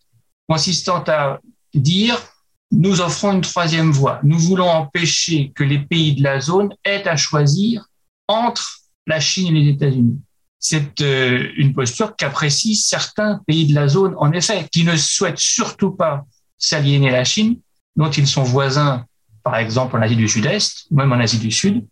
consistant 0.49 1.05
à 1.07 1.39
dire 1.75 2.19
nous 2.73 3.03
offrons 3.03 3.33
une 3.33 3.43
troisième 3.43 3.93
voie. 3.93 4.19
Nous 4.25 4.39
voulons 4.39 4.69
empêcher 4.69 5.53
que 5.55 5.63
les 5.63 5.79
pays 5.79 6.15
de 6.15 6.23
la 6.23 6.41
zone 6.41 6.75
aient 6.85 7.07
à 7.07 7.17
choisir 7.17 7.85
entre 8.27 8.79
la 9.07 9.21
Chine 9.21 9.55
et 9.55 9.61
les 9.61 9.71
États-Unis. 9.73 10.19
C'est 10.59 11.01
euh, 11.03 11.51
une 11.57 11.75
posture 11.75 12.17
qu'apprécient 12.17 12.75
certains 12.75 13.41
pays 13.47 13.67
de 13.67 13.75
la 13.75 13.89
zone, 13.89 14.15
en 14.17 14.33
effet, 14.33 14.67
qui 14.73 14.85
ne 14.85 14.97
souhaitent 14.97 15.39
surtout 15.39 15.91
pas 15.91 16.25
s'aliéner 16.57 17.11
la 17.11 17.25
Chine, 17.25 17.59
dont 17.97 18.11
ils 18.11 18.27
sont 18.27 18.43
voisins, 18.43 19.05
par 19.43 19.57
exemple 19.57 19.97
en 19.97 20.03
Asie 20.03 20.17
du 20.17 20.29
Sud-Est, 20.29 20.87
même 20.91 21.13
en 21.13 21.21
Asie 21.21 21.39
du 21.39 21.51
Sud. 21.51 21.87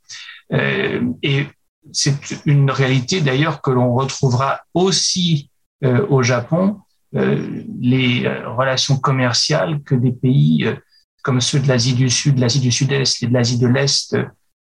Euh, 0.53 1.03
et 1.23 1.47
c'est 1.93 2.15
une 2.47 2.71
réalité 2.71 3.21
d'ailleurs 3.21 3.61
que 3.63 3.71
l'on 3.71 3.95
retrouvera 3.95 4.61
aussi 4.75 5.51
euh, 5.85 6.07
au 6.09 6.23
Japon, 6.23 6.81
les 7.13 8.29
relations 8.47 8.97
commerciales 8.97 9.83
que 9.83 9.97
des 9.97 10.13
pays 10.13 10.65
comme 11.25 11.41
ceux 11.41 11.59
de 11.59 11.67
l'Asie 11.67 11.95
du 11.95 12.09
Sud, 12.09 12.37
de 12.37 12.41
l'Asie 12.41 12.61
du 12.61 12.71
Sud-Est 12.71 13.25
et 13.25 13.27
de 13.27 13.33
l'Asie 13.33 13.59
de 13.59 13.67
l'Est, 13.67 14.17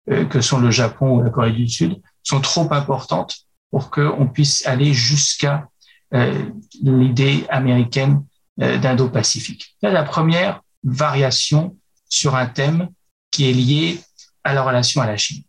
que 0.05 0.41
sont 0.41 0.59
le 0.59 0.69
Japon 0.69 1.17
ou 1.17 1.23
la 1.23 1.31
Corée 1.31 1.53
du 1.53 1.67
Sud, 1.67 1.99
sont 2.21 2.41
trop 2.41 2.71
importantes 2.71 3.47
pour 3.71 3.89
qu'on 3.89 4.27
puisse 4.27 4.63
aller 4.67 4.93
jusqu'à 4.93 5.67
euh, 6.13 6.49
l'idée 6.81 7.45
américaine 7.49 8.23
euh, 8.61 8.77
d'Indo-Pacifique. 8.77 9.75
la 9.81 10.03
première 10.03 10.61
variation 10.85 11.75
sur 12.07 12.35
un 12.35 12.45
thème 12.45 12.89
qui 13.31 13.49
est 13.49 13.53
lié 13.53 13.99
à 14.43 14.53
la 14.53 14.63
relation 14.63 15.01
à 15.01 15.07
la 15.07 15.17
Chine. 15.17 15.43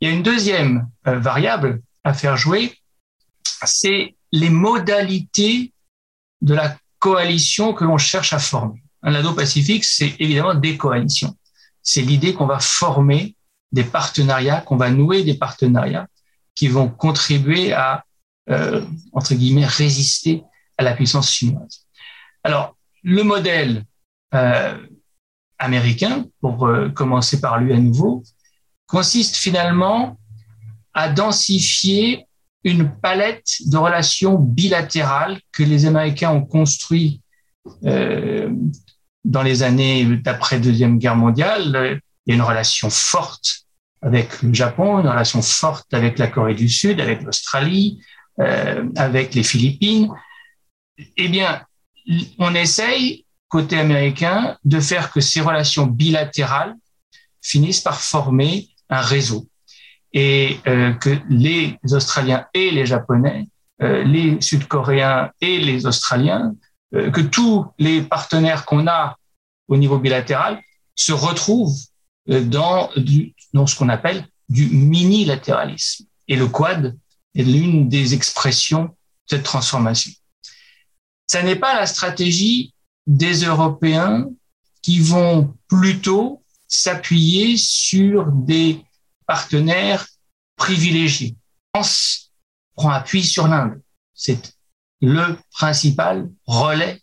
Il 0.00 0.08
y 0.08 0.10
a 0.10 0.14
une 0.14 0.22
deuxième 0.22 0.88
euh, 1.06 1.18
variable 1.18 1.82
à 2.04 2.14
faire 2.14 2.36
jouer, 2.36 2.78
c'est 3.64 4.14
les 4.32 4.50
modalités 4.50 5.72
de 6.40 6.54
la 6.54 6.76
coalition 6.98 7.72
que 7.72 7.84
l'on 7.84 7.98
cherche 7.98 8.32
à 8.32 8.38
former. 8.38 8.82
L'Indo-Pacifique, 9.02 9.84
c'est 9.84 10.14
évidemment 10.18 10.54
des 10.54 10.76
coalitions. 10.76 11.36
C'est 11.82 12.02
l'idée 12.02 12.34
qu'on 12.34 12.46
va 12.46 12.58
former 12.58 13.36
des 13.72 13.84
partenariats, 13.84 14.60
qu'on 14.60 14.76
va 14.76 14.90
nouer 14.90 15.22
des 15.22 15.34
partenariats 15.34 16.08
qui 16.54 16.68
vont 16.68 16.88
contribuer 16.88 17.72
à, 17.72 18.04
euh, 18.50 18.84
entre 19.12 19.34
guillemets, 19.34 19.66
résister 19.66 20.42
à 20.78 20.82
la 20.82 20.94
puissance 20.94 21.30
chinoise. 21.30 21.86
Alors, 22.42 22.76
le 23.02 23.22
modèle 23.22 23.84
américain, 25.58 26.26
pour 26.40 26.66
euh, 26.66 26.88
commencer 26.88 27.40
par 27.40 27.60
lui 27.60 27.72
à 27.72 27.78
nouveau, 27.78 28.22
consiste 28.86 29.36
finalement 29.36 30.18
à 30.94 31.08
densifier 31.08 32.26
une 32.64 32.90
palette 32.90 33.56
de 33.66 33.76
relations 33.76 34.38
bilatérales 34.38 35.40
que 35.52 35.62
les 35.62 35.86
Américains 35.86 36.30
ont 36.30 36.44
construit 36.44 37.20
euh, 37.84 38.50
dans 39.24 39.42
les 39.42 39.62
années 39.62 40.04
d'après 40.16 40.58
Deuxième 40.58 40.98
Guerre 40.98 41.16
mondiale. 41.16 42.00
Il 42.26 42.30
y 42.30 42.32
a 42.32 42.36
une 42.36 42.42
relation 42.42 42.90
forte 42.90 43.66
avec 44.02 44.42
le 44.42 44.52
Japon, 44.52 45.00
une 45.00 45.08
relation 45.08 45.42
forte 45.42 45.92
avec 45.92 46.18
la 46.18 46.28
Corée 46.28 46.54
du 46.54 46.68
Sud, 46.68 47.00
avec 47.00 47.22
l'Australie, 47.22 48.00
euh, 48.40 48.84
avec 48.96 49.34
les 49.34 49.42
Philippines, 49.42 50.10
eh 51.16 51.28
bien, 51.28 51.62
on 52.38 52.54
essaye, 52.54 53.25
côté 53.56 53.78
américain, 53.78 54.58
de 54.64 54.80
faire 54.80 55.10
que 55.12 55.22
ces 55.30 55.40
relations 55.40 55.86
bilatérales 55.86 56.74
finissent 57.40 57.80
par 57.80 57.98
former 58.14 58.68
un 58.90 59.00
réseau 59.00 59.48
et 60.12 60.58
euh, 60.66 60.92
que 60.92 61.12
les 61.30 61.78
Australiens 61.98 62.44
et 62.52 62.70
les 62.70 62.84
Japonais, 62.84 63.48
euh, 63.82 64.04
les 64.04 64.28
Sud-Coréens 64.42 65.30
et 65.40 65.56
les 65.68 65.86
Australiens, 65.86 66.54
euh, 66.94 67.10
que 67.10 67.22
tous 67.22 67.64
les 67.78 68.02
partenaires 68.02 68.66
qu'on 68.66 68.86
a 68.86 69.16
au 69.68 69.76
niveau 69.78 69.98
bilatéral 69.98 70.60
se 70.94 71.14
retrouvent 71.14 71.80
dans, 72.26 72.90
du, 72.96 73.34
ce 73.54 73.74
qu'on 73.76 73.88
appelle 73.88 74.26
du 74.50 74.66
minilatéralisme. 74.66 76.04
Et 76.28 76.36
le 76.36 76.46
quad 76.46 76.94
est 77.34 77.42
l'une 77.42 77.88
des 77.88 78.12
expressions 78.12 78.84
de 78.84 78.90
cette 79.30 79.44
transformation. 79.44 80.12
Ça 81.26 81.42
n'est 81.42 81.62
pas 81.66 81.74
la 81.74 81.86
stratégie 81.86 82.74
des 83.06 83.44
Européens 83.44 84.26
qui 84.82 85.00
vont 85.00 85.54
plutôt 85.68 86.42
s'appuyer 86.68 87.56
sur 87.56 88.26
des 88.32 88.84
partenaires 89.26 90.06
privilégiés. 90.56 91.36
France 91.74 92.32
prend 92.74 92.90
appui 92.90 93.24
sur 93.24 93.48
l'Inde. 93.48 93.80
C'est 94.14 94.54
le 95.00 95.36
principal 95.52 96.28
relais 96.46 97.00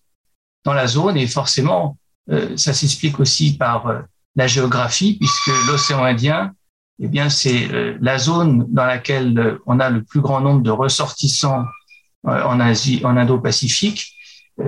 dans 0.63 0.73
la 0.73 0.87
zone 0.87 1.17
et 1.17 1.27
forcément, 1.27 1.97
euh, 2.29 2.55
ça 2.57 2.73
s'explique 2.73 3.19
aussi 3.19 3.57
par 3.57 3.87
euh, 3.87 4.01
la 4.35 4.47
géographie, 4.47 5.17
puisque 5.19 5.67
l'océan 5.67 6.03
Indien, 6.03 6.53
eh 6.99 7.07
bien, 7.07 7.29
c'est 7.29 7.69
euh, 7.71 7.97
la 8.01 8.17
zone 8.17 8.65
dans 8.69 8.85
laquelle 8.85 9.59
on 9.65 9.79
a 9.79 9.89
le 9.89 10.03
plus 10.03 10.21
grand 10.21 10.41
nombre 10.41 10.61
de 10.61 10.71
ressortissants 10.71 11.65
en 12.25 12.59
Asie, 12.61 13.01
en 13.03 13.17
Indo-Pacifique. 13.17 14.15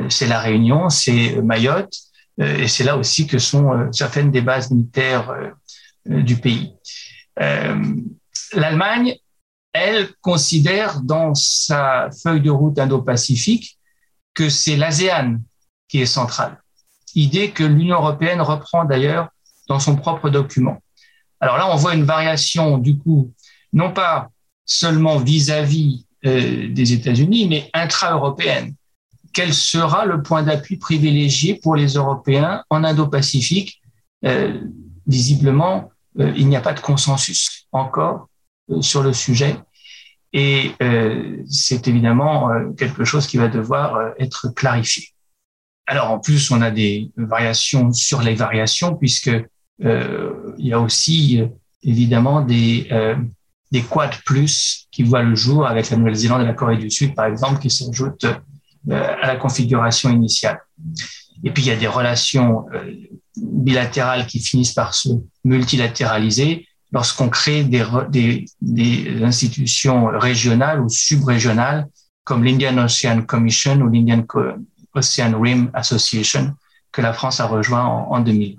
C'est 0.10 0.28
la 0.28 0.40
Réunion, 0.40 0.90
c'est 0.90 1.42
Mayotte, 1.42 1.94
et 2.40 2.68
c'est 2.68 2.84
là 2.84 2.98
aussi 2.98 3.28
que 3.28 3.40
sont 3.40 3.92
certaines 3.92 4.32
des 4.32 4.42
bases 4.42 4.72
militaires 4.72 5.34
du 6.06 6.38
pays. 6.38 6.74
L'Allemagne 7.38 9.16
elle 9.76 10.14
considère 10.22 11.02
dans 11.02 11.36
sa 11.36 12.10
feuille 12.24 12.40
de 12.40 12.50
route 12.50 12.80
Indo-Pacifique 12.80 13.78
que 14.34 14.50
c'est 14.50 14.78
l'ASEAN 14.78 15.40
qui 15.90 16.02
est 16.02 16.06
centrale. 16.06 16.62
Idée 17.14 17.52
que 17.52 17.66
l'Union 17.66 17.98
européenne 17.98 18.40
reprend 18.40 18.86
d'ailleurs 18.86 19.28
dans 19.68 19.82
son 19.82 19.98
propre 19.98 20.30
document. 20.30 20.82
Alors 21.42 21.58
là, 21.58 21.70
on 21.70 21.76
voit 21.76 21.94
une 21.94 22.06
variation 22.06 22.78
du 22.78 22.98
coup, 22.98 23.34
non 23.74 23.92
pas 23.92 24.30
seulement 24.66 25.18
vis-à-vis 25.18 26.06
euh, 26.26 26.70
des 26.70 26.94
États-Unis, 26.94 27.48
mais 27.50 27.70
intra-européenne. 27.74 28.76
Quel 29.36 29.54
sera 29.54 30.06
le 30.06 30.24
point 30.24 30.44
d'appui 30.44 30.78
privilégié 30.78 31.60
pour 31.62 31.76
les 31.76 31.94
Européens 31.94 32.64
en 32.70 32.84
Indo-Pacifique? 32.84 33.82
Euh, 34.26 34.60
Visiblement, 35.08 35.92
euh, 36.20 36.34
il 36.36 36.48
n'y 36.48 36.56
a 36.56 36.62
pas 36.62 36.74
de 36.74 36.80
consensus 36.80 37.68
encore 37.72 38.30
sur 38.82 39.04
le 39.04 39.14
sujet. 39.14 39.56
Et 40.34 40.72
c'est 41.48 41.88
évidemment 41.88 42.50
quelque 42.76 43.06
chose 43.06 43.26
qui 43.26 43.38
va 43.38 43.48
devoir 43.48 44.14
être 44.20 44.50
clarifié. 44.50 45.14
Alors 45.86 46.10
en 46.12 46.20
plus, 46.20 46.52
on 46.52 46.62
a 46.62 46.72
des 46.72 47.12
variations 47.16 47.94
sur 47.94 48.22
les 48.22 48.36
variations, 48.36 48.96
puisque 48.96 49.32
il 49.80 49.88
y 50.58 50.74
a 50.74 50.80
aussi 50.82 51.42
évidemment 51.84 52.42
des, 52.42 52.90
des 53.72 53.82
Quad 53.82 54.16
Plus 54.26 54.88
qui 54.92 55.04
voient 55.04 55.24
le 55.24 55.36
jour 55.36 55.68
avec 55.68 55.90
la 55.90 55.98
Nouvelle-Zélande 55.98 56.42
et 56.42 56.46
la 56.46 56.54
Corée 56.54 56.78
du 56.78 56.90
Sud, 56.90 57.14
par 57.14 57.26
exemple, 57.26 57.60
qui 57.60 57.70
s'ajoutent 57.70 58.24
euh, 58.24 58.34
à 58.92 59.28
la 59.28 59.36
configuration 59.36 60.10
initiale. 60.10 60.60
Et 61.44 61.52
puis, 61.52 61.64
il 61.64 61.68
y 61.68 61.72
a 61.72 61.76
des 61.76 61.88
relations 61.88 62.66
euh, 62.74 62.92
bilatérales 63.38 64.26
qui 64.28 64.40
finissent 64.40 64.74
par 64.74 64.94
se 64.94 65.10
multilatéraliser 65.44 66.68
lorsqu'on 66.92 67.30
crée 67.30 67.64
des, 67.64 68.46
institutions 69.24 70.06
régionales 70.06 70.82
ou 70.82 70.90
subrégionales 70.90 71.88
comme 72.24 72.44
l'Indian 72.44 72.78
Ocean 72.78 73.22
Commission 73.24 73.80
ou 73.82 73.90
l'Indian 73.90 74.24
Ocean 74.94 75.40
Rim 75.40 75.70
Association 75.74 76.54
que 76.92 77.02
la 77.02 77.14
France 77.14 77.40
a 77.40 77.48
rejoint 77.48 77.84
en, 77.84 78.12
en 78.12 78.20
2000. 78.22 78.58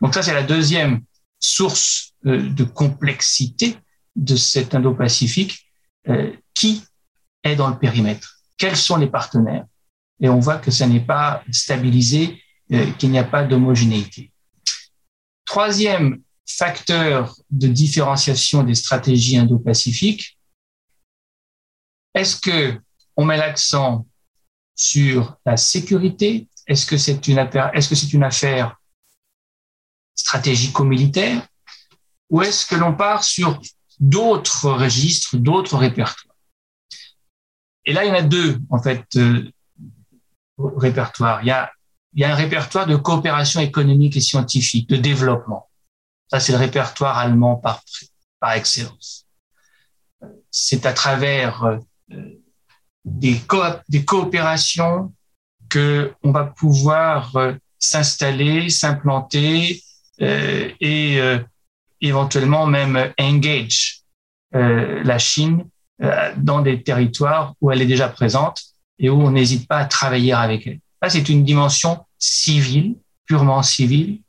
Donc 0.00 0.14
ça, 0.14 0.22
c'est 0.22 0.34
la 0.34 0.42
deuxième 0.42 1.02
source 1.38 2.12
euh, 2.26 2.48
de 2.48 2.64
complexité 2.64 3.76
de 4.14 4.36
cet 4.36 4.74
Indo-Pacifique, 4.74 5.66
euh, 6.08 6.32
qui 6.54 6.82
est 7.44 7.56
dans 7.56 7.68
le 7.68 7.78
périmètre 7.78 8.35
Quels 8.56 8.76
sont 8.76 8.96
les 8.96 9.08
partenaires 9.08 9.66
Et 10.20 10.28
on 10.28 10.40
voit 10.40 10.58
que 10.58 10.70
ça 10.70 10.86
n'est 10.86 11.04
pas 11.04 11.42
stabilisé, 11.50 12.42
euh, 12.72 12.90
qu'il 12.92 13.10
n'y 13.10 13.18
a 13.18 13.24
pas 13.24 13.44
d'homogénéité. 13.44 14.32
Troisième 15.44 16.22
facteur 16.46 17.34
de 17.50 17.68
différenciation 17.68 18.62
des 18.62 18.74
stratégies 18.74 19.36
indo-pacifiques, 19.36 20.38
est-ce 22.14 22.36
que 22.40 22.80
on 23.16 23.24
met 23.24 23.36
l'accent 23.36 24.06
sur 24.74 25.36
la 25.44 25.56
sécurité? 25.56 26.48
Est-ce 26.66 26.86
que 26.86 26.96
c'est 26.96 27.28
une 27.28 27.38
affaire, 27.38 27.70
est-ce 27.74 27.88
que 27.88 27.94
c'est 27.94 28.12
une 28.12 28.24
affaire 28.24 28.76
stratégico-militaire? 30.14 31.46
Ou 32.30 32.42
est-ce 32.42 32.66
que 32.66 32.74
l'on 32.74 32.94
part 32.94 33.22
sur 33.22 33.60
d'autres 34.00 34.70
registres, 34.70 35.36
d'autres 35.36 35.76
répertoires? 35.76 36.25
Et 37.86 37.92
là, 37.92 38.04
il 38.04 38.08
y 38.08 38.10
en 38.10 38.14
a 38.14 38.22
deux, 38.22 38.58
en 38.70 38.82
fait, 38.82 39.04
euh, 39.16 39.50
répertoires. 40.58 41.42
Il 41.42 41.46
y, 41.46 41.50
a, 41.50 41.70
il 42.12 42.20
y 42.20 42.24
a 42.24 42.32
un 42.32 42.34
répertoire 42.34 42.86
de 42.86 42.96
coopération 42.96 43.60
économique 43.60 44.16
et 44.16 44.20
scientifique, 44.20 44.88
de 44.88 44.96
développement. 44.96 45.68
Ça, 46.28 46.40
c'est 46.40 46.52
le 46.52 46.58
répertoire 46.58 47.16
allemand 47.16 47.56
par, 47.56 47.82
par 48.40 48.52
excellence. 48.52 49.26
C'est 50.50 50.84
à 50.84 50.92
travers 50.92 51.64
euh, 51.64 51.78
des, 53.04 53.40
des 53.88 54.04
coopérations 54.04 55.12
que 55.68 56.12
on 56.22 56.32
va 56.32 56.44
pouvoir 56.44 57.34
euh, 57.36 57.54
s'installer, 57.78 58.68
s'implanter 58.70 59.82
euh, 60.20 60.70
et 60.80 61.20
euh, 61.20 61.38
éventuellement 62.00 62.66
même 62.66 63.12
engage 63.18 64.02
la 64.52 65.18
Chine 65.18 65.68
dans 66.36 66.60
des 66.60 66.82
territoires 66.82 67.54
où 67.60 67.70
elle 67.70 67.80
est 67.80 67.86
déjà 67.86 68.08
présente 68.08 68.60
et 68.98 69.10
où 69.10 69.20
on 69.20 69.30
n'hésite 69.30 69.66
pas 69.68 69.78
à 69.78 69.84
travailler 69.84 70.32
avec 70.32 70.66
elle. 70.66 70.80
Ça, 71.02 71.10
c'est 71.10 71.28
une 71.28 71.44
dimension 71.44 72.04
civile, 72.18 72.96
purement 73.26 73.62
civile, 73.62 74.20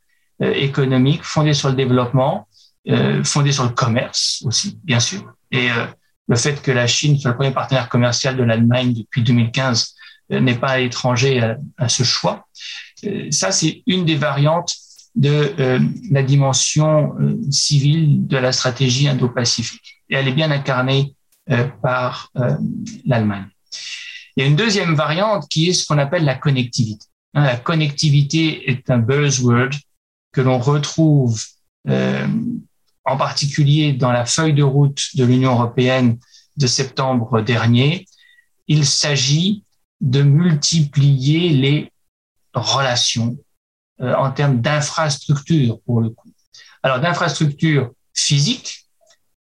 euh, 0.42 0.54
économique, 0.54 1.24
fondée 1.24 1.54
sur 1.54 1.70
le 1.70 1.76
développement, 1.76 2.48
euh, 2.90 3.24
fondée 3.24 3.52
sur 3.52 3.64
le 3.64 3.72
commerce 3.72 4.44
aussi, 4.46 4.80
bien 4.84 5.00
sûr. 5.00 5.34
Et 5.52 5.72
euh, 5.72 5.86
le 6.28 6.36
fait 6.36 6.62
que 6.62 6.72
la 6.72 6.88
Chine 6.88 7.18
soit 7.18 7.32
le 7.32 7.38
premier 7.38 7.52
partenaire 7.52 7.90
commercial 7.90 8.36
de 8.36 8.44
l'Allemagne 8.44 8.94
depuis 8.94 9.24
2015 9.24 9.96
n'est 10.30 10.58
pas 10.58 10.82
étranger 10.82 11.42
à, 11.78 11.88
ce 11.88 12.04
choix. 12.04 12.46
ça, 13.32 13.54
c'est 13.54 13.82
une 13.88 14.04
des 14.04 14.16
variantes 14.18 14.76
de 15.18 15.54
euh, 15.60 15.80
la 16.12 16.22
dimension 16.22 17.16
euh, 17.20 17.38
civile 17.50 18.28
de 18.28 18.38
la 18.38 18.52
stratégie 18.52 19.08
indo-pacifique. 19.08 20.04
Et 20.10 20.16
elle 20.16 20.28
est 20.28 20.34
bien 20.34 20.52
incarnée 20.52 21.16
euh, 21.16 21.17
par 21.82 22.32
l'Allemagne. 23.06 23.48
Il 24.36 24.44
y 24.44 24.46
a 24.46 24.50
une 24.50 24.56
deuxième 24.56 24.96
variante 24.96 25.48
qui 25.50 25.70
est 25.70 25.74
ce 25.74 25.86
qu'on 25.86 25.98
appelle 25.98 26.26
la 26.26 26.36
connectivité. 26.36 27.06
Hein, 27.34 27.46
la 27.46 27.58
connectivité 27.58 28.70
est 28.70 28.90
un 28.90 28.98
buzzword 28.98 29.72
que 30.32 30.42
l'on 30.42 30.60
retrouve 30.60 31.42
en 33.08 33.18
particulier 33.18 33.94
dans 33.94 34.12
la 34.12 34.26
feuille 34.26 34.54
de 34.54 34.64
route 34.64 35.16
de 35.16 35.24
l'Union 35.24 35.54
européenne 35.54 36.20
de 36.58 36.68
septembre 36.68 37.42
dernier. 37.42 38.06
Il 38.68 38.86
s'agit 38.86 39.64
de 40.02 40.22
multiplier 40.22 41.50
les 41.50 41.92
relations 42.54 43.38
euh, 44.02 44.14
en 44.16 44.32
termes 44.32 44.62
d'infrastructure 44.62 45.80
pour 45.86 46.02
le 46.02 46.10
coup. 46.10 46.30
Alors 46.84 47.00
d'infrastructure 47.00 47.92
physique, 48.14 48.87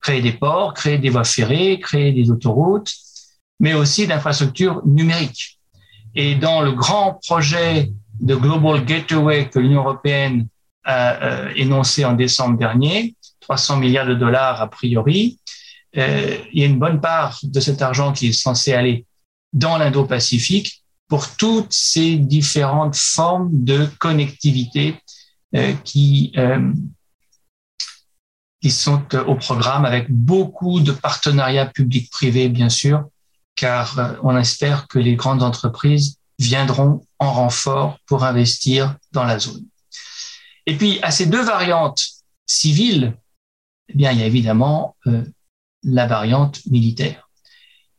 créer 0.01 0.21
des 0.21 0.33
ports, 0.33 0.73
créer 0.73 0.97
des 0.97 1.09
voies 1.09 1.23
ferrées, 1.23 1.79
créer 1.79 2.11
des 2.11 2.31
autoroutes, 2.31 2.91
mais 3.59 3.73
aussi 3.73 4.07
d'infrastructures 4.07 4.81
numériques. 4.85 5.59
Et 6.15 6.35
dans 6.35 6.61
le 6.61 6.71
grand 6.71 7.19
projet 7.25 7.91
de 8.19 8.35
Global 8.35 8.83
Gateway 8.83 9.49
que 9.49 9.59
l'Union 9.59 9.81
européenne 9.81 10.47
a 10.83 11.23
euh, 11.23 11.53
énoncé 11.55 12.03
en 12.03 12.13
décembre 12.13 12.57
dernier, 12.57 13.15
300 13.41 13.77
milliards 13.77 14.07
de 14.07 14.15
dollars 14.15 14.61
a 14.61 14.69
priori, 14.69 15.39
euh, 15.97 16.37
il 16.51 16.59
y 16.59 16.63
a 16.63 16.67
une 16.67 16.79
bonne 16.79 16.99
part 16.99 17.39
de 17.43 17.59
cet 17.59 17.81
argent 17.81 18.13
qui 18.13 18.27
est 18.27 18.33
censé 18.33 18.73
aller 18.73 19.05
dans 19.53 19.77
l'Indo-Pacifique 19.77 20.83
pour 21.07 21.35
toutes 21.35 21.73
ces 21.73 22.15
différentes 22.15 22.95
formes 22.95 23.49
de 23.51 23.85
connectivité 23.99 24.95
euh, 25.55 25.73
qui, 25.83 26.33
qui 28.61 28.69
sont 28.69 29.03
au 29.15 29.35
programme 29.35 29.85
avec 29.85 30.11
beaucoup 30.11 30.79
de 30.79 30.91
partenariats 30.91 31.65
publics-privés, 31.65 32.47
bien 32.49 32.69
sûr, 32.69 33.05
car 33.55 33.97
euh, 33.99 34.13
on 34.23 34.37
espère 34.37 34.87
que 34.87 34.99
les 34.99 35.15
grandes 35.15 35.43
entreprises 35.43 36.17
viendront 36.37 37.05
en 37.19 37.33
renfort 37.33 37.97
pour 38.05 38.23
investir 38.23 38.95
dans 39.11 39.23
la 39.23 39.39
zone. 39.39 39.65
Et 40.65 40.77
puis, 40.77 40.99
à 41.01 41.11
ces 41.11 41.25
deux 41.25 41.43
variantes 41.43 42.03
civiles, 42.45 43.17
eh 43.89 43.93
bien, 43.95 44.11
il 44.11 44.19
y 44.19 44.23
a 44.23 44.27
évidemment 44.27 44.95
euh, 45.07 45.23
la 45.83 46.05
variante 46.05 46.65
militaire. 46.67 47.29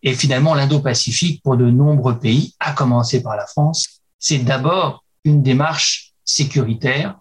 Et 0.02 0.14
finalement, 0.14 0.54
l'Indo-Pacifique, 0.54 1.42
pour 1.42 1.56
de 1.56 1.70
nombreux 1.70 2.18
pays, 2.18 2.54
à 2.60 2.72
commencer 2.72 3.22
par 3.22 3.36
la 3.36 3.46
France, 3.46 4.00
c'est 4.18 4.38
d'abord 4.38 5.04
une 5.24 5.42
démarche 5.42 6.12
sécuritaire 6.24 7.18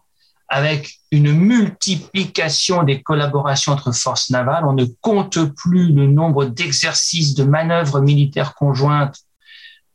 avec 0.52 1.00
une 1.12 1.32
multiplication 1.32 2.84
des 2.84 3.02
collaborations 3.02 3.72
entre 3.72 3.94
forces 3.94 4.30
navales. 4.32 4.66
On 4.66 4.74
ne 4.74 4.84
compte 5.00 5.40
plus 5.56 5.94
le 5.94 6.08
nombre 6.08 6.44
d'exercices 6.44 7.36
de 7.36 7.46
manœuvres 7.46 8.02
militaires 8.02 8.54
conjointes 8.54 9.16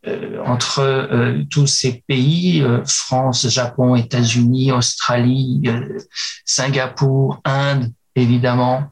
euh, 0.06 0.42
entre 0.46 0.80
euh, 0.80 1.42
tous 1.50 1.66
ces 1.66 2.02
pays, 2.08 2.62
euh, 2.62 2.82
France, 2.86 3.46
Japon, 3.48 3.96
États-Unis, 3.96 4.72
Australie, 4.72 5.62
Singapour, 6.46 7.40
Inde, 7.44 7.92
évidemment. 8.16 8.90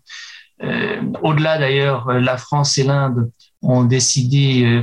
Au-delà 1.23 1.59
d'ailleurs, 1.59 2.11
la 2.13 2.39
France 2.39 2.79
et 2.79 2.85
l'Inde 2.85 3.31
ont 3.61 3.85
décidé 3.85 4.83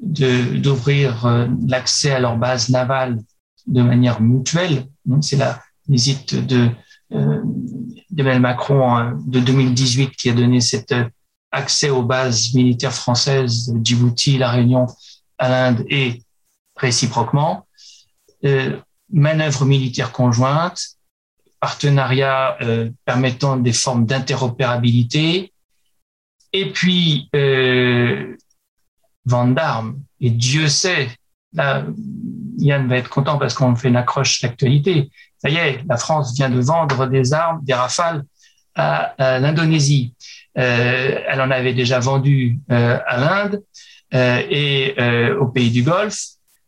d'ouvrir 0.00 1.46
l'accès 1.68 2.10
à 2.10 2.18
leur 2.18 2.36
base 2.36 2.68
navale 2.68 3.20
de 3.68 3.82
manière 3.82 4.20
mutuelle. 4.20 4.86
C'est 5.20 5.36
la 5.36 5.60
visite 5.90 6.34
de 6.34 6.70
euh, 7.12 7.42
d'Emmanuel 8.10 8.40
Macron 8.40 9.12
de 9.26 9.40
2018 9.40 10.10
qui 10.12 10.30
a 10.30 10.32
donné 10.32 10.60
cet 10.60 10.94
accès 11.50 11.90
aux 11.90 12.02
bases 12.02 12.54
militaires 12.54 12.94
françaises, 12.94 13.72
Djibouti, 13.82 14.38
La 14.38 14.50
Réunion, 14.50 14.86
à 15.38 15.48
l'Inde 15.48 15.84
et 15.88 16.22
réciproquement. 16.76 17.66
Euh, 18.44 18.78
manœuvres 19.12 19.64
militaires 19.64 20.12
conjointes, 20.12 20.80
partenariats 21.58 22.56
euh, 22.62 22.90
permettant 23.04 23.56
des 23.56 23.72
formes 23.72 24.06
d'interopérabilité, 24.06 25.52
Et 26.52 26.72
puis, 26.72 27.28
euh, 27.36 28.36
vente 29.24 29.54
d'armes. 29.54 30.00
Et 30.20 30.30
Dieu 30.30 30.68
sait, 30.68 31.08
là, 31.52 31.84
Yann 32.58 32.88
va 32.88 32.96
être 32.96 33.08
content 33.08 33.38
parce 33.38 33.54
qu'on 33.54 33.74
fait 33.74 33.88
une 33.88 33.96
accroche 33.96 34.40
d'actualité. 34.42 35.10
Ça 35.38 35.48
y 35.48 35.56
est, 35.56 35.80
la 35.88 35.96
France 35.96 36.34
vient 36.34 36.50
de 36.50 36.60
vendre 36.60 37.06
des 37.06 37.32
armes, 37.32 37.60
des 37.64 37.74
rafales 37.74 38.24
à, 38.74 39.14
l'Indonésie. 39.38 40.14
Euh, 40.58 41.20
elle 41.28 41.40
en 41.40 41.50
avait 41.50 41.74
déjà 41.74 42.00
vendu 42.00 42.58
euh, 42.70 42.98
à 43.06 43.16
l'Inde 43.18 43.62
euh, 44.14 44.42
et 44.48 44.94
euh, 44.98 45.38
au 45.38 45.46
pays 45.46 45.70
du 45.70 45.82
Golfe. 45.82 46.20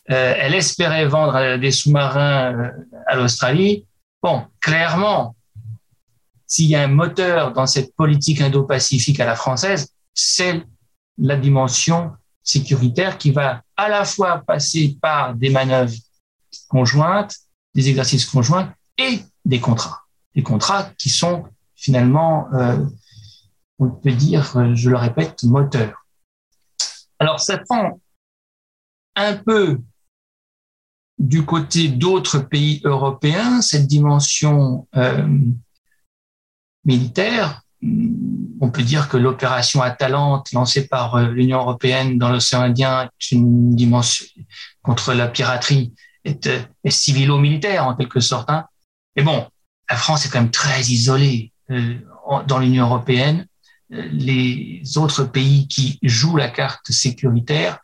Elle 0.07 0.55
espérait 0.55 1.07
vendre 1.07 1.57
des 1.57 1.71
sous-marins 1.71 2.71
à 3.07 3.17
l'Australie. 3.17 3.87
Bon, 4.23 4.45
clairement, 4.61 5.37
s'il 6.47 6.67
y 6.67 6.75
a 6.75 6.83
un 6.83 6.89
moteur 6.89 7.53
dans 7.53 7.67
cette 7.67 7.95
politique 7.97 8.43
indo-pacifique 8.43 9.21
à 9.21 9.25
la 9.25 9.37
française, 9.37 9.89
c'est 10.13 10.61
la 11.17 11.37
dimension 11.37 12.13
sécuritaire 12.43 13.19
qui 13.19 13.31
va 13.31 13.63
à 13.77 13.89
la 13.89 14.05
fois 14.05 14.43
passer 14.47 14.97
par 15.01 15.35
des 15.35 15.51
manœuvres 15.51 15.95
conjointes, 16.69 17.37
des 17.75 17.89
exercices 17.89 18.27
conjoints 18.27 18.75
et 18.99 19.21
des 19.45 19.61
contrats. 19.61 20.03
Des 20.35 20.43
contrats 20.43 20.91
qui 20.99 21.11
sont 21.11 21.45
finalement, 21.75 22.53
euh, 22.55 22.85
on 23.79 23.91
peut 23.91 24.13
dire, 24.13 24.75
je 24.75 24.91
le 24.91 24.97
répète, 24.97 25.43
moteurs. 25.45 26.07
Alors 27.19 27.41
ça 27.41 27.59
prend 27.59 28.01
un 29.17 29.37
peu 29.37 29.79
du 31.19 31.45
côté 31.45 31.89
d'autres 31.89 32.39
pays 32.39 32.81
européens 32.85 33.63
cette 33.63 33.87
dimension 33.87 34.89
euh, 34.97 35.29
militaire 36.85 37.62
on 37.83 38.71
peut 38.71 38.83
dire 38.83 39.09
que 39.09 39.17
l'opération 39.17 39.83
Atalante 39.83 40.53
lancée 40.53 40.87
par 40.87 41.17
euh, 41.17 41.29
l'Union 41.29 41.59
européenne 41.59 42.17
dans 42.19 42.31
l'océan 42.31 42.63
Indien 42.63 43.05
est 43.21 43.33
une 43.33 43.75
dimension 43.75 44.25
contre 44.83 45.15
la 45.15 45.29
piraterie 45.29 45.93
est, 46.25 46.47
euh, 46.47 46.61
civilo-militaire 46.89 47.87
en 47.87 47.97
quelque 47.97 48.21
sorte. 48.21 48.49
Hein. 48.51 48.67
Mais 49.17 49.25
bon, 49.25 49.47
la 49.91 49.97
France 49.97 50.25
est 50.25 50.29
quand 50.29 50.41
même 50.41 50.51
très 50.51 50.81
isolée 50.83 51.53
euh, 51.71 51.95
dans 52.47 52.59
l'Union 52.59 52.87
européenne. 52.87 53.47
Les 53.91 54.83
autres 54.97 55.25
pays 55.25 55.67
qui 55.69 55.99
jouent 56.03 56.37
la 56.37 56.49
carte 56.49 56.91
sécuritaire 56.91 57.79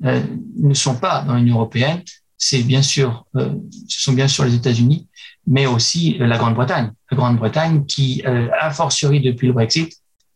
ne 0.00 0.74
sont 0.74 0.96
pas 0.96 1.22
dans 1.22 1.36
l'Union 1.36 1.56
européenne. 1.56 2.02
C'est 2.46 2.62
bien 2.62 2.82
sûr, 2.82 3.24
ce 3.34 4.02
sont 4.02 4.12
bien 4.12 4.28
sûr 4.28 4.44
les 4.44 4.54
États-Unis, 4.54 5.08
mais 5.46 5.64
aussi 5.64 6.18
la 6.18 6.36
Grande-Bretagne. 6.36 6.92
La 7.10 7.16
Grande-Bretagne 7.16 7.86
qui, 7.86 8.22
a 8.24 8.70
fortiori 8.70 9.22
depuis 9.22 9.46
le 9.46 9.54
Brexit, 9.54 9.90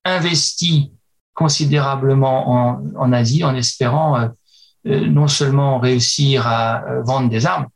investit 0.07 0.91
considérablement 1.35 2.39
en, 2.51 2.83
en 2.97 3.13
Asie 3.13 3.45
en 3.45 3.55
espérant 3.55 4.19
euh, 4.19 4.29
euh, 4.87 5.07
non 5.07 5.29
seulement 5.29 5.79
réussir 5.79 6.49
à 6.49 6.83
euh, 6.83 7.03
vendre 7.03 7.29
des 7.29 7.47
armes, 7.47 7.69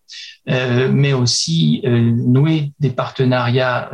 mais 0.47 1.13
aussi 1.13 1.81
nouer 1.85 2.73
des 2.81 2.91
partenariats 2.91 3.93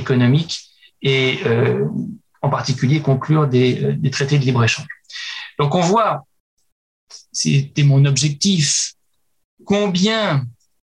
économiques 0.00 0.56
et 1.02 1.40
en 2.40 2.48
particulier 2.48 3.02
conclure 3.02 3.46
des, 3.46 3.92
des 4.04 4.10
traités 4.10 4.38
de 4.38 4.44
libre-échange. 4.46 4.86
Donc 5.58 5.74
on 5.74 5.82
voit, 5.82 6.24
c'était 7.32 7.82
mon 7.82 8.06
objectif, 8.06 8.94
combien 9.64 10.46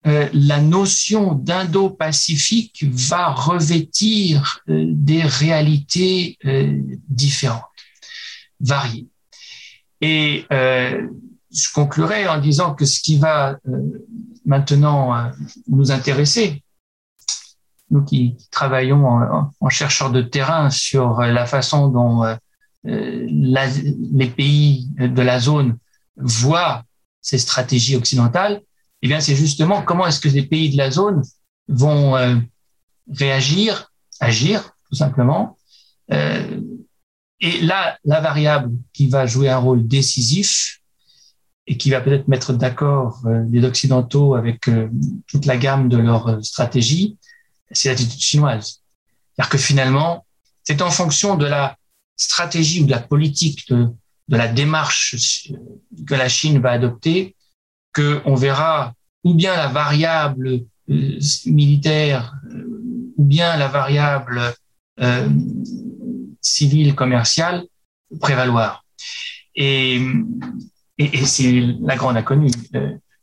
euh, 0.08 0.28
la 0.34 0.60
notion 0.60 1.36
d'Indo-Pacifique 1.36 2.86
va 2.90 3.30
revêtir 3.30 4.62
euh, 4.68 4.86
des 4.88 5.22
réalités 5.22 6.40
euh, 6.46 6.76
différentes, 7.08 7.62
variées. 8.60 9.08
Et 10.04 10.46
je 10.50 11.74
conclurai 11.76 12.28
en 12.28 12.40
disant 12.40 12.74
que 12.74 12.86
ce 12.86 13.00
qui 13.00 13.20
va 13.20 13.60
maintenant 14.46 15.32
nous 15.68 15.92
intéresser, 15.92 16.64
nous 17.92 18.04
qui 18.04 18.36
travaillons 18.50 19.06
en, 19.60 19.70
chercheurs 19.70 20.10
de 20.10 20.24
terrain 20.24 20.72
sur 20.72 21.22
la 21.22 21.46
façon 21.46 21.90
dont 21.90 22.24
les 22.84 24.34
pays 24.36 24.90
de 24.98 25.22
la 25.22 25.40
zone 25.40 25.78
voient 26.16 26.84
ces 27.22 27.38
stratégies 27.38 27.96
occidentales, 27.96 28.62
eh 29.02 29.08
bien, 29.08 29.20
c'est 29.20 29.36
justement 29.36 29.82
comment 29.82 30.06
est-ce 30.08 30.20
que 30.20 30.30
les 30.30 30.44
pays 30.44 30.70
de 30.70 30.78
la 30.78 30.92
zone 30.92 31.24
vont 31.68 32.16
euh, 32.16 32.36
réagir, 33.12 33.92
agir, 34.20 34.76
tout 34.90 34.96
simplement. 34.96 35.58
Euh, 36.12 36.60
et 37.40 37.62
là, 37.62 37.98
la 38.06 38.22
variable 38.22 38.72
qui 38.94 39.08
va 39.08 39.26
jouer 39.26 39.50
un 39.50 39.58
rôle 39.58 39.88
décisif 39.88 40.82
et 41.68 41.78
qui 41.78 41.90
va 41.90 42.02
peut-être 42.02 42.28
mettre 42.28 42.54
d'accord 42.54 43.22
euh, 43.26 43.44
les 43.50 43.64
Occidentaux 43.64 44.36
avec 44.36 44.70
toute 45.28 45.46
la 45.46 45.58
gamme 45.58 45.90
de 45.90 45.98
leur 45.98 46.44
stratégie, 46.44 47.18
c'est 47.72 47.90
l'attitude 47.90 48.20
chinoise. 48.20 48.82
C'est-à-dire 49.34 49.50
que 49.50 49.58
finalement, 49.58 50.26
c'est 50.64 50.82
en 50.82 50.92
fonction 50.92 51.36
de 51.36 51.46
la 51.46 51.78
stratégie 52.16 52.84
ou 52.84 52.86
de 52.86 52.92
la 52.92 53.00
politique, 53.00 53.68
de, 53.70 53.88
de 54.28 54.38
la 54.38 54.48
démarche 54.48 55.52
que 56.08 56.16
la 56.16 56.30
Chine 56.30 56.60
va 56.60 56.72
adopter 56.72 57.36
qu'on 57.94 58.36
verra 58.36 58.94
ou 59.24 59.34
bien 59.34 59.56
la 59.56 59.68
variable 59.68 60.62
euh, 60.90 61.20
militaire 61.46 62.34
euh, 62.50 63.14
ou 63.18 63.24
bien 63.26 63.58
la 63.58 63.68
variable 63.68 64.42
euh, 65.00 65.30
civile 66.42 66.96
commerciale 66.96 67.66
prévaloir. 68.20 68.84
Et, 69.56 70.02
c'est 71.24 71.62
la 71.82 71.96
grande 71.96 72.18
inconnue. 72.18 72.52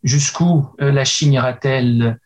Jusqu'où 0.03 0.67
la 0.79 1.05
Chine 1.05 1.33
ira-t-elle 1.33 2.19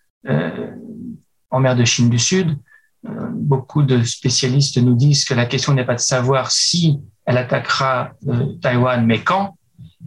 en 1.51 1.61
mer 1.61 1.77
de 1.77 1.85
Chine 1.85 2.09
du 2.09 2.19
Sud? 2.19 2.57
Beaucoup 3.05 3.83
de 3.83 4.03
spécialistes 4.05 4.79
nous 4.79 4.95
disent 4.95 5.24
que 5.24 5.35
la 5.35 5.47
question 5.47 5.74
n'est 5.74 5.85
pas 5.85 5.95
de 5.95 6.01
savoir 6.01 6.51
si 6.53 7.01
elle 7.27 7.37
attaquera 7.37 8.12
Taïwan, 8.61 9.05
mais 9.05 9.20
quand 9.20 9.57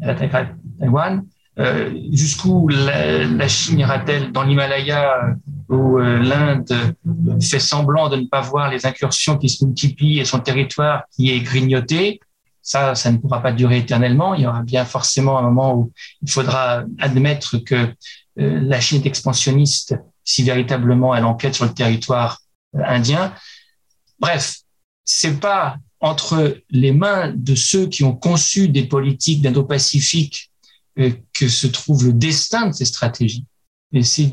elle 0.02 0.12
attaquera 0.12 0.46
Taïwan, 0.80 1.26
euh, 1.58 1.94
jusqu'où 2.12 2.68
la, 2.68 3.48
Chine 3.48 3.80
ira-t-elle 3.80 4.32
dans 4.34 4.44
l'Himalaya 4.44 5.36
où 5.70 5.98
euh, 5.98 6.20
l'Inde 6.20 6.68
fait 7.42 7.60
semblant 7.60 8.10
de 8.10 8.18
ne 8.18 8.26
pas 8.26 8.42
voir 8.42 8.70
les 8.70 8.86
incursions 8.86 9.38
qui 9.38 9.48
se 9.48 9.64
multiplient 9.64 10.20
et 10.20 10.26
son 10.26 10.40
territoire 10.40 11.04
qui 11.16 11.32
est 11.32 11.40
grignoté? 11.40 12.20
Ça, 12.62 12.96
ça 12.96 13.12
ne 13.12 13.18
pourra 13.18 13.42
pas 13.42 13.54
durer 13.54 13.78
éternellement. 13.78 14.34
Il 14.34 14.42
y 14.42 14.48
aura 14.48 14.64
bien 14.64 14.84
forcément 14.86 15.38
un 15.38 15.44
moment 15.44 15.76
où 15.76 15.92
il 16.22 16.30
faudra 16.30 16.84
admettre 17.00 17.58
que 17.60 17.76
euh, 17.76 18.60
la 18.62 18.80
Chine 18.82 19.02
est 19.04 19.08
expansionniste 19.08 19.96
si 20.24 20.44
véritablement 20.44 21.16
elle 21.16 21.24
enquête 21.24 21.56
sur 21.56 21.66
le 21.66 21.74
territoire 21.74 22.40
indien. 22.84 23.34
Bref, 24.20 24.62
c'est 25.04 25.40
pas 25.40 25.78
entre 26.00 26.62
les 26.70 26.92
mains 26.92 27.34
de 27.36 27.56
ceux 27.56 27.88
qui 27.88 28.04
ont 28.04 28.16
conçu 28.16 28.68
des 28.68 28.86
politiques 28.86 29.42
d'Indo-Pacifique 29.42 30.52
euh, 31.00 31.12
que 31.34 31.48
se 31.48 31.68
trouve 31.68 32.06
le 32.06 32.14
destin 32.14 32.68
de 32.68 32.74
ces 32.74 32.86
stratégies. 32.86 33.46
Et 33.92 34.04
c'est 34.04 34.32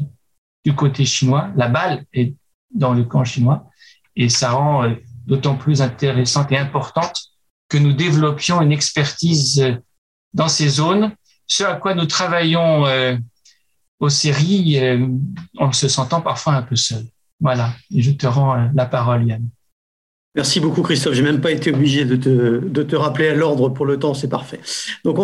du 0.65 0.75
côté 0.75 1.05
chinois, 1.05 1.51
la 1.57 1.69
balle 1.69 2.05
est 2.13 2.35
dans 2.75 2.95
le 2.95 3.05
camp 3.05 3.25
chinois, 3.25 3.69
et 4.17 4.29
ça 4.29 4.53
rend 4.53 4.85
euh, 4.85 4.95
d'autant 5.27 5.57
plus 5.57 5.83
intéressante 5.83 6.53
et 6.53 6.59
importante 6.59 7.21
que 7.69 7.79
nous 7.79 7.93
développions 7.93 8.61
une 8.61 8.73
expertise 8.73 9.61
euh, 9.61 9.77
dans 10.35 10.49
ces 10.49 10.69
zones, 10.69 11.15
ce 11.47 11.65
à 11.65 11.75
quoi 11.77 11.95
nous 11.95 12.07
travaillons 12.07 12.85
aux 14.01 14.09
séries 14.09 14.79
en 15.59 15.71
se 15.73 15.87
sentant 15.87 16.23
parfois 16.23 16.55
un 16.55 16.63
peu 16.63 16.77
seul. 16.77 17.05
Voilà, 17.43 17.71
et 17.93 18.01
je 18.01 18.13
te 18.13 18.27
rends 18.27 18.71
la 18.73 18.87
parole, 18.87 19.27
Yann. 19.27 19.43
Merci 20.35 20.61
beaucoup 20.61 20.81
Christophe. 20.81 21.13
J'ai 21.13 21.23
même 21.23 21.43
pas 21.43 21.51
été 21.51 21.75
obligé 21.75 22.07
de 22.07 22.17
te, 22.17 22.67
de 22.67 22.83
te 22.83 22.97
rappeler 22.97 23.29
à 23.29 23.35
l'ordre 23.35 23.69
pour 23.69 23.85
le 23.85 23.99
temps, 23.99 24.15
c'est 24.15 24.29
parfait. 24.29 24.61
Donc 25.05 25.19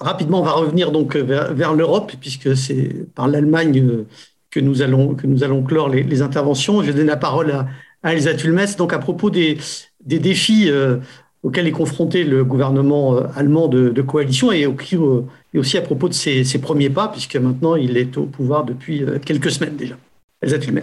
rapidement, 0.00 0.40
on 0.40 0.44
va 0.44 0.52
revenir 0.52 0.92
donc 0.92 1.14
vers, 1.16 1.52
vers 1.52 1.74
l'Europe 1.74 2.12
puisque 2.18 2.56
c'est 2.56 3.04
par 3.14 3.28
l'Allemagne 3.28 4.06
que 4.50 4.60
nous 4.60 4.80
allons 4.80 5.14
que 5.14 5.26
nous 5.26 5.44
allons 5.44 5.62
clore 5.62 5.90
les, 5.90 6.22
interventions. 6.22 6.80
Je 6.80 6.86
vais 6.86 6.92
donner 6.94 7.08
la 7.08 7.18
parole 7.18 7.66
à, 8.02 8.14
Elsa 8.14 8.32
Tulmes. 8.32 8.64
Donc 8.78 8.94
à 8.94 8.98
propos 8.98 9.28
des, 9.28 9.58
des 10.02 10.18
défis 10.18 10.70
euh, 10.70 10.96
auxquels 11.42 11.66
est 11.66 11.72
confronté 11.72 12.24
le 12.24 12.42
gouvernement 12.42 13.16
euh, 13.16 13.26
allemand 13.36 13.68
de, 13.68 14.00
coalition 14.00 14.52
et, 14.52 14.64
euh, 14.64 15.22
aussi 15.54 15.76
à 15.76 15.82
propos 15.82 16.08
de 16.08 16.14
ses, 16.14 16.44
ses, 16.44 16.60
premiers 16.60 16.88
pas 16.88 17.08
puisque 17.08 17.36
maintenant 17.36 17.76
il 17.76 17.98
est 17.98 18.16
au 18.16 18.24
pouvoir 18.24 18.64
depuis 18.64 19.04
quelques 19.26 19.50
semaines 19.50 19.76
déjà. 19.76 19.96
Elsa 20.40 20.58
Tulmes. 20.58 20.80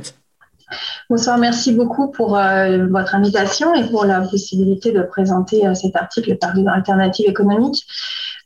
Bonsoir, 1.09 1.38
merci 1.38 1.71
beaucoup 1.71 2.11
pour 2.11 2.38
euh, 2.38 2.85
votre 2.88 3.15
invitation 3.15 3.73
et 3.73 3.89
pour 3.89 4.03
la 4.03 4.19
possibilité 4.19 4.91
de 4.91 5.01
présenter 5.03 5.65
euh, 5.65 5.73
cet 5.73 5.95
article 5.95 6.38
paru 6.38 6.63
dans 6.63 6.73
Alternative 6.73 7.29
économique. 7.29 7.88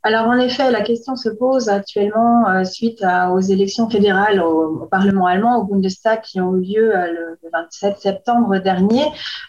Alors 0.03 0.25
en 0.25 0.37
effet, 0.37 0.71
la 0.71 0.81
question 0.81 1.15
se 1.15 1.29
pose 1.29 1.69
actuellement 1.69 2.49
euh, 2.49 2.63
suite 2.63 3.05
aux 3.31 3.39
élections 3.39 3.87
fédérales 3.87 4.41
au, 4.41 4.87
Parlement 4.89 5.27
allemand, 5.27 5.59
au 5.59 5.63
Bundestag, 5.65 6.21
qui 6.21 6.41
ont 6.41 6.55
eu 6.55 6.61
lieu 6.61 6.95
euh, 6.95 7.11
le, 7.11 7.49
27 7.53 7.99
septembre 7.99 8.57
dernier, 8.59 9.03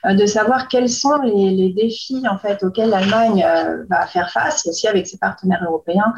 euh, 0.05 0.15
de 0.15 0.27
savoir 0.27 0.69
quels 0.69 0.91
sont 0.91 1.17
les, 1.23 1.73
défis 1.73 2.23
en 2.29 2.37
fait 2.37 2.63
auxquels 2.65 2.91
l'Allemagne 2.91 3.47
va 3.89 4.07
faire 4.07 4.31
face 4.31 4.67
aussi 4.67 4.89
avec 4.89 5.07
ses 5.07 5.17
partenaires 5.17 5.63
européens 5.65 6.13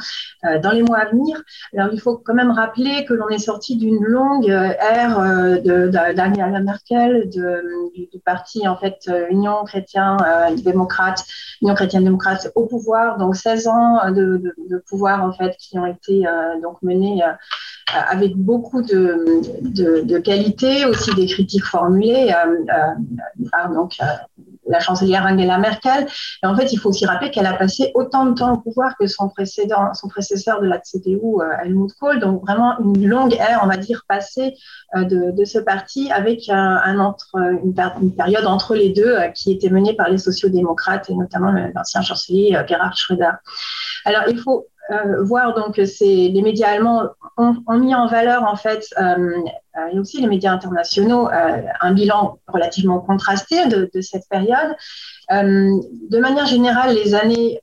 dans 0.62 0.70
les 0.70 0.82
mois 0.82 0.98
à 0.98 1.11
venir. 1.11 1.43
Alors 1.77 1.93
il 1.93 2.01
faut 2.01 2.16
quand 2.16 2.32
même 2.32 2.51
rappeler 2.51 3.05
que 3.05 3.12
l'on 3.12 3.28
est 3.28 3.39
sorti 3.39 3.77
d'une 3.77 4.02
longue 4.02 4.48
ère 4.48 5.19
d'Angela 5.62 6.61
Merkel, 6.61 7.28
du, 7.28 8.06
du, 8.11 8.19
parti 8.24 8.66
en 8.66 8.77
fait 8.77 9.11
Union 9.31 9.65
chrétien 9.65 10.16
démocrate, 10.65 11.24
Union 11.61 11.74
chrétienne 11.74 12.05
démocrate 12.05 12.51
au 12.55 12.65
pouvoir, 12.65 13.19
donc 13.19 13.36
16 13.36 13.69
ans 13.69 14.11
de 14.11 14.24
de, 14.25 14.83
pouvoir 14.89 15.25
en 15.25 15.33
fait 15.33 15.57
qui 15.59 15.79
ont 15.79 15.87
été 15.87 16.27
euh, 16.27 16.61
donc 16.61 16.83
menés 16.83 17.23
euh, 17.23 17.33
avec 18.11 18.37
beaucoup 18.37 18.83
de, 18.83 20.19
qualité, 20.19 20.87
aussi 20.87 21.15
des 21.15 21.27
critiques 21.27 21.65
formulées 21.65 22.33
euh, 22.33 23.75
donc 23.75 23.97
la 24.66 24.81
chancelière 24.81 25.27
Angela 25.27 25.59
Merkel. 25.59 26.07
Et 26.43 26.47
en 26.47 26.57
fait, 26.57 26.73
il 26.73 26.78
faut 26.78 26.91
aussi 26.91 27.07
rappeler 27.07 27.31
qu'elle 27.31 27.47
a 27.47 27.55
passé 27.55 27.91
autant 27.95 28.27
de 28.27 28.35
temps 28.35 28.55
au 28.55 28.59
pouvoir 28.59 28.97
que 28.99 29.07
son 29.07 29.28
précédent, 29.28 29.95
son 29.95 30.09
prédécesseur 30.09 30.61
de 30.61 30.66
la 30.66 30.81
CDU, 30.82 31.20
Helmut 31.62 31.93
Kohl. 31.99 32.20
Donc 32.20 32.43
vraiment 32.43 32.78
une 32.78 33.07
longue 33.07 33.35
ère, 33.35 33.61
on 33.62 33.66
va 33.66 33.77
dire, 33.77 34.05
passée 34.09 34.55
de, 34.95 35.31
de 35.31 35.45
ce 35.45 35.59
parti 35.59 36.11
avec 36.11 36.49
un, 36.49 36.81
un 36.85 36.99
entre, 36.99 37.36
une, 37.62 37.74
une, 38.01 38.15
période 38.15 38.47
entre 38.47 38.74
les 38.74 38.91
deux 38.91 39.16
qui 39.35 39.53
était 39.53 39.70
menée 39.70 39.95
par 39.95 40.09
les 40.09 40.19
sociaux-démocrates 40.19 41.11
et 41.11 41.15
notamment 41.15 41.53
l'ancien 41.74 42.03
chancelier 42.03 42.57
Gerhard 42.69 42.97
Schröder. 42.97 43.32
Alors, 44.05 44.23
il 44.28 44.39
faut 44.39 44.66
euh, 44.90 45.23
voir 45.24 45.55
donc 45.55 45.81
c'est 45.86 46.05
les 46.05 46.43
médias 46.43 46.69
allemands 46.69 47.09
ont, 47.39 47.78
mis 47.78 47.94
en 47.94 48.06
valeur 48.06 48.44
en 48.44 48.55
fait 48.55 48.85
euh, 48.98 49.35
et 49.90 49.98
aussi 49.98 50.20
les 50.20 50.27
médias 50.27 50.52
internationaux 50.52 51.28
euh, 51.31 51.62
un 51.81 51.93
bilan 51.94 52.39
relativement 52.47 53.01
contrasté 53.01 53.66
de, 53.66 54.01
cette 54.02 54.28
période. 54.28 54.77
de 55.31 56.19
manière 56.19 56.47
générale, 56.47 56.94
les 56.94 57.15
années 57.15 57.61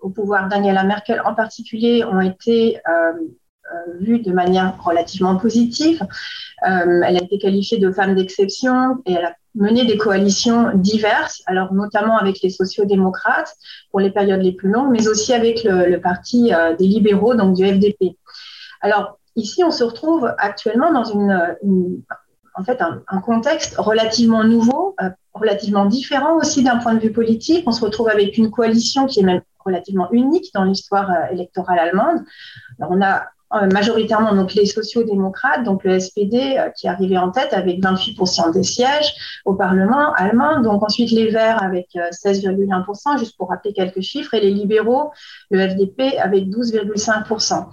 au 0.00 0.10
pouvoir 0.10 0.48
d'Angela 0.48 0.84
Merkel 0.84 1.22
en 1.24 1.34
particulier 1.34 2.04
ont 2.04 2.20
été 2.20 2.78
vues 3.98 4.20
de 4.20 4.32
manière 4.32 4.76
relativement 4.84 5.36
positive. 5.36 6.06
elle 6.62 7.16
a 7.16 7.22
été 7.22 7.38
qualifiée 7.38 7.78
de 7.78 7.90
femme 7.90 8.14
d'exception 8.14 8.98
et 9.06 9.14
elle 9.14 9.24
a 9.24 9.34
mener 9.54 9.84
des 9.84 9.96
coalitions 9.96 10.72
diverses, 10.74 11.42
alors 11.46 11.72
notamment 11.72 12.18
avec 12.18 12.40
les 12.42 12.50
sociaux-démocrates 12.50 13.54
pour 13.90 14.00
les 14.00 14.10
périodes 14.10 14.42
les 14.42 14.52
plus 14.52 14.70
longues, 14.70 14.90
mais 14.90 15.06
aussi 15.08 15.32
avec 15.32 15.62
le, 15.64 15.98
parti 15.98 16.52
euh, 16.52 16.74
des 16.76 16.86
libéraux, 16.86 17.34
donc 17.34 17.54
du 17.54 17.66
FDP. 17.66 18.16
Alors 18.80 19.18
ici, 19.36 19.62
on 19.64 19.70
se 19.70 19.84
retrouve 19.84 20.32
actuellement 20.38 20.92
dans 20.92 21.04
une, 21.04 22.02
en 22.54 22.64
fait, 22.64 22.80
un, 22.80 23.20
contexte 23.20 23.76
relativement 23.78 24.44
nouveau, 24.44 24.94
euh, 25.02 25.10
relativement 25.32 25.86
différent 25.86 26.36
aussi 26.36 26.62
d'un 26.62 26.78
point 26.78 26.94
de 26.94 27.00
vue 27.00 27.12
politique. 27.12 27.64
On 27.66 27.72
se 27.72 27.84
retrouve 27.84 28.08
avec 28.08 28.38
une 28.38 28.50
coalition 28.50 29.06
qui 29.06 29.20
est 29.20 29.24
même 29.24 29.42
relativement 29.64 30.10
unique 30.12 30.52
dans 30.54 30.64
l'histoire 30.64 31.10
euh, 31.10 31.32
électorale 31.32 31.78
allemande. 31.78 32.20
Alors, 32.78 32.92
on 32.92 33.02
a 33.02 33.24
majoritairement 33.72 34.34
donc 34.34 34.54
les 34.54 34.66
sociaux-démocrates, 34.66 35.64
donc 35.64 35.84
le 35.84 35.98
SPD 35.98 36.56
euh, 36.58 36.70
qui 36.70 36.88
arrivé 36.88 37.16
en 37.18 37.30
tête 37.30 37.52
avec 37.52 37.80
28% 37.80 38.52
des 38.52 38.62
sièges 38.62 39.14
au 39.44 39.54
Parlement 39.54 40.12
allemand, 40.14 40.60
donc 40.60 40.82
ensuite 40.82 41.10
les 41.10 41.30
Verts 41.30 41.62
avec 41.62 41.88
16,1%, 41.94 43.14
euh, 43.14 43.18
juste 43.18 43.36
pour 43.36 43.50
rappeler 43.50 43.72
quelques 43.72 44.00
chiffres, 44.00 44.34
et 44.34 44.40
les 44.40 44.50
libéraux, 44.50 45.10
le 45.50 45.68
FDP 45.68 46.18
avec 46.18 46.48
12,5%. 46.48 47.66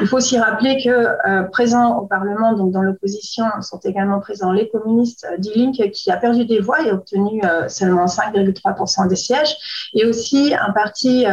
Il 0.00 0.06
faut 0.06 0.18
aussi 0.18 0.38
rappeler 0.38 0.82
que 0.82 1.50
présents 1.50 1.98
au 1.98 2.06
Parlement, 2.06 2.54
donc 2.54 2.72
dans 2.72 2.82
l'opposition, 2.82 3.44
sont 3.60 3.78
également 3.84 4.20
présents 4.20 4.52
les 4.52 4.68
communistes 4.68 5.26
Die 5.38 5.70
qui 5.92 6.10
a 6.10 6.16
perdu 6.16 6.44
des 6.44 6.60
voix 6.60 6.82
et 6.82 6.90
obtenu 6.90 7.40
seulement 7.68 8.06
5,3% 8.06 9.08
des 9.08 9.16
sièges, 9.16 9.56
et 9.94 10.04
aussi 10.06 10.54
un 10.54 10.72
parti 10.72 11.24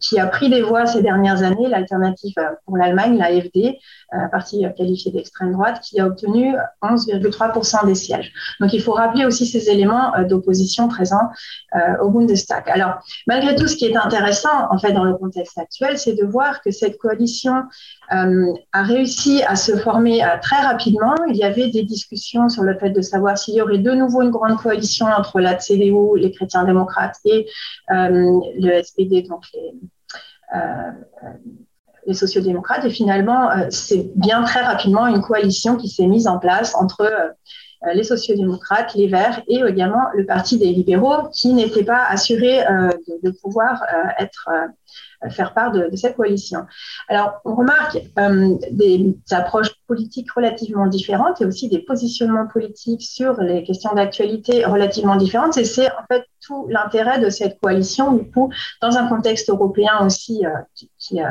qui 0.00 0.18
a 0.18 0.26
pris 0.26 0.50
des 0.50 0.62
voix 0.62 0.86
ces 0.86 1.02
dernières 1.02 1.42
années, 1.42 1.68
l'alternative 1.68 2.34
pour 2.64 2.76
l'Allemagne, 2.76 3.21
l'AFD, 3.22 3.78
un 4.12 4.28
parti 4.28 4.64
qualifié 4.76 5.10
d'extrême 5.12 5.52
droite, 5.52 5.80
qui 5.80 6.00
a 6.00 6.06
obtenu 6.06 6.54
11,3% 6.82 7.86
des 7.86 7.94
sièges. 7.94 8.32
Donc 8.60 8.72
il 8.72 8.82
faut 8.82 8.92
rappeler 8.92 9.24
aussi 9.24 9.46
ces 9.46 9.70
éléments 9.70 10.14
euh, 10.14 10.24
d'opposition 10.24 10.88
présents 10.88 11.28
euh, 11.74 12.02
au 12.02 12.10
Bundestag. 12.10 12.68
Alors 12.68 12.94
malgré 13.26 13.54
tout, 13.54 13.66
ce 13.66 13.76
qui 13.76 13.86
est 13.86 13.96
intéressant 13.96 14.70
en 14.70 14.78
fait 14.78 14.92
dans 14.92 15.04
le 15.04 15.14
contexte 15.14 15.58
actuel, 15.58 15.98
c'est 15.98 16.14
de 16.14 16.24
voir 16.24 16.62
que 16.62 16.70
cette 16.70 16.98
coalition 16.98 17.64
euh, 18.12 18.52
a 18.72 18.82
réussi 18.82 19.42
à 19.42 19.56
se 19.56 19.76
former 19.76 20.22
très 20.42 20.60
rapidement. 20.60 21.14
Il 21.28 21.36
y 21.36 21.44
avait 21.44 21.68
des 21.68 21.82
discussions 21.82 22.48
sur 22.48 22.62
le 22.62 22.78
fait 22.78 22.90
de 22.90 23.00
savoir 23.00 23.38
s'il 23.38 23.54
y 23.54 23.62
aurait 23.62 23.78
de 23.78 23.92
nouveau 23.92 24.22
une 24.22 24.30
grande 24.30 24.56
coalition 24.56 25.06
entre 25.06 25.40
la 25.40 25.58
CDU, 25.58 26.16
les 26.16 26.32
chrétiens 26.32 26.64
démocrates 26.64 27.16
et 27.24 27.46
le 27.88 28.82
SPD, 28.82 29.22
donc 29.22 29.44
les, 29.54 29.72
les 32.06 32.14
sociodémocrates. 32.14 32.84
Et 32.84 32.90
finalement, 32.90 33.50
euh, 33.50 33.66
c'est 33.70 34.10
bien 34.16 34.42
très 34.42 34.60
rapidement 34.60 35.06
une 35.06 35.20
coalition 35.20 35.76
qui 35.76 35.88
s'est 35.88 36.06
mise 36.06 36.26
en 36.26 36.38
place 36.38 36.74
entre 36.74 37.02
euh, 37.02 37.28
les 37.94 38.04
sociodémocrates, 38.04 38.94
les 38.94 39.08
Verts 39.08 39.42
et 39.48 39.60
également 39.66 40.04
le 40.14 40.24
Parti 40.24 40.58
des 40.58 40.66
libéraux 40.66 41.28
qui 41.32 41.52
n'était 41.52 41.84
pas 41.84 42.04
assuré 42.08 42.64
euh, 42.64 42.90
de, 43.22 43.30
pouvoir 43.30 43.82
être 44.18 44.48
faire 45.30 45.54
part 45.54 45.72
de, 45.72 45.88
cette 45.94 46.16
coalition. 46.16 46.66
Alors, 47.08 47.40
on 47.44 47.54
remarque 47.54 47.98
euh, 48.18 48.54
des 48.70 49.14
approches 49.30 49.70
politiques 49.86 50.30
relativement 50.32 50.86
différentes 50.86 51.40
et 51.40 51.44
aussi 51.44 51.68
des 51.68 51.80
positionnements 51.80 52.46
politiques 52.46 53.02
sur 53.02 53.40
les 53.40 53.62
questions 53.62 53.92
d'actualité 53.94 54.64
relativement 54.64 55.16
différentes. 55.16 55.56
Et 55.58 55.64
c'est 55.64 55.90
en 55.90 56.04
fait 56.10 56.24
tout 56.40 56.66
l'intérêt 56.68 57.20
de 57.20 57.30
cette 57.30 57.60
coalition, 57.60 58.12
du 58.12 58.30
coup, 58.30 58.52
dans 58.80 58.96
un 58.96 59.06
contexte 59.06 59.48
européen 59.48 60.04
aussi 60.04 60.44
euh, 60.44 60.50
qui, 60.98 61.22
euh, 61.22 61.26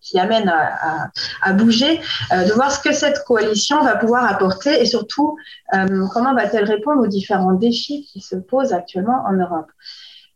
qui, 0.00 0.18
amène 0.18 0.48
à, 0.48 1.52
bouger, 1.52 2.00
de 2.30 2.52
voir 2.54 2.72
ce 2.72 2.80
que 2.80 2.92
cette 2.92 3.22
coalition 3.24 3.82
va 3.82 3.96
pouvoir 3.96 4.24
apporter 4.24 4.80
et 4.80 4.86
surtout 4.86 5.36
comment 6.12 6.34
va-t-elle 6.34 6.64
répondre 6.64 7.02
aux 7.02 7.06
différents 7.06 7.52
défis 7.52 8.08
qui 8.12 8.20
se 8.20 8.36
posent 8.36 8.72
actuellement 8.72 9.24
en 9.26 9.32
Europe. 9.32 9.70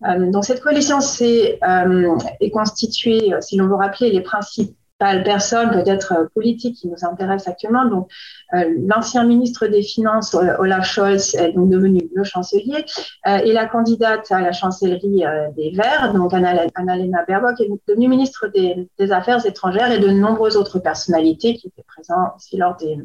Euh, 0.06 0.30
donc 0.30 0.44
cette 0.44 0.60
coalition 0.60 0.98
est, 1.20 1.58
euh, 1.62 2.16
est 2.40 2.50
constituée, 2.50 3.32
euh, 3.32 3.40
si 3.40 3.56
l'on 3.56 3.68
veut 3.68 3.76
rappeler 3.76 4.10
les 4.10 4.20
principales 4.20 5.24
personnes, 5.24 5.70
peut-être 5.70 6.28
politiques, 6.34 6.76
qui 6.76 6.88
nous 6.88 7.04
intéressent 7.04 7.48
actuellement. 7.48 7.84
Donc, 7.84 8.08
l'ancien 8.52 9.24
ministre 9.24 9.66
des 9.66 9.82
Finances, 9.82 10.34
Olaf 10.34 10.86
Scholz, 10.86 11.34
est 11.34 11.52
donc 11.52 11.68
devenu 11.68 12.08
le 12.14 12.22
chancelier, 12.22 12.84
et 13.26 13.52
la 13.52 13.66
candidate 13.66 14.30
à 14.30 14.40
la 14.40 14.52
chancellerie 14.52 15.24
des 15.56 15.72
Verts, 15.74 16.14
donc 16.14 16.32
Annalena 16.32 17.24
Baerbock, 17.26 17.60
est 17.60 17.68
devenue 17.88 18.08
ministre 18.08 18.46
des, 18.46 18.88
des, 18.98 19.12
Affaires 19.12 19.44
étrangères 19.44 19.90
et 19.90 19.98
de 19.98 20.10
nombreuses 20.10 20.56
autres 20.56 20.78
personnalités 20.78 21.56
qui 21.56 21.66
étaient 21.66 21.84
présentes 21.86 22.30
aussi 22.36 22.56
lors 22.56 22.76
des, 22.76 22.96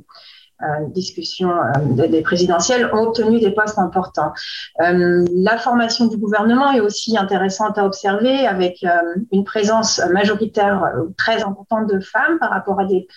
euh, 0.62 0.88
discussions 0.90 1.52
euh, 1.52 2.08
des 2.08 2.22
présidentielles 2.22 2.90
ont 2.94 3.04
obtenu 3.04 3.40
des 3.40 3.52
postes 3.52 3.80
importants. 3.80 4.34
Euh, 4.82 5.26
la 5.34 5.58
formation 5.58 6.08
du 6.08 6.18
gouvernement 6.18 6.74
est 6.74 6.82
aussi 6.82 7.18
intéressante 7.18 7.78
à 7.78 7.86
observer 7.86 8.46
avec 8.46 8.86
une 9.32 9.46
présence 9.46 10.02
majoritaire 10.12 10.84
très 11.18 11.44
importante 11.44 11.88
de 11.90 12.02
femmes 12.02 12.40
par 12.40 12.50
rapport 12.50 12.80
à 12.82 12.86
des 12.86 13.08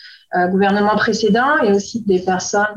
gouvernements 0.51 0.97
précédents 0.97 1.59
et 1.63 1.73
aussi 1.73 2.03
des 2.05 2.21
personnes 2.21 2.77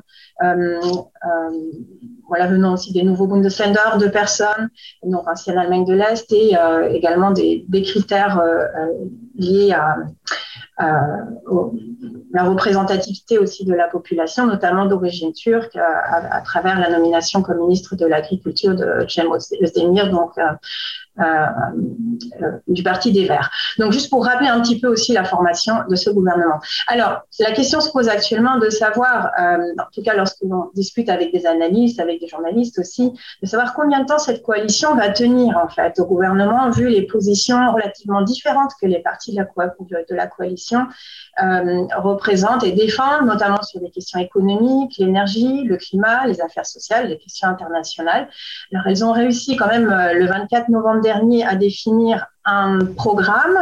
voilà, 2.27 2.47
venant 2.47 2.73
aussi 2.73 2.91
des 2.91 3.03
nouveaux 3.03 3.27
Bundesländer 3.27 3.97
de 3.99 4.07
personnes, 4.07 4.69
donc 5.03 5.27
ancienne 5.27 5.57
Allemagne 5.57 5.85
de 5.85 5.93
l'Est, 5.93 6.31
et 6.31 6.55
également 6.89 7.31
des, 7.31 7.65
critères 7.83 8.41
liés 9.35 9.73
à, 9.73 9.97
la 12.33 12.43
représentativité 12.43 13.39
aussi 13.39 13.65
de 13.65 13.73
la 13.73 13.87
population, 13.87 14.45
notamment 14.45 14.85
d'origine 14.85 15.31
turque, 15.31 15.75
à, 15.77 16.41
travers 16.41 16.79
la 16.79 16.89
nomination 16.89 17.41
comme 17.41 17.59
ministre 17.59 17.95
de 17.95 18.05
l'Agriculture 18.05 18.75
de 18.75 19.05
Cem 19.07 19.27
Özdemir, 19.61 20.11
donc 20.11 20.37
euh, 20.37 20.43
euh, 21.19 21.23
euh, 22.41 22.51
du 22.67 22.83
Parti 22.83 23.13
des 23.13 23.25
Verts. 23.25 23.49
Donc, 23.79 23.93
juste 23.93 24.09
pour 24.09 24.25
rappeler 24.25 24.49
un 24.49 24.59
petit 24.59 24.79
peu 24.79 24.87
aussi 24.87 25.13
la 25.13 25.23
formation 25.23 25.75
de 25.89 25.95
ce 25.95 26.09
gouvernement. 26.09 26.59
Alors, 26.87 27.21
la 27.39 27.53
question 27.53 27.79
se 27.79 27.89
pose 27.89 28.09
actuellement 28.09 28.57
de 28.57 28.69
savoir, 28.69 29.31
en 29.39 29.89
tout 29.93 30.03
cas 30.03 30.13
lorsque 30.25 30.43
l'on 30.43 30.71
discute 30.73 31.09
avec 31.09 31.31
des 31.31 31.45
analystes, 31.45 31.99
avec 31.99 32.19
des 32.19 32.27
journalistes 32.27 32.79
aussi, 32.79 33.13
de 33.41 33.47
savoir 33.47 33.73
combien 33.75 34.01
de 34.01 34.05
temps 34.05 34.17
cette 34.17 34.41
coalition 34.41 34.95
va 34.95 35.09
tenir 35.09 35.57
en 35.57 35.69
fait 35.69 35.99
au 35.99 36.05
gouvernement, 36.05 36.71
vu 36.71 36.89
les 36.89 37.03
positions 37.03 37.71
relativement 37.71 38.21
différentes 38.23 38.71
que 38.81 38.87
les 38.87 38.99
partis 38.99 39.33
de 39.33 40.15
la, 40.15 40.27
coalition 40.27 40.87
euh, 41.43 41.83
représentent 41.97 42.63
et 42.63 42.71
défendent, 42.71 43.27
notamment 43.27 43.61
sur 43.61 43.79
des 43.79 43.91
questions 43.91 44.19
économiques, 44.19 44.95
l'énergie, 44.97 45.63
le 45.63 45.77
climat, 45.77 46.25
les 46.25 46.41
affaires 46.41 46.65
sociales, 46.65 47.07
les 47.07 47.17
questions 47.17 47.47
internationales. 47.47 48.27
Alors, 48.73 48.87
elles 48.87 49.05
ont 49.05 49.11
réussi 49.11 49.55
quand 49.55 49.67
même 49.67 49.89
euh, 49.89 50.13
le 50.13 50.25
24 50.25 50.69
novembre 50.69 51.01
dernier 51.01 51.45
à 51.45 51.55
définir 51.55 52.25
un 52.45 52.79
programme, 52.95 53.57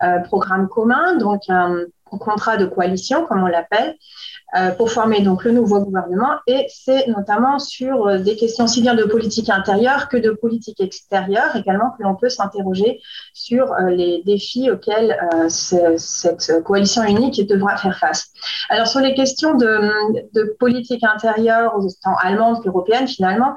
un 0.00 0.20
programme 0.20 0.68
commun, 0.68 1.16
donc 1.16 1.42
un 1.48 1.76
contrat 2.18 2.56
de 2.56 2.66
coalition, 2.66 3.24
comme 3.26 3.42
on 3.42 3.46
l'appelle, 3.46 3.96
euh, 4.45 4.45
pour 4.78 4.92
former 4.92 5.22
donc 5.22 5.44
le 5.44 5.50
nouveau 5.50 5.80
gouvernement 5.80 6.36
et 6.46 6.66
c'est 6.68 7.08
notamment 7.08 7.58
sur 7.58 8.06
euh, 8.06 8.18
des 8.18 8.36
questions 8.36 8.64
aussi 8.64 8.80
bien 8.80 8.94
de 8.94 9.02
politique 9.02 9.50
intérieure 9.50 10.08
que 10.08 10.16
de 10.16 10.30
politique 10.30 10.80
extérieure 10.80 11.56
également 11.56 11.90
que 11.90 12.04
l'on 12.04 12.14
peut 12.14 12.28
s'interroger 12.28 13.00
sur 13.34 13.72
euh, 13.72 13.90
les 13.90 14.22
défis 14.24 14.70
auxquels 14.70 15.18
cette 15.48 16.62
coalition 16.64 17.02
unique 17.02 17.46
devra 17.46 17.76
faire 17.76 17.98
face. 17.98 18.28
Alors 18.68 18.86
sur 18.86 19.00
les 19.00 19.14
questions 19.14 19.54
de, 19.54 19.90
de 20.32 20.56
politique 20.58 21.02
intérieure, 21.02 21.78
tant 22.02 22.16
allemande 22.16 22.62
qu'européenne 22.62 23.08
finalement, 23.08 23.56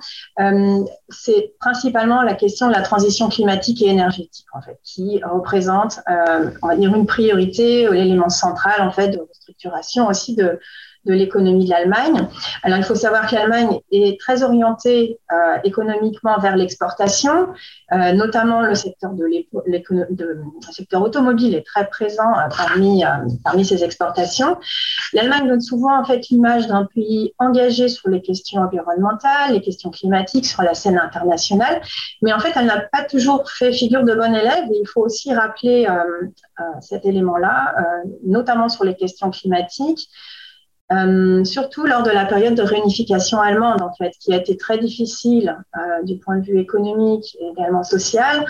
c'est 1.09 1.53
principalement 1.59 2.21
la 2.21 2.33
question 2.33 2.67
de 2.67 2.73
la 2.73 2.81
transition 2.81 3.29
climatique 3.29 3.81
et 3.81 3.87
énergétique 3.87 4.45
en 4.53 4.61
fait 4.61 4.79
qui 4.83 5.21
représente 5.23 5.99
on 6.61 6.67
va 6.67 6.75
dire 6.75 6.93
une 6.95 7.05
priorité, 7.05 7.87
l'élément 7.89 8.29
central 8.29 8.81
en 8.81 8.91
fait 8.91 9.09
de 9.09 9.19
restructuration 9.19 10.07
aussi 10.07 10.35
de 10.35 10.59
de 11.05 11.13
l'économie 11.13 11.65
de 11.65 11.69
l'Allemagne. 11.69 12.27
Alors, 12.63 12.77
il 12.77 12.83
faut 12.83 12.95
savoir 12.95 13.27
que 13.27 13.35
l'Allemagne 13.35 13.79
est 13.91 14.19
très 14.19 14.43
orientée 14.43 15.17
euh, 15.31 15.57
économiquement 15.63 16.37
vers 16.39 16.57
l'exportation, 16.57 17.47
euh, 17.93 18.11
notamment 18.13 18.61
le 18.61 18.75
secteur, 18.75 19.11
de, 19.13 19.25
de 20.11 20.37
secteur 20.71 21.01
automobile 21.01 21.55
est 21.55 21.65
très 21.65 21.87
présent 21.87 22.31
euh, 22.37 22.49
parmi, 22.55 23.03
parmi 23.45 23.63
ces 23.63 23.83
exportations. 23.83 24.57
L'Allemagne 25.13 25.47
donne 25.47 25.61
souvent 25.61 25.97
en 25.97 26.03
fait 26.03 26.27
l'image 26.29 26.67
d'un 26.67 26.85
pays 26.85 27.33
engagé 27.39 27.87
sur 27.87 28.09
les 28.09 28.21
questions 28.21 28.61
environnementales, 28.61 29.53
les 29.53 29.61
questions 29.61 29.91
climatiques 29.91 30.45
sur 30.45 30.63
la 30.63 30.73
scène 30.73 30.97
internationale, 30.97 31.81
mais 32.21 32.33
en 32.33 32.39
fait, 32.39 32.51
elle 32.55 32.65
n'a 32.65 32.81
pas 32.91 33.03
toujours 33.03 33.49
fait 33.49 33.71
figure 33.71 34.03
de 34.03 34.13
bon 34.13 34.35
élève 34.35 34.65
et 34.71 34.79
il 34.81 34.87
faut 34.87 35.01
aussi 35.01 35.33
rappeler 35.33 35.87
cet 36.81 37.05
élément-là, 37.05 37.75
notamment 38.25 38.69
sur 38.69 38.83
les 38.83 38.95
questions 38.95 39.31
climatiques. 39.31 40.09
Euh, 40.91 41.43
surtout 41.43 41.85
lors 41.85 42.01
de 42.01 42.09
la 42.09 42.25
période 42.25 42.55
de 42.55 42.63
réunification 42.63 43.39
allemande, 43.39 43.81
en 43.81 43.93
fait, 43.93 44.11
qui 44.19 44.33
a 44.33 44.37
été 44.37 44.57
très 44.57 44.79
difficile 44.79 45.55
euh, 45.77 46.03
du 46.03 46.17
point 46.17 46.37
de 46.37 46.43
vue 46.43 46.57
économique 46.57 47.37
et 47.39 47.47
également 47.49 47.83
social. 47.83 48.45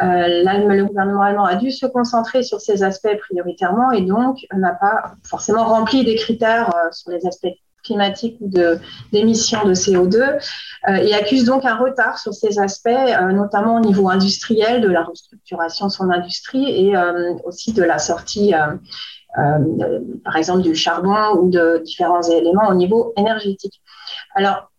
Euh, 0.00 0.42
le 0.44 0.84
gouvernement 0.84 1.22
allemand 1.22 1.44
a 1.44 1.56
dû 1.56 1.72
se 1.72 1.86
concentrer 1.86 2.44
sur 2.44 2.60
ces 2.60 2.84
aspects 2.84 3.16
prioritairement 3.18 3.90
et 3.90 4.02
donc 4.02 4.38
n'a 4.54 4.72
pas 4.72 5.14
forcément 5.28 5.64
rempli 5.64 6.04
des 6.04 6.14
critères 6.14 6.72
sur 6.92 7.10
les 7.10 7.26
aspects 7.26 7.48
climatiques 7.82 8.36
ou 8.40 8.48
d'émissions 9.10 9.64
de, 9.64 9.74
CO2 9.74 10.20
euh, 10.20 10.94
et 10.94 11.14
accuse 11.14 11.44
donc 11.44 11.64
un 11.64 11.76
retard 11.76 12.18
sur 12.18 12.34
ces 12.34 12.60
aspects, 12.60 12.90
notamment 13.32 13.76
au 13.76 13.80
niveau 13.80 14.08
industriel, 14.08 14.80
de 14.80 14.88
la 14.88 15.02
restructuration 15.02 15.86
de 15.86 15.90
son 15.90 16.10
industrie 16.10 16.68
et 16.68 16.94
aussi 17.44 17.72
de 17.72 17.82
la 17.82 17.98
sortie 17.98 18.54
par 19.34 20.36
exemple 20.36 20.62
du 20.62 20.74
charbon 20.74 21.36
ou 21.38 21.50
de 21.50 21.82
différents 21.84 22.22
éléments 22.22 22.68
au 22.68 22.74
niveau 22.74 23.12
énergétique. 23.16 23.80
Alors, 24.34 24.70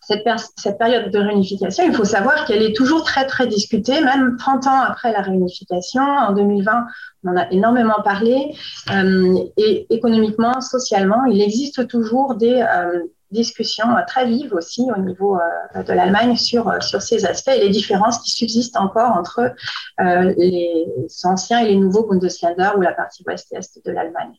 cette, 0.00 0.26
cette, 0.56 0.78
période 0.78 1.12
de 1.12 1.18
réunification, 1.18 1.84
il 1.86 1.94
faut 1.94 2.04
savoir 2.04 2.44
qu'elle 2.44 2.62
est 2.62 2.74
toujours 2.74 3.04
très, 3.04 3.26
très 3.26 3.46
discutée, 3.46 4.00
même 4.00 4.36
30 4.38 4.66
ans 4.66 4.80
après 4.80 5.12
la 5.12 5.20
réunification. 5.20 6.02
En 6.02 6.32
2020, 6.32 6.86
on 7.24 7.30
en 7.30 7.36
a 7.36 7.48
énormément 7.52 8.02
parlé. 8.02 8.54
Euh, 8.92 9.36
et 9.56 9.86
économiquement, 9.90 10.60
socialement, 10.60 11.24
il 11.26 11.40
existe 11.40 11.86
toujours 11.86 12.34
des, 12.34 12.54
euh, 12.54 13.02
discussion 13.30 13.96
euh, 13.96 14.00
très 14.06 14.26
vive 14.26 14.54
aussi 14.54 14.88
au 14.94 15.00
niveau 15.00 15.36
euh, 15.36 15.82
de 15.82 15.92
l'Allemagne 15.92 16.36
sur, 16.36 16.68
euh, 16.68 16.80
sur 16.80 17.00
ces 17.02 17.24
aspects 17.26 17.50
et 17.54 17.60
les 17.60 17.70
différences 17.70 18.18
qui 18.18 18.30
subsistent 18.30 18.76
encore 18.76 19.12
entre 19.16 19.54
les 19.98 20.86
anciens 21.24 21.60
et 21.60 21.68
les 21.68 21.76
nouveaux 21.76 22.06
Bundesländer 22.06 22.70
ou 22.76 22.80
la 22.80 22.92
partie 22.92 23.22
ouest 23.26 23.52
et 23.52 23.56
est 23.56 23.86
de 23.86 23.92
l'Allemagne. 23.92 24.32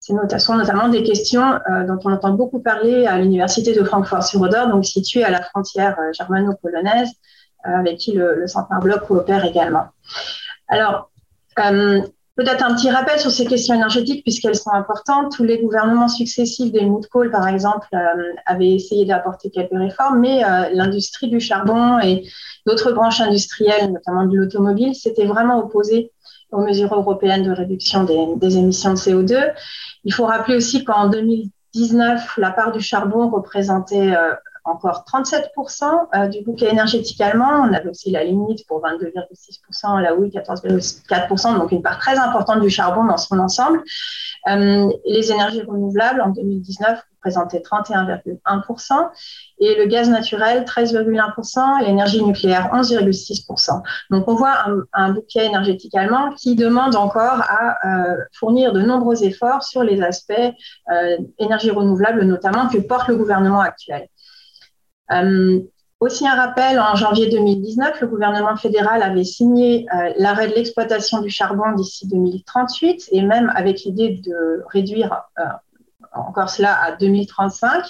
C'est 0.00 0.12
notamment 0.14 0.88
des 0.88 1.02
questions 1.02 1.58
dont 1.86 1.98
on 2.04 2.12
entend 2.12 2.30
beaucoup 2.30 2.60
parler 2.60 3.06
à 3.06 3.18
l'université 3.18 3.74
de 3.74 3.84
Francfort-sur-Oder, 3.84 4.64
donc 4.70 4.84
située 4.86 5.22
à 5.22 5.30
la 5.30 5.42
frontière 5.42 5.98
germano-polonaise, 6.12 7.10
avec 7.62 7.98
qui 7.98 8.12
le, 8.12 8.34
le 8.34 8.46
Centre 8.46 8.78
Bloc 8.80 9.06
coopère 9.06 9.44
également. 9.44 9.88
Alors, 10.68 11.10
Peut-être 12.38 12.64
un 12.64 12.72
petit 12.72 12.88
rappel 12.88 13.18
sur 13.18 13.32
ces 13.32 13.46
questions 13.46 13.74
énergétiques, 13.74 14.22
puisqu'elles 14.22 14.54
sont 14.54 14.70
importantes. 14.70 15.32
Tous 15.32 15.42
les 15.42 15.58
gouvernements 15.58 16.06
successifs 16.06 16.70
des 16.70 16.88
Kohl, 17.10 17.32
par 17.32 17.48
exemple, 17.48 17.88
euh, 17.94 18.32
avaient 18.46 18.70
essayé 18.70 19.04
d'apporter 19.04 19.50
quelques 19.50 19.72
réformes, 19.72 20.20
mais 20.20 20.44
euh, 20.44 20.68
l'industrie 20.72 21.28
du 21.28 21.40
charbon 21.40 21.98
et 21.98 22.28
d'autres 22.64 22.92
branches 22.92 23.20
industrielles, 23.20 23.90
notamment 23.90 24.24
de 24.24 24.36
l'automobile, 24.36 24.94
s'étaient 24.94 25.26
vraiment 25.26 25.58
opposées 25.58 26.12
aux 26.52 26.60
mesures 26.60 26.94
européennes 26.94 27.42
de 27.42 27.50
réduction 27.50 28.04
des, 28.04 28.56
émissions 28.56 28.92
de 28.92 28.98
CO2. 28.98 29.52
Il 30.04 30.14
faut 30.14 30.24
rappeler 30.24 30.54
aussi 30.54 30.84
qu'en 30.84 31.08
2019, 31.08 32.36
la 32.38 32.52
part 32.52 32.70
du 32.70 32.80
charbon 32.80 33.30
représentait 33.30 34.14
euh, 34.14 34.34
encore 34.68 35.04
37% 35.12 36.08
euh, 36.14 36.28
du 36.28 36.42
bouquet 36.42 36.68
énergétique 36.68 37.20
allemand. 37.20 37.66
On 37.68 37.72
avait 37.72 37.88
aussi 37.88 38.10
la 38.10 38.24
limite 38.24 38.66
pour 38.66 38.82
22,6%, 38.82 40.00
la 40.00 40.14
houille 40.14 40.30
14,4%, 40.30 41.58
donc 41.58 41.72
une 41.72 41.82
part 41.82 41.98
très 41.98 42.18
importante 42.18 42.60
du 42.60 42.70
charbon 42.70 43.04
dans 43.04 43.16
son 43.16 43.38
ensemble. 43.38 43.82
Euh, 44.48 44.88
les 45.06 45.32
énergies 45.32 45.62
renouvelables 45.62 46.20
en 46.20 46.30
2019 46.30 47.02
représentaient 47.16 47.58
31,1% 47.58 49.08
et 49.58 49.74
le 49.74 49.86
gaz 49.86 50.08
naturel 50.08 50.62
13,1% 50.62 51.82
et 51.82 51.86
l'énergie 51.86 52.22
nucléaire 52.22 52.70
11,6%. 52.72 53.82
Donc 54.10 54.28
on 54.28 54.36
voit 54.36 54.54
un, 54.92 55.12
bouquet 55.12 55.44
énergétique 55.44 55.96
allemand 55.96 56.30
qui 56.36 56.54
demande 56.54 56.94
encore 56.94 57.42
à 57.42 57.76
euh, 57.84 58.16
fournir 58.38 58.72
de 58.72 58.80
nombreux 58.80 59.24
efforts 59.24 59.64
sur 59.64 59.82
les 59.82 60.00
aspects 60.00 60.32
énergie 61.38 61.70
renouvelable 61.70 62.22
notamment 62.24 62.68
que 62.68 62.78
porte 62.78 63.08
le 63.08 63.16
gouvernement 63.16 63.60
actuel. 63.60 64.08
Euh, 65.12 65.60
aussi 66.00 66.28
un 66.28 66.34
rappel, 66.34 66.78
en 66.78 66.94
janvier 66.94 67.28
2019, 67.28 68.00
le 68.00 68.06
gouvernement 68.06 68.56
fédéral 68.56 69.02
avait 69.02 69.24
signé 69.24 69.86
euh, 69.92 70.12
l'arrêt 70.16 70.48
de 70.48 70.54
l'exploitation 70.54 71.20
du 71.20 71.28
charbon 71.28 71.72
d'ici 71.72 72.06
2038 72.06 73.08
et 73.10 73.22
même 73.22 73.52
avec 73.56 73.80
l'idée 73.80 74.20
de 74.24 74.62
réduire 74.70 75.22
euh, 75.40 75.44
encore 76.14 76.50
cela 76.50 76.80
à 76.80 76.92
2035. 76.92 77.84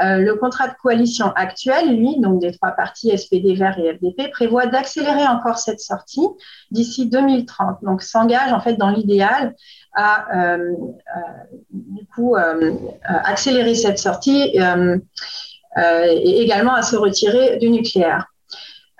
le 0.00 0.32
contrat 0.34 0.68
de 0.68 0.74
coalition 0.74 1.32
actuel, 1.34 1.96
lui, 1.96 2.20
donc 2.20 2.40
des 2.40 2.52
trois 2.52 2.72
partis 2.72 3.16
SPD, 3.16 3.54
Vert 3.54 3.78
et 3.78 3.94
FDP, 3.94 4.30
prévoit 4.30 4.66
d'accélérer 4.66 5.26
encore 5.26 5.58
cette 5.58 5.80
sortie 5.80 6.26
d'ici 6.70 7.08
2030. 7.08 7.78
Donc 7.82 8.02
s'engage 8.02 8.52
en 8.52 8.60
fait 8.60 8.74
dans 8.74 8.90
l'idéal 8.90 9.54
à 9.94 10.58
du 11.70 12.06
coup 12.14 12.36
accélérer 13.04 13.74
cette 13.74 13.98
sortie 13.98 14.58
et 15.76 16.40
également 16.42 16.74
à 16.74 16.82
se 16.82 16.96
retirer 16.96 17.58
du 17.58 17.70
nucléaire. 17.70 18.26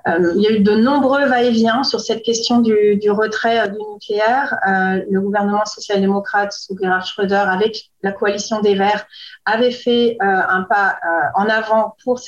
Euh, 0.06 0.34
il 0.36 0.42
y 0.42 0.46
a 0.46 0.50
eu 0.52 0.60
de 0.60 0.72
nombreux 0.72 1.26
va-et-vient 1.26 1.82
sur 1.82 2.00
cette 2.00 2.22
question 2.22 2.60
du, 2.60 3.10
retrait 3.10 3.60
euh, 3.60 3.66
du 3.66 3.78
nucléaire. 3.92 4.56
le 4.66 5.20
gouvernement 5.20 5.64
social-démocrate 5.64 6.52
sous 6.52 6.76
Gerhard 6.80 7.06
Schröder, 7.06 7.44
avec 7.48 7.90
la 8.02 8.12
coalition 8.12 8.60
des 8.60 8.74
Verts, 8.74 9.06
avait 9.44 9.72
fait 9.72 10.16
un 10.20 10.62
pas 10.62 10.98
en 11.34 11.48
avant 11.48 11.96
pour 12.04 12.20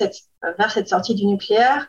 vers 0.59 0.71
cette 0.71 0.89
sortie 0.89 1.15
du 1.15 1.27
nucléaire. 1.27 1.87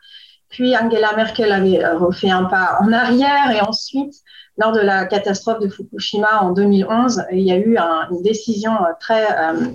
Puis 0.49 0.75
Angela 0.75 1.15
Merkel 1.15 1.51
avait 1.51 1.85
refait 1.87 2.31
un 2.31 2.45
pas 2.45 2.77
en 2.81 2.91
arrière 2.91 3.51
et 3.51 3.61
ensuite, 3.61 4.15
lors 4.59 4.71
de 4.73 4.81
la 4.81 5.05
catastrophe 5.05 5.59
de 5.59 5.69
Fukushima 5.69 6.41
en 6.41 6.51
2011, 6.51 7.23
il 7.31 7.39
y 7.39 7.51
a 7.51 7.57
eu 7.57 7.77
une 7.77 8.21
décision 8.21 8.71
très 8.99 9.25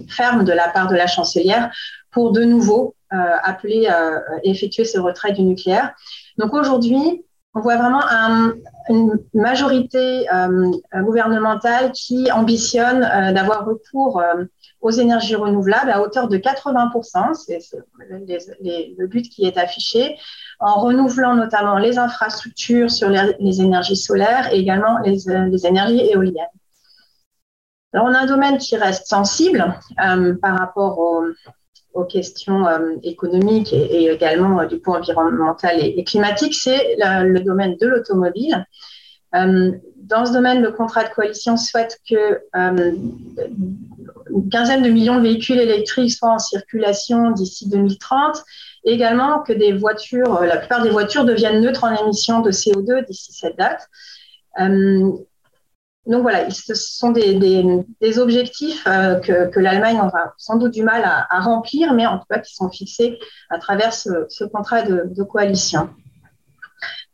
ferme 0.08 0.44
de 0.44 0.52
la 0.52 0.68
part 0.68 0.88
de 0.88 0.94
la 0.94 1.06
chancelière 1.06 1.70
pour 2.10 2.32
de 2.32 2.44
nouveau 2.44 2.94
euh, 3.12 3.16
appeler 3.42 3.86
à 3.86 4.22
effectuer 4.44 4.84
ce 4.84 4.98
retrait 4.98 5.32
du 5.32 5.42
nucléaire. 5.42 5.94
Donc 6.38 6.54
aujourd'hui, 6.54 7.24
on 7.54 7.60
voit 7.60 7.76
vraiment 7.76 8.02
une 8.88 9.20
majorité 9.34 10.26
euh, 10.32 10.70
gouvernementale 11.02 11.92
qui 11.92 12.32
ambitionne 12.32 13.04
euh, 13.04 13.32
d'avoir 13.32 13.66
recours 13.66 14.20
aux 14.80 14.90
énergies 14.90 15.36
renouvelables 15.36 15.90
à 15.90 16.02
hauteur 16.02 16.28
de 16.28 16.38
80%, 16.38 17.34
c'est 17.34 17.60
le 18.00 19.06
but 19.06 19.28
qui 19.28 19.44
est 19.44 19.58
affiché, 19.58 20.16
en 20.60 20.80
renouvelant 20.80 21.34
notamment 21.34 21.78
les 21.78 21.98
infrastructures 21.98 22.90
sur 22.90 23.08
les, 23.08 23.60
énergies 23.60 23.96
solaires 23.96 24.52
et 24.52 24.58
également 24.58 24.98
les, 25.00 25.18
les, 25.50 25.66
énergies 25.66 26.10
éoliennes. 26.10 26.46
Alors, 27.92 28.06
on 28.06 28.14
a 28.14 28.18
un 28.18 28.26
domaine 28.26 28.58
qui 28.58 28.76
reste 28.76 29.06
sensible 29.06 29.74
par 29.96 30.58
rapport 30.58 30.98
aux, 30.98 32.04
questions 32.08 32.66
euh, 32.66 32.96
économiques 33.04 33.72
et, 33.72 34.10
également 34.10 34.60
euh, 34.60 34.66
du 34.66 34.80
point 34.80 34.98
environnemental 34.98 35.76
et, 35.78 36.02
climatique, 36.02 36.52
c'est 36.52 36.96
le 36.98 37.38
domaine 37.38 37.76
de 37.80 37.86
l'automobile. 37.86 38.66
Euh, 39.36 39.70
dans 39.96 40.26
ce 40.26 40.32
domaine, 40.32 40.60
le 40.60 40.72
contrat 40.72 41.04
de 41.04 41.10
coalition 41.10 41.56
souhaite 41.56 42.00
que 42.10 42.40
une 44.30 44.48
quinzaine 44.50 44.82
de 44.82 44.90
millions 44.90 45.16
de 45.16 45.22
véhicules 45.22 45.60
électriques 45.60 46.12
soient 46.12 46.32
en 46.32 46.38
circulation 46.40 47.30
d'ici 47.30 47.68
2030 47.68 48.42
également 48.84 49.40
que 49.40 49.52
voitures, 49.78 50.40
la 50.42 50.56
plupart 50.56 50.82
des 50.82 50.90
voitures 50.90 51.24
deviennent 51.24 51.60
neutres 51.60 51.84
en 51.84 51.94
émissions 51.94 52.40
de 52.40 52.50
CO2 52.50 53.06
d'ici 53.06 53.32
cette 53.32 53.56
date. 53.56 53.88
donc 54.58 56.22
voilà, 56.22 56.50
ce 56.50 56.74
sont 56.74 57.10
des, 57.10 58.18
objectifs 58.18 58.84
que, 58.84 59.48
que 59.48 59.60
l'Allemagne 59.60 60.00
aura 60.00 60.34
sans 60.36 60.56
doute 60.56 60.72
du 60.72 60.82
mal 60.82 61.02
à, 61.04 61.40
remplir, 61.40 61.94
mais 61.94 62.06
en 62.06 62.18
tout 62.18 62.26
cas 62.28 62.40
qui 62.40 62.54
sont 62.54 62.70
fixés 62.70 63.18
à 63.50 63.58
travers 63.58 63.92
ce, 63.92 64.44
contrat 64.44 64.82
de 64.82 65.22
coalition. 65.22 65.88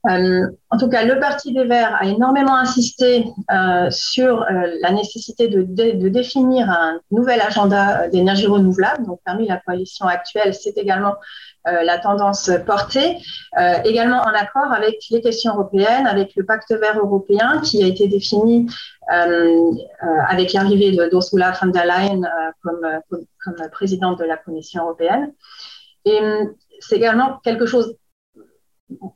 Euh, 0.08 0.46
en 0.70 0.78
tout 0.78 0.88
cas, 0.88 1.04
le 1.04 1.20
Parti 1.20 1.52
des 1.52 1.64
Verts 1.64 1.94
a 2.00 2.06
énormément 2.06 2.56
insisté 2.56 3.26
euh, 3.52 3.90
sur 3.90 4.42
euh, 4.42 4.46
la 4.80 4.92
nécessité 4.92 5.48
de, 5.48 5.62
de, 5.62 6.08
définir 6.08 6.70
un 6.70 7.00
nouvel 7.10 7.40
agenda 7.42 8.08
d'énergie 8.08 8.46
renouvelable. 8.46 9.04
Donc, 9.04 9.20
parmi 9.26 9.46
la 9.46 9.58
coalition 9.58 10.06
actuelle, 10.06 10.54
c'est 10.54 10.76
également 10.78 11.14
la 11.66 11.98
tendance 11.98 12.50
portée, 12.64 13.18
également 13.84 14.22
en 14.22 14.32
accord 14.32 14.72
avec 14.72 14.96
les 15.10 15.20
questions 15.20 15.52
européennes, 15.52 16.06
avec 16.06 16.34
le 16.34 16.46
pacte 16.46 16.72
vert 16.72 16.98
européen 16.98 17.60
qui 17.62 17.84
a 17.84 17.86
été 17.86 18.08
défini 18.08 18.66
avec 19.06 20.54
l'arrivée 20.54 20.92
d'Ursula 21.10 21.52
von 21.60 21.66
der 21.66 21.84
Leyen 21.84 22.22
comme, 22.62 23.20
comme 23.44 23.68
présidente 23.72 24.18
de 24.20 24.24
la 24.24 24.38
Commission 24.38 24.84
européenne. 24.84 25.34
Et 26.06 26.18
c'est 26.80 26.96
également 26.96 27.40
quelque 27.44 27.66
chose 27.66 27.94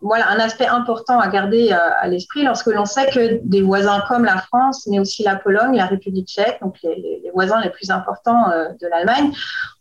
voilà 0.01 0.31
un 0.31 0.39
aspect 0.39 0.67
important 0.67 1.19
à 1.19 1.29
garder 1.29 1.73
euh, 1.73 1.77
à 2.01 2.09
l'esprit 2.09 2.45
lorsque 2.45 2.67
l'on 2.67 2.85
sait 2.85 3.11
que 3.11 3.41
des 3.43 3.63
voisins 3.63 4.03
comme 4.09 4.25
la 4.25 4.39
France, 4.39 4.87
mais 4.91 4.99
aussi 4.99 5.23
la 5.23 5.37
Pologne, 5.37 5.77
la 5.77 5.87
République 5.87 6.29
tchèque, 6.29 6.59
donc 6.61 6.77
les, 6.83 7.31
voisins 7.35 7.61
les 7.61 7.71
plus 7.71 7.91
importants 7.91 8.51
euh, 8.51 8.69
de 8.81 8.87
l'Allemagne, 8.87 9.33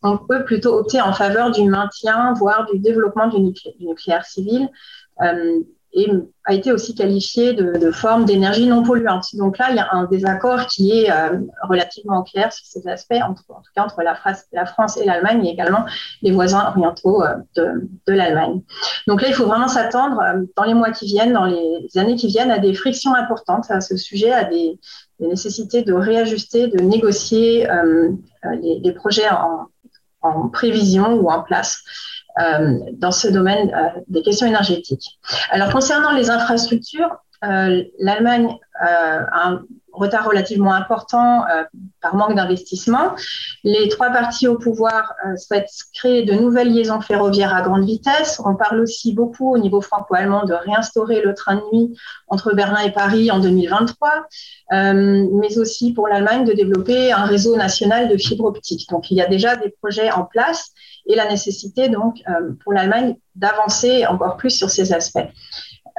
on 0.01 0.17
peut 0.17 0.43
plutôt 0.43 0.79
opter 0.79 1.01
en 1.01 1.13
faveur 1.13 1.51
du 1.51 1.69
maintien, 1.69 2.33
voire 2.33 2.65
du 2.71 2.79
développement 2.79 3.27
du 3.27 3.39
nucléaire, 3.79 4.25
civil. 4.25 4.69
Euh, 5.21 5.59
et 5.93 6.09
a 6.45 6.53
été 6.53 6.71
aussi 6.71 6.95
qualifié 6.95 7.53
de, 7.53 7.91
forme 7.91 8.25
d'énergie 8.25 8.67
non 8.67 8.83
polluante. 8.83 9.27
Donc 9.35 9.57
là, 9.57 9.67
il 9.69 9.75
y 9.77 9.79
a 9.79 9.87
un 9.91 10.05
désaccord 10.05 10.65
qui 10.65 10.91
est 10.91 11.11
euh, 11.11 11.39
relativement 11.61 12.23
clair 12.23 12.51
sur 12.51 12.65
ces 12.65 12.87
aspects, 12.89 13.13
entre, 13.23 13.43
en 13.49 13.61
tout 13.61 13.71
cas 13.75 13.83
entre 13.83 14.01
la, 14.01 14.65
France 14.65 14.97
et 14.97 15.05
l'Allemagne, 15.05 15.45
et 15.45 15.51
également 15.51 15.85
les 16.21 16.31
voisins 16.31 16.67
orientaux 16.67 17.23
euh, 17.23 17.35
de, 17.55 18.13
l'Allemagne. 18.13 18.61
Donc 19.07 19.21
là, 19.21 19.27
il 19.29 19.33
faut 19.33 19.45
vraiment 19.45 19.67
s'attendre 19.67 20.19
euh, 20.21 20.41
dans 20.57 20.63
les 20.63 20.73
mois 20.73 20.91
qui 20.91 21.05
viennent, 21.05 21.33
dans 21.33 21.45
les 21.45 21.87
années 21.95 22.15
qui 22.15 22.27
viennent, 22.27 22.51
à 22.51 22.59
des 22.59 22.73
frictions 22.73 23.13
importantes 23.13 23.65
à 23.69 23.79
ce 23.79 23.95
sujet, 23.95 24.31
à 24.31 24.43
des, 24.43 24.79
nécessités 25.19 25.83
de 25.83 25.93
réajuster, 25.93 26.67
de 26.67 26.81
négocier 26.81 27.65
les, 28.61 28.91
projets 28.91 29.29
en 29.29 30.49
prévision 30.49 31.13
ou 31.13 31.29
en 31.29 31.41
place. 31.41 31.81
Euh, 32.39 32.79
dans 32.93 33.11
ce 33.11 33.27
domaine 33.27 33.71
euh, 33.75 33.99
des 34.07 34.23
questions 34.23 34.47
énergétiques. 34.47 35.19
Alors, 35.51 35.69
concernant 35.69 36.11
les 36.13 36.31
infrastructures, 36.31 37.15
euh, 37.45 37.83
l'Allemagne 37.99 38.57
a 38.79 39.49
un 39.49 39.61
retard 39.93 40.27
relativement 40.27 40.73
important 40.73 41.45
par 42.01 42.15
manque 42.15 42.35
d'investissement. 42.35 43.15
Les 43.63 43.87
trois 43.89 44.09
partis 44.09 44.47
au 44.47 44.57
pouvoir 44.57 45.13
souhaitent 45.37 45.69
créer 45.93 46.23
de 46.23 46.33
nouvelles 46.33 46.73
liaisons 46.73 46.99
ferroviaires 47.01 47.53
à 47.53 47.61
grande 47.61 47.85
vitesse. 47.85 48.41
On 48.43 48.55
parle 48.55 48.79
aussi 48.81 49.13
beaucoup 49.13 49.53
au 49.53 49.57
niveau 49.57 49.81
franco-allemand 49.81 50.45
de 50.45 50.53
réinstaurer 50.53 51.21
le 51.21 51.33
train 51.33 51.55
de 51.55 51.63
nuit 51.71 51.97
entre 52.27 52.53
Berlin 52.53 52.81
et 52.81 52.91
Paris 52.91 53.29
en 53.31 53.39
2023, 53.39 54.25
mais 54.71 55.57
aussi 55.57 55.93
pour 55.93 56.07
l'Allemagne 56.07 56.45
de 56.45 56.53
développer 56.53 57.11
un 57.11 57.25
réseau 57.25 57.55
national 57.55 58.09
de 58.09 58.17
fibre 58.17 58.45
optique. 58.45 58.89
Donc 58.89 59.11
il 59.11 59.17
y 59.17 59.21
a 59.21 59.27
déjà 59.27 59.55
des 59.55 59.69
projets 59.69 60.11
en 60.11 60.25
place 60.25 60.71
et 61.05 61.15
la 61.15 61.29
nécessité 61.29 61.89
donc 61.89 62.21
euh, 62.27 62.53
pour 62.63 62.73
l'Allemagne 62.73 63.15
d'avancer 63.35 64.05
encore 64.05 64.37
plus 64.37 64.51
sur 64.51 64.69
ces 64.69 64.93
aspects. 64.93 65.27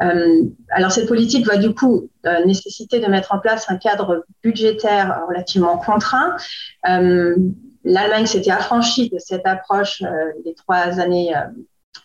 Euh, 0.02 0.42
alors 0.70 0.90
cette 0.90 1.06
politique 1.06 1.46
va 1.46 1.56
du 1.56 1.72
coup 1.72 2.08
euh, 2.26 2.44
nécessiter 2.44 2.98
de 2.98 3.06
mettre 3.06 3.32
en 3.32 3.38
place 3.38 3.70
un 3.70 3.76
cadre 3.76 4.24
budgétaire 4.42 5.20
relativement 5.28 5.78
contraint. 5.78 6.36
L'Allemagne 7.86 8.24
s'était 8.24 8.50
affranchie 8.50 9.10
de 9.10 9.18
cette 9.18 9.46
approche 9.46 10.02
les 10.46 10.54
trois 10.54 10.98
années 11.00 11.34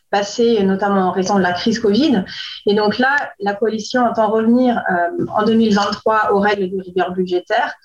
passées, 0.09 0.61
notamment 0.63 1.07
en 1.07 1.11
raison 1.11 1.37
de 1.37 1.41
la 1.41 1.53
crise 1.53 1.79
Covid. 1.79 2.25
Et 2.65 2.75
donc 2.75 2.97
là, 2.97 3.15
la 3.39 3.53
coalition 3.53 4.01
entend 4.05 4.29
revenir 4.29 4.83
en 5.33 5.45
2023 5.45 6.33
aux 6.33 6.39
règles 6.39 6.69
de 6.69 6.81
rigueur 6.81 7.13
budgétaire. 7.13 7.75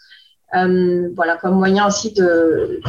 voilà, 0.53 1.37
comme 1.41 1.55
moyen 1.55 1.87
aussi 1.87 2.13
de, 2.13 2.81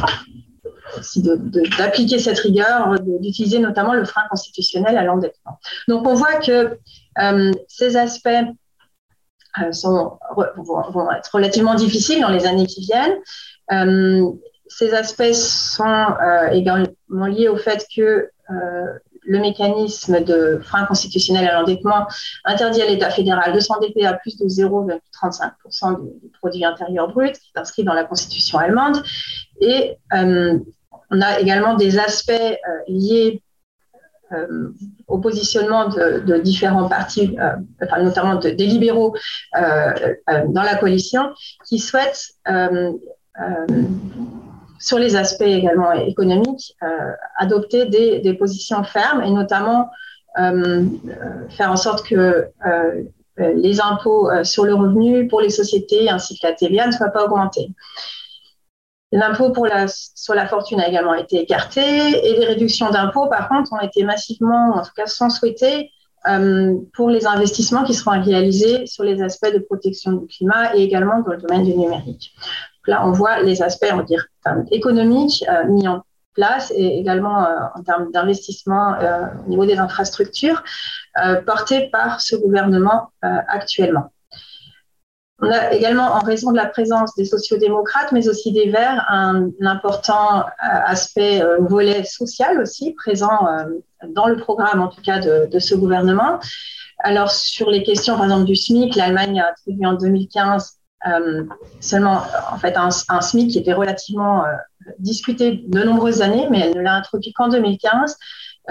d'appliquer 1.78 2.18
cette 2.18 2.38
rigueur, 2.38 2.96
d'utiliser 3.20 3.58
notamment 3.58 3.94
le 3.94 4.04
frein 4.04 4.22
constitutionnel 4.30 4.96
à 4.96 5.04
l'endettement. 5.04 5.58
Donc 5.88 6.06
on 6.06 6.14
voit 6.14 6.36
que 6.36 6.52
euh, 6.52 6.74
ces 7.68 7.96
aspects 7.96 8.28
euh, 8.28 9.70
vont, 9.82 11.10
être 11.12 11.30
relativement 11.32 11.74
difficiles 11.74 12.20
dans 12.20 12.30
les 12.30 12.46
années 12.46 12.66
qui 12.66 12.82
viennent. 12.82 13.18
Euh, 13.72 14.30
ces 14.68 14.92
aspects 14.94 15.32
sont 15.32 16.06
également 16.50 17.26
liés 17.26 17.48
au 17.48 17.56
fait 17.56 17.86
que 17.94 18.28
le 18.48 19.38
mécanisme 19.40 20.22
de 20.22 20.60
frein 20.62 20.84
constitutionnel 20.86 21.48
à 21.48 21.54
l'endettement 21.54 22.06
interdit 22.44 22.82
à 22.82 22.86
l'État 22.86 23.10
fédéral 23.10 23.52
de 23.52 23.60
s'endetter 23.60 24.04
à 24.06 24.14
plus 24.14 24.36
de 24.36 24.44
0,35% 24.44 26.20
du, 26.20 26.28
produit 26.40 26.64
intérieur 26.64 27.08
brut, 27.08 27.32
qui 27.32 27.52
est 27.54 27.60
inscrit 27.60 27.84
dans 27.84 27.94
la 27.94 28.04
Constitution 28.04 28.58
allemande. 28.58 29.02
Et 29.60 29.96
on 31.10 31.20
a 31.20 31.40
également 31.40 31.74
des 31.74 31.98
aspects 31.98 32.30
euh, 32.30 32.54
liés 32.88 33.42
euh, 34.32 34.72
au 35.06 35.18
positionnement 35.18 35.88
de, 35.88 36.38
différents 36.38 36.88
partis, 36.88 37.36
euh, 37.40 37.56
notamment 38.02 38.36
des 38.36 38.66
libéraux 38.66 39.14
dans 39.54 40.62
la 40.62 40.74
coalition, 40.76 41.32
qui 41.66 41.78
souhaitent, 41.78 42.32
sur 44.78 44.98
les 44.98 45.16
aspects 45.16 45.42
également 45.42 45.92
économiques, 45.92 46.76
adopter 47.38 47.86
des, 47.86 48.34
positions 48.34 48.82
fermes 48.82 49.22
et 49.22 49.30
notamment 49.30 49.90
faire 50.36 51.70
en 51.70 51.76
sorte 51.76 52.06
que 52.06 52.48
les 53.38 53.80
impôts 53.80 54.28
sur 54.42 54.64
le 54.64 54.74
revenu 54.74 55.28
pour 55.28 55.40
les 55.40 55.50
sociétés 55.50 56.10
ainsi 56.10 56.38
que 56.38 56.46
la 56.46 56.52
TVA 56.52 56.86
ne 56.86 56.92
soient 56.92 57.10
pas 57.10 57.24
augmentés. 57.24 57.70
L'impôt 59.12 59.52
sur 60.14 60.34
la 60.34 60.48
fortune 60.48 60.80
a 60.80 60.88
également 60.88 61.14
été 61.14 61.40
écarté 61.40 61.80
et 61.80 62.38
les 62.38 62.44
réductions 62.44 62.90
d'impôts, 62.90 63.28
par 63.28 63.48
contre, 63.48 63.72
ont 63.72 63.80
été 63.80 64.02
massivement, 64.02 64.74
en 64.74 64.82
tout 64.82 64.90
cas 64.96 65.06
sans 65.06 65.30
souhaiter, 65.30 65.90
euh, 66.28 66.74
pour 66.94 67.08
les 67.08 67.24
investissements 67.26 67.84
qui 67.84 67.94
seront 67.94 68.20
réalisés 68.20 68.86
sur 68.86 69.04
les 69.04 69.22
aspects 69.22 69.52
de 69.52 69.60
protection 69.60 70.12
du 70.12 70.26
climat 70.26 70.74
et 70.74 70.82
également 70.82 71.20
dans 71.20 71.32
le 71.32 71.38
domaine 71.38 71.64
du 71.64 71.74
numérique. 71.74 72.32
là, 72.86 73.06
on 73.06 73.12
voit 73.12 73.42
les 73.42 73.62
aspects, 73.62 73.92
on 73.92 74.02
dire, 74.02 74.26
économiques 74.72 75.44
euh, 75.48 75.68
mis 75.68 75.86
en 75.86 76.02
place 76.34 76.72
et 76.74 76.98
également 76.98 77.46
euh, 77.46 77.58
en 77.76 77.82
termes 77.82 78.10
d'investissement 78.10 78.96
au 79.46 79.48
niveau 79.48 79.66
des 79.66 79.78
infrastructures 79.78 80.62
portés 81.46 81.88
par 81.90 82.20
ce 82.20 82.36
gouvernement 82.36 83.08
actuellement. 83.22 84.10
On 85.42 85.50
a 85.50 85.72
également, 85.72 86.14
en 86.14 86.20
raison 86.20 86.50
de 86.50 86.56
la 86.56 86.64
présence 86.64 87.14
des 87.14 87.26
sociodémocrates, 87.26 88.10
mais 88.12 88.26
aussi 88.28 88.52
des 88.52 88.70
Verts, 88.70 89.04
un, 89.10 89.50
important 89.60 90.40
euh, 90.40 90.42
aspect 90.86 91.42
euh, 91.42 91.58
volet 91.60 92.04
social 92.04 92.58
aussi 92.60 92.94
présent 92.94 93.46
euh, 93.46 93.64
dans 94.08 94.28
le 94.28 94.38
programme, 94.38 94.80
en 94.80 94.88
tout 94.88 95.02
cas, 95.02 95.18
de, 95.18 95.58
ce 95.58 95.74
gouvernement. 95.74 96.38
Alors, 97.00 97.30
sur 97.30 97.68
les 97.68 97.82
questions, 97.82 98.14
par 98.14 98.24
exemple, 98.24 98.44
du 98.44 98.56
SMIC, 98.56 98.96
l'Allemagne 98.96 99.40
a 99.40 99.48
attribué 99.48 99.86
en 99.86 99.94
2015 99.94 100.72
seulement, 101.80 102.22
en 102.52 102.58
fait, 102.58 102.76
un, 102.76 102.90
SMIC 102.90 103.50
qui 103.50 103.58
était 103.58 103.74
relativement 103.74 104.42
discuté 104.98 105.64
de 105.68 105.84
nombreuses 105.84 106.20
années, 106.20 106.48
mais 106.50 106.58
elle 106.60 106.74
ne 106.74 106.80
l'a 106.80 106.94
introduit 106.94 107.32
qu'en 107.32 107.48
2015. 107.48 108.16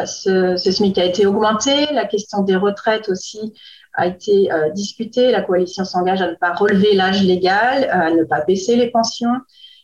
Ce, 0.06 0.58
ce, 0.58 0.72
SMIC 0.72 0.98
a 0.98 1.06
été 1.06 1.26
augmenté. 1.26 1.86
La 1.94 2.06
question 2.06 2.42
des 2.42 2.58
retraites 2.58 3.08
aussi 3.08 3.54
a 3.96 4.08
été 4.08 4.52
euh, 4.52 4.70
discuté. 4.72 5.32
La 5.32 5.42
coalition 5.42 5.86
s'engage 5.86 6.22
à 6.22 6.30
ne 6.30 6.36
pas 6.36 6.54
relever 6.54 6.94
l'âge 6.94 7.24
légal, 7.24 7.90
à 7.92 8.12
ne 8.12 8.24
pas 8.24 8.42
baisser 8.42 8.76
les 8.76 8.90
pensions. 8.90 9.34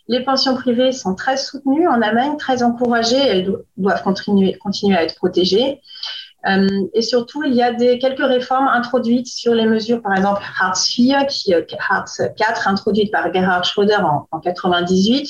Les 0.08 0.22
pensions 0.22 0.56
privées 0.56 0.92
sont 0.92 1.16
très 1.16 1.38
soutenues 1.38 1.88
en 1.88 2.02
Allemagne, 2.02 2.36
très 2.38 2.64
encouragées. 2.64 3.18
Elles 3.18 3.54
doivent 3.78 4.04
continuer 4.04 4.96
à 4.96 5.04
être 5.04 5.16
protégées. 5.16 5.80
Euh, 6.48 6.68
et 6.94 7.02
surtout, 7.02 7.44
il 7.44 7.54
y 7.54 7.62
a 7.62 7.72
des, 7.72 8.00
quelques 8.00 8.26
réformes 8.26 8.68
introduites 8.68 9.28
sur 9.28 9.54
les 9.54 9.66
mesures, 9.66 10.02
par 10.02 10.14
exemple 10.16 10.42
Hartz 10.60 10.98
IV, 10.98 11.28
qui, 11.28 11.54
euh, 11.54 11.62
Hartz 11.90 12.20
IV, 12.20 12.68
introduite 12.68 13.12
par 13.12 13.32
Gerhard 13.32 13.64
Schröder 13.64 14.04
en, 14.04 14.28
en 14.32 14.40
98, 14.40 15.30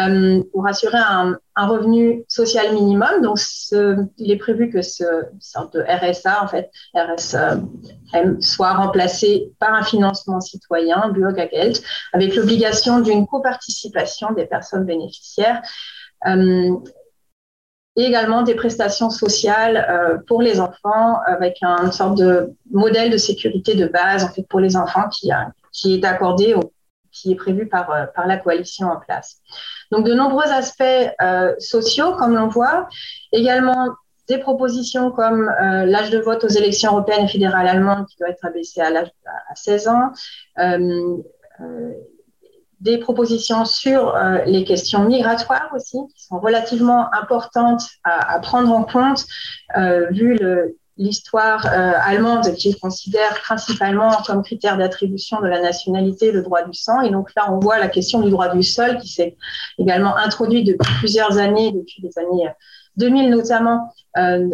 euh, 0.00 0.42
pour 0.52 0.66
assurer 0.66 0.98
un, 0.98 1.38
revenu 1.56 2.24
social 2.26 2.74
minimum. 2.74 3.22
Donc, 3.22 3.38
il 3.70 4.30
est 4.32 4.36
prévu 4.36 4.70
que 4.70 4.82
ce 4.82 5.04
sorte 5.38 5.74
de 5.74 5.82
RSA, 5.82 6.42
en 6.42 6.48
fait, 6.48 6.68
RSA, 6.96 7.60
soit 8.40 8.72
remplacé 8.72 9.52
par 9.60 9.72
un 9.72 9.84
financement 9.84 10.40
citoyen, 10.40 11.10
Bürgergeld, 11.10 11.78
avec 12.12 12.34
l'obligation 12.34 12.98
d'une 12.98 13.24
coparticipation 13.28 14.32
des 14.32 14.46
personnes 14.46 14.84
bénéficiaires. 14.84 15.62
Euh, 16.26 16.76
et 17.96 18.04
également 18.04 18.42
des 18.42 18.54
prestations 18.54 19.10
sociales 19.10 20.22
pour 20.26 20.42
les 20.42 20.60
enfants 20.60 21.20
avec 21.26 21.62
une 21.62 21.92
sorte 21.92 22.18
de 22.18 22.52
modèle 22.72 23.10
de 23.10 23.16
sécurité 23.16 23.74
de 23.74 23.86
base 23.86 24.24
en 24.24 24.28
fait 24.28 24.46
pour 24.48 24.58
les 24.58 24.76
enfants 24.76 25.08
qui, 25.08 25.30
qui 25.72 25.94
est 25.94 26.04
accordé 26.04 26.56
qui 27.12 27.30
est 27.30 27.36
prévu 27.36 27.68
par, 27.68 27.86
par 28.16 28.26
la 28.26 28.36
coalition 28.36 28.88
en 28.88 28.98
place. 28.98 29.36
Donc 29.92 30.04
de 30.04 30.12
nombreux 30.12 30.46
aspects 30.46 30.82
sociaux 31.60 32.16
comme 32.16 32.34
l'on 32.34 32.48
voit, 32.48 32.88
également 33.30 33.94
des 34.28 34.38
propositions 34.38 35.10
comme 35.10 35.48
euh, 35.48 35.84
l'âge 35.84 36.10
de 36.10 36.18
vote 36.18 36.44
aux 36.44 36.48
élections 36.48 36.92
européennes 36.92 37.26
et 37.26 37.28
fédérales 37.28 37.68
allemandes 37.68 38.06
qui 38.06 38.16
doit 38.18 38.30
être 38.30 38.44
abaissé 38.44 38.80
à, 38.80 38.90
l'âge, 38.90 39.10
à 39.50 39.54
16 39.54 39.88
ans, 39.88 40.12
euh, 40.58 41.18
euh, 41.60 41.92
des 42.84 42.98
propositions 42.98 43.64
sur 43.64 44.14
les 44.46 44.62
questions 44.64 45.04
migratoires 45.04 45.70
aussi, 45.74 45.98
qui 46.14 46.24
sont 46.24 46.38
relativement 46.38 47.12
importantes 47.14 47.82
à, 48.04 48.38
prendre 48.40 48.70
en 48.72 48.84
compte, 48.84 49.24
vu 50.10 50.36
le, 50.36 50.76
l'histoire 50.96 51.66
allemande 51.66 52.54
qui 52.54 52.78
considère 52.78 53.40
principalement 53.42 54.10
comme 54.26 54.42
critère 54.42 54.76
d'attribution 54.76 55.40
de 55.40 55.48
la 55.48 55.60
nationalité 55.60 56.30
le 56.30 56.42
droit 56.42 56.62
du 56.62 56.74
sang. 56.74 57.00
Et 57.00 57.10
donc 57.10 57.30
là, 57.34 57.50
on 57.50 57.58
voit 57.58 57.78
la 57.78 57.88
question 57.88 58.20
du 58.20 58.30
droit 58.30 58.54
du 58.54 58.62
sol 58.62 58.98
qui 58.98 59.08
s'est 59.08 59.36
également 59.78 60.16
introduite 60.16 60.66
depuis 60.66 60.92
plusieurs 60.98 61.38
années, 61.38 61.72
depuis 61.72 62.02
les 62.02 62.18
années 62.18 62.48
2000 62.96 63.30
notamment 63.30 63.92
euh, 64.16 64.48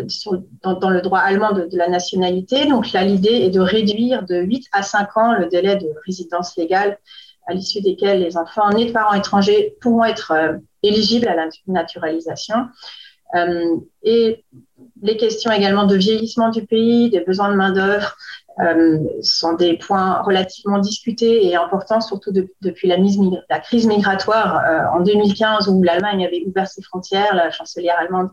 dans, 0.63 0.91
le 0.91 1.03
droit 1.03 1.19
allemand 1.19 1.53
de, 1.53 1.69
la 1.73 1.89
nationalité. 1.89 2.67
Donc 2.67 2.93
là, 2.93 3.05
l'idée 3.05 3.29
est 3.29 3.51
de 3.51 3.61
réduire 3.61 4.25
de 4.25 4.37
8 4.37 4.69
à 4.73 4.83
5 4.83 5.17
ans 5.17 5.35
le 5.35 5.47
délai 5.47 5.77
de 5.77 5.89
résidence 6.07 6.57
légale 6.57 6.99
à 7.51 7.55
l'issue 7.55 7.81
desquels 7.81 8.21
les 8.21 8.37
enfants 8.37 8.71
nés 8.71 8.87
de 8.87 8.93
parents 8.93 9.15
étrangers 9.15 9.75
pourront 9.81 10.05
être 10.05 10.31
euh, 10.31 10.53
éligibles 10.83 11.29
à 11.29 11.35
la 11.35 11.49
naturalisation. 11.67 12.69
Euh, 13.35 13.77
et 14.03 14.45
les 15.03 15.17
questions 15.17 15.51
également 15.51 15.85
de 15.85 15.97
vieillissement 15.97 16.51
du 16.51 16.65
pays, 16.65 17.11
des 17.11 17.21
besoins 17.21 17.51
de 17.51 17.57
main-d'œuvre, 17.57 18.17
euh, 18.61 18.99
sont 19.23 19.55
des 19.55 19.79
points 19.79 20.23
relativement 20.23 20.79
discutés 20.79 21.47
et 21.47 21.57
importants, 21.57 22.01
surtout 22.01 22.33
depuis 22.33 22.89
la, 22.89 23.61
crise 23.61 23.87
migratoire 23.87 24.95
en 24.95 25.01
2015 25.01 25.69
où 25.69 25.83
l'Allemagne 25.83 26.27
avait 26.27 26.43
ouvert 26.47 26.69
ses 26.69 26.83
frontières, 26.83 27.35
la 27.35 27.51
chancelière 27.51 27.99
allemande 27.99 28.31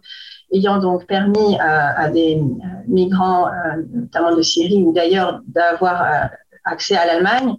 ayant 0.53 0.79
donc 0.79 1.05
permis 1.05 1.57
à, 1.59 2.09
des 2.09 2.41
migrants, 2.87 3.49
notamment 3.93 4.35
de 4.35 4.41
Syrie 4.41 4.81
ou 4.81 4.93
d'ailleurs, 4.93 5.41
d'avoir 5.45 6.29
accès 6.63 6.95
à 6.95 7.05
l'Allemagne. 7.05 7.55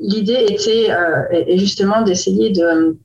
L'idée 0.00 0.46
était 0.50 0.90
justement 1.56 2.02
d'essayer 2.02 2.50
de 2.50 2.98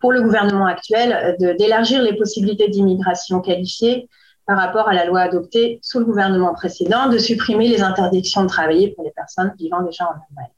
pour 0.00 0.12
le 0.12 0.22
gouvernement 0.22 0.66
actuel 0.66 1.36
d'élargir 1.58 2.02
les 2.02 2.14
possibilités 2.14 2.68
d'immigration 2.68 3.40
qualifiée 3.40 4.08
par 4.46 4.58
rapport 4.58 4.88
à 4.88 4.94
la 4.94 5.04
loi 5.04 5.20
adoptée 5.20 5.78
sous 5.82 5.98
le 5.98 6.04
gouvernement 6.04 6.52
précédent 6.54 7.08
de 7.08 7.18
supprimer 7.18 7.68
les 7.68 7.82
interdictions 7.82 8.42
de 8.42 8.48
travailler 8.48 8.90
pour 8.90 9.04
les 9.04 9.12
personnes 9.12 9.52
vivant 9.58 9.82
déjà 9.82 10.04
en 10.04 10.10
Allemagne. 10.10 10.52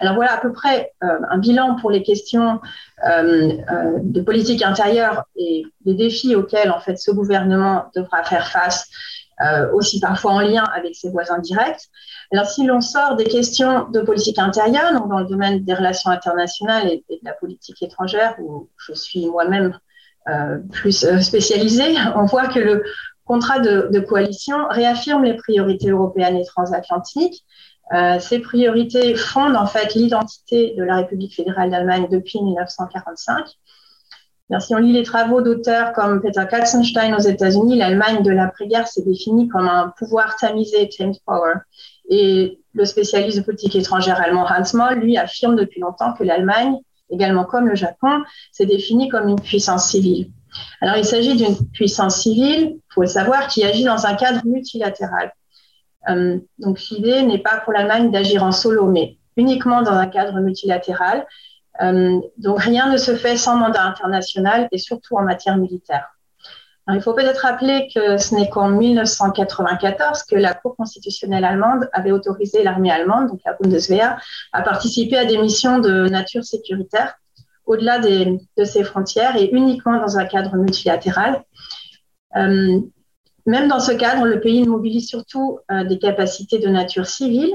Alors 0.00 0.14
voilà 0.14 0.32
à 0.32 0.38
peu 0.38 0.52
près 0.52 0.92
euh, 1.04 1.18
un 1.28 1.38
bilan 1.38 1.76
pour 1.76 1.90
les 1.90 2.02
questions 2.02 2.60
euh, 3.06 3.52
euh, 3.70 3.98
de 4.02 4.20
politique 4.20 4.62
intérieure 4.62 5.24
et 5.36 5.64
des 5.84 5.94
défis 5.94 6.34
auxquels 6.34 6.70
en 6.70 6.80
fait 6.80 6.96
ce 6.96 7.10
gouvernement 7.10 7.90
devra 7.94 8.24
faire 8.24 8.48
face, 8.48 8.88
aussi 9.72 10.00
parfois 10.00 10.32
en 10.32 10.40
lien 10.40 10.64
avec 10.74 10.94
ses 10.94 11.10
voisins 11.10 11.38
directs. 11.38 11.88
Alors 12.32 12.46
si 12.46 12.64
l'on 12.64 12.80
sort 12.80 13.16
des 13.16 13.24
questions 13.24 13.88
de 13.88 14.00
politique 14.00 14.38
intérieure, 14.38 14.92
donc 14.92 15.08
dans 15.08 15.20
le 15.20 15.26
domaine 15.26 15.64
des 15.64 15.74
relations 15.74 16.10
internationales 16.10 16.88
et, 16.88 17.04
de 17.08 17.18
la 17.24 17.32
politique 17.32 17.82
étrangère, 17.82 18.36
où 18.38 18.68
je 18.76 18.92
suis 18.92 19.26
moi-même 19.26 19.78
plus 20.72 21.06
spécialisée, 21.22 21.94
on 22.16 22.26
voit 22.26 22.48
que 22.48 22.60
le 22.60 22.84
contrat 23.30 23.60
de, 23.60 24.00
coalition 24.00 24.56
réaffirme 24.68 25.22
les 25.22 25.34
priorités 25.34 25.90
européennes 25.90 26.36
et 26.36 26.44
transatlantiques. 26.44 27.44
Euh, 27.92 28.18
ces 28.18 28.40
priorités 28.40 29.14
fondent 29.14 29.54
en 29.54 29.66
fait 29.66 29.94
l'identité 29.94 30.74
de 30.76 30.82
la 30.82 30.96
République 30.96 31.36
fédérale 31.36 31.70
d'Allemagne 31.70 32.08
depuis 32.10 32.42
1945. 32.42 33.46
Si 34.58 34.74
on 34.74 34.78
lit 34.78 34.92
les 34.92 35.04
travaux 35.04 35.42
d'auteurs 35.42 35.92
comme 35.92 36.20
Peter 36.20 36.42
Katzenstein 36.50 37.14
aux 37.14 37.20
États-Unis, 37.20 37.76
l'Allemagne 37.76 38.22
de 38.22 38.32
l'après-guerre 38.32 38.88
s'est 38.88 39.02
définie 39.02 39.48
comme 39.48 39.68
un 39.68 39.92
pouvoir 39.96 40.36
tamisé, 40.36 40.88
claimed 40.88 41.16
power. 41.24 41.54
Et 42.08 42.58
le 42.74 42.84
spécialiste 42.84 43.38
de 43.38 43.44
politique 43.44 43.76
étrangère 43.76 44.20
allemand 44.20 44.46
Hans 44.48 44.76
Moll, 44.76 44.98
lui, 44.98 45.16
affirme 45.16 45.54
depuis 45.54 45.80
longtemps 45.80 46.14
que 46.14 46.24
l'Allemagne, 46.24 46.76
également 47.10 47.44
comme 47.44 47.68
le 47.68 47.76
Japon, 47.76 48.22
s'est 48.50 48.66
définie 48.66 49.08
comme 49.08 49.28
une 49.28 49.40
puissance 49.40 49.88
civile. 49.88 50.30
Alors, 50.80 50.96
il 50.96 51.04
s'agit 51.04 51.36
d'une 51.36 51.56
puissance 51.68 52.22
civile, 52.22 52.76
il 52.76 52.92
faut 52.92 53.02
le 53.02 53.06
savoir, 53.06 53.46
qui 53.46 53.62
agit 53.64 53.84
dans 53.84 54.06
un 54.06 54.14
cadre 54.14 54.40
multilatéral. 54.44 55.32
Euh, 56.08 56.38
donc, 56.58 56.80
l'idée 56.90 57.22
n'est 57.22 57.38
pas 57.38 57.60
pour 57.64 57.72
l'Allemagne 57.72 58.10
d'agir 58.10 58.42
en 58.42 58.50
solo, 58.50 58.86
mais 58.86 59.16
uniquement 59.36 59.82
dans 59.82 59.92
un 59.92 60.06
cadre 60.06 60.40
multilatéral. 60.40 61.26
Euh, 61.82 62.20
donc, 62.36 62.60
rien 62.60 62.90
ne 62.90 62.96
se 62.96 63.16
fait 63.16 63.36
sans 63.36 63.56
mandat 63.56 63.84
international 63.84 64.68
et 64.72 64.78
surtout 64.78 65.16
en 65.16 65.22
matière 65.22 65.56
militaire. 65.56 66.08
il 66.88 67.00
faut 67.00 67.14
peut-être 67.14 67.38
rappeler 67.38 67.88
que 67.94 68.18
ce 68.18 68.34
n'est 68.34 68.50
qu'en 68.50 68.68
1994 68.68 70.24
que 70.24 70.34
la 70.34 70.54
Cour 70.54 70.76
constitutionnelle 70.76 71.44
allemande 71.44 71.88
avait 71.92 72.12
autorisé 72.12 72.62
l'armée 72.62 72.90
allemande, 72.90 73.28
donc 73.28 73.40
la 73.46 73.54
Bundeswehr, 73.54 74.20
à 74.52 74.62
participer 74.62 75.16
à 75.16 75.24
des 75.24 75.38
missions 75.38 75.78
de 75.78 76.08
nature 76.08 76.44
sécuritaire 76.44 77.14
au-delà 77.64 77.98
de 78.00 78.64
ces 78.64 78.82
frontières 78.82 79.36
et 79.36 79.48
uniquement 79.52 79.98
dans 80.00 80.18
un 80.18 80.24
cadre 80.24 80.56
multilatéral. 80.56 81.44
Euh, 82.36 82.80
même 83.46 83.68
dans 83.68 83.80
ce 83.80 83.92
cadre, 83.92 84.26
le 84.26 84.40
pays 84.40 84.66
mobilise 84.66 85.08
surtout 85.08 85.60
euh, 85.70 85.84
des 85.84 85.98
capacités 85.98 86.58
de 86.58 86.68
nature 86.68 87.06
civile, 87.06 87.54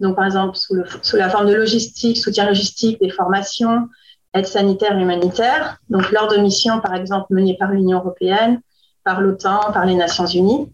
donc 0.00 0.16
par 0.16 0.26
exemple 0.26 0.56
sous, 0.56 1.16
la 1.16 1.28
forme 1.28 1.46
de 1.46 1.54
logistique, 1.54 2.18
soutien 2.18 2.46
logistique, 2.46 3.00
des 3.00 3.10
formations, 3.10 3.88
aide 4.34 4.46
sanitaire 4.46 4.96
et 4.96 5.02
humanitaire, 5.02 5.78
donc 5.88 6.10
lors 6.12 6.28
de 6.28 6.36
missions 6.36 6.80
par 6.80 6.94
exemple 6.94 7.32
menées 7.34 7.56
par 7.56 7.72
l'Union 7.72 7.98
européenne, 7.98 8.60
par 9.04 9.20
l'OTAN, 9.20 9.72
par 9.72 9.86
les 9.86 9.94
Nations 9.94 10.26
unies. 10.26 10.72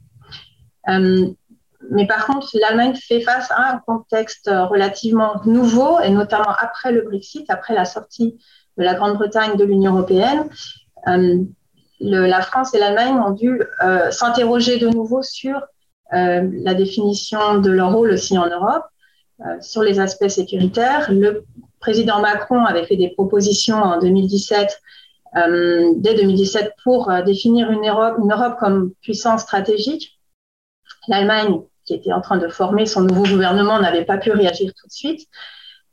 Euh, 0.89 1.27
mais 1.91 2.07
par 2.07 2.27
contre, 2.27 2.49
l'Allemagne 2.55 2.95
fait 2.95 3.21
face 3.21 3.51
à 3.51 3.75
un 3.75 3.79
contexte 3.79 4.51
relativement 4.51 5.41
nouveau, 5.45 6.01
et 6.01 6.11
notamment 6.11 6.55
après 6.59 6.93
le 6.93 7.03
Brexit, 7.03 7.49
après 7.51 7.75
la 7.75 7.85
sortie 7.85 8.39
de 8.79 8.83
la 8.83 8.95
Grande-Bretagne 8.95 9.57
de 9.57 9.65
l'Union 9.65 9.93
européenne, 9.93 10.49
euh, 11.09 11.45
la 12.01 12.43
France 12.43 12.75
et 12.75 12.79
l'Allemagne 12.79 13.19
ont 13.19 13.31
dû 13.31 13.63
euh, 13.83 14.11
s'interroger 14.11 14.79
de 14.79 14.89
nouveau 14.89 15.23
sur 15.23 15.61
euh, 16.13 16.49
la 16.53 16.75
définition 16.75 17.59
de 17.59 17.71
leur 17.71 17.93
rôle 17.93 18.11
aussi 18.11 18.37
en 18.37 18.49
Europe, 18.49 18.85
sur 19.61 19.83
les 19.83 19.99
aspects 19.99 20.29
sécuritaires. 20.29 21.11
Le 21.11 21.45
président 21.81 22.21
Macron 22.21 22.65
avait 22.65 22.85
fait 22.85 22.97
des 22.97 23.11
propositions 23.11 23.77
en 23.77 23.99
2017 23.99 24.81
dès 25.97 26.15
2017 26.15 26.75
pour 26.85 27.11
définir 27.27 27.71
une 27.71 27.89
Europe, 27.89 28.17
une 28.23 28.31
Europe, 28.31 28.57
comme 28.61 28.93
puissance 29.01 29.43
stratégique. 29.43 30.21
L'Allemagne, 31.09 31.61
qui 31.85 31.95
était 31.95 32.13
en 32.13 32.21
train 32.21 32.39
de 32.39 32.49
former 32.49 32.87
son 32.87 33.03
nouveau 33.03 33.25
gouvernement, 33.25 33.81
n'avait 33.81 34.05
pas 34.05 34.19
pu 34.19 34.31
réagir 34.31 34.73
tout 34.75 34.87
de 34.87 34.93
suite. 34.93 35.29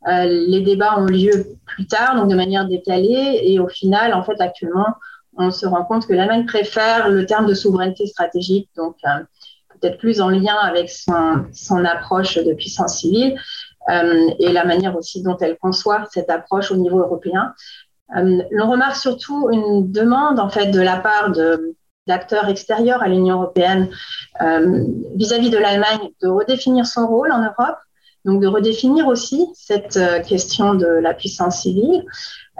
Euh, 0.07 0.25
les 0.25 0.61
débats 0.61 0.99
ont 0.99 1.05
lieu 1.05 1.57
plus 1.65 1.85
tard, 1.85 2.15
donc 2.15 2.29
de 2.29 2.35
manière 2.35 2.67
décalée, 2.67 3.41
et 3.43 3.59
au 3.59 3.67
final, 3.67 4.13
en 4.13 4.23
fait, 4.23 4.39
actuellement, 4.41 4.87
on 5.37 5.51
se 5.51 5.65
rend 5.65 5.85
compte 5.85 6.07
que 6.07 6.13
l'Allemagne 6.13 6.45
préfère 6.45 7.09
le 7.09 7.25
terme 7.25 7.45
de 7.45 7.53
souveraineté 7.53 8.07
stratégique, 8.07 8.69
donc 8.75 8.95
euh, 9.05 9.23
peut-être 9.81 9.97
plus 9.97 10.21
en 10.21 10.29
lien 10.29 10.55
avec 10.61 10.89
son, 10.89 11.85
approche 11.85 12.37
de 12.37 12.53
puissance 12.53 12.99
civile 12.99 13.35
euh, 13.89 14.29
et 14.39 14.51
la 14.51 14.65
manière 14.65 14.95
aussi 14.95 15.23
dont 15.23 15.37
elle 15.37 15.57
conçoit 15.57 16.05
cette 16.11 16.29
approche 16.29 16.71
au 16.71 16.77
niveau 16.77 16.99
européen. 16.99 17.53
Euh, 18.15 18.41
l'on 18.51 18.69
remarque 18.69 18.95
surtout 18.95 19.49
une 19.51 19.91
demande 19.91 20.39
en 20.39 20.49
fait 20.49 20.67
de 20.67 20.81
la 20.81 20.97
part 20.97 21.31
d'acteurs 22.07 22.49
extérieurs 22.49 23.01
à 23.01 23.07
l'Union 23.07 23.35
européenne 23.35 23.89
vis-à-vis 25.15 25.49
-vis 25.49 25.51
de 25.51 25.57
l'Allemagne 25.57 26.09
de 26.21 26.27
redéfinir 26.27 26.85
son 26.85 27.07
rôle 27.07 27.31
en 27.31 27.41
Europe 27.41 27.77
donc 28.25 28.41
de 28.41 28.47
redéfinir 28.47 29.07
aussi 29.07 29.47
cette 29.53 29.97
euh, 29.97 30.21
question 30.21 30.75
de 30.75 30.85
la 30.85 31.13
puissance 31.13 31.61
civile. 31.61 32.05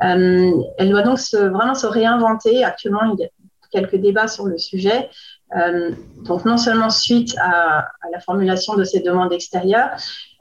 Euh, 0.03 0.51
elle 0.77 0.89
doit 0.89 1.03
donc 1.03 1.19
vraiment 1.33 1.75
se 1.75 1.85
réinventer. 1.85 2.63
Actuellement, 2.63 3.03
il 3.13 3.19
y 3.19 3.25
a 3.25 3.29
quelques 3.71 3.97
débats 3.97 4.27
sur 4.27 4.45
le 4.45 4.57
sujet. 4.57 5.09
Euh, 5.55 5.91
donc 6.23 6.45
non 6.45 6.57
seulement 6.57 6.89
suite 6.89 7.35
à, 7.39 7.87
la 8.11 8.19
formulation 8.19 8.75
de 8.75 8.83
ces 8.83 9.01
demandes 9.01 9.33
extérieures, 9.33 9.89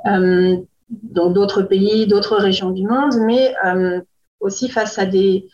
donc 0.05 1.35
d'autres 1.35 1.63
pays, 1.63 2.07
d'autres 2.07 2.37
régions 2.37 2.71
du 2.71 2.87
monde, 2.87 3.15
mais 3.21 3.55
aussi 4.41 4.69
face 4.69 4.99
à 4.99 5.07
des 5.07 5.49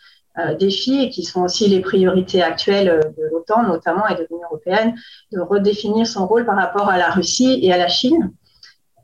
défis 0.59 1.09
qui 1.09 1.23
sont 1.23 1.43
aussi 1.43 1.67
les 1.67 1.79
priorités 1.79 2.41
actuelles 2.41 3.13
de 3.17 3.23
l'OTAN 3.31 3.63
notamment 3.63 4.07
et 4.07 4.15
de 4.15 4.25
l'Union 4.29 4.45
européenne, 4.45 4.95
de 5.31 5.39
redéfinir 5.39 6.07
son 6.07 6.27
rôle 6.27 6.45
par 6.45 6.55
rapport 6.55 6.89
à 6.89 6.97
la 6.97 7.09
Russie 7.09 7.59
et 7.61 7.71
à 7.71 7.77
la 7.77 7.87
Chine. 7.87 8.31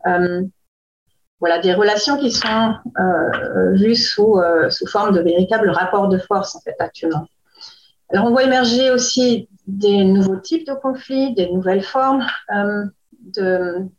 Euh, 0.08 0.44
voilà, 1.40 1.60
des 1.60 1.74
relations 1.74 2.18
qui 2.18 2.32
sont 2.32 2.76
euh, 3.00 3.74
vues 3.74 3.96
sous, 3.96 4.38
euh, 4.38 4.70
sous 4.70 4.88
forme 4.88 5.14
de 5.14 5.22
véritables 5.22 5.70
rapports 5.70 6.08
de 6.08 6.18
force, 6.18 6.56
en 6.56 6.62
fait, 6.62 6.76
actuellement. 6.80 7.28
On 8.14 8.30
voit 8.30 8.44
émerger 8.44 8.92
aussi 8.92 9.50
des 9.68 10.04
nouveaux 10.04 10.38
types 10.38 10.68
de 10.68 10.74
conflits, 10.74 11.34
des 11.34 11.50
nouvelles 11.52 11.84
formes 11.84 12.26
de, 13.20 13.90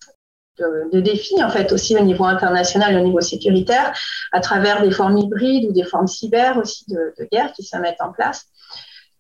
de, 0.59 1.01
défis, 1.01 1.43
en 1.43 1.51
fait, 1.51 1.73
aussi 1.73 1.97
au 1.97 2.01
niveau 2.01 2.25
international, 2.25 2.97
au 2.97 3.05
niveau 3.05 3.21
sécuritaire, 3.21 3.93
à 4.33 4.41
travers 4.41 4.83
des 4.83 4.91
formes 4.91 5.17
hybrides 5.19 5.71
ou 5.71 5.73
des 5.73 5.85
formes 5.85 6.07
cyber 6.07 6.59
aussi 6.59 6.85
de, 6.89 7.13
guerre 7.31 7.53
qui 7.53 7.63
se 7.63 7.77
mettent 7.79 8.01
en 8.01 8.13
place. 8.13 8.47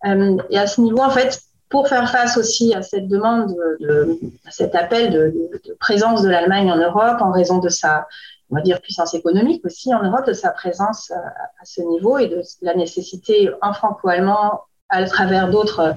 Euh, 0.06 0.36
et 0.50 0.58
à 0.58 0.66
ce 0.66 0.80
niveau, 0.80 1.00
en 1.00 1.10
fait, 1.10 1.40
pour 1.68 1.88
faire 1.88 2.10
face 2.10 2.36
aussi 2.36 2.74
à 2.74 2.82
cette 2.82 3.08
demande, 3.08 3.54
de, 3.80 4.18
à 4.46 4.50
cet 4.50 4.74
appel 4.74 5.12
de, 5.12 5.74
présence 5.80 6.22
de 6.22 6.28
l'Allemagne 6.28 6.70
en 6.70 6.76
Europe 6.76 7.20
en 7.20 7.32
raison 7.32 7.58
de 7.58 7.68
sa, 7.68 8.06
on 8.50 8.56
va 8.56 8.60
dire, 8.60 8.80
puissance 8.80 9.14
économique 9.14 9.64
aussi 9.64 9.92
en 9.94 10.02
Europe, 10.02 10.26
de 10.26 10.34
sa 10.34 10.50
présence 10.50 11.10
à, 11.10 11.16
à 11.16 11.64
ce 11.64 11.80
niveau 11.80 12.18
et 12.18 12.28
de 12.28 12.42
la 12.62 12.74
nécessité 12.74 13.50
en 13.62 13.72
franco-allemand 13.72 14.60
à 14.94 15.04
travers 15.04 15.50
d'autres 15.50 15.96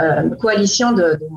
euh, 0.00 0.28
coalitions 0.30 0.92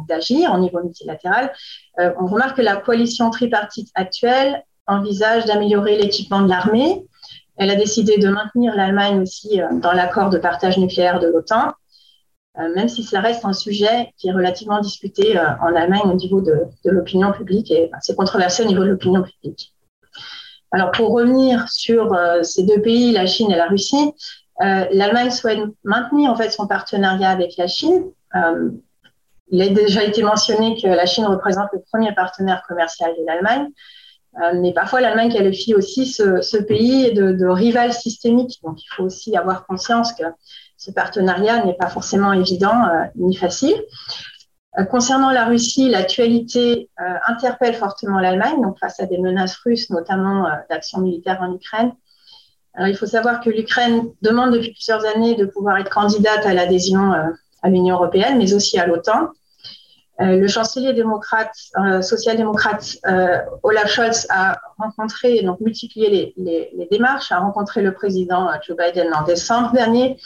d'agir 0.08 0.52
au 0.52 0.58
niveau 0.58 0.82
multilatéral. 0.82 1.54
Euh, 2.00 2.12
on 2.20 2.26
remarque 2.26 2.58
que 2.58 2.64
la 2.64 2.76
coalition 2.78 3.30
tripartite 3.30 3.90
actuelle 3.94 4.64
envisage 4.88 5.46
d'améliorer 5.46 5.98
l'équipement 5.98 6.42
de 6.42 6.50
l'armée. 6.50 7.06
Elle 7.58 7.70
a 7.70 7.76
décidé 7.76 8.18
de 8.18 8.30
maintenir 8.30 8.76
l'Allemagne 8.76 9.22
aussi 9.22 9.62
euh, 9.62 9.68
dans 9.74 9.92
l'accord 9.92 10.32
de 10.32 10.40
partage 10.40 10.78
nucléaire 10.80 11.20
de 11.20 11.28
l'OTAN, 11.28 11.74
même 12.74 12.90
si 12.90 13.04
cela 13.04 13.22
reste 13.22 13.46
un 13.46 13.54
sujet 13.54 14.12
qui 14.18 14.30
est 14.30 14.32
relativement 14.32 14.82
discuté 14.82 15.40
en 15.40 15.76
Allemagne 15.76 16.02
au 16.06 16.16
niveau 16.16 16.42
de, 16.42 16.64
l'opinion 16.86 17.32
publique 17.32 17.70
et 17.70 17.92
c'est 18.02 18.16
controversé 18.16 18.64
au 18.64 18.66
niveau 18.66 18.82
de 18.82 18.90
l'opinion 18.90 19.22
publique. 19.22 19.76
Alors 20.72 20.90
pour 20.90 21.12
revenir 21.12 21.70
sur 21.70 22.18
ces 22.42 22.64
deux 22.64 22.82
pays, 22.82 23.12
la 23.12 23.28
Chine 23.28 23.52
et 23.52 23.56
la 23.56 23.68
Russie, 23.68 24.12
L'Allemagne 24.60 25.30
souhaite 25.30 25.60
maintenir 25.84 26.32
en 26.32 26.36
fait 26.36 26.50
son 26.50 26.68
partenariat 26.68 27.30
avec 27.30 27.58
la 27.58 27.68
Chine. 27.68 28.06
Euh, 28.36 28.72
il 29.50 29.62
a 29.62 29.70
déjà 29.70 30.04
été 30.04 30.24
mentionné 30.24 30.80
que 30.82 30.88
la 30.88 31.06
Chine 31.06 31.26
représente 31.26 31.70
le 31.74 31.82
premier 31.92 32.14
partenaire 32.14 32.64
commercial 32.68 33.12
de 33.18 33.26
l'Allemagne, 33.26 33.70
euh, 34.42 34.60
mais 34.60 34.74
parfois 34.74 35.00
l'Allemagne 35.00 35.32
qualifie 35.32 35.74
aussi 35.74 36.06
ce, 36.06 36.58
pays 36.58 37.14
de, 37.14 37.32
de, 37.32 37.46
rival 37.46 37.94
systémique. 37.94 38.60
Donc 38.64 38.82
il 38.84 38.88
faut 38.96 39.04
aussi 39.04 39.38
avoir 39.38 39.66
conscience 39.66 40.12
que 40.14 40.24
ce 40.76 40.92
partenariat 40.92 41.64
n'est 41.64 41.76
pas 41.76 41.88
forcément 41.88 42.34
évident 42.34 42.84
ni 43.16 43.36
facile. 43.36 43.76
Concernant 44.92 45.32
la 45.32 45.46
Russie, 45.46 45.90
l'actualité 45.90 46.92
interpelle 47.28 47.74
fortement 47.74 48.20
l'Allemagne, 48.20 48.62
donc 48.62 48.78
face 48.78 49.00
à 49.00 49.08
des 49.08 49.18
menaces 49.18 49.56
russes, 49.56 49.90
notamment 49.90 50.48
d'actions 50.70 51.00
militaires 51.00 51.40
en 51.42 51.52
Ukraine, 51.56 51.94
alors, 52.78 52.90
il 52.90 52.96
faut 52.96 53.08
savoir 53.08 53.42
que 53.42 53.50
l'Ukraine 53.50 54.12
demande 54.22 54.54
depuis 54.54 54.72
plusieurs 54.72 55.04
années 55.04 55.36
de 55.36 55.46
pouvoir 55.46 55.80
être 55.80 55.90
candidate 55.90 56.46
à 56.46 56.54
l'adhésion 56.54 57.12
euh, 57.12 57.24
à 57.64 57.70
l'Union 57.70 57.96
européenne, 57.96 58.38
mais 58.38 58.54
aussi 58.54 58.78
à 58.78 58.86
l'OTAN. 58.86 59.30
Euh, 60.22 60.38
le 60.38 60.48
chancelier 60.48 60.94
démocrate, 60.94 61.56
euh, 61.80 62.04
social-démocrate 62.04 62.98
Olaf 63.64 63.90
Scholz 63.90 64.28
a 64.30 64.60
rencontré, 64.78 65.42
donc 65.42 65.60
multiplié 65.60 66.34
les, 66.38 66.72
les, 66.76 66.88
démarches, 66.92 67.32
a 67.32 67.40
rencontré 67.40 67.82
le 67.82 67.94
président 67.94 68.48
Joe 68.66 68.78
Biden 68.78 69.12
en 69.12 69.24
décembre 69.24 69.74
dernier, 69.74 70.20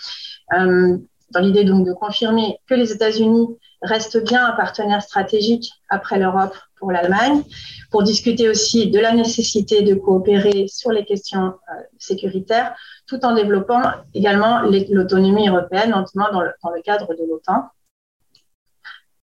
dans 1.32 1.40
l'idée 1.40 1.64
donc 1.64 1.86
de 1.86 1.94
confirmer 1.94 2.60
que 2.68 2.76
les 2.76 2.92
États-Unis 2.92 3.48
restent 3.82 4.24
bien 4.24 4.46
un 4.46 4.52
partenaire 4.52 5.02
stratégique 5.02 5.72
après 5.90 6.20
l'Europe 6.20 6.56
pour 6.78 6.92
l'Allemagne, 6.92 7.44
pour 7.90 8.04
discuter 8.04 8.50
aussi 8.50 8.90
de 8.90 9.00
la 9.00 9.14
nécessité 9.14 9.82
de 9.82 9.94
coopérer 9.96 10.68
sur 10.68 10.92
les 10.92 11.06
questions 11.06 11.48
euh, 11.48 11.82
sécuritaires, 11.98 12.76
tout 13.08 13.24
en 13.24 13.34
développant 13.36 13.82
également 14.14 14.62
l'autonomie 14.62 15.48
européenne, 15.48 15.92
notamment 15.92 16.32
dans 16.32 16.42
le, 16.42 16.82
cadre 16.84 17.14
de 17.14 17.24
l'OTAN. 17.28 17.70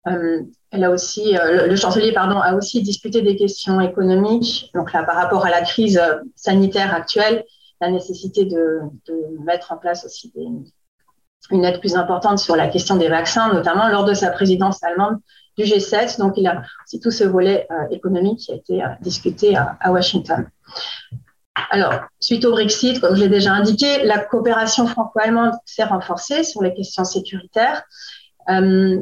Euh, 0.08 0.42
aussi, 0.92 1.36
euh, 1.36 1.66
le, 1.66 1.76
chancelier 1.76 2.12
pardon, 2.12 2.38
a 2.38 2.54
aussi 2.54 2.82
discuté 2.82 3.22
des 3.22 3.36
questions 3.36 3.80
économiques, 3.80 4.70
donc 4.74 4.92
là, 4.92 5.02
par 5.02 5.16
rapport 5.16 5.46
à 5.46 5.50
la 5.50 5.62
crise 5.62 6.00
sanitaire 6.34 6.94
actuelle, 6.94 7.44
la 7.80 7.90
nécessité 7.90 8.44
de 8.44 8.80
mettre 9.44 9.72
en 9.72 9.76
place 9.76 10.04
aussi 10.04 10.32
des, 10.34 10.46
une 11.50 11.64
aide 11.64 11.80
plus 11.80 11.96
importante 11.96 12.38
sur 12.38 12.56
la 12.56 12.68
question 12.68 12.96
des 12.96 13.08
vaccins, 13.08 13.52
notamment 13.52 13.88
lors 13.88 14.04
de 14.04 14.14
sa 14.14 14.30
présidence 14.30 14.82
allemande 14.82 15.18
du 15.56 15.64
G7. 15.64 16.18
Donc, 16.18 16.34
il 16.36 16.46
a 16.46 16.62
aussi 16.84 17.00
tout 17.00 17.10
ce 17.10 17.24
volet 17.24 17.66
euh, 17.70 17.88
économique 17.90 18.38
qui 18.40 18.52
a 18.52 18.54
été 18.56 18.82
euh, 18.82 18.88
discuté 19.00 19.56
à, 19.56 19.92
Washington. 19.92 20.48
Alors, 21.70 21.94
suite 22.20 22.44
au 22.44 22.50
Brexit, 22.50 23.00
comme 23.00 23.16
je 23.16 23.20
l'ai 23.20 23.28
déjà 23.28 23.52
indiqué, 23.52 24.04
la 24.04 24.18
coopération 24.18 24.86
franco-allemande 24.86 25.52
s'est 25.64 25.84
renforcée 25.84 26.44
sur 26.44 26.62
les 26.62 26.74
questions 26.74 27.04
sécuritaires. 27.04 27.82
Euh, 28.50 29.00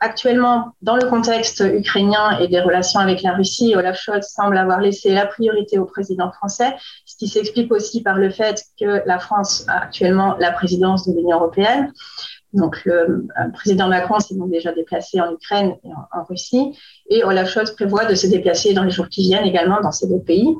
actuellement, 0.00 0.72
dans 0.82 0.96
le 0.96 1.08
contexte 1.08 1.60
ukrainien 1.60 2.38
et 2.40 2.48
des 2.48 2.60
relations 2.60 3.00
avec 3.00 3.22
la 3.22 3.32
Russie, 3.32 3.74
Olaf 3.76 3.98
Scholz 3.98 4.26
semble 4.26 4.56
avoir 4.56 4.80
laissé 4.80 5.10
la 5.10 5.26
priorité 5.26 5.78
au 5.78 5.84
président 5.84 6.30
français, 6.32 6.74
ce 7.04 7.16
qui 7.16 7.28
s'explique 7.28 7.72
aussi 7.72 8.02
par 8.02 8.16
le 8.16 8.30
fait 8.30 8.62
que 8.80 9.02
la 9.06 9.18
France 9.18 9.64
a 9.68 9.82
actuellement 9.82 10.36
la 10.38 10.52
présidence 10.52 11.06
de 11.06 11.14
l'Union 11.14 11.38
européenne. 11.38 11.92
Donc, 12.54 12.82
le 12.84 12.94
euh, 12.94 13.48
président 13.52 13.88
Macron 13.88 14.20
s'est 14.20 14.34
donc 14.34 14.50
déjà 14.50 14.72
déplacé 14.72 15.20
en 15.20 15.32
Ukraine 15.32 15.74
et 15.84 15.90
en, 16.12 16.24
Russie, 16.24 16.78
et 17.10 17.22
Olaf 17.24 17.50
Scholz 17.50 17.72
prévoit 17.72 18.06
de 18.06 18.14
se 18.14 18.26
déplacer 18.26 18.72
dans 18.72 18.84
les 18.84 18.90
jours 18.90 19.08
qui 19.08 19.22
viennent 19.22 19.44
également 19.44 19.80
dans 19.80 19.92
ces 19.92 20.08
deux 20.08 20.20
pays. 20.20 20.56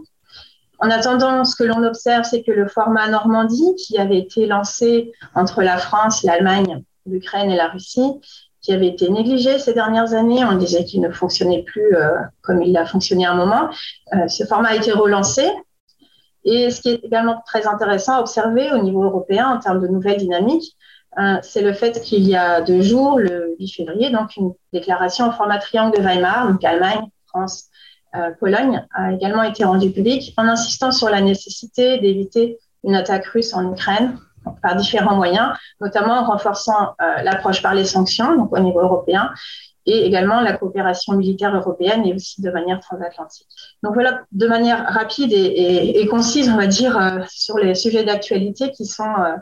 En 0.81 0.91
attendant, 0.91 1.45
ce 1.45 1.57
que 1.57 1.65
l'on 1.65 1.83
observe, 1.83 2.25
c'est 2.25 2.43
que 2.43 2.53
le 2.53 2.69
format 2.69 3.09
Normandie, 3.09 3.75
qui 3.77 3.99
avait 3.99 4.19
été 4.19 4.47
lancé 4.47 5.13
entre 5.35 5.63
la 5.63 5.79
France, 5.79 6.23
l'Allemagne, 6.23 6.85
l'Ukraine 7.07 7.51
et 7.51 7.57
la 7.57 7.69
Russie, 7.69 8.21
qui 8.69 8.75
avait 8.75 8.89
été 8.89 9.09
négligé 9.09 9.59
ces 9.59 9.73
dernières 9.73 10.13
années. 10.13 10.45
On 10.45 10.55
disait 10.55 10.85
qu'il 10.85 11.01
ne 11.01 11.11
fonctionnait 11.11 11.63
plus 11.63 11.97
euh, 11.97 12.11
comme 12.43 12.63
il 12.63 12.77
a 12.77 12.85
fonctionné 12.85 13.25
à 13.25 13.33
un 13.33 13.35
moment. 13.35 13.71
Euh, 14.13 14.29
ce 14.29 14.45
format 14.45 14.69
a 14.69 14.75
été 14.75 14.93
relancé. 14.93 15.49
Et 16.45 16.71
ce 16.71 16.83
qui 16.83 16.91
est 16.91 17.03
également 17.03 17.43
très 17.47 17.67
intéressant 17.67 18.17
à 18.17 18.21
observer 18.21 18.71
au 18.73 18.83
niveau 18.83 19.03
européen 19.05 19.49
en 19.49 19.59
termes 19.59 19.81
de 19.81 19.89
nouvelles 19.89 20.19
dynamiques, 20.19 20.77
euh, 21.19 21.39
c'est 21.41 21.63
le 21.63 21.73
fait 21.73 22.03
qu'il 22.03 22.29
y 22.29 22.37
a 22.37 22.61
deux 22.61 22.83
jours, 22.83 23.19
le 23.19 23.57
8 23.59 23.69
février, 23.69 24.11
donc 24.11 24.37
une 24.37 24.53
déclaration 24.75 25.25
en 25.25 25.33
format 25.33 25.57
triangle 25.57 25.97
de 25.97 26.03
Weimar, 26.03 26.53
donc 26.53 26.63
Allemagne, 26.63 27.07
France, 27.27 27.71
Pologne, 28.39 28.87
a 28.95 29.13
également 29.13 29.43
été 29.43 29.65
rendue 29.65 29.93
publique 29.93 30.35
en 30.37 30.47
insistant 30.47 30.93
sur 30.93 31.09
la 31.09 31.21
nécessité 31.21 31.99
d'éviter 31.99 32.59
une 32.85 32.95
attaque 32.95 33.27
russe 33.27 33.55
en 33.55 33.73
Ukraine 33.73 34.19
par 34.63 34.77
différents 34.77 35.17
moyens, 35.17 35.51
notamment 35.81 36.15
en 36.15 36.25
renforçant 36.25 36.95
euh, 37.01 37.23
l'approche 37.23 37.63
par 37.63 37.75
les 37.75 37.85
sanctions, 37.85 38.37
donc 38.37 38.53
au 38.53 38.59
niveau 38.59 38.81
européen, 38.81 39.31
et 39.87 40.05
également 40.05 40.41
la 40.41 40.53
coopération 40.53 41.15
militaire 41.15 41.55
européenne 41.57 42.05
et 42.05 42.15
aussi 42.15 42.43
de 42.43 42.51
manière 42.51 42.79
transatlantique. 42.81 43.47
Donc 43.83 43.95
voilà, 43.95 44.21
de 44.33 44.47
manière 44.47 44.85
rapide 44.93 45.33
et, 45.33 46.07
concise, 46.11 46.51
on 46.51 46.57
va 46.57 46.67
dire, 46.67 46.99
euh, 46.99 47.21
sur 47.29 47.57
les 47.59 47.75
sujets 47.75 48.05
d'actualité 48.05 48.71
qui 48.71 48.85
sont 48.85 49.05
euh, 49.19 49.35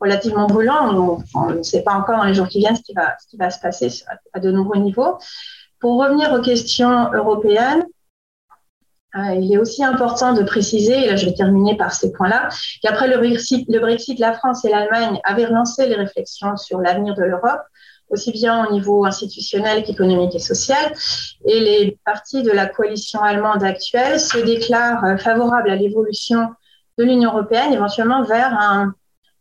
relativement 0.00 0.46
brûlants. 0.46 1.20
On, 1.34 1.50
ne 1.50 1.62
sait 1.62 1.82
pas 1.82 1.92
encore 1.92 2.16
dans 2.16 2.24
les 2.24 2.34
jours 2.34 2.48
qui 2.48 2.60
viennent 2.60 2.76
ce 2.76 2.82
qui 2.82 2.94
va, 2.94 3.50
se 3.50 3.60
passer 3.60 3.90
à 4.32 4.40
de 4.40 4.50
nombreux 4.50 4.78
niveaux. 4.78 5.18
Pour 5.80 6.02
revenir 6.02 6.32
aux 6.32 6.40
questions 6.40 7.12
européennes, 7.12 7.84
il 9.14 9.52
est 9.52 9.58
aussi 9.58 9.82
important 9.82 10.32
de 10.32 10.42
préciser, 10.42 11.04
et 11.04 11.06
là 11.06 11.16
je 11.16 11.26
vais 11.26 11.34
terminer 11.34 11.76
par 11.76 11.92
ces 11.92 12.12
points-là, 12.12 12.48
qu'après 12.82 13.08
le 13.08 13.18
Brexit, 13.18 13.68
le 13.68 13.80
Brexit, 13.80 14.18
la 14.18 14.32
France 14.32 14.64
et 14.64 14.70
l'Allemagne 14.70 15.20
avaient 15.24 15.46
relancé 15.46 15.86
les 15.86 15.96
réflexions 15.96 16.56
sur 16.56 16.80
l'avenir 16.80 17.14
de 17.14 17.24
l'Europe, 17.24 17.62
aussi 18.10 18.32
bien 18.32 18.66
au 18.66 18.72
niveau 18.72 19.04
institutionnel 19.04 19.84
qu'économique 19.84 20.34
et 20.34 20.40
social. 20.40 20.92
Et 21.44 21.60
les 21.60 21.98
partis 22.04 22.42
de 22.42 22.50
la 22.50 22.66
coalition 22.66 23.20
allemande 23.20 23.62
actuelle 23.62 24.20
se 24.20 24.38
déclarent 24.38 25.04
euh, 25.04 25.16
favorables 25.16 25.70
à 25.70 25.76
l'évolution 25.76 26.48
de 26.98 27.04
l'Union 27.04 27.30
européenne, 27.30 27.72
éventuellement 27.72 28.24
vers 28.24 28.52
un, 28.58 28.94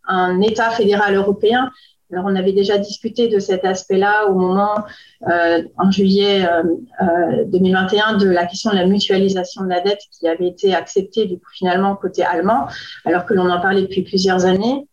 un 0.07 0.41
État 0.41 0.69
fédéral 0.69 1.15
européen 1.15 1.71
alors, 2.11 2.26
on 2.26 2.36
avait 2.36 2.53
déjà 2.53 2.80
discuté 2.80 3.27
de 3.27 3.38
cet 3.38 3.65
aspect-là 3.65 4.27
au 4.27 4.34
moment, 4.34 4.84
euh, 5.27 5.61
en 5.77 5.91
juillet 5.91 6.44
euh, 6.44 7.45
2021, 7.45 8.15
euh, 8.15 8.18
de 8.18 8.30
la 8.30 8.48
question 8.48 8.72
de 8.72 8.77
la 8.77 8.88
mutualisation 8.88 9.64
de 9.64 9.69
la 9.69 9.81
dette 9.81 10.02
qui 10.11 10.27
avait 10.27 10.48
été 10.48 10.73
acceptée, 10.73 11.40
finalement, 11.53 11.95
côté 11.95 12.23
allemand, 12.23 12.68
alors 13.06 13.26
que 13.26 13.36
l'on 13.36 13.49
en 13.52 13.61
parlait 13.61 13.84
depuis 13.84 14.02
plusieurs 14.02 14.45
années. 14.45 14.88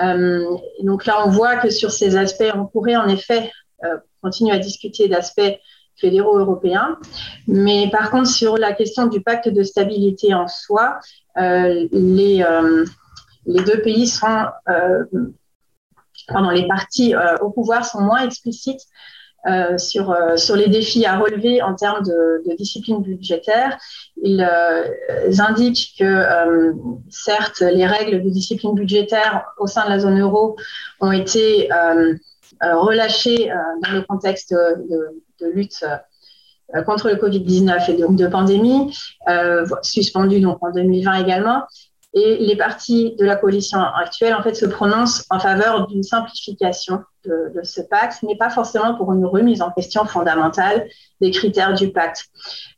Euh, 0.00 0.44
donc 0.84 1.06
là, 1.06 1.26
on 1.26 1.30
voit 1.30 1.56
que 1.56 1.70
sur 1.70 1.90
ces 1.90 2.16
aspects, 2.16 2.52
on 2.54 2.66
pourrait 2.66 2.96
en 2.96 3.08
effet 3.08 3.50
euh, 3.84 3.96
continuer 4.22 4.52
à 4.52 4.58
discuter 4.58 5.08
d'aspects 5.08 5.58
fédéraux 5.96 6.38
européens. 6.38 6.98
Mais 7.48 7.90
par 7.90 8.12
contre, 8.12 8.28
sur 8.28 8.56
la 8.56 8.72
question 8.74 9.08
du 9.08 9.20
pacte 9.20 9.48
de 9.48 9.64
stabilité 9.64 10.34
en 10.34 10.46
soi, 10.46 11.00
les, 11.36 12.44
les 13.46 13.64
deux 13.64 13.82
pays 13.82 14.06
sont 14.06 14.46
pardon, 16.32 16.50
les 16.50 16.66
partis 16.66 17.14
euh, 17.14 17.36
au 17.40 17.50
pouvoir 17.50 17.84
sont 17.84 18.00
moins 18.00 18.24
explicites 18.24 18.82
euh, 19.46 19.78
sur, 19.78 20.10
euh, 20.10 20.36
sur 20.36 20.54
les 20.54 20.68
défis 20.68 21.06
à 21.06 21.18
relever 21.18 21.62
en 21.62 21.74
termes 21.74 22.04
de, 22.04 22.42
de 22.48 22.56
discipline 22.56 23.02
budgétaire. 23.02 23.78
Ils, 24.22 24.46
indiquent 25.40 25.94
que, 25.98 26.74
certes, 27.08 27.60
les 27.60 27.86
règles 27.86 28.22
de 28.22 28.30
discipline 28.30 28.74
budgétaire 28.74 29.44
au 29.58 29.66
sein 29.66 29.84
de 29.84 29.90
la 29.90 29.98
zone 29.98 30.20
euro 30.20 30.56
ont 31.00 31.12
été 31.12 31.68
relâché 32.60 33.50
dans 33.82 33.92
le 33.92 34.02
contexte 34.02 34.52
de, 34.52 35.46
lutte 35.54 35.84
contre 36.84 37.08
le 37.08 37.14
Covid-19 37.14 37.90
et 37.90 37.96
donc 37.96 38.16
de 38.16 38.26
pandémie, 38.26 38.94
suspendu 39.82 40.40
donc 40.40 40.58
en 40.62 40.70
2020 40.70 41.14
également. 41.14 41.62
Et 42.12 42.38
les 42.38 42.56
partis 42.56 43.14
de 43.16 43.24
la 43.24 43.36
coalition 43.36 43.78
actuelle, 43.80 44.34
en 44.34 44.42
fait, 44.42 44.54
se 44.54 44.66
prononcent 44.66 45.24
en 45.30 45.38
faveur 45.38 45.86
d'une 45.86 46.02
simplification 46.02 47.04
de, 47.24 47.52
ce 47.62 47.80
pacte, 47.82 48.22
mais 48.24 48.36
pas 48.36 48.50
forcément 48.50 48.96
pour 48.96 49.12
une 49.12 49.24
remise 49.24 49.62
en 49.62 49.70
question 49.70 50.04
fondamentale 50.04 50.88
des 51.20 51.30
critères 51.30 51.74
du 51.74 51.92
pacte. 51.92 52.26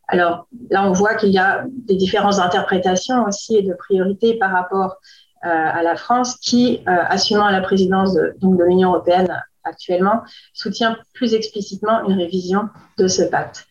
Alors 0.08 0.46
là, 0.70 0.86
on 0.86 0.92
voit 0.92 1.14
qu'il 1.14 1.30
y 1.30 1.38
a 1.38 1.64
des 1.66 1.96
différentes 1.96 2.40
interprétations 2.40 3.24
aussi 3.24 3.56
et 3.56 3.62
de 3.62 3.72
priorités 3.72 4.34
par 4.34 4.50
rapport 4.50 4.96
euh, 5.44 5.48
à 5.48 5.82
la 5.82 5.96
France, 5.96 6.36
qui, 6.36 6.82
euh, 6.86 6.90
assumant 7.08 7.48
la 7.48 7.62
présidence 7.62 8.12
de, 8.12 8.36
donc 8.38 8.58
de 8.58 8.64
l'Union 8.64 8.90
européenne 8.90 9.42
actuellement, 9.64 10.22
soutient 10.52 10.98
plus 11.14 11.32
explicitement 11.32 12.06
une 12.06 12.18
révision 12.18 12.68
de 12.98 13.08
ce 13.08 13.22
pacte. 13.22 13.66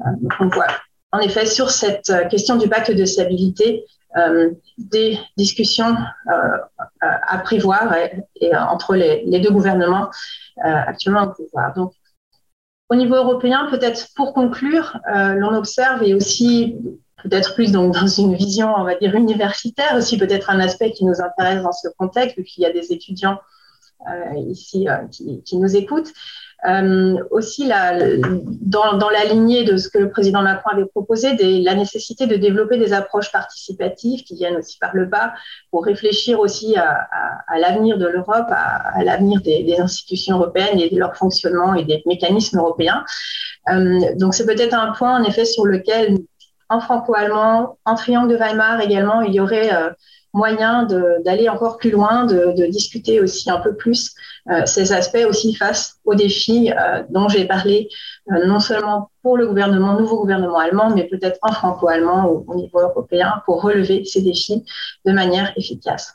Euh, 0.00 0.10
on 0.38 0.46
voit 0.46 0.68
en 1.10 1.18
effet 1.18 1.44
sur 1.44 1.70
cette 1.70 2.12
question 2.30 2.56
du 2.56 2.68
pacte 2.68 2.92
de 2.92 3.04
stabilité 3.04 3.84
des 4.78 5.18
discussions 5.36 5.96
euh, 6.30 6.58
à 7.00 7.38
prévoir 7.38 7.94
et, 7.94 8.56
entre 8.56 8.94
les, 8.94 9.40
deux 9.40 9.50
gouvernements 9.50 10.10
euh, 10.64 10.68
actuellement 10.86 11.22
au 11.22 11.30
pouvoir. 11.30 11.74
Donc, 11.74 11.92
au 12.90 12.94
niveau 12.94 13.16
européen, 13.16 13.68
peut-être 13.70 14.08
pour 14.14 14.34
conclure, 14.34 14.98
l'on 15.06 15.54
observe 15.54 16.02
et 16.02 16.12
aussi 16.12 16.76
peut-être 17.22 17.54
plus 17.54 17.72
donc 17.72 17.94
dans 17.94 18.06
une 18.06 18.34
vision, 18.34 18.74
on 18.76 18.84
va 18.84 18.96
dire, 18.96 19.14
universitaire, 19.14 19.96
aussi 19.96 20.18
peut-être 20.18 20.50
un 20.50 20.60
aspect 20.60 20.92
qui 20.92 21.04
nous 21.04 21.20
intéresse 21.20 21.62
dans 21.62 21.72
ce 21.72 21.88
contexte, 21.96 22.36
vu 22.36 22.44
qu'il 22.44 22.64
y 22.64 22.66
a 22.66 22.72
des 22.72 22.92
étudiants 22.92 23.38
euh, 24.08 24.34
ici 24.48 24.88
euh, 24.88 25.06
qui, 25.44 25.56
nous 25.56 25.76
écoutent. 25.76 26.12
Euh, 26.64 27.16
aussi, 27.30 27.68
dans, 27.68 29.10
la 29.10 29.24
lignée 29.24 29.64
de 29.64 29.76
ce 29.76 29.88
que 29.88 29.98
le 29.98 30.10
président 30.10 30.42
Macron 30.42 30.70
avait 30.70 30.86
proposé, 30.86 31.34
la 31.62 31.74
nécessité 31.74 32.26
de 32.26 32.36
développer 32.36 32.78
des 32.78 32.92
approches 32.92 33.32
participatives 33.32 34.22
qui 34.22 34.36
viennent 34.36 34.56
aussi 34.56 34.78
par 34.78 34.94
le 34.94 35.06
bas 35.06 35.32
pour 35.70 35.84
réfléchir 35.84 36.38
aussi 36.38 36.76
à, 36.76 37.08
l'avenir 37.58 37.98
de 37.98 38.06
l'Europe, 38.06 38.46
à, 38.50 39.02
l'avenir 39.02 39.40
des, 39.40 39.64
des, 39.64 39.80
institutions 39.80 40.36
européennes 40.36 40.78
et 40.78 40.88
de 40.88 40.98
leur 40.98 41.16
fonctionnement 41.16 41.74
et 41.74 41.84
des 41.84 42.02
mécanismes 42.06 42.58
européens. 42.58 43.04
Euh, 43.70 44.14
donc, 44.16 44.34
c'est 44.34 44.46
peut-être 44.46 44.74
un 44.74 44.92
point, 44.92 45.20
en 45.20 45.24
effet, 45.24 45.44
sur 45.44 45.66
lequel, 45.66 46.18
en 46.68 46.80
franco-allemand, 46.80 47.78
en 47.84 47.94
triangle 47.94 48.28
de 48.28 48.36
Weimar 48.36 48.80
également, 48.80 49.20
il 49.20 49.34
y 49.34 49.40
aurait 49.40 49.74
euh, 49.74 49.90
moyen 50.32 50.86
d'aller 51.24 51.48
encore 51.48 51.76
plus 51.76 51.90
loin, 51.90 52.24
de, 52.24 52.52
de, 52.56 52.66
discuter 52.66 53.20
aussi 53.20 53.50
un 53.50 53.60
peu 53.60 53.74
plus 53.74 54.14
euh, 54.50 54.66
ces 54.66 54.92
aspects 54.92 55.24
aussi 55.28 55.54
face 55.54 55.98
aux 56.04 56.14
défis 56.14 56.72
euh, 56.72 57.02
dont 57.10 57.28
j'ai 57.28 57.44
parlé, 57.44 57.88
euh, 58.32 58.46
non 58.46 58.58
seulement 58.58 59.10
pour 59.22 59.36
le 59.36 59.46
gouvernement, 59.46 59.98
nouveau 59.98 60.20
gouvernement 60.20 60.58
allemand, 60.58 60.90
mais 60.94 61.04
peut-être 61.04 61.38
en 61.42 61.52
franco-allemand 61.52 62.28
ou 62.28 62.44
au 62.48 62.54
niveau 62.56 62.80
européen 62.80 63.42
pour 63.44 63.62
relever 63.62 64.04
ces 64.04 64.22
défis 64.22 64.64
de 65.04 65.12
manière 65.12 65.52
efficace. 65.56 66.14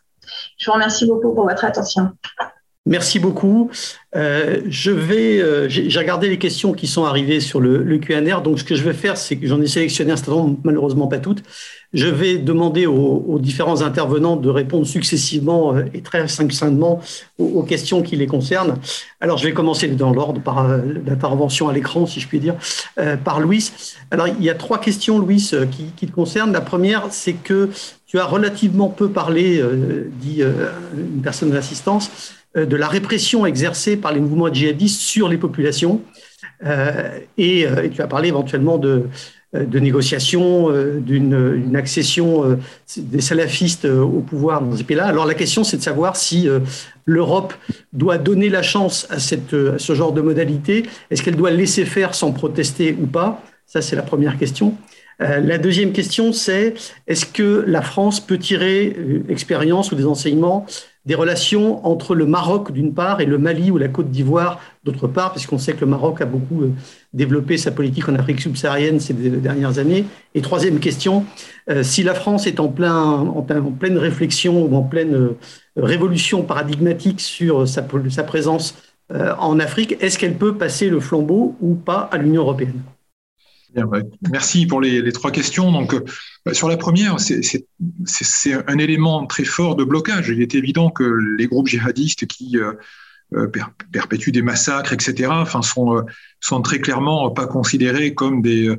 Je 0.57 0.65
vous 0.65 0.73
remercie 0.73 1.05
beaucoup 1.05 1.33
pour 1.33 1.47
votre 1.47 1.63
attention. 1.63 2.09
Merci 2.85 3.19
beaucoup. 3.19 3.69
Je 4.13 4.91
vais, 4.91 5.69
j'ai 5.69 5.99
regardé 5.99 6.29
les 6.29 6.39
questions 6.39 6.73
qui 6.73 6.87
sont 6.87 7.03
arrivées 7.03 7.41
sur 7.41 7.59
le, 7.59 7.83
le 7.83 7.97
QNR. 7.97 8.41
Donc, 8.41 8.59
ce 8.59 8.63
que 8.63 8.75
je 8.75 8.83
vais 8.83 8.93
faire, 8.93 9.17
c'est 9.17 9.37
que 9.37 9.45
j'en 9.45 9.61
ai 9.61 9.67
sélectionné 9.67 10.13
un 10.13 10.15
certain 10.15 10.31
nombre, 10.31 10.59
malheureusement 10.63 11.07
pas 11.07 11.19
toutes. 11.19 11.43
Je 11.93 12.07
vais 12.07 12.37
demander 12.37 12.85
aux, 12.85 13.23
aux 13.27 13.39
différents 13.39 13.81
intervenants 13.81 14.35
de 14.35 14.49
répondre 14.49 14.85
successivement 14.85 15.75
euh, 15.75 15.85
et 15.93 16.01
très 16.01 16.27
succinctement 16.27 17.01
aux, 17.37 17.45
aux, 17.45 17.63
questions 17.63 18.01
qui 18.01 18.15
les 18.15 18.27
concernent. 18.27 18.77
Alors, 19.21 19.37
je 19.37 19.45
vais 19.45 19.53
commencer 19.53 19.87
dans 19.87 20.11
l'ordre 20.11 20.41
par 20.41 20.65
euh, 20.65 20.79
l'intervention 21.05 21.69
à 21.69 21.73
l'écran, 21.73 22.05
si 22.05 22.19
je 22.19 22.27
puis 22.27 22.39
dire, 22.39 22.55
euh, 22.99 23.17
par 23.17 23.39
Louis. 23.39 23.71
Alors, 24.11 24.27
il 24.27 24.43
y 24.43 24.49
a 24.49 24.55
trois 24.55 24.79
questions, 24.79 25.19
Louis, 25.19 25.51
qui, 25.71 25.85
qui 25.95 26.07
te 26.07 26.11
concernent. 26.11 26.51
La 26.51 26.61
première, 26.61 27.07
c'est 27.11 27.33
que 27.33 27.69
tu 28.05 28.19
as 28.19 28.25
relativement 28.25 28.89
peu 28.89 29.09
parlé, 29.09 29.61
dit 30.21 30.41
une 30.41 31.21
personne 31.21 31.49
de 31.49 31.55
l'assistance, 31.55 32.09
euh, 32.57 32.65
de 32.65 32.75
la 32.75 32.87
répression 32.87 33.45
exercée 33.45 33.97
par 33.97 34.13
les 34.13 34.19
mouvements 34.19 34.51
djihadistes 34.51 35.01
sur 35.01 35.29
les 35.29 35.37
populations. 35.37 36.01
Euh, 36.65 37.19
et, 37.37 37.67
euh, 37.67 37.83
et, 37.83 37.89
tu 37.89 38.01
as 38.01 38.07
parlé 38.07 38.29
éventuellement 38.29 38.77
de, 38.77 39.03
de 39.65 39.79
négociations, 39.79 40.69
d'une 40.99 41.75
accession 41.75 42.57
des 42.97 43.21
salafistes 43.21 43.85
au 43.85 44.19
pouvoir 44.19 44.61
dans 44.61 44.75
ces 44.75 44.83
pays-là. 44.83 45.05
Alors 45.05 45.25
la 45.25 45.33
question, 45.33 45.63
c'est 45.63 45.77
de 45.77 45.81
savoir 45.81 46.15
si 46.15 46.47
l'Europe 47.05 47.53
doit 47.93 48.17
donner 48.17 48.49
la 48.49 48.61
chance 48.61 49.07
à, 49.09 49.19
cette, 49.19 49.53
à 49.53 49.79
ce 49.79 49.95
genre 49.95 50.11
de 50.11 50.21
modalité. 50.21 50.83
Est-ce 51.09 51.23
qu'elle 51.23 51.35
doit 51.35 51.51
laisser 51.51 51.85
faire 51.85 52.15
sans 52.15 52.31
protester 52.31 52.95
ou 53.01 53.07
pas? 53.07 53.41
Ça, 53.65 53.81
c'est 53.81 53.95
la 53.95 54.01
première 54.01 54.37
question. 54.37 54.75
La 55.19 55.57
deuxième 55.57 55.93
question, 55.93 56.31
c'est 56.31 56.75
est-ce 57.07 57.25
que 57.25 57.63
la 57.67 57.81
France 57.81 58.19
peut 58.19 58.37
tirer 58.37 58.95
expérience 59.29 59.91
ou 59.91 59.95
des 59.95 60.05
enseignements 60.05 60.67
des 61.07 61.15
relations 61.15 61.85
entre 61.87 62.15
le 62.15 62.25
Maroc 62.25 62.73
d'une 62.73 62.93
part 62.93 63.21
et 63.21 63.25
le 63.25 63.37
Mali 63.37 63.71
ou 63.71 63.77
la 63.77 63.87
Côte 63.87 64.11
d'Ivoire 64.11 64.59
d'autre 64.83 65.07
part, 65.07 65.31
puisqu'on 65.31 65.57
sait 65.57 65.71
que 65.71 65.79
le 65.79 65.87
Maroc 65.87 66.19
a 66.19 66.25
beaucoup 66.25 66.63
euh, 66.63 66.73
développé 67.13 67.57
sa 67.57 67.71
politique 67.71 68.09
en 68.09 68.15
Afrique 68.15 68.41
subsaharienne 68.41 68.99
ces 68.99 69.13
dernières 69.13 69.79
années. 69.79 70.03
Et 70.35 70.41
troisième 70.41 70.79
question, 70.79 71.25
euh, 71.69 71.81
si 71.81 72.03
la 72.03 72.13
France 72.13 72.45
est 72.45 72.59
en, 72.59 72.67
plein, 72.67 72.93
en, 72.93 73.41
pleine 73.41 73.97
réflexion 73.97 74.65
ou 74.65 74.75
en 74.75 74.83
pleine 74.83 75.15
euh, 75.15 75.37
révolution 75.77 76.43
paradigmatique 76.43 77.21
sur 77.21 77.65
sa, 77.67 77.87
sa 78.09 78.23
présence 78.23 78.75
en 79.39 79.57
Afrique, 79.61 79.95
est-ce 80.01 80.19
qu'elle 80.19 80.35
peut 80.35 80.57
passer 80.57 80.89
le 80.89 80.99
flambeau 80.99 81.55
ou 81.61 81.75
pas 81.75 82.09
à 82.11 82.17
l'Union 82.17 82.41
européenne? 82.41 82.81
Merci 84.31 84.65
pour 84.65 84.81
les, 84.81 85.11
trois 85.11 85.31
questions. 85.31 85.71
Donc, 85.71 85.93
euh, 85.93 86.53
sur 86.53 86.67
la 86.67 86.77
première, 86.77 87.19
c'est 87.19 87.65
un 88.67 88.77
élément 88.77 89.25
très 89.25 89.43
fort 89.43 89.75
de 89.75 89.83
blocage. 89.83 90.29
Il 90.29 90.41
est 90.41 90.55
évident 90.55 90.89
que 90.89 91.03
les 91.37 91.47
groupes 91.47 91.67
djihadistes 91.67 92.25
qui 92.25 92.57
euh, 92.57 92.73
euh 93.33 93.47
perpétuent 93.91 94.31
des 94.31 94.41
massacres, 94.41 94.93
etc., 94.93 95.29
enfin, 95.31 95.61
sont, 95.61 96.61
très 96.63 96.79
clairement 96.79 97.29
pas 97.31 97.45
considérés 97.45 98.13
comme 98.13 98.41
des, 98.41 98.69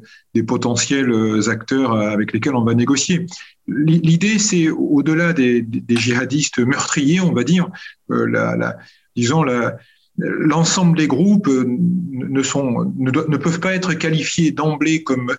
potentiels 0.46 1.12
acteurs 1.48 1.92
avec 1.92 2.32
lesquels 2.32 2.54
on 2.54 2.64
va 2.64 2.74
négocier. 2.74 3.26
L'idée, 3.66 4.38
c'est 4.38 4.70
au-delà 4.70 5.32
des, 5.32 5.62
des, 5.62 5.96
djihadistes 5.96 6.60
meurtriers, 6.60 7.20
on 7.20 7.32
va 7.32 7.44
dire, 7.44 7.68
disons 9.14 9.42
la 9.42 9.76
l'ensemble 10.18 10.98
des 10.98 11.06
groupes 11.06 11.48
euh, 11.48 11.64
ne, 11.68 13.36
peuvent 13.36 13.60
pas 13.60 13.74
être 13.74 13.94
qualifiés 13.94 14.50
d'emblée 14.50 15.02
comme 15.02 15.34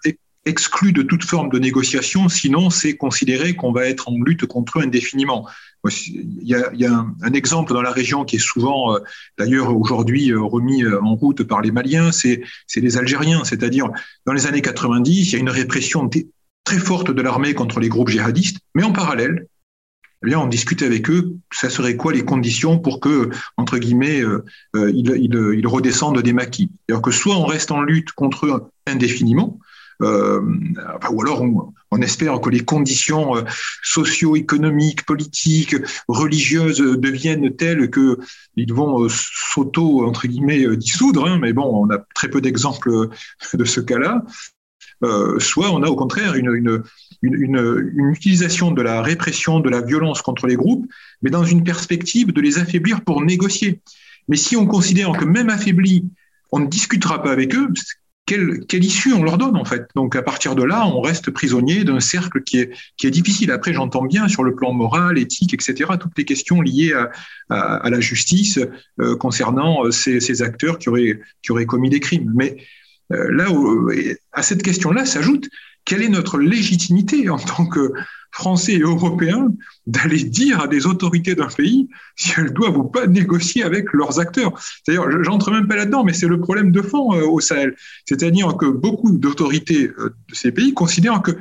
exclus 0.46 0.94
de 0.94 1.02
toute 1.02 1.24
forme 1.24 1.50
de 1.50 1.60
négociation, 1.60 2.30
sinon 2.30 2.70
c'est 2.70 2.96
considéré 2.96 3.56
qu'on 3.56 3.72
va 3.72 3.86
être 3.86 4.10
en 4.10 4.16
lutte 4.24 4.46
contre 4.46 4.80
eux 4.80 4.84
indéfiniment. 4.84 5.48
Il 5.90 6.44
y 6.44 6.56
a, 6.56 7.06
un, 7.22 7.34
exemple 7.34 7.74
dans 7.74 7.82
la 7.82 7.92
région 7.92 8.26
qui 8.26 8.38
est 8.38 8.40
souvent, 8.40 8.96
euh, 8.96 9.00
d'ailleurs 9.38 9.76
aujourd'hui 9.76 10.32
euh, 10.32 10.42
remis 10.42 10.86
en 10.86 11.16
route 11.16 11.44
par 11.44 11.62
les 11.62 11.72
Maliens, 11.72 12.12
c'est 12.12 12.42
les 12.76 12.98
Algériens. 12.98 13.44
C'est-à-dire, 13.44 13.90
dans 14.26 14.34
les 14.34 14.48
années 14.48 14.62
90, 14.62 15.32
il 15.32 15.34
y 15.34 15.36
a 15.36 15.40
une 15.40 15.50
répression 15.50 16.10
très 16.64 16.80
forte 16.80 17.12
de 17.12 17.22
l'armée 17.22 17.54
contre 17.54 17.80
les 17.80 17.90
groupes 17.90 18.10
djihadistes, 18.10 18.60
mais 18.76 18.84
en 18.84 18.92
parallèle, 18.92 19.46
eh 20.24 20.26
bien, 20.26 20.40
on 20.40 20.48
discute 20.48 20.82
avec 20.82 21.10
eux, 21.10 21.38
ça 21.52 21.70
serait 21.70 21.96
quoi 21.96 22.12
les 22.12 22.26
conditions 22.26 22.78
pour 22.78 23.00
que, 23.00 23.30
entre 23.56 23.78
guillemets, 23.78 24.22
euh, 24.22 24.44
euh, 24.76 24.92
ils, 24.94 25.10
ils, 25.12 25.34
ils, 25.58 25.68
redescendent 25.68 26.22
des 26.22 26.34
maquis? 26.34 26.72
C'est-à-dire 26.88 27.02
que 27.02 27.12
soit 27.12 27.38
on 27.38 27.46
reste 27.46 27.72
en 27.72 27.82
lutte 27.82 28.12
contre 28.12 28.48
eux 28.48 28.64
indéfiniment, 28.86 29.60
euh, 30.02 30.42
ou 31.12 31.22
alors 31.22 31.42
on, 31.92 32.02
espère 32.02 32.40
que 32.42 32.50
les 32.50 32.62
conditions 32.64 33.34
socio-économiques, 33.84 35.06
politiques, 35.06 35.76
religieuses 36.08 36.80
deviennent 36.80 37.56
telles 37.56 37.90
que 37.90 38.20
ils 38.56 38.74
vont 38.74 39.10
s'auto 39.10 40.06
entre 40.06 40.28
guillemets 40.28 40.78
dissoudre. 40.78 41.28
Hein, 41.28 41.40
mais 41.42 41.52
bon, 41.52 41.86
on 41.86 41.90
a 41.94 41.98
très 42.16 42.30
peu 42.30 42.40
d'exemples 42.40 43.10
de 43.54 43.66
ce 43.66 43.82
cas-là. 43.82 44.24
Soit 45.40 45.72
on 45.72 45.84
a 45.84 45.88
au 45.88 45.98
contraire 45.98 46.36
une, 46.36 46.84
une, 47.22 48.12
utilisation 48.12 48.72
de 48.72 48.82
la 48.82 49.02
répression, 49.02 49.60
de 49.60 49.70
la 49.70 49.82
violence 49.82 50.22
contre 50.22 50.48
les 50.48 50.56
groupes, 50.56 50.86
mais 51.22 51.30
dans 51.30 51.44
une 51.44 51.64
perspective 51.64 52.32
de 52.32 52.42
les 52.42 52.60
affaiblir 52.60 53.02
pour 53.02 53.22
négocier. 53.22 53.82
Mais 54.28 54.38
si 54.38 54.56
on 54.56 54.66
considère 54.66 55.12
que 55.14 55.26
même 55.26 55.50
affaiblis, 55.50 56.06
on 56.52 56.60
ne 56.60 56.68
discutera 56.68 57.22
pas 57.22 57.32
avec 57.32 57.56
eux, 57.56 57.68
quelle, 58.26 58.84
issue 58.84 59.14
on 59.14 59.24
leur 59.24 59.38
donne 59.38 59.56
en 59.56 59.66
fait? 59.66 59.88
Donc 59.96 60.16
à 60.16 60.22
partir 60.22 60.56
de 60.56 60.64
là, 60.64 60.86
on 60.86 61.02
reste 61.02 61.32
prisonnier 61.32 61.84
d'un 61.84 62.00
cercle 62.00 62.44
qui 62.44 62.60
est, 62.60 63.10
difficile. 63.10 63.52
Après, 63.52 63.74
j'entends 63.74 64.06
bien 64.06 64.28
sur 64.28 64.44
le 64.44 64.56
plan 64.56 64.72
moral, 64.72 65.18
éthique, 65.18 65.54
etc., 65.54 65.92
toutes 66.00 66.18
les 66.18 66.26
questions 66.26 66.62
liées 66.62 66.94
à, 67.50 67.90
la 67.90 68.00
justice 68.00 68.60
euh, 69.00 69.16
concernant 69.16 69.86
euh, 69.86 69.92
ces, 69.92 70.42
acteurs 70.44 70.78
qui 70.78 70.90
auraient, 70.90 71.66
commis 71.66 71.90
des 71.90 72.00
crimes. 72.00 72.32
Mais 72.36 72.58
euh, 73.12 73.32
là 73.32 73.48
à 74.34 74.44
cette 74.44 74.62
question-là 74.62 75.06
s'ajoute 75.06 75.50
quelle 75.90 76.04
est 76.04 76.10
notre 76.10 76.38
légitimité 76.38 77.30
en 77.30 77.40
tant 77.40 77.66
que 77.66 77.92
Français 78.32 78.74
et 78.74 78.80
Européens 78.82 79.48
d'aller 79.88 80.24
dire 80.24 80.62
à 80.62 80.68
des 80.68 80.86
autorités 80.86 81.34
d'un 81.34 81.48
pays 81.48 81.90
si 82.16 82.32
elles 82.38 82.54
doivent 82.54 82.78
ou 82.78 82.84
pas 82.84 83.08
négocier 83.08 83.64
avec 83.64 83.92
leurs 83.92 84.20
acteurs. 84.20 84.54
C'est-à-dire, 84.86 85.24
j'entre 85.24 85.50
même 85.50 85.68
pas 85.68 85.76
là-dedans, 85.76 86.04
mais 86.04 86.14
c'est 86.14 86.28
le 86.28 86.40
problème 86.40 86.72
de 86.72 86.84
fond 86.84 87.16
euh, 87.16 87.26
au 87.26 87.40
Sahel. 87.40 87.76
C'est-à-dire 88.06 88.56
que 88.56 88.68
beaucoup 88.68 89.18
d'autorités 89.18 89.88
euh, 89.98 90.16
de 90.30 90.36
ces 90.36 90.52
pays 90.52 90.76
considèrent 90.76 91.24
que 91.24 91.32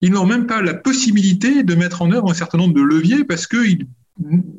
ils 0.00 0.10
n'ont 0.10 0.26
même 0.26 0.46
pas 0.46 0.62
la 0.62 0.74
possibilité 0.74 1.62
de 1.62 1.74
mettre 1.76 2.02
en 2.02 2.10
œuvre 2.10 2.28
un 2.28 2.34
certain 2.34 2.58
nombre 2.58 2.74
de 2.74 2.82
leviers 2.82 3.22
parce 3.22 3.46
que 3.46 3.58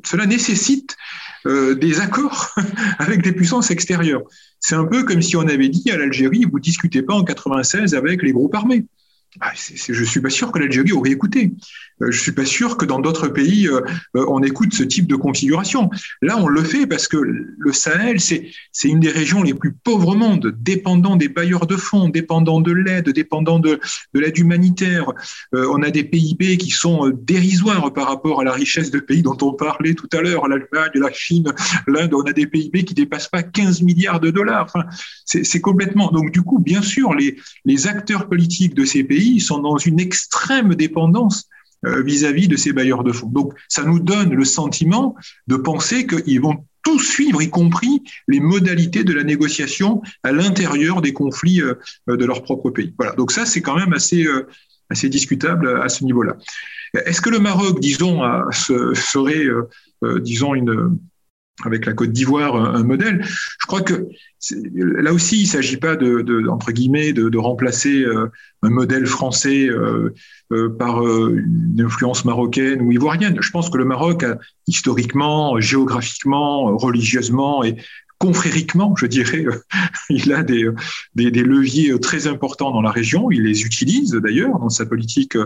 cela 0.06 0.24
nécessite 0.24 0.96
euh, 1.44 1.74
des 1.74 2.00
accords 2.00 2.54
avec 2.98 3.20
des 3.20 3.32
puissances 3.32 3.70
extérieures. 3.70 4.22
C'est 4.58 4.76
un 4.76 4.86
peu 4.86 5.04
comme 5.04 5.20
si 5.20 5.36
on 5.36 5.42
avait 5.42 5.68
dit 5.68 5.90
à 5.90 5.98
l'Algérie, 5.98 6.46
vous 6.50 6.60
discutez 6.60 7.02
pas 7.02 7.14
en 7.14 7.24
96 7.24 7.94
avec 7.94 8.22
les 8.22 8.32
groupes 8.32 8.54
armés. 8.54 8.86
Ah, 9.40 9.52
je 9.54 9.98
ne 9.98 10.04
suis 10.04 10.20
pas 10.20 10.30
sûr 10.30 10.52
que 10.52 10.58
l'Algérie 10.58 10.92
aurait 10.92 11.10
écouté. 11.10 11.52
Euh, 12.00 12.10
je 12.10 12.16
ne 12.18 12.22
suis 12.22 12.32
pas 12.32 12.44
sûr 12.44 12.76
que 12.76 12.84
dans 12.84 13.00
d'autres 13.00 13.28
pays, 13.28 13.68
euh, 13.68 13.80
euh, 14.16 14.24
on 14.28 14.42
écoute 14.42 14.72
ce 14.72 14.82
type 14.82 15.06
de 15.06 15.16
configuration. 15.16 15.90
Là, 16.20 16.38
on 16.38 16.48
le 16.48 16.62
fait 16.62 16.86
parce 16.86 17.08
que 17.08 17.16
le 17.16 17.72
Sahel, 17.72 18.20
c'est 18.20 18.52
une 18.84 19.00
des 19.00 19.10
régions 19.10 19.42
les 19.42 19.54
plus 19.54 19.72
pauvres 19.72 20.08
au 20.08 20.14
monde, 20.14 20.54
dépendant 20.60 21.16
des 21.16 21.28
bailleurs 21.28 21.66
de 21.66 21.76
fonds, 21.76 22.08
dépendant 22.08 22.60
de 22.60 22.72
l'aide, 22.72 23.10
dépendant 23.10 23.58
de, 23.58 23.80
de 24.14 24.20
l'aide 24.20 24.38
humanitaire. 24.38 25.12
on 25.52 25.82
a 25.82 25.90
des 25.90 26.04
PIB 26.04 26.58
qui 26.58 26.70
sont 26.70 27.10
dérisoires 27.14 27.92
par 27.92 28.08
rapport 28.08 28.40
à 28.40 28.44
la 28.44 28.52
richesse 28.52 28.90
de 28.90 29.00
pays 29.00 29.22
dont 29.22 29.36
on 29.42 29.52
parlait 29.52 29.94
tout 29.94 30.08
à 30.12 30.20
l'heure, 30.20 30.48
l'Allemagne, 30.48 30.90
la 30.94 31.12
Chine, 31.12 31.52
l'Inde. 31.86 32.14
On 32.14 32.22
a 32.22 32.32
des 32.32 32.46
PIB 32.46 32.84
qui 32.84 32.94
dépassent 32.94 33.28
pas 33.28 33.42
15 33.42 33.82
milliards 33.82 34.20
de 34.20 34.30
dollars. 34.30 34.64
Enfin, 34.64 34.84
c'est 35.24 35.60
complètement. 35.60 36.10
Donc, 36.10 36.32
du 36.32 36.42
coup, 36.42 36.58
bien 36.58 36.82
sûr, 36.82 37.14
les, 37.14 37.36
les 37.64 37.86
acteurs 37.86 38.28
politiques 38.28 38.74
de 38.74 38.84
ces 38.84 39.04
pays 39.04 39.40
sont 39.40 39.58
dans 39.58 39.78
une 39.78 40.00
extrême 40.00 40.74
dépendance 40.74 41.48
euh, 41.84 42.02
vis-à-vis 42.02 42.48
de 42.48 42.56
ces 42.56 42.72
bailleurs 42.72 43.04
de 43.04 43.12
fonds. 43.12 43.28
Donc, 43.28 43.54
ça 43.68 43.84
nous 43.84 43.98
donne 43.98 44.34
le 44.34 44.44
sentiment 44.44 45.16
de 45.46 45.56
penser 45.56 46.06
qu'ils 46.06 46.40
vont 46.40 46.64
tout 46.84 46.98
suivre, 46.98 47.42
y 47.42 47.50
compris 47.50 48.02
les 48.28 48.40
modalités 48.40 49.04
de 49.04 49.12
la 49.12 49.24
négociation 49.24 50.02
à 50.22 50.32
l'intérieur 50.32 51.02
des 51.02 51.12
conflits 51.12 51.60
euh, 51.60 51.74
de 52.06 52.24
leur 52.24 52.42
propre 52.42 52.70
pays. 52.70 52.94
Voilà. 52.98 53.14
Donc 53.14 53.32
ça, 53.32 53.46
c'est 53.46 53.62
quand 53.62 53.76
même 53.76 53.92
assez, 53.92 54.24
euh, 54.24 54.48
assez 54.90 55.08
discutable 55.08 55.80
à 55.80 55.88
ce 55.88 56.04
niveau-là. 56.04 56.36
Est-ce 57.06 57.20
que 57.20 57.30
le 57.30 57.38
Maroc, 57.38 57.80
disons, 57.80 58.20
serait, 58.52 59.46
disons, 60.20 60.54
une, 60.54 60.98
avec 61.66 61.86
la 61.86 61.92
Côte 61.92 62.12
d'Ivoire 62.12 62.56
un, 62.56 62.82
modèle. 62.82 63.24
Je 63.24 63.66
crois 63.66 63.82
que 63.82 64.08
là 64.50 65.12
aussi, 65.12 65.38
il 65.38 65.42
ne 65.42 65.48
s'agit 65.48 65.76
pas 65.76 65.96
de, 65.96 66.48
entre 66.48 66.72
guillemets 66.72 67.12
de, 67.12 67.38
remplacer 67.38 68.02
euh, 68.02 68.30
un 68.62 68.70
modèle 68.70 69.06
français 69.06 69.66
euh, 69.68 70.14
euh, 70.52 70.68
par 70.68 71.02
une 71.02 71.80
influence 71.80 72.24
marocaine 72.24 72.80
ou 72.82 72.92
ivoirienne. 72.92 73.38
Je 73.40 73.50
pense 73.50 73.70
que 73.70 73.78
le 73.78 73.84
Maroc 73.84 74.22
a 74.24 74.38
historiquement, 74.66 75.58
géographiquement, 75.60 76.76
religieusement 76.76 77.64
et 77.64 77.76
confrériquement, 78.22 78.94
je 78.94 79.06
dirais, 79.06 79.44
il 80.08 80.32
a 80.32 80.44
des, 80.44 80.68
des, 81.16 81.42
leviers 81.42 81.98
très 81.98 82.28
importants 82.28 82.70
dans 82.70 82.80
la 82.80 82.92
région. 82.92 83.32
Il 83.32 83.42
les 83.42 83.62
utilise 83.62 84.12
d'ailleurs 84.12 84.60
dans 84.60 84.68
sa 84.68 84.86
politique 84.86 85.36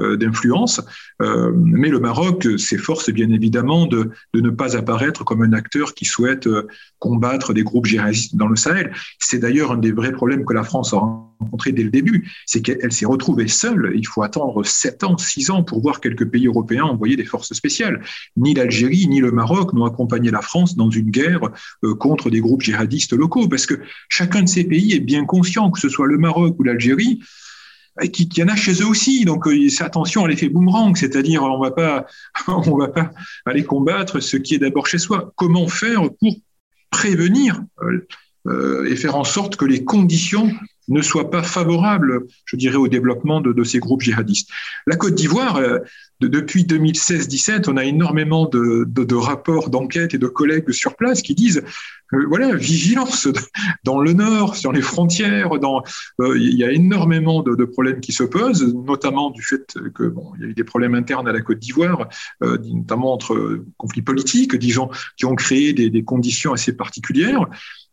euh, 0.00 0.16
d'influence. 0.16 0.80
Euh, 1.22 1.52
mais 1.54 1.90
le 1.90 2.00
Maroc 2.00 2.48
s'efforce 2.58 3.10
bien 3.10 3.30
évidemment 3.30 3.86
de, 3.86 4.10
de, 4.34 4.40
ne 4.40 4.50
pas 4.50 4.76
apparaître 4.76 5.22
comme 5.22 5.42
un 5.42 5.52
acteur 5.52 5.94
qui 5.94 6.06
souhaite 6.06 6.48
euh, 6.48 6.66
combattre 6.98 7.54
des 7.54 7.62
groupes 7.62 7.86
djihadistes 7.86 8.34
dans 8.34 8.48
le 8.48 8.56
Sahel. 8.56 8.92
C'est 9.20 9.38
d'ailleurs 9.38 9.70
un 9.70 9.78
des 9.78 9.92
vrais 9.92 10.10
problèmes 10.10 10.44
que 10.44 10.54
la 10.54 10.64
France 10.64 10.92
a 10.92 10.96
rencontré 11.44 11.72
dès 11.72 11.82
le 11.82 11.90
début. 11.90 12.30
C'est 12.46 12.62
qu'elle 12.62 12.92
s'est 12.92 13.06
retrouvée 13.06 13.48
seule. 13.48 13.92
Il 13.94 14.06
faut 14.06 14.22
attendre 14.22 14.64
7 14.64 15.04
ans, 15.04 15.16
6 15.16 15.50
ans 15.50 15.62
pour 15.62 15.80
voir 15.80 16.00
quelques 16.00 16.28
pays 16.28 16.46
européens 16.46 16.84
envoyer 16.84 17.16
des 17.16 17.24
forces 17.24 17.52
spéciales. 17.52 18.02
Ni 18.36 18.54
l'Algérie, 18.54 19.06
ni 19.08 19.20
le 19.20 19.30
Maroc 19.30 19.72
n'ont 19.72 19.84
accompagné 19.84 20.30
la 20.30 20.42
France 20.42 20.76
dans 20.76 20.90
une 20.90 21.10
guerre 21.10 21.50
contre 22.00 22.30
des 22.30 22.40
groupes 22.40 22.62
djihadistes 22.62 23.12
locaux, 23.12 23.48
parce 23.48 23.66
que 23.66 23.80
chacun 24.08 24.42
de 24.42 24.48
ces 24.48 24.64
pays 24.64 24.94
est 24.94 25.00
bien 25.00 25.24
conscient, 25.24 25.70
que 25.70 25.80
ce 25.80 25.88
soit 25.88 26.06
le 26.06 26.18
Maroc 26.18 26.56
ou 26.58 26.62
l'Algérie, 26.62 27.20
qu'il 28.12 28.38
y 28.38 28.42
en 28.42 28.48
a 28.48 28.56
chez 28.56 28.82
eux 28.82 28.86
aussi. 28.86 29.24
Donc 29.24 29.46
euh, 29.46 29.68
attention 29.80 30.24
à 30.24 30.28
l'effet 30.28 30.48
boomerang, 30.48 30.96
c'est-à-dire 30.96 31.42
on 31.42 31.60
va 31.60 31.70
pas, 31.70 32.06
on 32.48 32.76
va 32.76 32.88
pas 32.88 33.10
aller 33.46 33.64
combattre 33.64 34.20
ce 34.20 34.36
qui 34.36 34.54
est 34.54 34.58
d'abord 34.58 34.86
chez 34.86 34.98
soi. 34.98 35.32
Comment 35.36 35.68
faire 35.68 36.02
pour 36.18 36.36
prévenir 36.90 37.62
euh, 38.46 38.82
euh, 38.84 38.90
et 38.90 38.96
faire 38.96 39.16
en 39.16 39.24
sorte 39.24 39.56
que 39.56 39.64
les 39.64 39.84
conditions 39.84 40.50
ne 40.88 41.00
soient 41.00 41.30
pas 41.30 41.42
favorables, 41.42 42.26
je 42.44 42.56
dirais, 42.56 42.76
au 42.76 42.88
développement 42.88 43.40
de, 43.40 43.64
ces 43.64 43.78
groupes 43.78 44.02
djihadistes. 44.02 44.50
La 44.86 44.96
Côte 44.96 45.14
d'Ivoire, 45.14 45.58
depuis 46.20 46.64
2016-17, 46.64 47.70
on 47.70 47.78
a 47.78 47.84
énormément 47.84 48.46
de, 48.46 48.84
de 48.86 49.14
rapports 49.14 49.70
d'enquête 49.70 50.12
et 50.12 50.18
de 50.18 50.26
collègues 50.26 50.70
sur 50.72 50.94
place 50.94 51.22
qui 51.22 51.34
disent 51.34 51.62
euh, 52.14 52.26
voilà, 52.28 52.54
vigilance 52.54 53.28
dans 53.84 54.00
le 54.00 54.12
nord, 54.12 54.56
sur 54.56 54.72
les 54.72 54.82
frontières. 54.82 55.58
Dans, 55.58 55.82
euh, 56.20 56.38
il 56.38 56.56
y 56.56 56.64
a 56.64 56.70
énormément 56.70 57.42
de, 57.42 57.64
problèmes 57.64 58.00
qui 58.00 58.12
se 58.12 58.22
posent, 58.22 58.74
notamment 58.74 59.30
du 59.30 59.42
fait 59.42 59.74
que 59.94 60.04
bon, 60.04 60.32
il 60.36 60.42
y 60.42 60.44
a 60.44 60.48
eu 60.48 60.54
des 60.54 60.64
problèmes 60.64 60.94
internes 60.94 61.28
à 61.28 61.32
la 61.32 61.40
Côte 61.40 61.58
d'Ivoire, 61.58 62.08
euh, 62.42 62.58
notamment 62.62 63.12
entre 63.12 63.64
conflits 63.78 64.02
politiques, 64.02 64.54
disons, 64.56 64.90
qui 65.16 65.24
ont 65.24 65.34
créé 65.34 65.72
des, 65.72 65.90
des, 65.90 66.04
conditions 66.04 66.52
assez 66.52 66.76
particulières, 66.76 67.46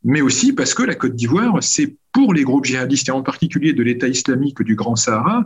mais 0.03 0.21
aussi 0.21 0.53
parce 0.53 0.73
que 0.73 0.83
la 0.83 0.95
Côte 0.95 1.15
d'Ivoire, 1.15 1.57
c'est 1.61 1.95
pour 2.11 2.33
les 2.33 2.43
groupes 2.43 2.65
djihadistes 2.65 3.09
et 3.09 3.11
en 3.11 3.23
particulier 3.23 3.73
de 3.73 3.83
l'État 3.83 4.07
islamique 4.07 4.61
du 4.61 4.75
Grand 4.75 4.95
Sahara, 4.95 5.45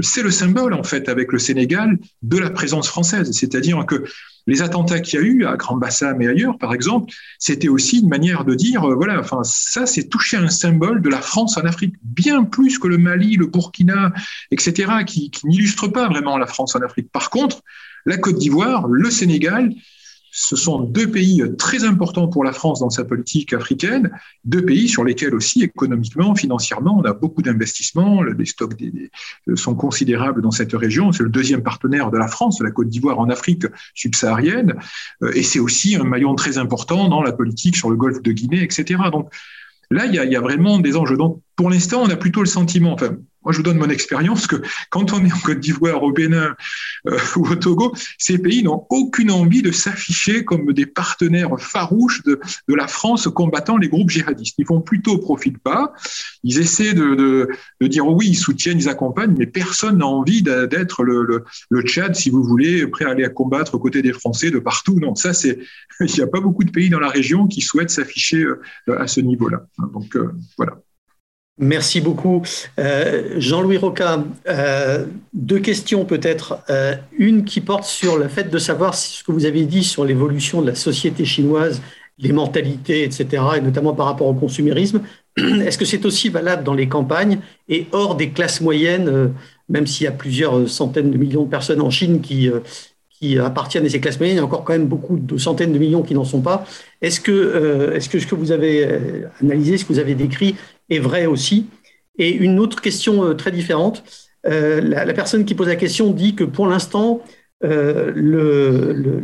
c'est 0.00 0.22
le 0.22 0.30
symbole 0.30 0.74
en 0.74 0.82
fait 0.82 1.08
avec 1.08 1.32
le 1.32 1.38
Sénégal 1.38 1.98
de 2.22 2.38
la 2.38 2.50
présence 2.50 2.88
française, 2.88 3.30
c'est-à-dire 3.32 3.84
que 3.86 4.04
les 4.46 4.62
attentats 4.62 5.00
qu'il 5.00 5.18
y 5.18 5.22
a 5.22 5.26
eu 5.26 5.44
à 5.44 5.56
Grand 5.56 5.76
Bassam 5.76 6.20
et 6.22 6.28
ailleurs, 6.28 6.56
par 6.58 6.72
exemple, 6.72 7.12
c'était 7.38 7.68
aussi 7.68 8.00
une 8.00 8.08
manière 8.08 8.44
de 8.44 8.54
dire, 8.54 8.84
euh, 8.84 8.94
voilà, 8.94 9.18
enfin, 9.18 9.40
ça, 9.42 9.86
c'est 9.86 10.08
toucher 10.08 10.36
un 10.36 10.48
symbole 10.48 11.02
de 11.02 11.08
la 11.08 11.20
France 11.20 11.56
en 11.56 11.62
Afrique, 11.62 11.96
bien 12.02 12.44
plus 12.44 12.78
que 12.78 12.86
le 12.86 12.96
Mali, 12.96 13.36
le 13.36 13.46
Burkina, 13.46 14.12
etc., 14.52 14.92
qui, 15.04 15.30
qui 15.30 15.46
n'illustre 15.48 15.88
pas 15.88 16.08
vraiment 16.08 16.38
la 16.38 16.46
France 16.46 16.76
en 16.76 16.80
Afrique. 16.80 17.10
Par 17.10 17.30
contre, 17.30 17.60
la 18.04 18.18
Côte 18.18 18.38
d'Ivoire, 18.38 18.86
le 18.86 19.10
Sénégal, 19.10 19.72
ce 20.38 20.54
sont 20.54 20.80
deux 20.80 21.10
pays 21.10 21.42
très 21.56 21.84
importants 21.84 22.28
pour 22.28 22.44
la 22.44 22.52
France 22.52 22.80
dans 22.80 22.90
sa 22.90 23.04
politique 23.04 23.54
africaine, 23.54 24.10
deux 24.44 24.62
pays 24.62 24.86
sur 24.86 25.02
lesquels 25.02 25.34
aussi 25.34 25.62
économiquement, 25.62 26.34
financièrement, 26.34 26.98
on 26.98 27.04
a 27.04 27.14
beaucoup 27.14 27.40
d'investissements, 27.40 28.22
les 28.22 28.44
stocks 28.44 28.74
sont 29.54 29.74
considérables 29.74 30.42
dans 30.42 30.50
cette 30.50 30.74
région. 30.74 31.10
C'est 31.10 31.22
le 31.22 31.30
deuxième 31.30 31.62
partenaire 31.62 32.10
de 32.10 32.18
la 32.18 32.28
France, 32.28 32.60
la 32.60 32.70
Côte 32.70 32.90
d'Ivoire 32.90 33.18
en 33.18 33.30
Afrique 33.30 33.64
subsaharienne, 33.94 34.74
euh, 35.22 35.32
et 35.34 35.42
c'est 35.42 35.58
aussi 35.58 35.96
un 35.96 36.04
maillon 36.04 36.34
très 36.34 36.58
important 36.58 37.08
dans 37.08 37.22
la 37.22 37.32
politique 37.32 37.74
sur 37.74 37.88
le 37.88 37.96
golfe 37.96 38.20
de 38.20 38.32
Guinée, 38.32 38.62
etc. 38.62 39.04
Donc 39.10 39.32
là, 39.90 40.04
il 40.04 40.14
y 40.14 40.36
a, 40.36 40.40
vraiment 40.42 40.78
des 40.80 40.98
enjeux. 40.98 41.16
Donc 41.16 41.40
pour 41.56 41.70
l'instant, 41.70 42.02
on 42.02 42.10
a 42.10 42.16
plutôt 42.16 42.40
le 42.40 42.48
sentiment, 42.48 42.94
moi, 43.46 43.52
je 43.52 43.58
vous 43.58 43.62
donne 43.62 43.78
mon 43.78 43.90
expérience 43.90 44.48
que 44.48 44.56
quand 44.90 45.12
on 45.12 45.24
est 45.24 45.32
en 45.32 45.38
Côte 45.38 45.60
d'Ivoire, 45.60 46.02
au 46.02 46.10
Bénin 46.10 46.56
euh, 47.06 47.16
ou 47.36 47.46
au 47.46 47.54
Togo, 47.54 47.94
ces 48.18 48.38
pays 48.38 48.64
n'ont 48.64 48.84
aucune 48.90 49.30
envie 49.30 49.62
de 49.62 49.70
s'afficher 49.70 50.44
comme 50.44 50.72
des 50.72 50.84
partenaires 50.84 51.50
farouches 51.60 52.24
de, 52.24 52.40
la 52.66 52.88
France 52.88 53.28
combattant 53.28 53.76
les 53.76 53.88
groupes 53.88 54.10
djihadistes. 54.10 54.56
Ils 54.58 54.66
font 54.66 54.80
plutôt 54.80 55.18
profit 55.18 55.52
pas. 55.52 55.92
Ils 56.42 56.58
essaient 56.58 56.92
de, 56.92 57.48
dire 57.80 58.08
oui, 58.08 58.30
ils 58.30 58.34
soutiennent, 58.34 58.78
ils 58.78 58.88
accompagnent, 58.88 59.36
mais 59.38 59.46
personne 59.46 59.98
n'a 59.98 60.06
envie 60.06 60.42
d'être 60.42 61.04
le, 61.04 61.44
le, 61.70 61.82
Tchad, 61.82 62.16
si 62.16 62.30
vous 62.30 62.42
voulez, 62.42 62.84
prêt 62.88 63.04
à 63.04 63.10
aller 63.10 63.28
combattre 63.32 63.76
aux 63.76 63.78
côtés 63.78 64.02
des 64.02 64.12
Français 64.12 64.50
de 64.50 64.58
partout. 64.58 64.98
Non, 64.98 65.14
ça, 65.14 65.32
c'est, 65.32 65.60
il 66.00 66.12
n'y 66.12 66.20
a 66.20 66.26
pas 66.26 66.40
beaucoup 66.40 66.64
de 66.64 66.72
pays 66.72 66.90
dans 66.90 66.98
la 66.98 67.10
région 67.10 67.46
qui 67.46 67.60
souhaitent 67.60 67.90
s'afficher 67.90 68.42
euh, 68.42 68.58
à 68.98 69.06
ce 69.06 69.20
niveau-là. 69.20 69.68
Donc, 69.92 70.16
euh, 70.16 70.32
voilà. 70.56 70.80
Merci 71.58 72.02
beaucoup. 72.02 72.42
Euh, 72.78 73.36
Jean-Louis 73.38 73.78
Roca, 73.78 74.22
euh, 74.46 75.06
deux 75.32 75.58
questions 75.58 76.04
peut-être. 76.04 76.58
Euh, 76.68 76.96
une 77.16 77.44
qui 77.44 77.62
porte 77.62 77.84
sur 77.84 78.18
le 78.18 78.28
fait 78.28 78.50
de 78.50 78.58
savoir 78.58 78.94
ce 78.94 79.24
que 79.24 79.32
vous 79.32 79.46
avez 79.46 79.64
dit 79.64 79.82
sur 79.82 80.04
l'évolution 80.04 80.60
de 80.60 80.66
la 80.66 80.74
société 80.74 81.24
chinoise, 81.24 81.80
les 82.18 82.32
mentalités, 82.32 83.04
etc., 83.04 83.42
et 83.56 83.60
notamment 83.62 83.94
par 83.94 84.04
rapport 84.04 84.26
au 84.26 84.34
consumérisme. 84.34 85.00
Est-ce 85.38 85.78
que 85.78 85.86
c'est 85.86 86.04
aussi 86.04 86.28
valable 86.28 86.62
dans 86.62 86.74
les 86.74 86.88
campagnes 86.88 87.38
et 87.70 87.86
hors 87.92 88.16
des 88.16 88.30
classes 88.30 88.60
moyennes, 88.60 89.32
même 89.70 89.86
s'il 89.86 90.04
y 90.04 90.08
a 90.08 90.12
plusieurs 90.12 90.68
centaines 90.68 91.10
de 91.10 91.16
millions 91.16 91.44
de 91.44 91.50
personnes 91.50 91.80
en 91.80 91.90
Chine 91.90 92.20
qui, 92.20 92.50
qui 93.08 93.38
appartiennent 93.38 93.86
à 93.86 93.88
ces 93.88 94.00
classes 94.00 94.18
moyennes, 94.18 94.36
il 94.36 94.40
y 94.40 94.42
a 94.42 94.44
encore 94.44 94.64
quand 94.64 94.74
même 94.74 94.86
beaucoup 94.86 95.18
de 95.18 95.38
centaines 95.38 95.72
de 95.72 95.78
millions 95.78 96.02
qui 96.02 96.14
n'en 96.14 96.24
sont 96.24 96.42
pas. 96.42 96.66
Est-ce 97.00 97.20
que, 97.20 97.92
est-ce 97.94 98.10
que 98.10 98.18
ce 98.18 98.26
que 98.26 98.34
vous 98.34 98.52
avez 98.52 98.86
analysé, 99.42 99.78
ce 99.78 99.84
que 99.84 99.92
vous 99.92 99.98
avez 99.98 100.14
décrit, 100.14 100.54
est 100.90 100.98
vrai 100.98 101.26
aussi. 101.26 101.66
Et 102.18 102.30
une 102.30 102.58
autre 102.58 102.80
question 102.80 103.24
euh, 103.24 103.34
très 103.34 103.50
différente, 103.50 104.04
euh, 104.46 104.80
la, 104.80 105.12
personne 105.12 105.44
qui 105.44 105.54
pose 105.54 105.68
la 105.68 105.76
question 105.76 106.12
dit 106.12 106.34
que 106.34 106.44
pour 106.44 106.66
l'instant, 106.66 107.22
euh, 107.64 108.12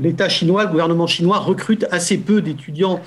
l'État 0.00 0.28
chinois, 0.28 0.64
le 0.64 0.70
gouvernement 0.70 1.06
chinois 1.06 1.38
recrute 1.38 1.86
assez 1.90 2.18
peu 2.18 2.40
d'étudiants 2.40 3.00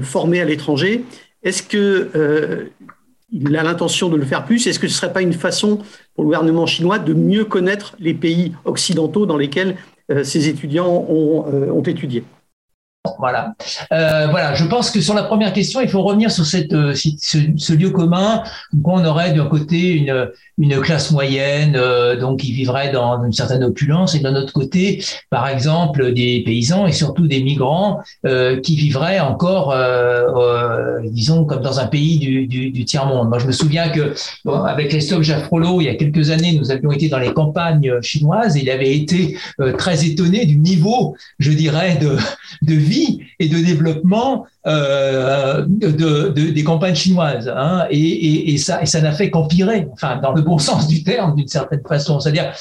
formés 0.00 0.40
à 0.40 0.44
l'étranger. 0.44 1.04
Est-ce 1.42 1.62
que 1.62 2.70
il 3.32 3.56
a 3.56 3.62
l'intention 3.62 4.08
de 4.08 4.16
le 4.16 4.24
faire 4.24 4.44
plus? 4.44 4.66
Est-ce 4.66 4.78
que 4.78 4.88
ce 4.88 4.94
ne 4.94 4.96
serait 4.96 5.12
pas 5.12 5.22
une 5.22 5.32
façon 5.32 5.78
pour 6.14 6.24
le 6.24 6.28
gouvernement 6.28 6.66
chinois 6.66 6.98
de 6.98 7.14
mieux 7.14 7.44
connaître 7.44 7.94
les 7.98 8.14
pays 8.14 8.52
occidentaux 8.64 9.26
dans 9.26 9.36
lesquels 9.36 9.76
ces 10.22 10.48
étudiants 10.48 11.06
ont 11.08 11.82
étudié? 11.82 12.24
Voilà. 13.18 13.54
Euh, 13.92 14.28
voilà. 14.30 14.54
Je 14.54 14.64
pense 14.66 14.90
que 14.90 15.00
sur 15.00 15.14
la 15.14 15.22
première 15.22 15.54
question, 15.54 15.80
il 15.80 15.88
faut 15.88 16.02
revenir 16.02 16.30
sur 16.30 16.44
cette, 16.44 16.74
euh, 16.74 16.94
ce, 16.94 17.72
lieu 17.72 17.90
commun 17.90 18.42
où 18.74 18.80
on 18.84 19.02
aurait 19.06 19.32
d'un 19.32 19.46
côté 19.46 19.92
une, 19.92 20.30
une 20.58 20.78
classe 20.80 21.10
moyenne, 21.10 21.76
euh, 21.76 22.20
donc 22.20 22.40
qui 22.40 22.52
vivrait 22.52 22.92
dans 22.92 23.24
une 23.24 23.32
certaine 23.32 23.64
opulence, 23.64 24.14
et 24.14 24.18
d'un 24.18 24.36
autre 24.36 24.52
côté, 24.52 25.02
par 25.30 25.48
exemple, 25.48 26.12
des 26.12 26.42
paysans 26.44 26.86
et 26.86 26.92
surtout 26.92 27.26
des 27.26 27.42
migrants 27.42 28.00
qui 28.62 28.76
vivraient 28.76 29.20
encore, 29.20 29.74
disons, 31.04 31.44
comme 31.44 31.62
dans 31.62 31.80
un 31.80 31.86
pays 31.86 32.18
du, 32.18 32.46
du, 32.46 32.70
du 32.70 32.84
tiers-monde. 32.84 33.28
Moi, 33.28 33.38
je 33.38 33.46
me 33.46 33.52
souviens 33.52 33.88
que 33.88 34.14
avec 34.66 34.88
Christophe 34.88 35.22
Jaffrolo, 35.22 35.80
il 35.80 35.84
y 35.84 35.88
a 35.88 35.94
quelques 35.94 36.30
années, 36.30 36.52
nous 36.52 36.70
avions 36.70 36.92
été 36.92 37.08
dans 37.08 37.18
les 37.18 37.32
campagnes 37.32 38.00
chinoises 38.02 38.56
et 38.56 38.60
il 38.60 38.70
avait 38.70 38.94
été 38.94 39.38
très 39.78 40.04
étonné 40.04 40.44
du 40.44 40.56
niveau, 40.56 41.16
je 41.38 41.52
dirais, 41.52 41.96
de, 41.96 42.16
de 42.62 42.74
vie 42.74 42.89
et 43.38 43.48
de 43.48 43.58
développement 43.58 44.46
euh, 44.66 45.64
de, 45.66 46.28
des 46.28 46.64
campagnes 46.64 46.94
chinoises. 46.94 47.50
Hein, 47.56 47.86
et, 47.90 48.58
ça, 48.58 49.00
n'a 49.00 49.12
fait 49.12 49.30
qu'empirer, 49.30 49.88
enfin, 49.94 50.16
dans 50.22 50.32
le 50.32 50.42
bon 50.42 50.58
sens 50.70 50.86
du 50.86 51.02
terme, 51.02 51.34
d'une 51.34 51.48
certaine 51.48 51.80
façon. 51.88 52.20
C'est-à-dire, 52.20 52.52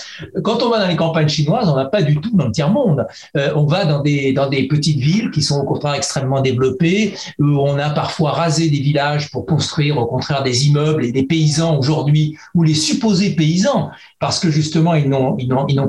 quand 0.41 0.63
on 0.63 0.69
va 0.69 0.79
dans 0.79 0.87
les 0.87 0.95
campagnes 0.95 1.27
chinoises, 1.27 1.67
on 1.67 1.75
n'a 1.75 1.85
pas 1.85 2.01
du 2.01 2.15
tout 2.21 2.31
dans 2.33 2.45
le 2.45 2.53
tiers-monde. 2.53 3.05
Euh, 3.35 3.51
on 3.55 3.65
va 3.65 3.83
dans 3.83 3.99
des, 3.99 4.33
petites 4.69 4.99
villes 4.99 5.29
qui 5.31 5.41
sont 5.41 5.59
au 5.59 5.65
contraire 5.65 5.95
extrêmement 5.95 6.39
développées, 6.39 7.15
où 7.37 7.43
on 7.43 7.77
a 7.77 7.89
parfois 7.89 8.31
rasé 8.31 8.69
des 8.69 8.79
villages 8.79 9.29
pour 9.29 9.45
construire 9.45 9.97
au 9.97 10.05
contraire 10.05 10.41
des 10.43 10.67
immeubles 10.67 11.03
et 11.03 11.11
des 11.11 11.23
paysans 11.23 11.77
aujourd'hui, 11.77 12.37
ou 12.55 12.63
les 12.63 12.75
supposés 12.75 13.31
paysans, 13.31 13.89
parce 14.19 14.39
que 14.39 14.49
justement, 14.49 14.95
ils 14.95 15.09
n'ont, 15.09 15.35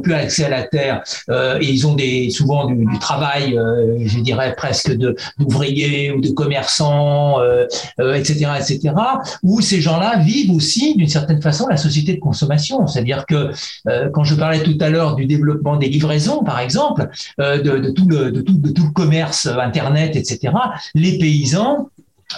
plus 0.03 0.15
accès 0.15 0.45
à 0.45 0.49
la 0.49 0.65
terre 0.65 1.03
euh, 1.29 1.59
et 1.61 1.67
ils 1.67 1.87
ont 1.87 1.97
souvent 2.31 2.67
du, 2.67 2.85
du 2.85 2.99
travail, 2.99 3.57
je 4.05 4.19
dirais 4.31 4.55
presque 4.57 4.93
d'ouvriers 5.39 6.13
ou 6.13 6.21
de 6.21 6.31
commerçants, 6.31 7.41
euh, 7.41 7.67
euh, 8.01 8.15
etc., 8.15 8.35
etc., 8.59 8.95
où 9.43 9.61
ces 9.61 9.81
gens-là 9.81 10.19
vivent 10.19 10.53
aussi 10.53 10.95
d'une 10.97 11.09
certaine 11.09 11.43
façon 11.43 11.67
la 11.69 11.77
société 11.77 12.15
de 12.15 12.21
consommation. 12.21 12.87
C'est-à-dire 12.87 13.27
que 13.27 13.51
euh, 13.89 14.09
quand 14.13 14.25
je 14.25 14.35
parlais 14.35 14.63
tout 14.63 14.79
à 14.81 14.89
l'heure 14.91 15.15
du 15.17 15.27
développement 15.27 15.77
des 15.77 15.89
livraisons, 15.89 16.43
par 16.45 16.59
exemple, 16.61 17.09
de, 17.39 17.57
de, 17.59 17.91
tout 17.91 18.09
le, 18.09 18.31
de, 18.31 18.41
tout, 18.41 18.59
de 18.59 18.71
tout 18.71 18.85
le 18.85 18.93
commerce 18.93 19.47
Internet, 19.47 20.17
etc., 20.17 20.53
les 20.95 21.19
paysans 21.19 21.89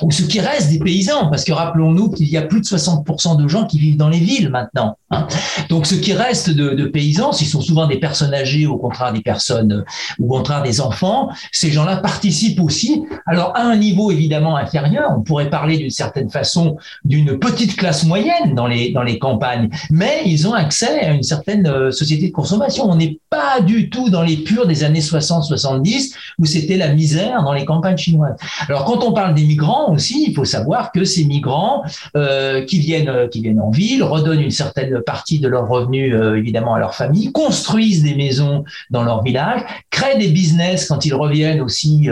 ou 0.01 0.10
ce 0.10 0.23
qui 0.23 0.40
reste 0.40 0.70
des 0.70 0.78
paysans, 0.78 1.28
parce 1.28 1.44
que 1.44 1.52
rappelons-nous 1.52 2.10
qu'il 2.10 2.28
y 2.28 2.36
a 2.39 2.43
plus 2.43 2.60
de 2.60 2.64
60% 2.64 3.36
de 3.40 3.47
gens 3.47 3.66
qui 3.66 3.78
vivent 3.78 3.98
dans 3.98 4.09
les 4.09 4.19
villes 4.19 4.48
maintenant. 4.48 4.97
Hein. 5.12 5.26
Donc 5.68 5.86
ce 5.86 5.94
qui 5.94 6.12
reste 6.12 6.51
de, 6.51 6.84
paysans, 6.86 7.32
ce 7.32 7.44
sont 7.44 7.60
souvent 7.60 7.86
des 7.86 7.98
personnes 7.98 8.34
âgées, 8.34 8.66
au 8.66 8.76
contraire 8.76 9.12
des 9.12 9.20
personnes, 9.20 9.84
ou 10.18 10.26
au 10.26 10.39
contraire 10.39 10.62
des 10.62 10.80
enfants, 10.80 11.28
ces 11.52 11.70
gens-là 11.70 11.98
participent 11.98 12.60
aussi. 12.60 13.05
Alors 13.26 13.52
à 13.55 13.62
un 13.62 13.76
niveau 13.76 14.10
évidemment 14.10 14.56
inférieur, 14.56 15.10
on 15.16 15.22
pourrait 15.22 15.51
parler 15.51 15.76
d'une 15.76 15.90
certaine 15.90 16.30
façon 16.30 16.76
d'une 17.05 17.39
petite 17.39 17.76
classe 17.76 18.05
moyenne 18.05 18.55
dans 18.55 18.66
les, 18.66 18.93
dans 18.93 19.02
les 19.02 19.18
campagnes, 19.18 19.68
mais 19.90 20.22
ils 20.26 20.48
ont 20.48 20.55
accès 20.55 21.01
à 21.01 21.12
une 21.12 21.22
certaine 21.22 21.66
euh, 21.66 21.90
société 21.90 22.28
de 22.28 22.32
consommation. 22.32 22.89
On 22.89 22.97
n'est 22.97 23.18
pas 23.30 23.60
du 23.60 23.90
tout 23.90 24.10
dans 24.10 24.22
les 24.22 24.36
purs 24.36 24.66
des 24.66 24.84
années 24.84 25.01
60-70, 25.01 26.14
où 26.39 26.47
c'était 26.47 26.76
la 26.76 26.89
misère 26.89 27.43
dans 27.43 27.52
les 27.52 27.64
campagnes 27.64 27.97
chinoises. 27.97 28.36
Alors 28.68 28.84
quand 28.84 29.05
on 29.05 29.12
parle 29.12 29.34
des 29.34 29.44
migrants, 29.44 29.93
aussi, 29.93 30.24
il 30.28 30.34
faut 30.34 30.44
savoir 30.44 30.93
que 30.93 31.05
ces 31.05 31.24
migrants 31.24 31.84
euh, 32.16 32.64
qui 32.64 32.78
viennent 32.78 33.09
euh, 33.09 33.28
qui 33.28 33.40
viennent 33.43 33.60
en 33.60 33.70
ville 33.70 34.02
redonnent 34.02 34.40
une 34.40 34.51
certaine 34.51 35.01
partie 35.02 35.40
de 35.40 35.48
leurs 35.48 35.68
revenus 35.68 36.14
euh, 36.14 36.36
évidemment 36.36 36.74
à 36.74 36.78
leur 36.78 36.94
famille, 36.94 37.32
construisent 37.32 38.02
des 38.02 38.14
maisons 38.14 38.64
dans 38.90 39.02
leur 39.02 39.22
village, 39.22 39.62
créent 39.93 40.19
des 40.19 40.28
business 40.28 40.86
quand 40.86 41.05
ils 41.06 41.14
reviennent 41.14 41.60
aussi 41.60 42.09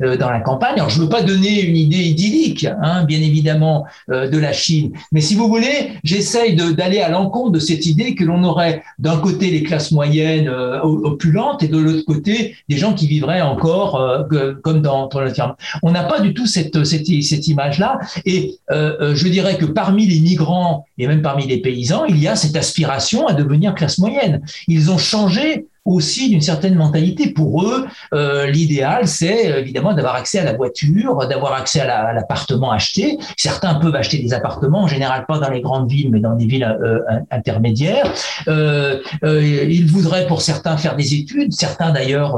dans 0.00 0.30
la 0.30 0.40
campagne. 0.40 0.74
Alors 0.74 0.90
je 0.90 1.00
veux 1.00 1.08
pas 1.08 1.22
donner 1.22 1.62
une 1.62 1.76
idée 1.76 2.02
idyllique, 2.02 2.66
hein, 2.82 3.04
bien 3.04 3.20
évidemment, 3.20 3.86
de 4.08 4.38
la 4.38 4.52
Chine, 4.52 4.92
mais 5.12 5.22
si 5.22 5.34
vous 5.34 5.48
voulez, 5.48 5.92
j'essaye 6.04 6.54
d'aller 6.56 7.00
à 7.00 7.08
l'encontre 7.08 7.52
de 7.52 7.58
cette 7.58 7.86
idée 7.86 8.14
que 8.14 8.24
l'on 8.24 8.44
aurait 8.44 8.82
d'un 8.98 9.16
côté 9.16 9.50
les 9.50 9.62
classes 9.62 9.92
moyennes 9.92 10.48
opulentes 10.82 11.62
et 11.62 11.68
de 11.68 11.78
l'autre 11.78 12.04
côté 12.04 12.56
des 12.68 12.76
gens 12.76 12.92
qui 12.92 13.06
vivraient 13.06 13.42
encore 13.42 14.26
comme 14.62 14.82
dans, 14.82 15.06
dans 15.08 15.20
le 15.20 15.32
On 15.82 15.92
n'a 15.92 16.04
pas 16.04 16.20
du 16.20 16.34
tout 16.34 16.46
cette, 16.46 16.84
cette 16.84 17.06
cette 17.22 17.48
image-là. 17.48 17.98
Et 18.24 18.58
euh, 18.70 18.96
euh, 19.00 19.14
je 19.14 19.28
dirais 19.28 19.56
que 19.56 19.64
parmi 19.64 20.06
les 20.06 20.20
migrants 20.20 20.86
et 20.98 21.06
même 21.06 21.22
parmi 21.22 21.46
les 21.46 21.58
paysans, 21.58 22.04
il 22.04 22.18
y 22.18 22.28
a 22.28 22.36
cette 22.36 22.56
aspiration 22.56 23.26
à 23.26 23.34
devenir 23.34 23.74
classe 23.74 23.98
moyenne. 23.98 24.42
Ils 24.68 24.90
ont 24.90 24.98
changé 24.98 25.66
aussi 25.84 26.28
d'une 26.28 26.40
certaine 26.40 26.74
mentalité. 26.74 27.30
Pour 27.30 27.64
eux, 27.64 27.86
euh, 28.12 28.46
l'idéal, 28.46 29.08
c'est 29.08 29.50
euh, 29.50 29.60
évidemment 29.60 29.94
d'avoir 29.94 30.14
accès 30.14 30.38
à 30.38 30.44
la 30.44 30.52
voiture, 30.52 31.26
d'avoir 31.26 31.54
accès 31.54 31.80
à 31.80 32.12
l'appartement 32.12 32.70
acheté. 32.70 33.18
Certains 33.36 33.74
peuvent 33.74 33.94
acheter 33.94 34.18
des 34.18 34.32
appartements, 34.34 34.82
en 34.82 34.88
général 34.88 35.24
pas 35.26 35.38
dans 35.38 35.50
les 35.50 35.60
grandes 35.60 35.90
villes, 35.90 36.10
mais 36.10 36.20
dans 36.20 36.34
des 36.34 36.46
villes 36.46 36.64
euh, 36.64 37.00
intermédiaires. 37.30 38.12
Ils 38.46 39.86
voudraient 39.86 40.26
pour 40.26 40.42
certains 40.42 40.76
faire 40.76 40.96
des 40.96 41.14
études. 41.14 41.52
Certains 41.52 41.90
d'ailleurs, 41.90 42.36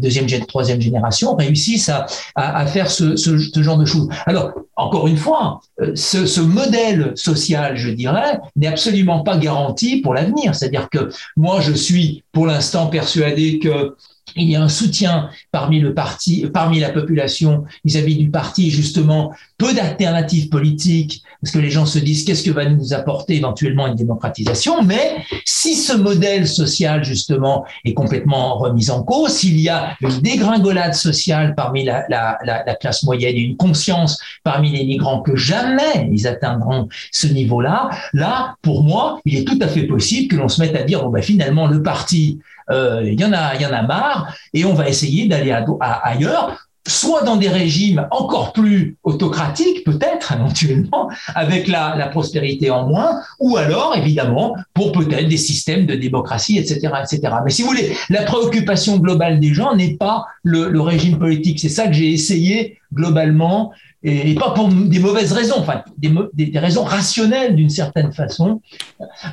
deuxième, 0.00 0.26
troisième 0.46 0.80
génération, 0.80 1.34
réussissent 1.36 1.90
à, 2.34 2.66
faire 2.66 2.90
ce, 2.90 3.16
genre 3.62 3.78
de 3.78 3.84
choses. 3.84 4.08
Alors, 4.26 4.52
encore 4.76 5.06
une 5.06 5.16
fois, 5.16 5.60
ce 5.94 6.40
modèle 6.40 7.12
social, 7.14 7.76
je 7.76 7.90
dirais, 7.90 8.40
n'est 8.56 8.66
absolument 8.66 9.22
pas 9.22 9.36
garanti 9.36 10.00
pour 10.00 10.14
l'avenir. 10.14 10.54
C'est-à-dire 10.54 10.88
que 10.90 11.10
moi, 11.36 11.60
je 11.60 11.72
suis 11.72 12.09
pour 12.32 12.46
l'instant 12.46 12.86
persuadé 12.88 13.58
que 13.58 13.94
il 14.36 14.48
y 14.48 14.56
a 14.56 14.62
un 14.62 14.68
soutien 14.68 15.30
parmi 15.50 15.80
la 15.80 16.90
population 16.90 17.64
vis-à-vis 17.84 18.16
du 18.16 18.30
parti, 18.30 18.70
justement, 18.70 19.32
peu 19.58 19.74
d'alternatives 19.74 20.48
politiques, 20.48 21.24
parce 21.40 21.52
que 21.52 21.58
les 21.58 21.70
gens 21.70 21.86
se 21.86 21.98
disent 21.98 22.24
qu'est-ce 22.24 22.42
que 22.42 22.50
va 22.50 22.66
nous 22.66 22.92
apporter 22.92 23.36
éventuellement 23.36 23.86
une 23.86 23.94
démocratisation, 23.94 24.82
mais 24.82 25.16
si 25.44 25.74
ce 25.74 25.96
modèle 25.96 26.46
social, 26.46 27.04
justement, 27.04 27.64
est 27.84 27.94
complètement 27.94 28.58
remis 28.58 28.90
en 28.90 29.02
cause, 29.02 29.32
s'il 29.32 29.60
y 29.60 29.68
a 29.68 29.96
une 30.00 30.20
dégringolade 30.20 30.94
sociale 30.94 31.54
parmi 31.54 31.84
la, 31.84 32.04
la, 32.08 32.38
la, 32.44 32.64
la 32.64 32.74
classe 32.74 33.02
moyenne 33.02 33.36
une 33.36 33.56
conscience 33.56 34.18
parmi 34.44 34.70
les 34.70 34.84
migrants 34.84 35.22
que 35.22 35.36
jamais 35.36 36.08
ils 36.12 36.26
atteindront 36.26 36.88
ce 37.10 37.26
niveau-là, 37.26 37.90
là, 38.12 38.56
pour 38.62 38.82
moi, 38.84 39.20
il 39.24 39.38
est 39.38 39.44
tout 39.44 39.58
à 39.60 39.68
fait 39.68 39.84
possible 39.84 40.28
que 40.28 40.36
l'on 40.36 40.48
se 40.48 40.60
mette 40.60 40.76
à 40.76 40.82
dire, 40.82 41.02
bon, 41.02 41.10
ben, 41.10 41.22
finalement, 41.22 41.66
le 41.66 41.82
parti 41.82 42.38
euh, 42.70 43.02
y 43.04 43.24
en 43.24 43.32
a, 43.32 43.54
il 43.54 43.62
y 43.62 43.66
en 43.66 43.72
a 43.72 43.82
marre, 43.82 44.34
et 44.54 44.64
on 44.64 44.74
va 44.74 44.88
essayer 44.88 45.26
d'aller 45.26 45.54
ailleurs 45.80 46.69
soit 46.90 47.22
dans 47.22 47.36
des 47.36 47.48
régimes 47.48 48.06
encore 48.10 48.52
plus 48.52 48.96
autocratiques, 49.04 49.84
peut-être 49.84 50.32
éventuellement, 50.32 51.08
avec 51.34 51.68
la, 51.68 52.08
prospérité 52.10 52.70
en 52.70 52.88
moins, 52.88 53.20
ou 53.38 53.56
alors 53.56 53.94
évidemment 53.96 54.56
pour 54.74 54.92
peut-être 54.92 55.28
des 55.28 55.36
systèmes 55.36 55.86
de 55.86 55.94
démocratie, 55.94 56.58
etc., 56.58 56.92
etc. 57.02 57.34
Mais 57.44 57.50
si 57.50 57.62
vous 57.62 57.68
voulez, 57.68 57.92
la 58.08 58.22
préoccupation 58.22 58.98
globale 58.98 59.38
des 59.38 59.54
gens 59.54 59.74
n'est 59.76 59.94
pas 59.94 60.26
le, 60.42 60.80
régime 60.80 61.18
politique. 61.18 61.60
C'est 61.60 61.68
ça 61.68 61.86
que 61.86 61.92
j'ai 61.92 62.12
essayé 62.12 62.78
globalement 62.92 63.72
et, 64.02 64.34
pas 64.34 64.50
pour 64.50 64.68
des 64.68 64.98
mauvaises 64.98 65.32
raisons, 65.32 65.56
enfin 65.58 65.82
des, 65.98 66.10
des, 66.32 66.58
raisons 66.58 66.84
rationnelles 66.84 67.54
d'une 67.54 67.70
certaine 67.70 68.12
façon. 68.12 68.62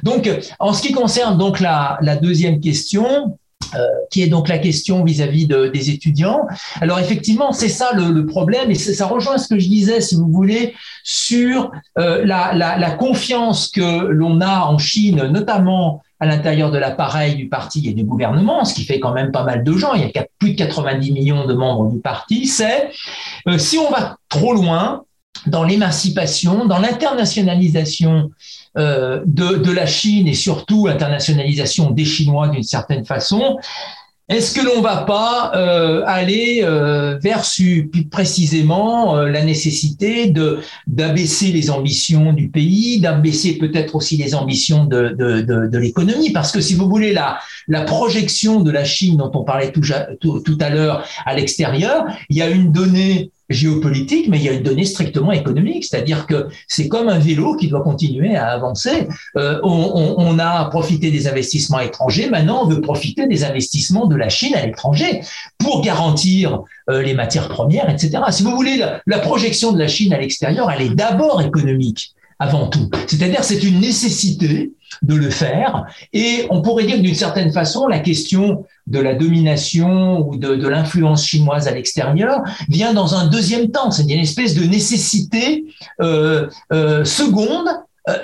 Donc, 0.03 0.29
en 0.59 0.73
ce 0.73 0.81
qui 0.81 0.91
concerne 0.91 1.37
donc 1.37 1.59
la 1.61 2.15
deuxième 2.21 2.59
question, 2.59 3.37
euh, 3.75 3.85
qui 4.11 4.21
est 4.21 4.27
donc 4.27 4.47
la 4.47 4.59
question 4.59 5.03
vis-à-vis 5.03 5.45
de, 5.45 5.67
des 5.67 5.89
étudiants. 5.89 6.47
Alors 6.79 6.99
effectivement, 6.99 7.51
c'est 7.51 7.69
ça 7.69 7.91
le, 7.93 8.11
le, 8.11 8.25
problème, 8.25 8.71
et 8.71 8.75
ça 8.75 9.07
rejoint 9.07 9.37
ce 9.37 9.49
que 9.49 9.59
je 9.59 9.67
disais, 9.67 9.99
si 9.99 10.15
vous 10.15 10.31
voulez, 10.31 10.73
sur 11.03 11.71
euh, 11.97 12.23
la, 12.23 12.91
confiance 12.91 13.67
que 13.67 14.05
l'on 14.07 14.39
a 14.39 14.61
en 14.61 14.77
Chine, 14.77 15.23
notamment 15.31 16.01
à 16.19 16.25
l'intérieur 16.25 16.71
de 16.71 16.77
l'appareil 16.77 17.35
du 17.35 17.49
parti 17.49 17.87
et 17.89 17.93
du 17.93 18.05
gouvernement, 18.05 18.63
ce 18.63 18.73
qui 18.73 18.85
fait 18.85 19.01
quand 19.01 19.11
même 19.11 19.31
pas 19.31 19.43
mal 19.43 19.63
de 19.63 19.73
gens, 19.73 19.93
il 19.93 20.01
y 20.01 20.17
a 20.17 20.25
plus 20.39 20.51
de 20.51 20.57
90 20.57 21.11
millions 21.11 21.45
de 21.45 21.53
membres 21.53 21.91
du 21.91 21.99
parti, 21.99 22.47
c'est 22.47 22.89
euh, 23.47 23.57
si 23.57 23.77
on 23.77 23.91
va 23.91 24.17
trop 24.29 24.53
loin 24.53 25.03
dans 25.45 25.63
l'émancipation, 25.63 26.65
dans 26.65 26.79
l'internationalisation 26.79 28.31
euh, 28.77 29.21
de, 29.25 29.71
la 29.71 29.85
Chine 29.85 30.27
et 30.27 30.33
surtout 30.33 30.87
l'internationalisation 30.87 31.91
des 31.91 32.05
Chinois 32.05 32.47
d'une 32.49 32.63
certaine 32.63 33.05
façon, 33.05 33.57
est-ce 34.29 34.53
que 34.53 34.65
l'on 34.65 34.81
va 34.81 34.97
pas 34.97 35.53
euh, 35.55 36.03
aller 36.05 36.59
euh, 36.61 37.17
vers 37.17 37.43
plus 37.91 38.07
précisément 38.11 39.15
la 39.15 39.43
nécessité 39.43 40.33
d'abaisser 40.85 41.53
les 41.53 41.69
ambitions 41.69 42.33
du 42.33 42.49
pays, 42.49 42.99
d'abaisser 42.99 43.57
peut-être 43.57 43.95
aussi 43.95 44.17
les 44.17 44.35
ambitions 44.35 44.83
de, 44.83 45.15
de 45.17 45.77
l'économie? 45.77 46.31
Parce 46.31 46.51
que 46.51 46.59
si 46.59 46.73
vous 46.73 46.89
voulez 46.89 47.13
la 47.13 47.39
la 47.67 47.81
projection 47.81 48.61
de 48.61 48.71
la 48.71 48.83
Chine 48.83 49.17
dont 49.17 49.31
on 49.33 49.43
parlait 49.43 49.71
tout, 49.71 49.81
tout, 50.21 50.39
tout 50.39 50.57
à 50.61 50.69
l'heure 50.69 51.05
à 51.25 51.35
l'extérieur, 51.35 52.05
il 52.29 52.37
y 52.37 52.41
a 52.41 52.49
une 52.49 52.71
donnée 52.71 53.31
géopolitique, 53.49 54.27
mais 54.29 54.37
il 54.37 54.43
y 54.43 54.49
a 54.49 54.53
une 54.53 54.63
donnée 54.63 54.85
strictement 54.85 55.31
économique, 55.31 55.85
c'est-à-dire 55.85 56.27
que 56.27 56.47
c'est 56.67 56.87
comme 56.87 57.07
un 57.07 57.19
vélo 57.19 57.55
qui 57.55 57.67
doit 57.67 57.81
continuer 57.81 58.35
à 58.35 58.47
avancer. 58.47 59.07
Euh, 59.37 59.59
on, 59.63 60.15
on, 60.17 60.39
a 60.39 60.65
profité 60.65 61.11
des 61.11 61.27
investissements 61.27 61.79
étrangers, 61.79 62.29
maintenant 62.29 62.63
on 62.63 62.67
veut 62.67 62.81
profiter 62.81 63.27
des 63.27 63.43
investissements 63.43 64.05
de 64.05 64.15
la 64.15 64.29
Chine 64.29 64.53
à 64.55 64.65
l'étranger 64.65 65.21
pour 65.57 65.81
garantir 65.81 66.61
euh, 66.89 67.01
les 67.01 67.13
matières 67.13 67.47
premières, 67.47 67.89
etc. 67.89 68.21
Si 68.31 68.43
vous 68.43 68.51
voulez, 68.51 68.77
la, 68.77 69.01
la 69.05 69.19
projection 69.19 69.71
de 69.71 69.79
la 69.79 69.87
Chine 69.87 70.13
à 70.13 70.19
l'extérieur, 70.19 70.69
elle 70.69 70.81
est 70.81 70.95
d'abord 70.95 71.41
économique 71.41 72.13
avant 72.39 72.67
tout. 72.67 72.89
C'est-à-dire 73.07 73.43
c'est 73.43 73.63
une 73.63 73.79
nécessité 73.79 74.71
de 75.01 75.15
le 75.15 75.29
faire. 75.29 75.85
Et 76.13 76.47
on 76.49 76.61
pourrait 76.61 76.85
dire 76.85 76.99
d'une 76.99 77.15
certaine 77.15 77.51
façon, 77.51 77.87
la 77.87 77.99
question 77.99 78.65
de 78.87 78.99
la 78.99 79.15
domination 79.15 80.27
ou 80.27 80.37
de, 80.37 80.55
de 80.55 80.67
l'influence 80.67 81.25
chinoise 81.25 81.67
à 81.67 81.71
l'extérieur 81.71 82.41
vient 82.69 82.93
dans 82.93 83.15
un 83.15 83.27
deuxième 83.27 83.69
temps. 83.69 83.91
C'est 83.91 84.03
une 84.03 84.19
espèce 84.19 84.55
de 84.55 84.63
nécessité 84.63 85.65
euh, 86.01 86.47
euh, 86.71 87.03
seconde, 87.03 87.67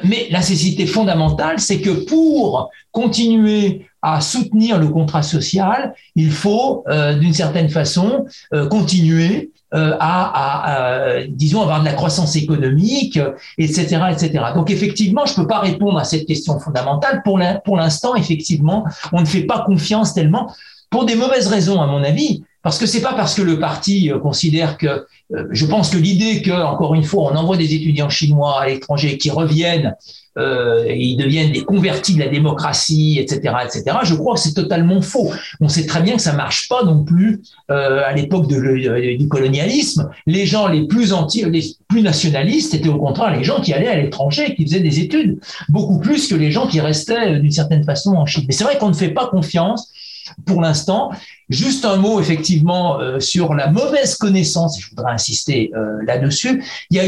mais 0.04 0.28
la 0.30 0.40
nécessité 0.40 0.86
fondamentale, 0.86 1.60
c'est 1.60 1.82
que 1.82 2.06
pour 2.06 2.70
continuer 2.92 3.86
à 4.04 4.20
soutenir 4.20 4.80
le 4.80 4.90
contrat 4.90 5.24
social, 5.24 5.96
il 6.16 6.30
faut, 6.30 6.84
euh, 6.90 7.14
d'une 7.18 7.34
certaine 7.34 7.70
façon, 7.70 8.26
euh, 8.54 8.68
continuer 8.68 9.52
euh, 9.74 9.96
à, 10.00 11.16
disons, 11.30 11.62
avoir 11.64 11.80
de 11.80 11.86
la 11.86 11.94
croissance 11.94 12.36
économique, 12.36 13.20
etc., 13.58 14.02
etc. 14.12 14.44
Donc, 14.54 14.70
effectivement, 14.70 15.26
je 15.26 15.32
ne 15.32 15.38
peux 15.38 15.48
pas 15.48 15.60
répondre 15.60 15.98
à 15.98 16.04
cette 16.04 16.28
question 16.28 16.60
fondamentale. 16.60 17.24
Pour 17.24 17.78
l'instant, 17.78 18.14
effectivement, 18.14 18.86
on 19.14 19.22
ne 19.22 19.26
fait 19.26 19.46
pas 19.46 19.64
confiance 19.66 20.14
tellement 20.14 20.54
pour 20.92 21.06
des 21.06 21.16
mauvaises 21.16 21.48
raisons, 21.48 21.82
à 21.82 21.88
mon 21.88 22.04
avis. 22.04 22.44
Parce 22.64 22.80
que 22.80 22.86
c'est 22.86 23.02
pas 23.02 23.14
parce 23.14 23.36
que 23.36 23.42
le 23.42 23.60
parti 23.60 24.10
considère 24.22 24.78
que, 24.78 25.06
je 25.52 25.66
pense 25.66 25.90
que 25.90 25.98
l'idée 25.98 26.42
que, 26.42 26.52
encore 26.52 26.96
une 26.96 27.04
fois, 27.04 27.32
on 27.32 27.36
envoie 27.36 27.58
des 27.58 27.76
étudiants 27.76 28.10
chinois 28.10 28.62
à 28.62 28.68
l'étranger 28.68 29.18
qui 29.18 29.30
reviennent 29.30 29.96
euh, 30.38 30.86
et 30.88 31.00
ils 31.00 31.18
deviennent 31.18 31.52
des 31.52 31.64
convertis 31.64 32.16
de 32.16 32.20
la 32.20 32.28
démocratie, 32.28 33.20
etc., 33.20 33.54
etc. 33.66 33.98
Je 34.04 34.16
crois 34.16 34.34
que 34.36 34.40
c'est 34.40 34.54
totalement 34.54 35.02
faux. 35.02 35.32
On 35.62 35.68
sait 35.68 35.86
très 35.86 36.02
bien 36.02 36.16
que 36.16 36.22
ça 36.22 36.34
marche 36.34 36.68
pas 36.70 36.84
non 36.84 37.04
plus 37.04 37.44
euh, 37.70 38.02
à 38.06 38.14
l'époque 38.14 38.52
euh, 38.52 39.18
du 39.18 39.28
colonialisme. 39.28 40.10
Les 40.26 40.46
gens 40.46 40.68
les 40.68 40.88
plus 40.88 41.14
anti, 41.14 41.46
les 41.46 41.64
plus 41.88 42.02
nationalistes 42.02 42.74
étaient 42.74 42.90
au 42.90 42.98
contraire 42.98 43.36
les 43.36 43.44
gens 43.44 43.62
qui 43.62 43.74
allaient 43.74 43.88
à 43.88 44.02
l'étranger, 44.02 44.56
qui 44.56 44.64
faisaient 44.64 44.80
des 44.80 45.00
études, 45.00 45.40
beaucoup 45.70 46.00
plus 46.00 46.28
que 46.28 46.36
les 46.36 46.52
gens 46.52 46.68
qui 46.68 46.80
restaient 46.82 47.36
euh, 47.36 47.40
d'une 47.40 47.52
certaine 47.52 47.84
façon 47.84 48.16
en 48.16 48.26
Chine. 48.26 48.46
Mais 48.48 48.54
c'est 48.54 48.64
vrai 48.64 48.78
qu'on 48.78 48.90
ne 48.90 48.96
fait 48.96 49.10
pas 49.12 49.28
confiance 49.28 49.92
pour 50.46 50.62
l'instant. 50.62 51.12
Juste 51.50 51.86
un 51.86 51.98
mot 51.98 52.20
effectivement 52.20 53.00
euh, 53.00 53.20
sur 53.20 53.54
la 53.54 53.68
mauvaise 53.70 54.16
connaissance, 54.16 54.80
je 54.80 54.90
voudrais 54.90 55.12
insister 55.12 55.72
euh, 55.76 56.04
là-dessus. 56.08 56.64
Il 56.90 56.98
y 56.98 57.00
a 57.00 57.04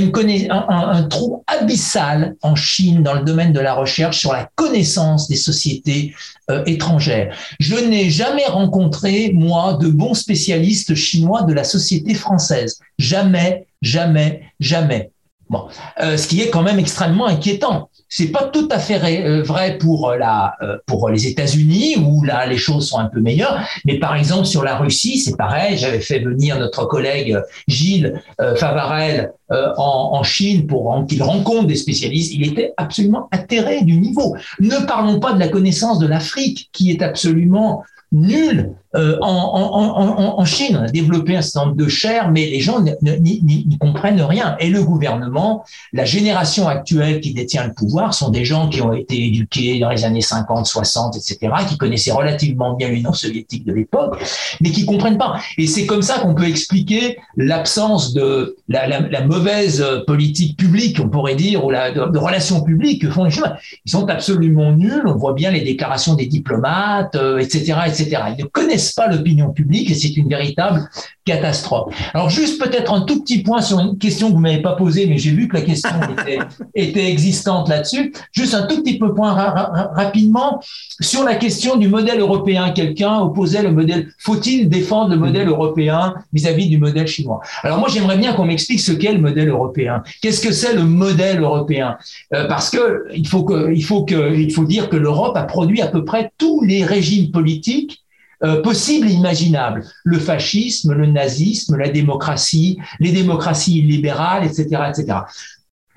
un, 0.60 1.04
trou 1.04 1.44
abyssal 1.48 2.36
en 2.42 2.56
Chine 2.56 3.02
dans 3.02 3.14
le 3.14 3.24
domaine 3.24 3.54
de 3.54 3.60
la 3.60 3.74
recherche 3.74 4.20
sur 4.20 4.34
la 4.34 4.50
connaissance 4.56 5.28
des 5.28 5.36
sociétés 5.36 6.14
euh, 6.52 6.64
étrangères. 6.66 7.36
Je 7.60 7.76
n'ai 7.76 8.10
jamais 8.10 8.46
rencontré, 8.46 9.32
moi, 9.34 9.78
de 9.82 9.88
bons 9.88 10.14
spécialistes 10.14 10.96
chinois 10.96 11.44
de 11.44 11.54
la 11.54 11.64
société 11.64 12.14
française. 12.14 12.80
Jamais, 13.00 13.68
jamais, 13.82 14.44
jamais. 14.60 15.12
Bon, 15.50 15.68
ce 16.00 16.28
qui 16.28 16.42
est 16.42 16.50
quand 16.50 16.64
même 16.64 16.80
extrêmement 16.80 17.28
inquiétant. 17.28 17.90
C'est 18.08 18.28
pas 18.28 18.44
tout 18.44 18.70
à 18.72 18.80
fait 18.80 19.26
euh, 19.26 19.42
vrai 19.42 19.78
pour 19.78 20.10
euh, 20.10 20.18
la 20.18 20.56
euh, 20.62 20.78
pour 20.86 21.10
les 21.10 21.28
États-Unis 21.28 21.98
où 21.98 22.24
là 22.24 22.46
les 22.46 22.58
choses 22.58 22.88
sont 22.88 23.00
un 23.00 23.10
peu 23.10 23.20
meilleures, 23.20 23.60
mais 23.84 23.98
par 24.00 24.16
exemple 24.16 24.46
sur 24.46 24.64
la 24.64 24.78
Russie, 24.78 25.18
c'est 25.18 25.36
pareil. 25.36 25.78
J'avais 25.78 26.00
fait 26.00 26.20
venir 26.20 26.60
notre 26.60 26.86
collègue 26.86 27.38
Gilles 27.68 28.22
Favarel 28.56 29.34
en, 29.50 30.10
en, 30.14 30.24
Chine 30.24 30.66
pour 30.66 31.06
qu'il 31.08 31.22
rencontre 31.24 31.68
des 31.68 31.76
spécialistes. 31.76 32.34
Il 32.34 32.48
était 32.48 32.74
absolument 32.78 33.28
atterré 33.32 33.84
du 33.84 33.98
niveau. 33.98 34.36
Ne 34.60 34.86
parlons 34.86 35.20
pas 35.20 35.34
de 35.34 35.40
la 35.40 35.48
connaissance 35.48 36.00
de 36.00 36.08
l'Afrique 36.08 36.70
qui 36.72 36.92
est 36.92 37.02
absolument 37.02 37.84
nulle 38.12 38.72
euh, 38.96 39.18
en, 39.22 40.46
Chine, 40.46 40.78
on 40.80 40.84
a 40.84 40.90
développé 40.90 41.36
un 41.36 41.42
certain 41.42 41.68
nombre 41.68 41.78
de 41.78 41.88
chaires, 41.88 42.32
mais 42.32 42.46
les 42.46 42.60
gens 42.60 42.82
n'y 42.82 43.78
comprennent 43.80 44.22
rien. 44.22 44.56
Et 44.60 44.70
le 44.70 44.84
gouvernement, 44.84 45.66
la 45.92 46.06
génération 46.06 46.68
actuelle 46.68 47.20
qui 47.20 47.34
détient 47.34 47.66
le 47.66 47.74
pouvoir, 47.74 48.14
sont 48.14 48.30
des 48.30 48.46
gens 48.46 48.70
qui 48.70 48.82
ont 48.82 48.94
été 48.94 49.28
éduqués 49.28 49.80
dans 49.80 49.90
les 49.90 50.06
années 50.06 50.22
50, 50.22 50.66
60, 50.66 51.16
etc., 51.18 51.54
qui 51.68 51.78
connaissaient 51.78 52.12
relativement 52.12 52.74
bien 52.74 52.90
l'Union 52.90 53.14
soviétique 53.14 53.66
de 53.66 53.74
l'époque, 53.74 54.22
mais 54.62 54.72
qui 54.72 54.86
comprennent 54.86 55.18
pas. 55.18 55.40
Et 55.58 55.68
c'est 55.68 55.86
comme 55.86 56.02
ça 56.02 56.20
qu'on 56.20 56.36
peut 56.36 56.48
expliquer 56.48 57.18
l'absence 57.38 58.14
de 58.14 58.56
la, 58.68 58.86
mauvaise 59.26 59.84
politique 60.06 60.58
publique, 60.58 61.00
on 61.00 61.10
pourrait 61.10 61.36
dire, 61.36 61.66
ou 61.66 61.72
la, 61.72 61.92
de, 61.92 62.18
relations 62.18 62.62
publiques 62.62 63.02
que 63.02 63.10
font 63.10 63.24
les 63.24 63.32
Chinois. 63.32 63.58
Ils 63.86 63.92
sont 63.92 64.08
absolument 64.08 64.72
nuls. 64.72 65.04
On 65.06 65.16
voit 65.16 65.34
bien 65.34 65.52
les 65.52 65.62
déclarations 65.62 66.14
des 66.14 66.28
diplomates, 66.28 67.16
etc., 67.40 67.74
euh, 67.78 67.86
etc. 67.88 68.22
Ils 68.38 68.44
ne 68.44 68.48
connaissent 68.48 68.85
pas 68.94 69.08
l'opinion 69.08 69.52
publique 69.52 69.92
et 69.92 69.94
c'est 69.94 70.16
une 70.18 70.30
véritable 70.30 70.90
catastrophe. 71.26 71.94
Alors 72.14 72.30
juste 72.30 72.62
peut-être 72.62 72.94
un 72.94 73.02
tout 73.02 73.22
petit 73.22 73.42
point 73.42 73.62
sur 73.62 73.80
une 73.80 73.98
question 73.98 74.30
que 74.30 74.34
vous 74.34 74.40
m'avez 74.40 74.62
pas 74.62 74.76
posée, 74.76 75.08
mais 75.08 75.18
j'ai 75.18 75.32
vu 75.32 75.48
que 75.48 75.56
la 75.56 75.62
question 75.62 75.90
était, 76.20 76.40
était 76.76 77.12
existante 77.12 77.68
là-dessus. 77.68 78.14
Juste 78.32 78.54
un 78.54 78.68
tout 78.68 78.82
petit 78.84 79.00
peu 79.00 79.14
point 79.14 79.34
rapidement 79.34 80.62
sur 81.00 81.24
la 81.24 81.36
question 81.36 81.78
du 81.78 81.88
modèle 81.88 82.20
européen. 82.20 82.72
Quelqu'un 82.72 83.20
opposait 83.20 83.64
le 83.64 83.72
modèle. 83.72 84.10
Faut-il 84.20 84.70
défendre 84.70 85.12
le 85.12 85.18
modèle 85.18 85.48
européen 85.48 86.14
vis-à-vis 86.32 86.70
du 86.70 86.78
modèle 86.78 87.08
chinois? 87.08 87.42
Alors 87.64 87.80
moi 87.80 87.90
j'aimerais 87.92 88.18
bien 88.18 88.34
qu'on 88.34 88.46
m'explique 88.46 88.80
ce 88.80 88.92
qu'est 88.92 89.14
le 89.14 89.20
modèle 89.20 89.50
européen. 89.50 90.04
Qu'est-ce 90.22 90.42
que 90.42 90.54
c'est 90.54 90.74
le 90.74 90.84
modèle 90.84 91.42
européen? 91.42 91.98
Euh, 92.34 92.48
Parce 92.48 92.70
que 92.70 93.06
il 93.16 93.28
faut 93.28 93.44
que 93.44 93.74
il 93.74 93.84
faut 93.84 94.04
que 94.04 94.36
il 94.36 94.54
faut 94.54 94.66
dire 94.66 94.90
que 94.90 94.96
l'Europe 94.96 95.36
a 95.36 95.44
produit 95.44 95.82
à 95.82 95.88
peu 95.88 96.06
près 96.06 96.32
tous 96.38 96.62
les 96.62 96.84
régimes 96.84 97.32
politiques 97.32 98.05
euh, 98.46 98.62
possible 98.62 99.08
et 99.08 99.12
imaginable. 99.12 99.84
Le 100.04 100.20
fascisme, 100.20 100.94
le 100.94 101.08
nazisme, 101.08 101.76
la 101.78 101.90
démocratie, 101.90 102.78
les 103.00 103.12
démocraties 103.12 103.82
libérales, 103.82 104.46
etc., 104.46 104.84
etc. 104.90 105.20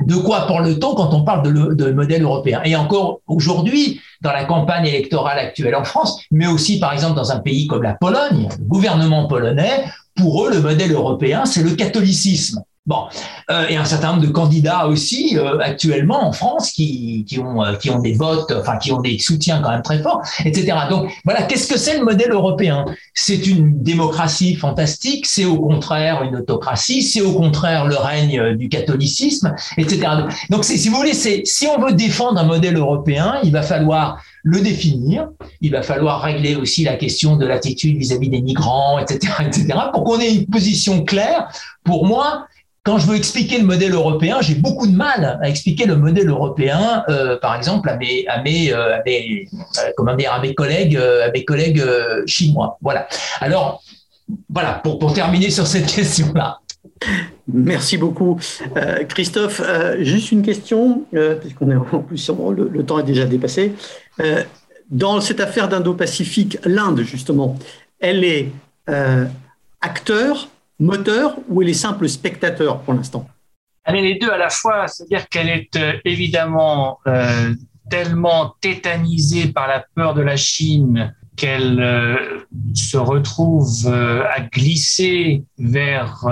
De 0.00 0.14
quoi 0.14 0.46
parle-t-on 0.46 0.94
quand 0.94 1.12
on 1.12 1.24
parle 1.24 1.74
de 1.74 1.90
modèle 1.90 2.22
européen? 2.22 2.60
Et 2.64 2.76
encore 2.76 3.20
aujourd'hui, 3.26 4.00
dans 4.20 4.32
la 4.32 4.44
campagne 4.44 4.86
électorale 4.86 5.38
actuelle 5.38 5.74
en 5.74 5.84
France, 5.84 6.20
mais 6.30 6.46
aussi 6.46 6.78
par 6.78 6.92
exemple 6.92 7.16
dans 7.16 7.32
un 7.32 7.40
pays 7.40 7.66
comme 7.66 7.82
la 7.82 7.94
Pologne, 7.94 8.48
le 8.58 8.64
gouvernement 8.64 9.26
polonais, 9.26 9.84
pour 10.14 10.46
eux, 10.46 10.50
le 10.50 10.60
modèle 10.60 10.92
européen, 10.92 11.44
c'est 11.46 11.62
le 11.62 11.70
catholicisme. 11.70 12.62
Bon, 12.88 13.04
euh, 13.50 13.66
et 13.68 13.76
un 13.76 13.84
certain 13.84 14.12
nombre 14.12 14.22
de 14.26 14.32
candidats 14.32 14.86
aussi 14.86 15.36
euh, 15.36 15.58
actuellement 15.60 16.26
en 16.26 16.32
France 16.32 16.70
qui, 16.70 17.22
qui 17.28 17.38
ont 17.38 17.62
euh, 17.62 17.74
qui 17.74 17.90
ont 17.90 17.98
des 17.98 18.14
votes, 18.14 18.50
enfin 18.58 18.78
qui 18.78 18.92
ont 18.92 19.02
des 19.02 19.18
soutiens 19.18 19.60
quand 19.60 19.68
même 19.68 19.82
très 19.82 19.98
forts, 19.98 20.22
etc. 20.42 20.74
Donc 20.88 21.12
voilà, 21.26 21.42
qu'est-ce 21.42 21.68
que 21.68 21.78
c'est 21.78 21.98
le 21.98 22.04
modèle 22.04 22.32
européen? 22.32 22.86
C'est 23.12 23.46
une 23.46 23.82
démocratie 23.82 24.54
fantastique, 24.54 25.26
c'est 25.26 25.44
au 25.44 25.60
contraire 25.60 26.22
une 26.22 26.36
autocratie, 26.36 27.02
c'est 27.02 27.20
au 27.20 27.34
contraire 27.34 27.86
le 27.86 27.96
règne 27.96 28.56
du 28.56 28.70
catholicisme, 28.70 29.54
etc. 29.76 30.08
Donc 30.48 30.64
si 30.64 30.88
vous 30.88 30.96
voulez, 30.96 31.12
c'est 31.12 31.42
si 31.44 31.66
on 31.66 31.78
veut 31.78 31.92
défendre 31.92 32.40
un 32.40 32.44
modèle 32.44 32.78
européen, 32.78 33.34
il 33.42 33.52
va 33.52 33.60
falloir 33.60 34.18
le 34.42 34.62
définir. 34.62 35.28
Il 35.60 35.72
va 35.72 35.82
falloir 35.82 36.22
régler 36.22 36.56
aussi 36.56 36.84
la 36.84 36.94
question 36.94 37.36
de 37.36 37.46
l'attitude 37.46 37.98
vis-à-vis 37.98 38.30
des 38.30 38.40
migrants, 38.40 38.98
etc., 38.98 39.32
etc., 39.44 39.66
pour 39.92 40.04
qu'on 40.04 40.18
ait 40.20 40.32
une 40.32 40.46
position 40.46 41.04
claire. 41.04 41.48
Pour 41.84 42.06
moi, 42.06 42.46
quand 42.88 42.96
je 42.96 43.06
veux 43.06 43.16
expliquer 43.16 43.58
le 43.58 43.66
modèle 43.66 43.92
européen, 43.92 44.38
j'ai 44.40 44.54
beaucoup 44.54 44.86
de 44.86 44.96
mal 44.96 45.38
à 45.42 45.46
expliquer 45.46 45.84
le 45.84 45.94
modèle 45.94 46.30
européen, 46.30 47.04
euh, 47.10 47.36
par 47.36 47.54
exemple, 47.54 47.86
à 47.90 47.98
mes, 47.98 48.26
à 48.28 48.40
mes, 48.40 48.72
euh, 48.72 48.96
à 48.96 49.02
mes 49.04 49.46
euh, 49.52 49.90
comment 49.94 50.16
dire, 50.16 50.32
à 50.32 50.40
mes 50.40 50.54
collègues, 50.54 50.96
à 50.96 51.30
mes 51.30 51.44
collègues 51.44 51.84
chinois. 52.24 52.78
Voilà. 52.80 53.06
Alors, 53.42 53.82
voilà, 54.48 54.80
pour, 54.82 55.12
terminer 55.12 55.50
sur 55.50 55.66
cette 55.66 55.84
question-là. 55.94 56.60
Merci 57.46 57.98
beaucoup. 57.98 58.40
Christophe, 59.10 59.60
juste 60.00 60.32
une 60.32 60.40
question, 60.40 61.04
puisqu'on 61.42 61.70
est 61.70 61.76
en 61.76 62.00
plus, 62.00 62.30
le, 62.56 62.70
le, 62.72 62.86
temps 62.86 63.00
est 63.00 63.02
déjà 63.02 63.26
dépassé. 63.26 63.74
dans 64.90 65.20
cette 65.20 65.40
affaire 65.40 65.68
d'Indo-Pacifique, 65.68 66.56
l'Inde, 66.64 67.02
justement, 67.02 67.58
elle 68.00 68.24
est 68.24 68.50
acteur 69.82 70.48
moteur 70.78 71.36
ou 71.48 71.62
elle 71.62 71.68
est 71.68 71.74
simple 71.74 72.08
spectateur 72.08 72.80
pour 72.82 72.94
l'instant? 72.94 73.28
Elle 73.88 73.96
est 73.96 74.02
les 74.02 74.18
deux 74.18 74.30
à 74.30 74.36
la 74.36 74.50
fois, 74.50 74.86
c'est-à-dire 74.86 75.28
qu'elle 75.30 75.48
est 75.48 75.74
euh, 75.76 75.94
évidemment 76.04 76.98
euh, 77.06 77.54
tellement 77.90 78.54
tétanisée 78.60 79.48
par 79.48 79.66
la 79.66 79.82
peur 79.94 80.12
de 80.12 80.20
la 80.20 80.36
Chine 80.36 81.14
qu'elle 81.36 81.80
euh, 81.80 82.40
se 82.74 82.98
retrouve 82.98 83.86
à 83.88 84.40
glisser 84.40 85.44
vers 85.56 86.26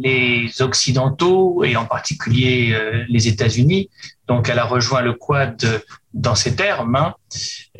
les 0.00 0.60
Occidentaux 0.60 1.64
et 1.64 1.74
en 1.74 1.86
particulier 1.86 2.78
les 3.08 3.26
États-Unis. 3.26 3.88
Donc 4.28 4.50
elle 4.50 4.58
a 4.58 4.64
rejoint 4.64 5.00
le 5.00 5.14
Quad 5.14 5.82
dans 6.12 6.34
ces 6.34 6.54
termes. 6.54 6.94
Hein. 6.94 7.14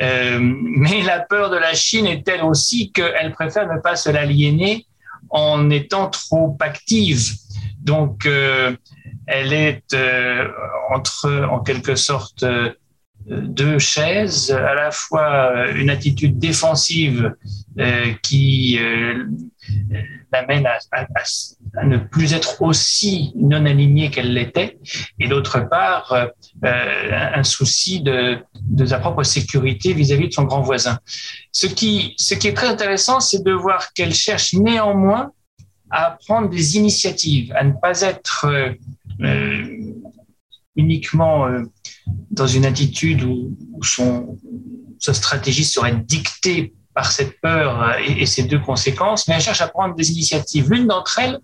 mais 0.01 1.03
la 1.03 1.21
peur 1.21 1.51
de 1.51 1.57
la 1.57 1.75
Chine 1.75 2.07
est 2.07 2.25
telle 2.25 2.43
aussi 2.43 2.91
qu'elle 2.91 3.33
préfère 3.33 3.73
ne 3.73 3.79
pas 3.79 3.95
se 3.95 4.09
l'aliéner 4.09 4.87
en 5.31 5.71
étant 5.71 6.09
trop 6.09 6.57
active. 6.61 7.33
Donc, 7.81 8.27
elle 9.27 9.53
est 9.53 9.97
entre, 10.91 11.47
en 11.51 11.61
quelque 11.61 11.95
sorte, 11.97 12.45
deux 13.27 13.79
chaises, 13.79 14.51
à 14.51 14.75
la 14.75 14.91
fois 14.91 15.69
une 15.71 15.91
attitude 15.91 16.39
défensive 16.39 17.35
qui 18.23 18.79
l'amène 20.33 20.67
à, 20.67 20.79
à, 20.93 21.07
ne 21.85 21.99
plus 21.99 22.35
être 22.35 22.63
aussi 22.63 23.33
non 23.37 23.65
alignée 23.67 24.11
qu'elle 24.11 24.33
l'était, 24.33 24.79
et 25.19 25.29
d'autre 25.29 25.61
part, 25.69 26.13
euh, 26.13 27.11
un 27.35 27.43
souci 27.43 28.01
de, 28.01 28.39
sa 28.87 28.99
propre 28.99 29.23
sécurité 29.23 29.93
vis-à-vis 29.93 30.29
de 30.29 30.33
son 30.33 30.45
grand 30.45 30.63
voisin. 30.63 30.99
Ce 31.53 31.67
qui, 31.67 32.17
est 32.31 32.57
très 32.57 32.69
intéressant, 32.69 33.21
c'est 33.21 33.43
de 33.43 33.53
voir 33.53 33.93
qu'elle 33.93 34.15
cherche 34.15 34.55
néanmoins 34.55 35.33
à 35.91 36.19
prendre 36.27 36.49
des 36.49 36.77
initiatives, 36.77 37.53
à 37.57 37.65
ne 37.65 37.73
pas 37.73 38.01
être 38.03 38.47
euh, 38.47 38.73
euh 39.23 39.65
uniquement 40.77 41.49
dans 42.31 42.47
une 42.47 42.65
attitude 42.65 43.25
où, 43.25 43.59
où 43.73 43.83
son, 43.83 44.39
sa 45.01 45.13
stratégie 45.13 45.65
serait 45.65 45.97
dictée 45.97 46.73
par 46.99 47.13
cette 47.13 47.41
peur 47.41 47.81
euh, 47.81 47.93
et, 48.05 48.27
ses 48.27 48.43
deux 48.43 48.59
conséquences, 48.59 49.29
mais 49.29 49.37
elle 49.37 49.41
cherche 49.41 49.61
à 49.61 49.69
prendre 49.69 49.95
des 49.95 50.11
initiatives. 50.11 50.69
L'une 50.69 50.89
d'entre 50.89 51.21
elles 51.21 51.39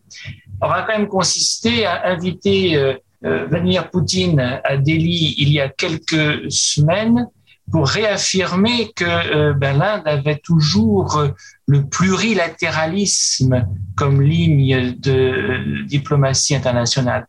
aura 0.60 0.82
quand 0.82 0.98
même 0.98 1.06
consisté 1.06 1.86
à 1.86 2.08
inviter 2.08 2.76
euh, 2.76 2.94
euh, 3.24 3.46
Vladimir 3.46 3.88
Poutine 3.88 4.60
à 4.64 4.76
Delhi 4.76 5.36
il 5.38 5.50
y 5.52 5.60
a 5.60 5.68
quelques 5.68 6.50
semaines 6.50 7.28
pour 7.70 7.86
réaffirmer 7.86 8.92
que 8.94 9.52
ben, 9.52 9.78
l'Inde 9.78 10.02
avait 10.06 10.40
toujours 10.50 11.22
le 11.66 11.86
plurilatéralisme 11.86 13.66
comme 13.96 14.20
ligne 14.20 14.96
de 14.98 15.86
diplomatie 15.86 16.54
internationale. 16.56 17.26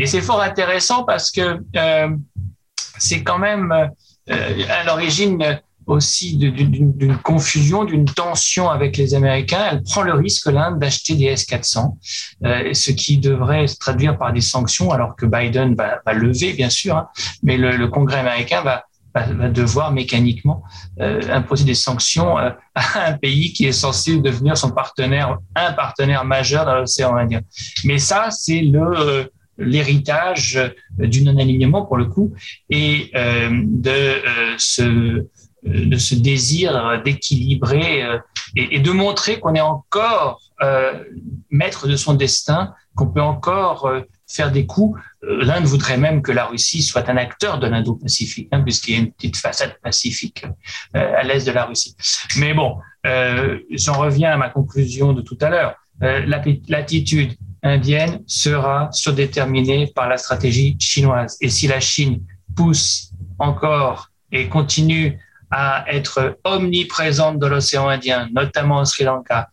Et 0.00 0.06
c'est 0.06 0.22
fort 0.22 0.42
intéressant 0.42 1.04
parce 1.04 1.30
que 1.30 1.60
c'est 2.98 3.22
quand 3.22 3.38
même 3.38 3.70
à 3.70 4.84
l'origine 4.86 5.60
aussi 5.86 6.36
d'une 6.36 7.16
confusion, 7.18 7.84
d'une 7.84 8.04
tension 8.04 8.68
avec 8.68 8.96
les 8.96 9.14
Américains. 9.14 9.68
Elle 9.70 9.82
prend 9.82 10.02
le 10.02 10.14
risque, 10.14 10.46
l'Inde, 10.46 10.78
d'acheter 10.78 11.14
des 11.14 11.26
S-400, 11.26 11.96
euh, 12.44 12.74
ce 12.74 12.90
qui 12.90 13.18
devrait 13.18 13.66
se 13.66 13.78
traduire 13.78 14.18
par 14.18 14.32
des 14.32 14.40
sanctions, 14.40 14.90
alors 14.90 15.14
que 15.16 15.26
Biden 15.26 15.74
va, 15.74 16.00
va 16.04 16.12
lever, 16.12 16.52
bien 16.54 16.70
sûr, 16.70 16.96
hein, 16.96 17.08
mais 17.42 17.56
le, 17.56 17.76
le, 17.76 17.88
Congrès 17.88 18.18
américain 18.18 18.62
va, 18.62 18.84
va, 19.24 19.48
devoir 19.48 19.92
mécaniquement 19.92 20.62
euh, 21.00 21.20
imposer 21.30 21.64
des 21.64 21.74
sanctions 21.74 22.38
euh, 22.38 22.50
à 22.74 23.06
un 23.08 23.12
pays 23.12 23.52
qui 23.52 23.66
est 23.66 23.72
censé 23.72 24.18
devenir 24.18 24.56
son 24.56 24.70
partenaire, 24.70 25.38
un 25.54 25.72
partenaire 25.72 26.24
majeur 26.24 26.64
dans 26.64 26.74
l'océan 26.74 27.16
Indien. 27.16 27.40
Mais 27.84 27.98
ça, 27.98 28.28
c'est 28.30 28.60
le 28.60 28.80
euh, 28.80 29.24
l'héritage 29.58 30.60
du 30.98 31.22
non-alignement 31.22 31.86
pour 31.86 31.96
le 31.96 32.04
coup 32.04 32.34
et 32.68 33.10
de 33.14 34.20
ce 34.58 35.24
de 35.66 35.96
ce 35.96 36.14
désir 36.14 37.02
d'équilibrer 37.04 38.02
euh, 38.02 38.18
et, 38.54 38.78
de 38.78 38.90
montrer 38.90 39.40
qu'on 39.40 39.54
est 39.54 39.60
encore 39.60 40.40
euh, 40.62 41.04
maître 41.50 41.88
de 41.88 41.96
son 41.96 42.14
destin, 42.14 42.72
qu'on 42.94 43.08
peut 43.08 43.20
encore 43.20 43.86
euh, 43.86 44.00
faire 44.26 44.50
des 44.50 44.66
coups. 44.66 45.00
L'Inde 45.22 45.64
voudrait 45.64 45.98
même 45.98 46.22
que 46.22 46.32
la 46.32 46.46
Russie 46.46 46.82
soit 46.82 47.08
un 47.08 47.16
acteur 47.16 47.58
de 47.58 47.66
l'Indo-Pacifique, 47.66 48.48
hein, 48.52 48.62
puisqu'il 48.62 48.94
y 48.94 48.96
a 48.96 49.00
une 49.00 49.12
petite 49.12 49.36
façade 49.36 49.76
pacifique 49.82 50.44
à 50.94 51.22
l'est 51.22 51.46
de 51.46 51.52
la 51.52 51.64
Russie. 51.64 51.96
Mais 52.38 52.54
bon, 52.54 52.78
j'en 53.04 53.98
reviens 53.98 54.32
à 54.32 54.36
ma 54.36 54.48
conclusion 54.48 55.12
de 55.12 55.22
tout 55.22 55.38
à 55.40 55.50
l'heure. 55.50 55.74
L'attitude 56.00 57.36
indienne 57.62 58.22
sera 58.26 58.88
surdéterminée 58.92 59.92
par 59.94 60.08
la 60.08 60.16
stratégie 60.16 60.76
chinoise. 60.80 61.36
Et 61.40 61.48
si 61.48 61.68
la 61.68 61.80
Chine 61.80 62.22
pousse 62.56 63.12
encore 63.38 64.10
et 64.32 64.48
continue 64.48 65.18
à 65.50 65.84
être 65.88 66.38
omniprésente 66.44 67.38
dans 67.38 67.48
l'océan 67.48 67.88
Indien, 67.88 68.28
notamment 68.32 68.80
au 68.80 68.84
Sri 68.84 69.04
Lanka, 69.04 69.48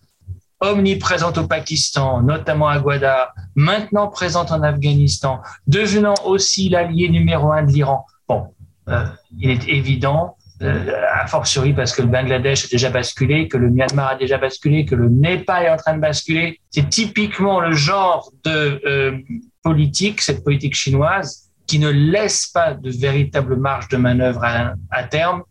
omniprésente 0.59 1.37
au 1.37 1.47
Pakistan, 1.47 2.21
notamment 2.21 2.69
à 2.69 2.79
Gwadar, 2.79 3.33
maintenant 3.55 4.07
présente 4.07 4.51
en 4.51 4.63
Afghanistan, 4.63 5.41
devenant 5.67 6.15
aussi 6.25 6.69
l'allié 6.69 7.09
numéro 7.09 7.51
un 7.51 7.63
de 7.63 7.71
l'Iran. 7.71 8.05
Bon, 8.27 8.47
euh, 8.87 9.05
il 9.37 9.49
est 9.49 9.67
évident, 9.67 10.37
euh, 10.61 10.93
a 11.13 11.27
fortiori 11.27 11.73
parce 11.73 11.93
que 11.93 12.01
le 12.01 12.07
Bangladesh 12.07 12.65
a 12.65 12.67
déjà 12.69 12.89
basculé, 12.89 13.47
que 13.47 13.57
le 13.57 13.69
Myanmar 13.69 14.11
a 14.11 14.15
déjà 14.15 14.37
basculé, 14.37 14.85
que 14.85 14.95
le 14.95 15.09
Népal 15.09 15.65
est 15.65 15.69
en 15.69 15.77
train 15.77 15.95
de 15.95 15.99
basculer. 16.01 16.59
C'est 16.71 16.89
typiquement 16.89 17.59
le 17.59 17.73
genre 17.73 18.31
de 18.45 18.81
euh, 18.85 19.17
politique, 19.61 20.21
cette 20.21 20.43
politique 20.43 20.75
chinoise, 20.75 21.49
qui 21.67 21.79
ne 21.79 21.89
laisse 21.89 22.47
pas 22.47 22.73
de 22.73 22.89
véritable 22.89 23.57
marge 23.57 23.87
de 23.89 23.97
manœuvre 23.97 24.43
à, 24.43 24.73
à 24.91 25.03
terme 25.03 25.43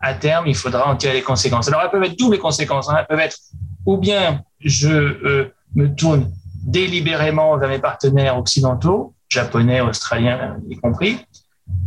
à 0.00 0.14
terme, 0.14 0.46
il 0.46 0.54
faudra 0.54 0.88
en 0.88 0.96
tirer 0.96 1.14
les 1.14 1.22
conséquences. 1.22 1.68
Alors, 1.68 1.82
elles 1.82 1.90
peuvent 1.90 2.02
être 2.02 2.18
doubles 2.18 2.34
les 2.34 2.40
conséquences. 2.40 2.88
Hein. 2.88 2.96
Elles 2.98 3.06
peuvent 3.06 3.20
être 3.20 3.36
ou 3.86 3.96
bien 3.96 4.42
je 4.60 4.88
euh, 4.88 5.54
me 5.74 5.94
tourne 5.94 6.30
délibérément 6.62 7.56
vers 7.56 7.68
mes 7.68 7.78
partenaires 7.78 8.38
occidentaux, 8.38 9.14
japonais, 9.28 9.80
australiens 9.80 10.58
y 10.68 10.76
compris, 10.76 11.18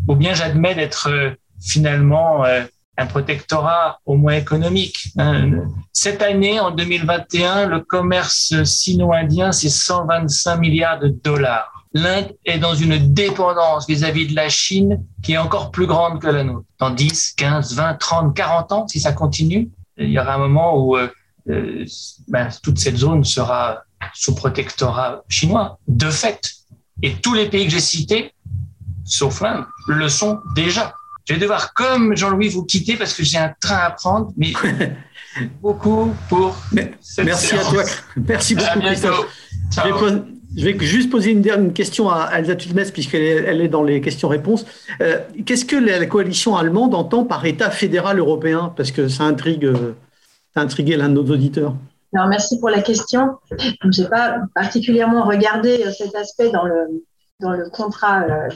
ou 0.07 0.15
bien 0.15 0.33
j'admets 0.33 0.75
d'être 0.75 1.09
euh, 1.09 1.31
finalement 1.61 2.45
euh, 2.45 2.63
un 2.97 3.05
protectorat 3.05 3.99
au 4.05 4.15
moins 4.15 4.33
économique. 4.33 5.07
Hein. 5.17 5.63
Cette 5.91 6.21
année, 6.21 6.59
en 6.59 6.71
2021, 6.71 7.67
le 7.67 7.79
commerce 7.79 8.63
sino-indien, 8.63 9.51
c'est 9.51 9.69
125 9.69 10.57
milliards 10.57 10.99
de 10.99 11.07
dollars 11.07 11.72
l'Inde 11.93 12.35
est 12.45 12.57
dans 12.57 12.73
une 12.73 13.13
dépendance 13.13 13.87
vis-à-vis 13.87 14.27
de 14.27 14.35
la 14.35 14.49
Chine 14.49 15.03
qui 15.21 15.33
est 15.33 15.37
encore 15.37 15.71
plus 15.71 15.85
grande 15.85 16.19
que 16.19 16.27
la 16.27 16.43
nôtre. 16.43 16.65
Dans 16.79 16.89
10, 16.89 17.33
15, 17.37 17.75
20, 17.75 17.93
30, 17.95 18.35
40 18.35 18.71
ans, 18.71 18.87
si 18.87 18.99
ça 18.99 19.13
continue, 19.13 19.69
il 19.97 20.09
y 20.09 20.19
aura 20.19 20.35
un 20.35 20.39
moment 20.39 20.77
où 20.77 20.97
euh, 20.97 21.07
euh, 21.49 21.85
ben, 22.27 22.49
toute 22.63 22.79
cette 22.79 22.97
zone 22.97 23.23
sera 23.23 23.83
sous 24.13 24.35
protectorat 24.35 25.23
chinois, 25.29 25.77
de 25.87 26.09
fait. 26.09 26.41
Et 27.01 27.15
tous 27.15 27.33
les 27.33 27.49
pays 27.49 27.65
que 27.65 27.71
j'ai 27.71 27.79
cités, 27.79 28.33
sauf 29.03 29.41
l'Inde, 29.41 29.65
le 29.87 30.09
sont 30.09 30.39
déjà. 30.55 30.93
Je 31.25 31.33
vais 31.33 31.39
devoir, 31.39 31.73
comme 31.73 32.17
Jean-Louis, 32.17 32.49
vous 32.49 32.65
quitter 32.65 32.97
parce 32.97 33.13
que 33.13 33.23
j'ai 33.23 33.37
un 33.37 33.53
train 33.61 33.77
à 33.77 33.91
prendre, 33.91 34.31
mais 34.35 34.53
beaucoup 35.61 36.13
pour. 36.27 36.57
Merci 36.73 37.55
à 37.55 37.63
toi. 37.63 37.83
Merci 38.17 38.55
beaucoup, 38.55 38.79
Christophe. 38.79 39.27
Je 39.71 39.81
vais 39.81 40.32
juste 40.55 41.09
poser 41.09 41.31
une 41.31 41.41
dernière 41.41 41.73
question 41.73 42.09
à 42.09 42.29
Elsa 42.37 42.55
Tulmes, 42.55 42.83
puisqu'elle 42.91 43.61
est, 43.61 43.67
dans 43.67 43.83
les 43.83 44.01
questions-réponses. 44.01 44.65
Euh, 45.01 45.19
qu'est-ce 45.45 45.65
que 45.65 45.75
la 45.75 46.05
coalition 46.05 46.55
allemande 46.55 46.93
entend 46.93 47.23
par 47.23 47.45
État 47.45 47.69
fédéral 47.69 48.19
européen? 48.19 48.73
Parce 48.75 48.91
que 48.91 49.07
ça 49.07 49.23
intrigue, 49.23 49.71
ça 50.53 50.61
a 50.61 50.63
intrigué 50.63 50.95
l'un 50.95 51.09
de 51.09 51.15
nos 51.15 51.25
auditeurs. 51.25 51.75
Alors, 52.15 52.27
merci 52.27 52.59
pour 52.59 52.69
la 52.69 52.81
question. 52.81 53.37
Je 53.59 54.01
n'ai 54.01 54.07
pas 54.07 54.37
particulièrement 54.53 55.23
regardé 55.23 55.83
cet 55.97 56.15
aspect 56.15 56.51
dans 56.51 56.63
le, 56.63 57.03
dans 57.39 57.51
le 57.51 57.69
contrat 57.69 58.23
euh, 58.23 58.49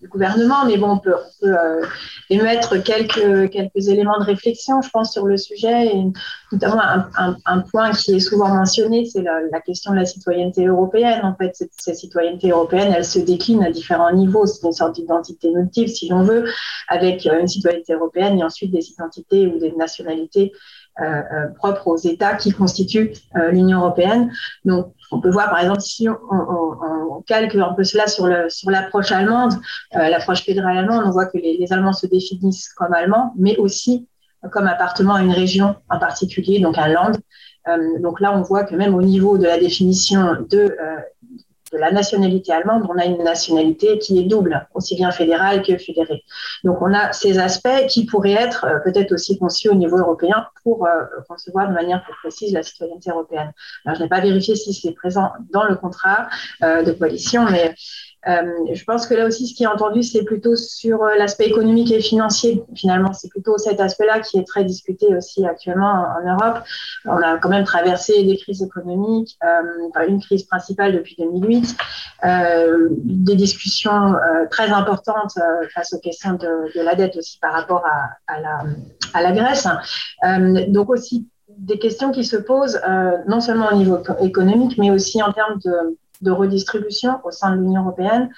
du 0.00 0.08
gouvernement, 0.08 0.64
mais 0.66 0.76
bon, 0.76 0.92
on 0.92 0.98
peut, 0.98 1.14
euh, 1.44 1.84
émettre 2.30 2.82
quelques, 2.82 3.50
quelques 3.50 3.88
éléments 3.88 4.18
de 4.18 4.24
réflexion, 4.24 4.80
je 4.82 4.90
pense, 4.90 5.12
sur 5.12 5.26
le 5.26 5.36
sujet, 5.36 5.88
et 5.88 6.04
notamment 6.52 6.80
un, 6.80 7.58
point 7.70 7.92
qui 7.92 8.16
est 8.16 8.20
souvent 8.20 8.48
mentionné, 8.48 9.04
c'est 9.04 9.22
la, 9.22 9.60
question 9.60 9.92
de 9.92 9.96
la 9.96 10.06
citoyenneté 10.06 10.66
européenne. 10.66 11.20
En 11.24 11.34
fait, 11.34 11.54
cette, 11.54 11.72
cette, 11.76 11.96
citoyenneté 11.96 12.50
européenne, 12.50 12.92
elle 12.96 13.04
se 13.04 13.18
décline 13.18 13.62
à 13.62 13.70
différents 13.70 14.12
niveaux. 14.12 14.46
C'est 14.46 14.66
une 14.66 14.72
sorte 14.72 14.94
d'identité 14.94 15.50
multiple, 15.52 15.90
si 15.90 16.08
l'on 16.08 16.22
veut, 16.22 16.46
avec 16.88 17.26
euh, 17.26 17.40
une 17.40 17.48
citoyenneté 17.48 17.92
européenne 17.92 18.38
et 18.38 18.44
ensuite 18.44 18.72
des 18.72 18.90
identités 18.90 19.46
ou 19.46 19.58
des 19.58 19.72
nationalités 19.72 20.52
propres 21.56 21.88
aux 21.88 21.96
États 21.96 22.34
qui 22.34 22.52
constituent 22.52 23.12
l'Union 23.50 23.80
européenne. 23.80 24.30
Donc, 24.64 24.92
on 25.10 25.20
peut 25.20 25.30
voir, 25.30 25.50
par 25.50 25.60
exemple, 25.60 25.80
si 25.80 26.08
on, 26.08 27.22
calque 27.26 27.54
un 27.54 27.74
peu 27.74 27.84
cela 27.84 28.06
sur, 28.06 28.26
le, 28.26 28.48
sur 28.48 28.70
l'approche 28.70 29.12
allemande, 29.12 29.52
euh, 29.96 30.08
l'approche 30.08 30.42
fédérale 30.42 30.78
allemande, 30.78 31.04
on 31.06 31.10
voit 31.10 31.26
que 31.26 31.38
les, 31.38 31.66
Allemands 31.70 31.92
se 31.92 32.06
définissent 32.06 32.72
comme 32.72 32.92
Allemands, 32.94 33.34
mais 33.36 33.56
aussi 33.58 34.08
comme 34.52 34.66
appartenant 34.66 35.14
à 35.14 35.22
une 35.22 35.32
région 35.32 35.76
en 35.90 35.98
particulier, 35.98 36.60
donc 36.60 36.78
un 36.78 36.88
land. 36.88 37.12
Euh, 37.68 37.98
donc 38.00 38.20
là, 38.20 38.36
on 38.36 38.40
voit 38.40 38.64
que 38.64 38.74
même 38.74 38.94
au 38.94 39.02
niveau 39.02 39.36
de 39.36 39.44
la 39.44 39.58
définition 39.58 40.36
de, 40.48 40.58
euh, 40.58 40.96
de 41.72 41.78
la 41.78 41.92
nationalité 41.92 42.52
allemande, 42.52 42.86
on 42.88 42.98
a 42.98 43.04
une 43.04 43.22
nationalité 43.22 43.98
qui 43.98 44.18
est 44.18 44.24
double, 44.24 44.66
aussi 44.74 44.96
bien 44.96 45.10
fédérale 45.10 45.62
que 45.62 45.76
fédérée. 45.78 46.24
Donc 46.64 46.82
on 46.82 46.92
a 46.92 47.12
ces 47.12 47.38
aspects 47.38 47.86
qui 47.88 48.06
pourraient 48.06 48.32
être 48.32 48.64
euh, 48.64 48.78
peut-être 48.80 49.12
aussi 49.12 49.38
conçus 49.38 49.68
au 49.68 49.74
niveau 49.74 49.98
européen 49.98 50.46
pour 50.62 50.86
euh, 50.86 51.04
concevoir 51.28 51.68
de 51.68 51.74
manière 51.74 52.02
plus 52.02 52.14
précise 52.22 52.52
la 52.52 52.62
citoyenneté 52.62 53.10
européenne. 53.10 53.52
Alors 53.84 53.96
je 53.96 54.02
n'ai 54.02 54.08
pas 54.08 54.20
vérifié 54.20 54.56
si 54.56 54.74
c'est 54.74 54.92
présent 54.92 55.30
dans 55.52 55.64
le 55.64 55.76
contrat 55.76 56.28
euh, 56.62 56.82
de 56.82 56.92
coalition, 56.92 57.44
mais 57.44 57.74
je 58.26 58.84
pense 58.84 59.06
que 59.06 59.14
là 59.14 59.26
aussi, 59.26 59.46
ce 59.46 59.54
qui 59.54 59.64
est 59.64 59.66
entendu, 59.66 60.02
c'est 60.02 60.24
plutôt 60.24 60.56
sur 60.56 61.04
l'aspect 61.04 61.46
économique 61.46 61.90
et 61.90 62.00
financier. 62.00 62.62
Finalement, 62.74 63.12
c'est 63.12 63.28
plutôt 63.28 63.56
cet 63.58 63.80
aspect-là 63.80 64.20
qui 64.20 64.38
est 64.38 64.46
très 64.46 64.64
discuté 64.64 65.14
aussi 65.14 65.46
actuellement 65.46 66.04
en, 66.18 66.30
Europe. 66.30 66.62
On 67.06 67.16
a 67.22 67.38
quand 67.38 67.48
même 67.48 67.64
traversé 67.64 68.22
des 68.22 68.36
crises 68.36 68.62
économiques, 68.62 69.38
une 70.06 70.20
crise 70.20 70.44
principale 70.44 70.92
depuis 70.92 71.16
2008, 71.18 71.76
des 73.04 73.36
discussions 73.36 74.14
très 74.50 74.70
importantes 74.70 75.38
face 75.74 75.92
aux 75.92 75.98
questions 75.98 76.34
de, 76.34 76.82
la 76.82 76.94
dette 76.94 77.16
aussi 77.16 77.38
par 77.38 77.52
rapport 77.52 77.84
à, 78.26 78.40
la, 79.22 79.32
Grèce. 79.32 79.66
donc 80.68 80.90
aussi 80.90 81.26
des 81.60 81.78
questions 81.78 82.10
qui 82.10 82.24
se 82.24 82.36
posent 82.36 82.80
euh, 82.88 83.18
non 83.28 83.40
seulement 83.40 83.68
au 83.70 83.76
niveau 83.76 83.98
économique, 84.20 84.78
mais 84.78 84.90
aussi 84.90 85.22
en 85.22 85.32
termes 85.32 85.58
de, 85.64 85.98
de 86.20 86.30
redistribution 86.30 87.20
au 87.24 87.30
sein 87.30 87.54
de 87.54 87.60
l'Union 87.60 87.82
européenne. 87.82 88.30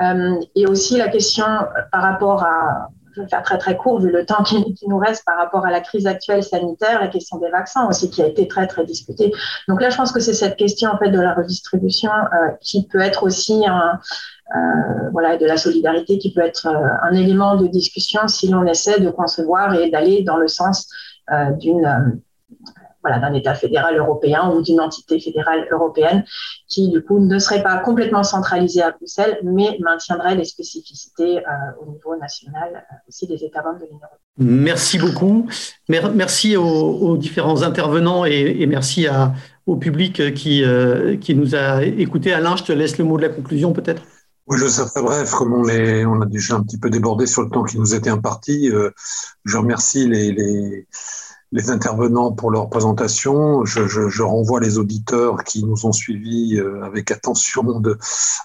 Euh, 0.00 0.40
et 0.54 0.66
aussi 0.66 0.96
la 0.96 1.08
question 1.08 1.44
par 1.90 2.02
rapport 2.02 2.42
à, 2.42 2.88
je 3.14 3.20
vais 3.20 3.28
faire 3.28 3.42
très 3.42 3.58
très 3.58 3.76
court 3.76 4.00
vu 4.00 4.10
le 4.10 4.24
temps 4.24 4.42
qui, 4.42 4.74
nous 4.88 4.98
reste 4.98 5.24
par 5.26 5.36
rapport 5.36 5.66
à 5.66 5.70
la 5.70 5.80
crise 5.80 6.06
actuelle 6.06 6.42
sanitaire, 6.42 6.98
la 6.98 7.08
question 7.08 7.38
des 7.38 7.50
vaccins 7.50 7.86
aussi 7.86 8.08
qui 8.08 8.22
a 8.22 8.26
été 8.26 8.48
très 8.48 8.66
très 8.66 8.86
discutée. 8.86 9.32
Donc 9.68 9.82
là, 9.82 9.90
je 9.90 9.96
pense 9.96 10.12
que 10.12 10.20
c'est 10.20 10.32
cette 10.32 10.56
question 10.56 10.90
en 10.90 10.98
fait 10.98 11.10
de 11.10 11.20
la 11.20 11.34
redistribution 11.34 12.10
euh, 12.10 12.48
qui 12.60 12.86
peut 12.88 13.00
être 13.00 13.22
aussi 13.24 13.66
un, 13.66 14.00
euh, 14.54 15.08
voilà, 15.12 15.38
de 15.38 15.46
la 15.46 15.56
solidarité 15.56 16.18
qui 16.18 16.32
peut 16.32 16.42
être 16.42 16.66
euh, 16.66 17.08
un 17.08 17.14
élément 17.14 17.56
de 17.56 17.66
discussion 17.66 18.28
si 18.28 18.48
l'on 18.48 18.66
essaie 18.66 19.00
de 19.00 19.08
concevoir 19.08 19.74
et 19.74 19.88
d'aller 19.88 20.24
dans 20.24 20.36
le 20.36 20.46
sens 20.46 20.90
euh, 21.32 21.52
d'une 21.52 22.20
voilà, 23.02 23.18
d'un 23.18 23.34
État 23.34 23.54
fédéral 23.54 23.96
européen 23.96 24.50
ou 24.50 24.62
d'une 24.62 24.80
entité 24.80 25.18
fédérale 25.20 25.66
européenne 25.70 26.24
qui, 26.68 26.88
du 26.88 27.02
coup, 27.02 27.18
ne 27.18 27.38
serait 27.38 27.62
pas 27.62 27.78
complètement 27.78 28.22
centralisée 28.22 28.82
à 28.82 28.92
Bruxelles, 28.92 29.38
mais 29.42 29.76
maintiendrait 29.80 30.36
les 30.36 30.44
spécificités 30.44 31.38
euh, 31.38 31.42
au 31.80 31.90
niveau 31.90 32.16
national 32.16 32.70
euh, 32.74 32.94
aussi 33.08 33.26
des 33.26 33.44
États 33.44 33.62
membres 33.62 33.80
de 33.80 33.84
l'Union 33.84 33.98
européenne. 33.98 34.62
Merci 34.62 34.98
beaucoup. 34.98 35.46
Merci 35.88 36.56
aux, 36.56 37.16
différents 37.16 37.62
intervenants 37.62 38.24
et, 38.24 38.64
merci 38.66 39.06
à, 39.06 39.34
au 39.66 39.76
public 39.76 40.34
qui, 40.34 40.64
euh, 40.64 41.16
qui 41.16 41.34
nous 41.34 41.54
a 41.54 41.84
écoutés. 41.84 42.32
Alain, 42.32 42.56
je 42.56 42.64
te 42.64 42.72
laisse 42.72 42.96
le 42.98 43.04
mot 43.04 43.16
de 43.18 43.22
la 43.22 43.28
conclusion 43.28 43.72
peut-être. 43.72 44.02
Oui, 44.46 44.58
je 44.58 44.66
serai 44.66 45.02
bref, 45.02 45.30
comme 45.32 45.52
on, 45.52 45.62
on 45.62 46.20
a 46.20 46.26
déjà 46.26 46.56
un 46.56 46.62
petit 46.62 46.78
peu 46.78 46.90
débordé 46.90 47.26
sur 47.26 47.42
le 47.42 47.50
temps 47.50 47.62
qui 47.62 47.78
nous 47.78 47.94
était 47.94 48.10
imparti. 48.10 48.70
je 49.44 49.56
remercie 49.56 50.08
les, 50.08 50.32
les 50.32 50.86
les 51.52 51.70
intervenants 51.70 52.32
pour 52.32 52.50
leur 52.50 52.68
présentation. 52.70 53.64
Je, 53.64 53.86
je, 53.86 54.08
je, 54.08 54.22
renvoie 54.22 54.58
les 54.58 54.78
auditeurs 54.78 55.44
qui 55.44 55.64
nous 55.64 55.86
ont 55.86 55.92
suivis 55.92 56.56
euh, 56.56 56.82
avec 56.82 57.10
attention 57.10 57.78
de, 57.80 57.98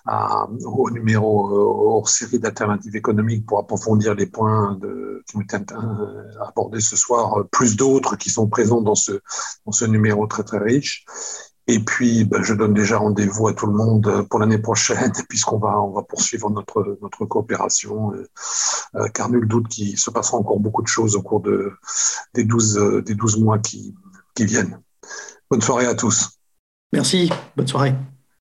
à, 0.06 0.48
au 0.66 0.92
numéro 0.92 1.48
euh, 1.48 1.90
hors 1.90 2.10
série 2.10 2.40
d'alternatives 2.40 2.96
économiques 2.96 3.46
pour 3.46 3.60
approfondir 3.60 4.14
les 4.14 4.26
points 4.26 4.78
de, 4.82 5.24
qui 5.28 5.38
ont 5.38 5.42
été 5.42 5.56
euh, 5.56 6.46
abordés 6.48 6.82
ce 6.82 6.98
soir, 6.98 7.46
plus 7.50 7.78
d'autres 7.78 8.18
qui 8.18 8.30
sont 8.30 8.48
présents 8.48 8.82
dans 8.82 8.96
ce, 8.96 9.14
dans 9.66 9.72
ce 9.72 9.86
numéro 9.86 10.28
très 10.28 10.44
très 10.44 10.60
riche. 10.60 11.06
Et 11.68 11.80
puis, 11.80 12.24
ben, 12.24 12.42
je 12.44 12.54
donne 12.54 12.74
déjà 12.74 12.98
rendez-vous 12.98 13.48
à 13.48 13.54
tout 13.54 13.66
le 13.66 13.74
monde 13.74 14.26
pour 14.30 14.40
l'année 14.40 14.58
prochaine, 14.58 15.12
puisqu'on 15.30 15.60
va, 15.60 15.82
on 15.82 15.92
va 15.92 16.02
poursuivre 16.02 16.50
notre, 16.50 16.98
notre 17.02 17.26
coopération, 17.26 18.14
euh, 18.96 19.08
car 19.14 19.30
nul 19.30 19.48
doute 19.48 19.68
qu'il 19.68 19.98
se 19.98 20.10
passera 20.10 20.38
encore 20.38 20.60
beaucoup 20.60 20.82
de 20.82 20.88
choses 20.88 21.16
au 21.16 21.22
cours 21.22 21.42
de, 21.42 21.74
des, 22.34 22.46
12, 22.46 23.04
des 23.06 23.16
12 23.16 23.38
mois 23.40 23.60
qui, 23.60 23.94
qui 24.34 24.46
viennent. 24.46 24.80
Bonne 25.50 25.62
soirée 25.62 25.88
à 25.88 25.96
tous. 25.96 26.40
Merci, 26.94 27.30
bonne 27.56 27.68
soirée. 27.68 27.94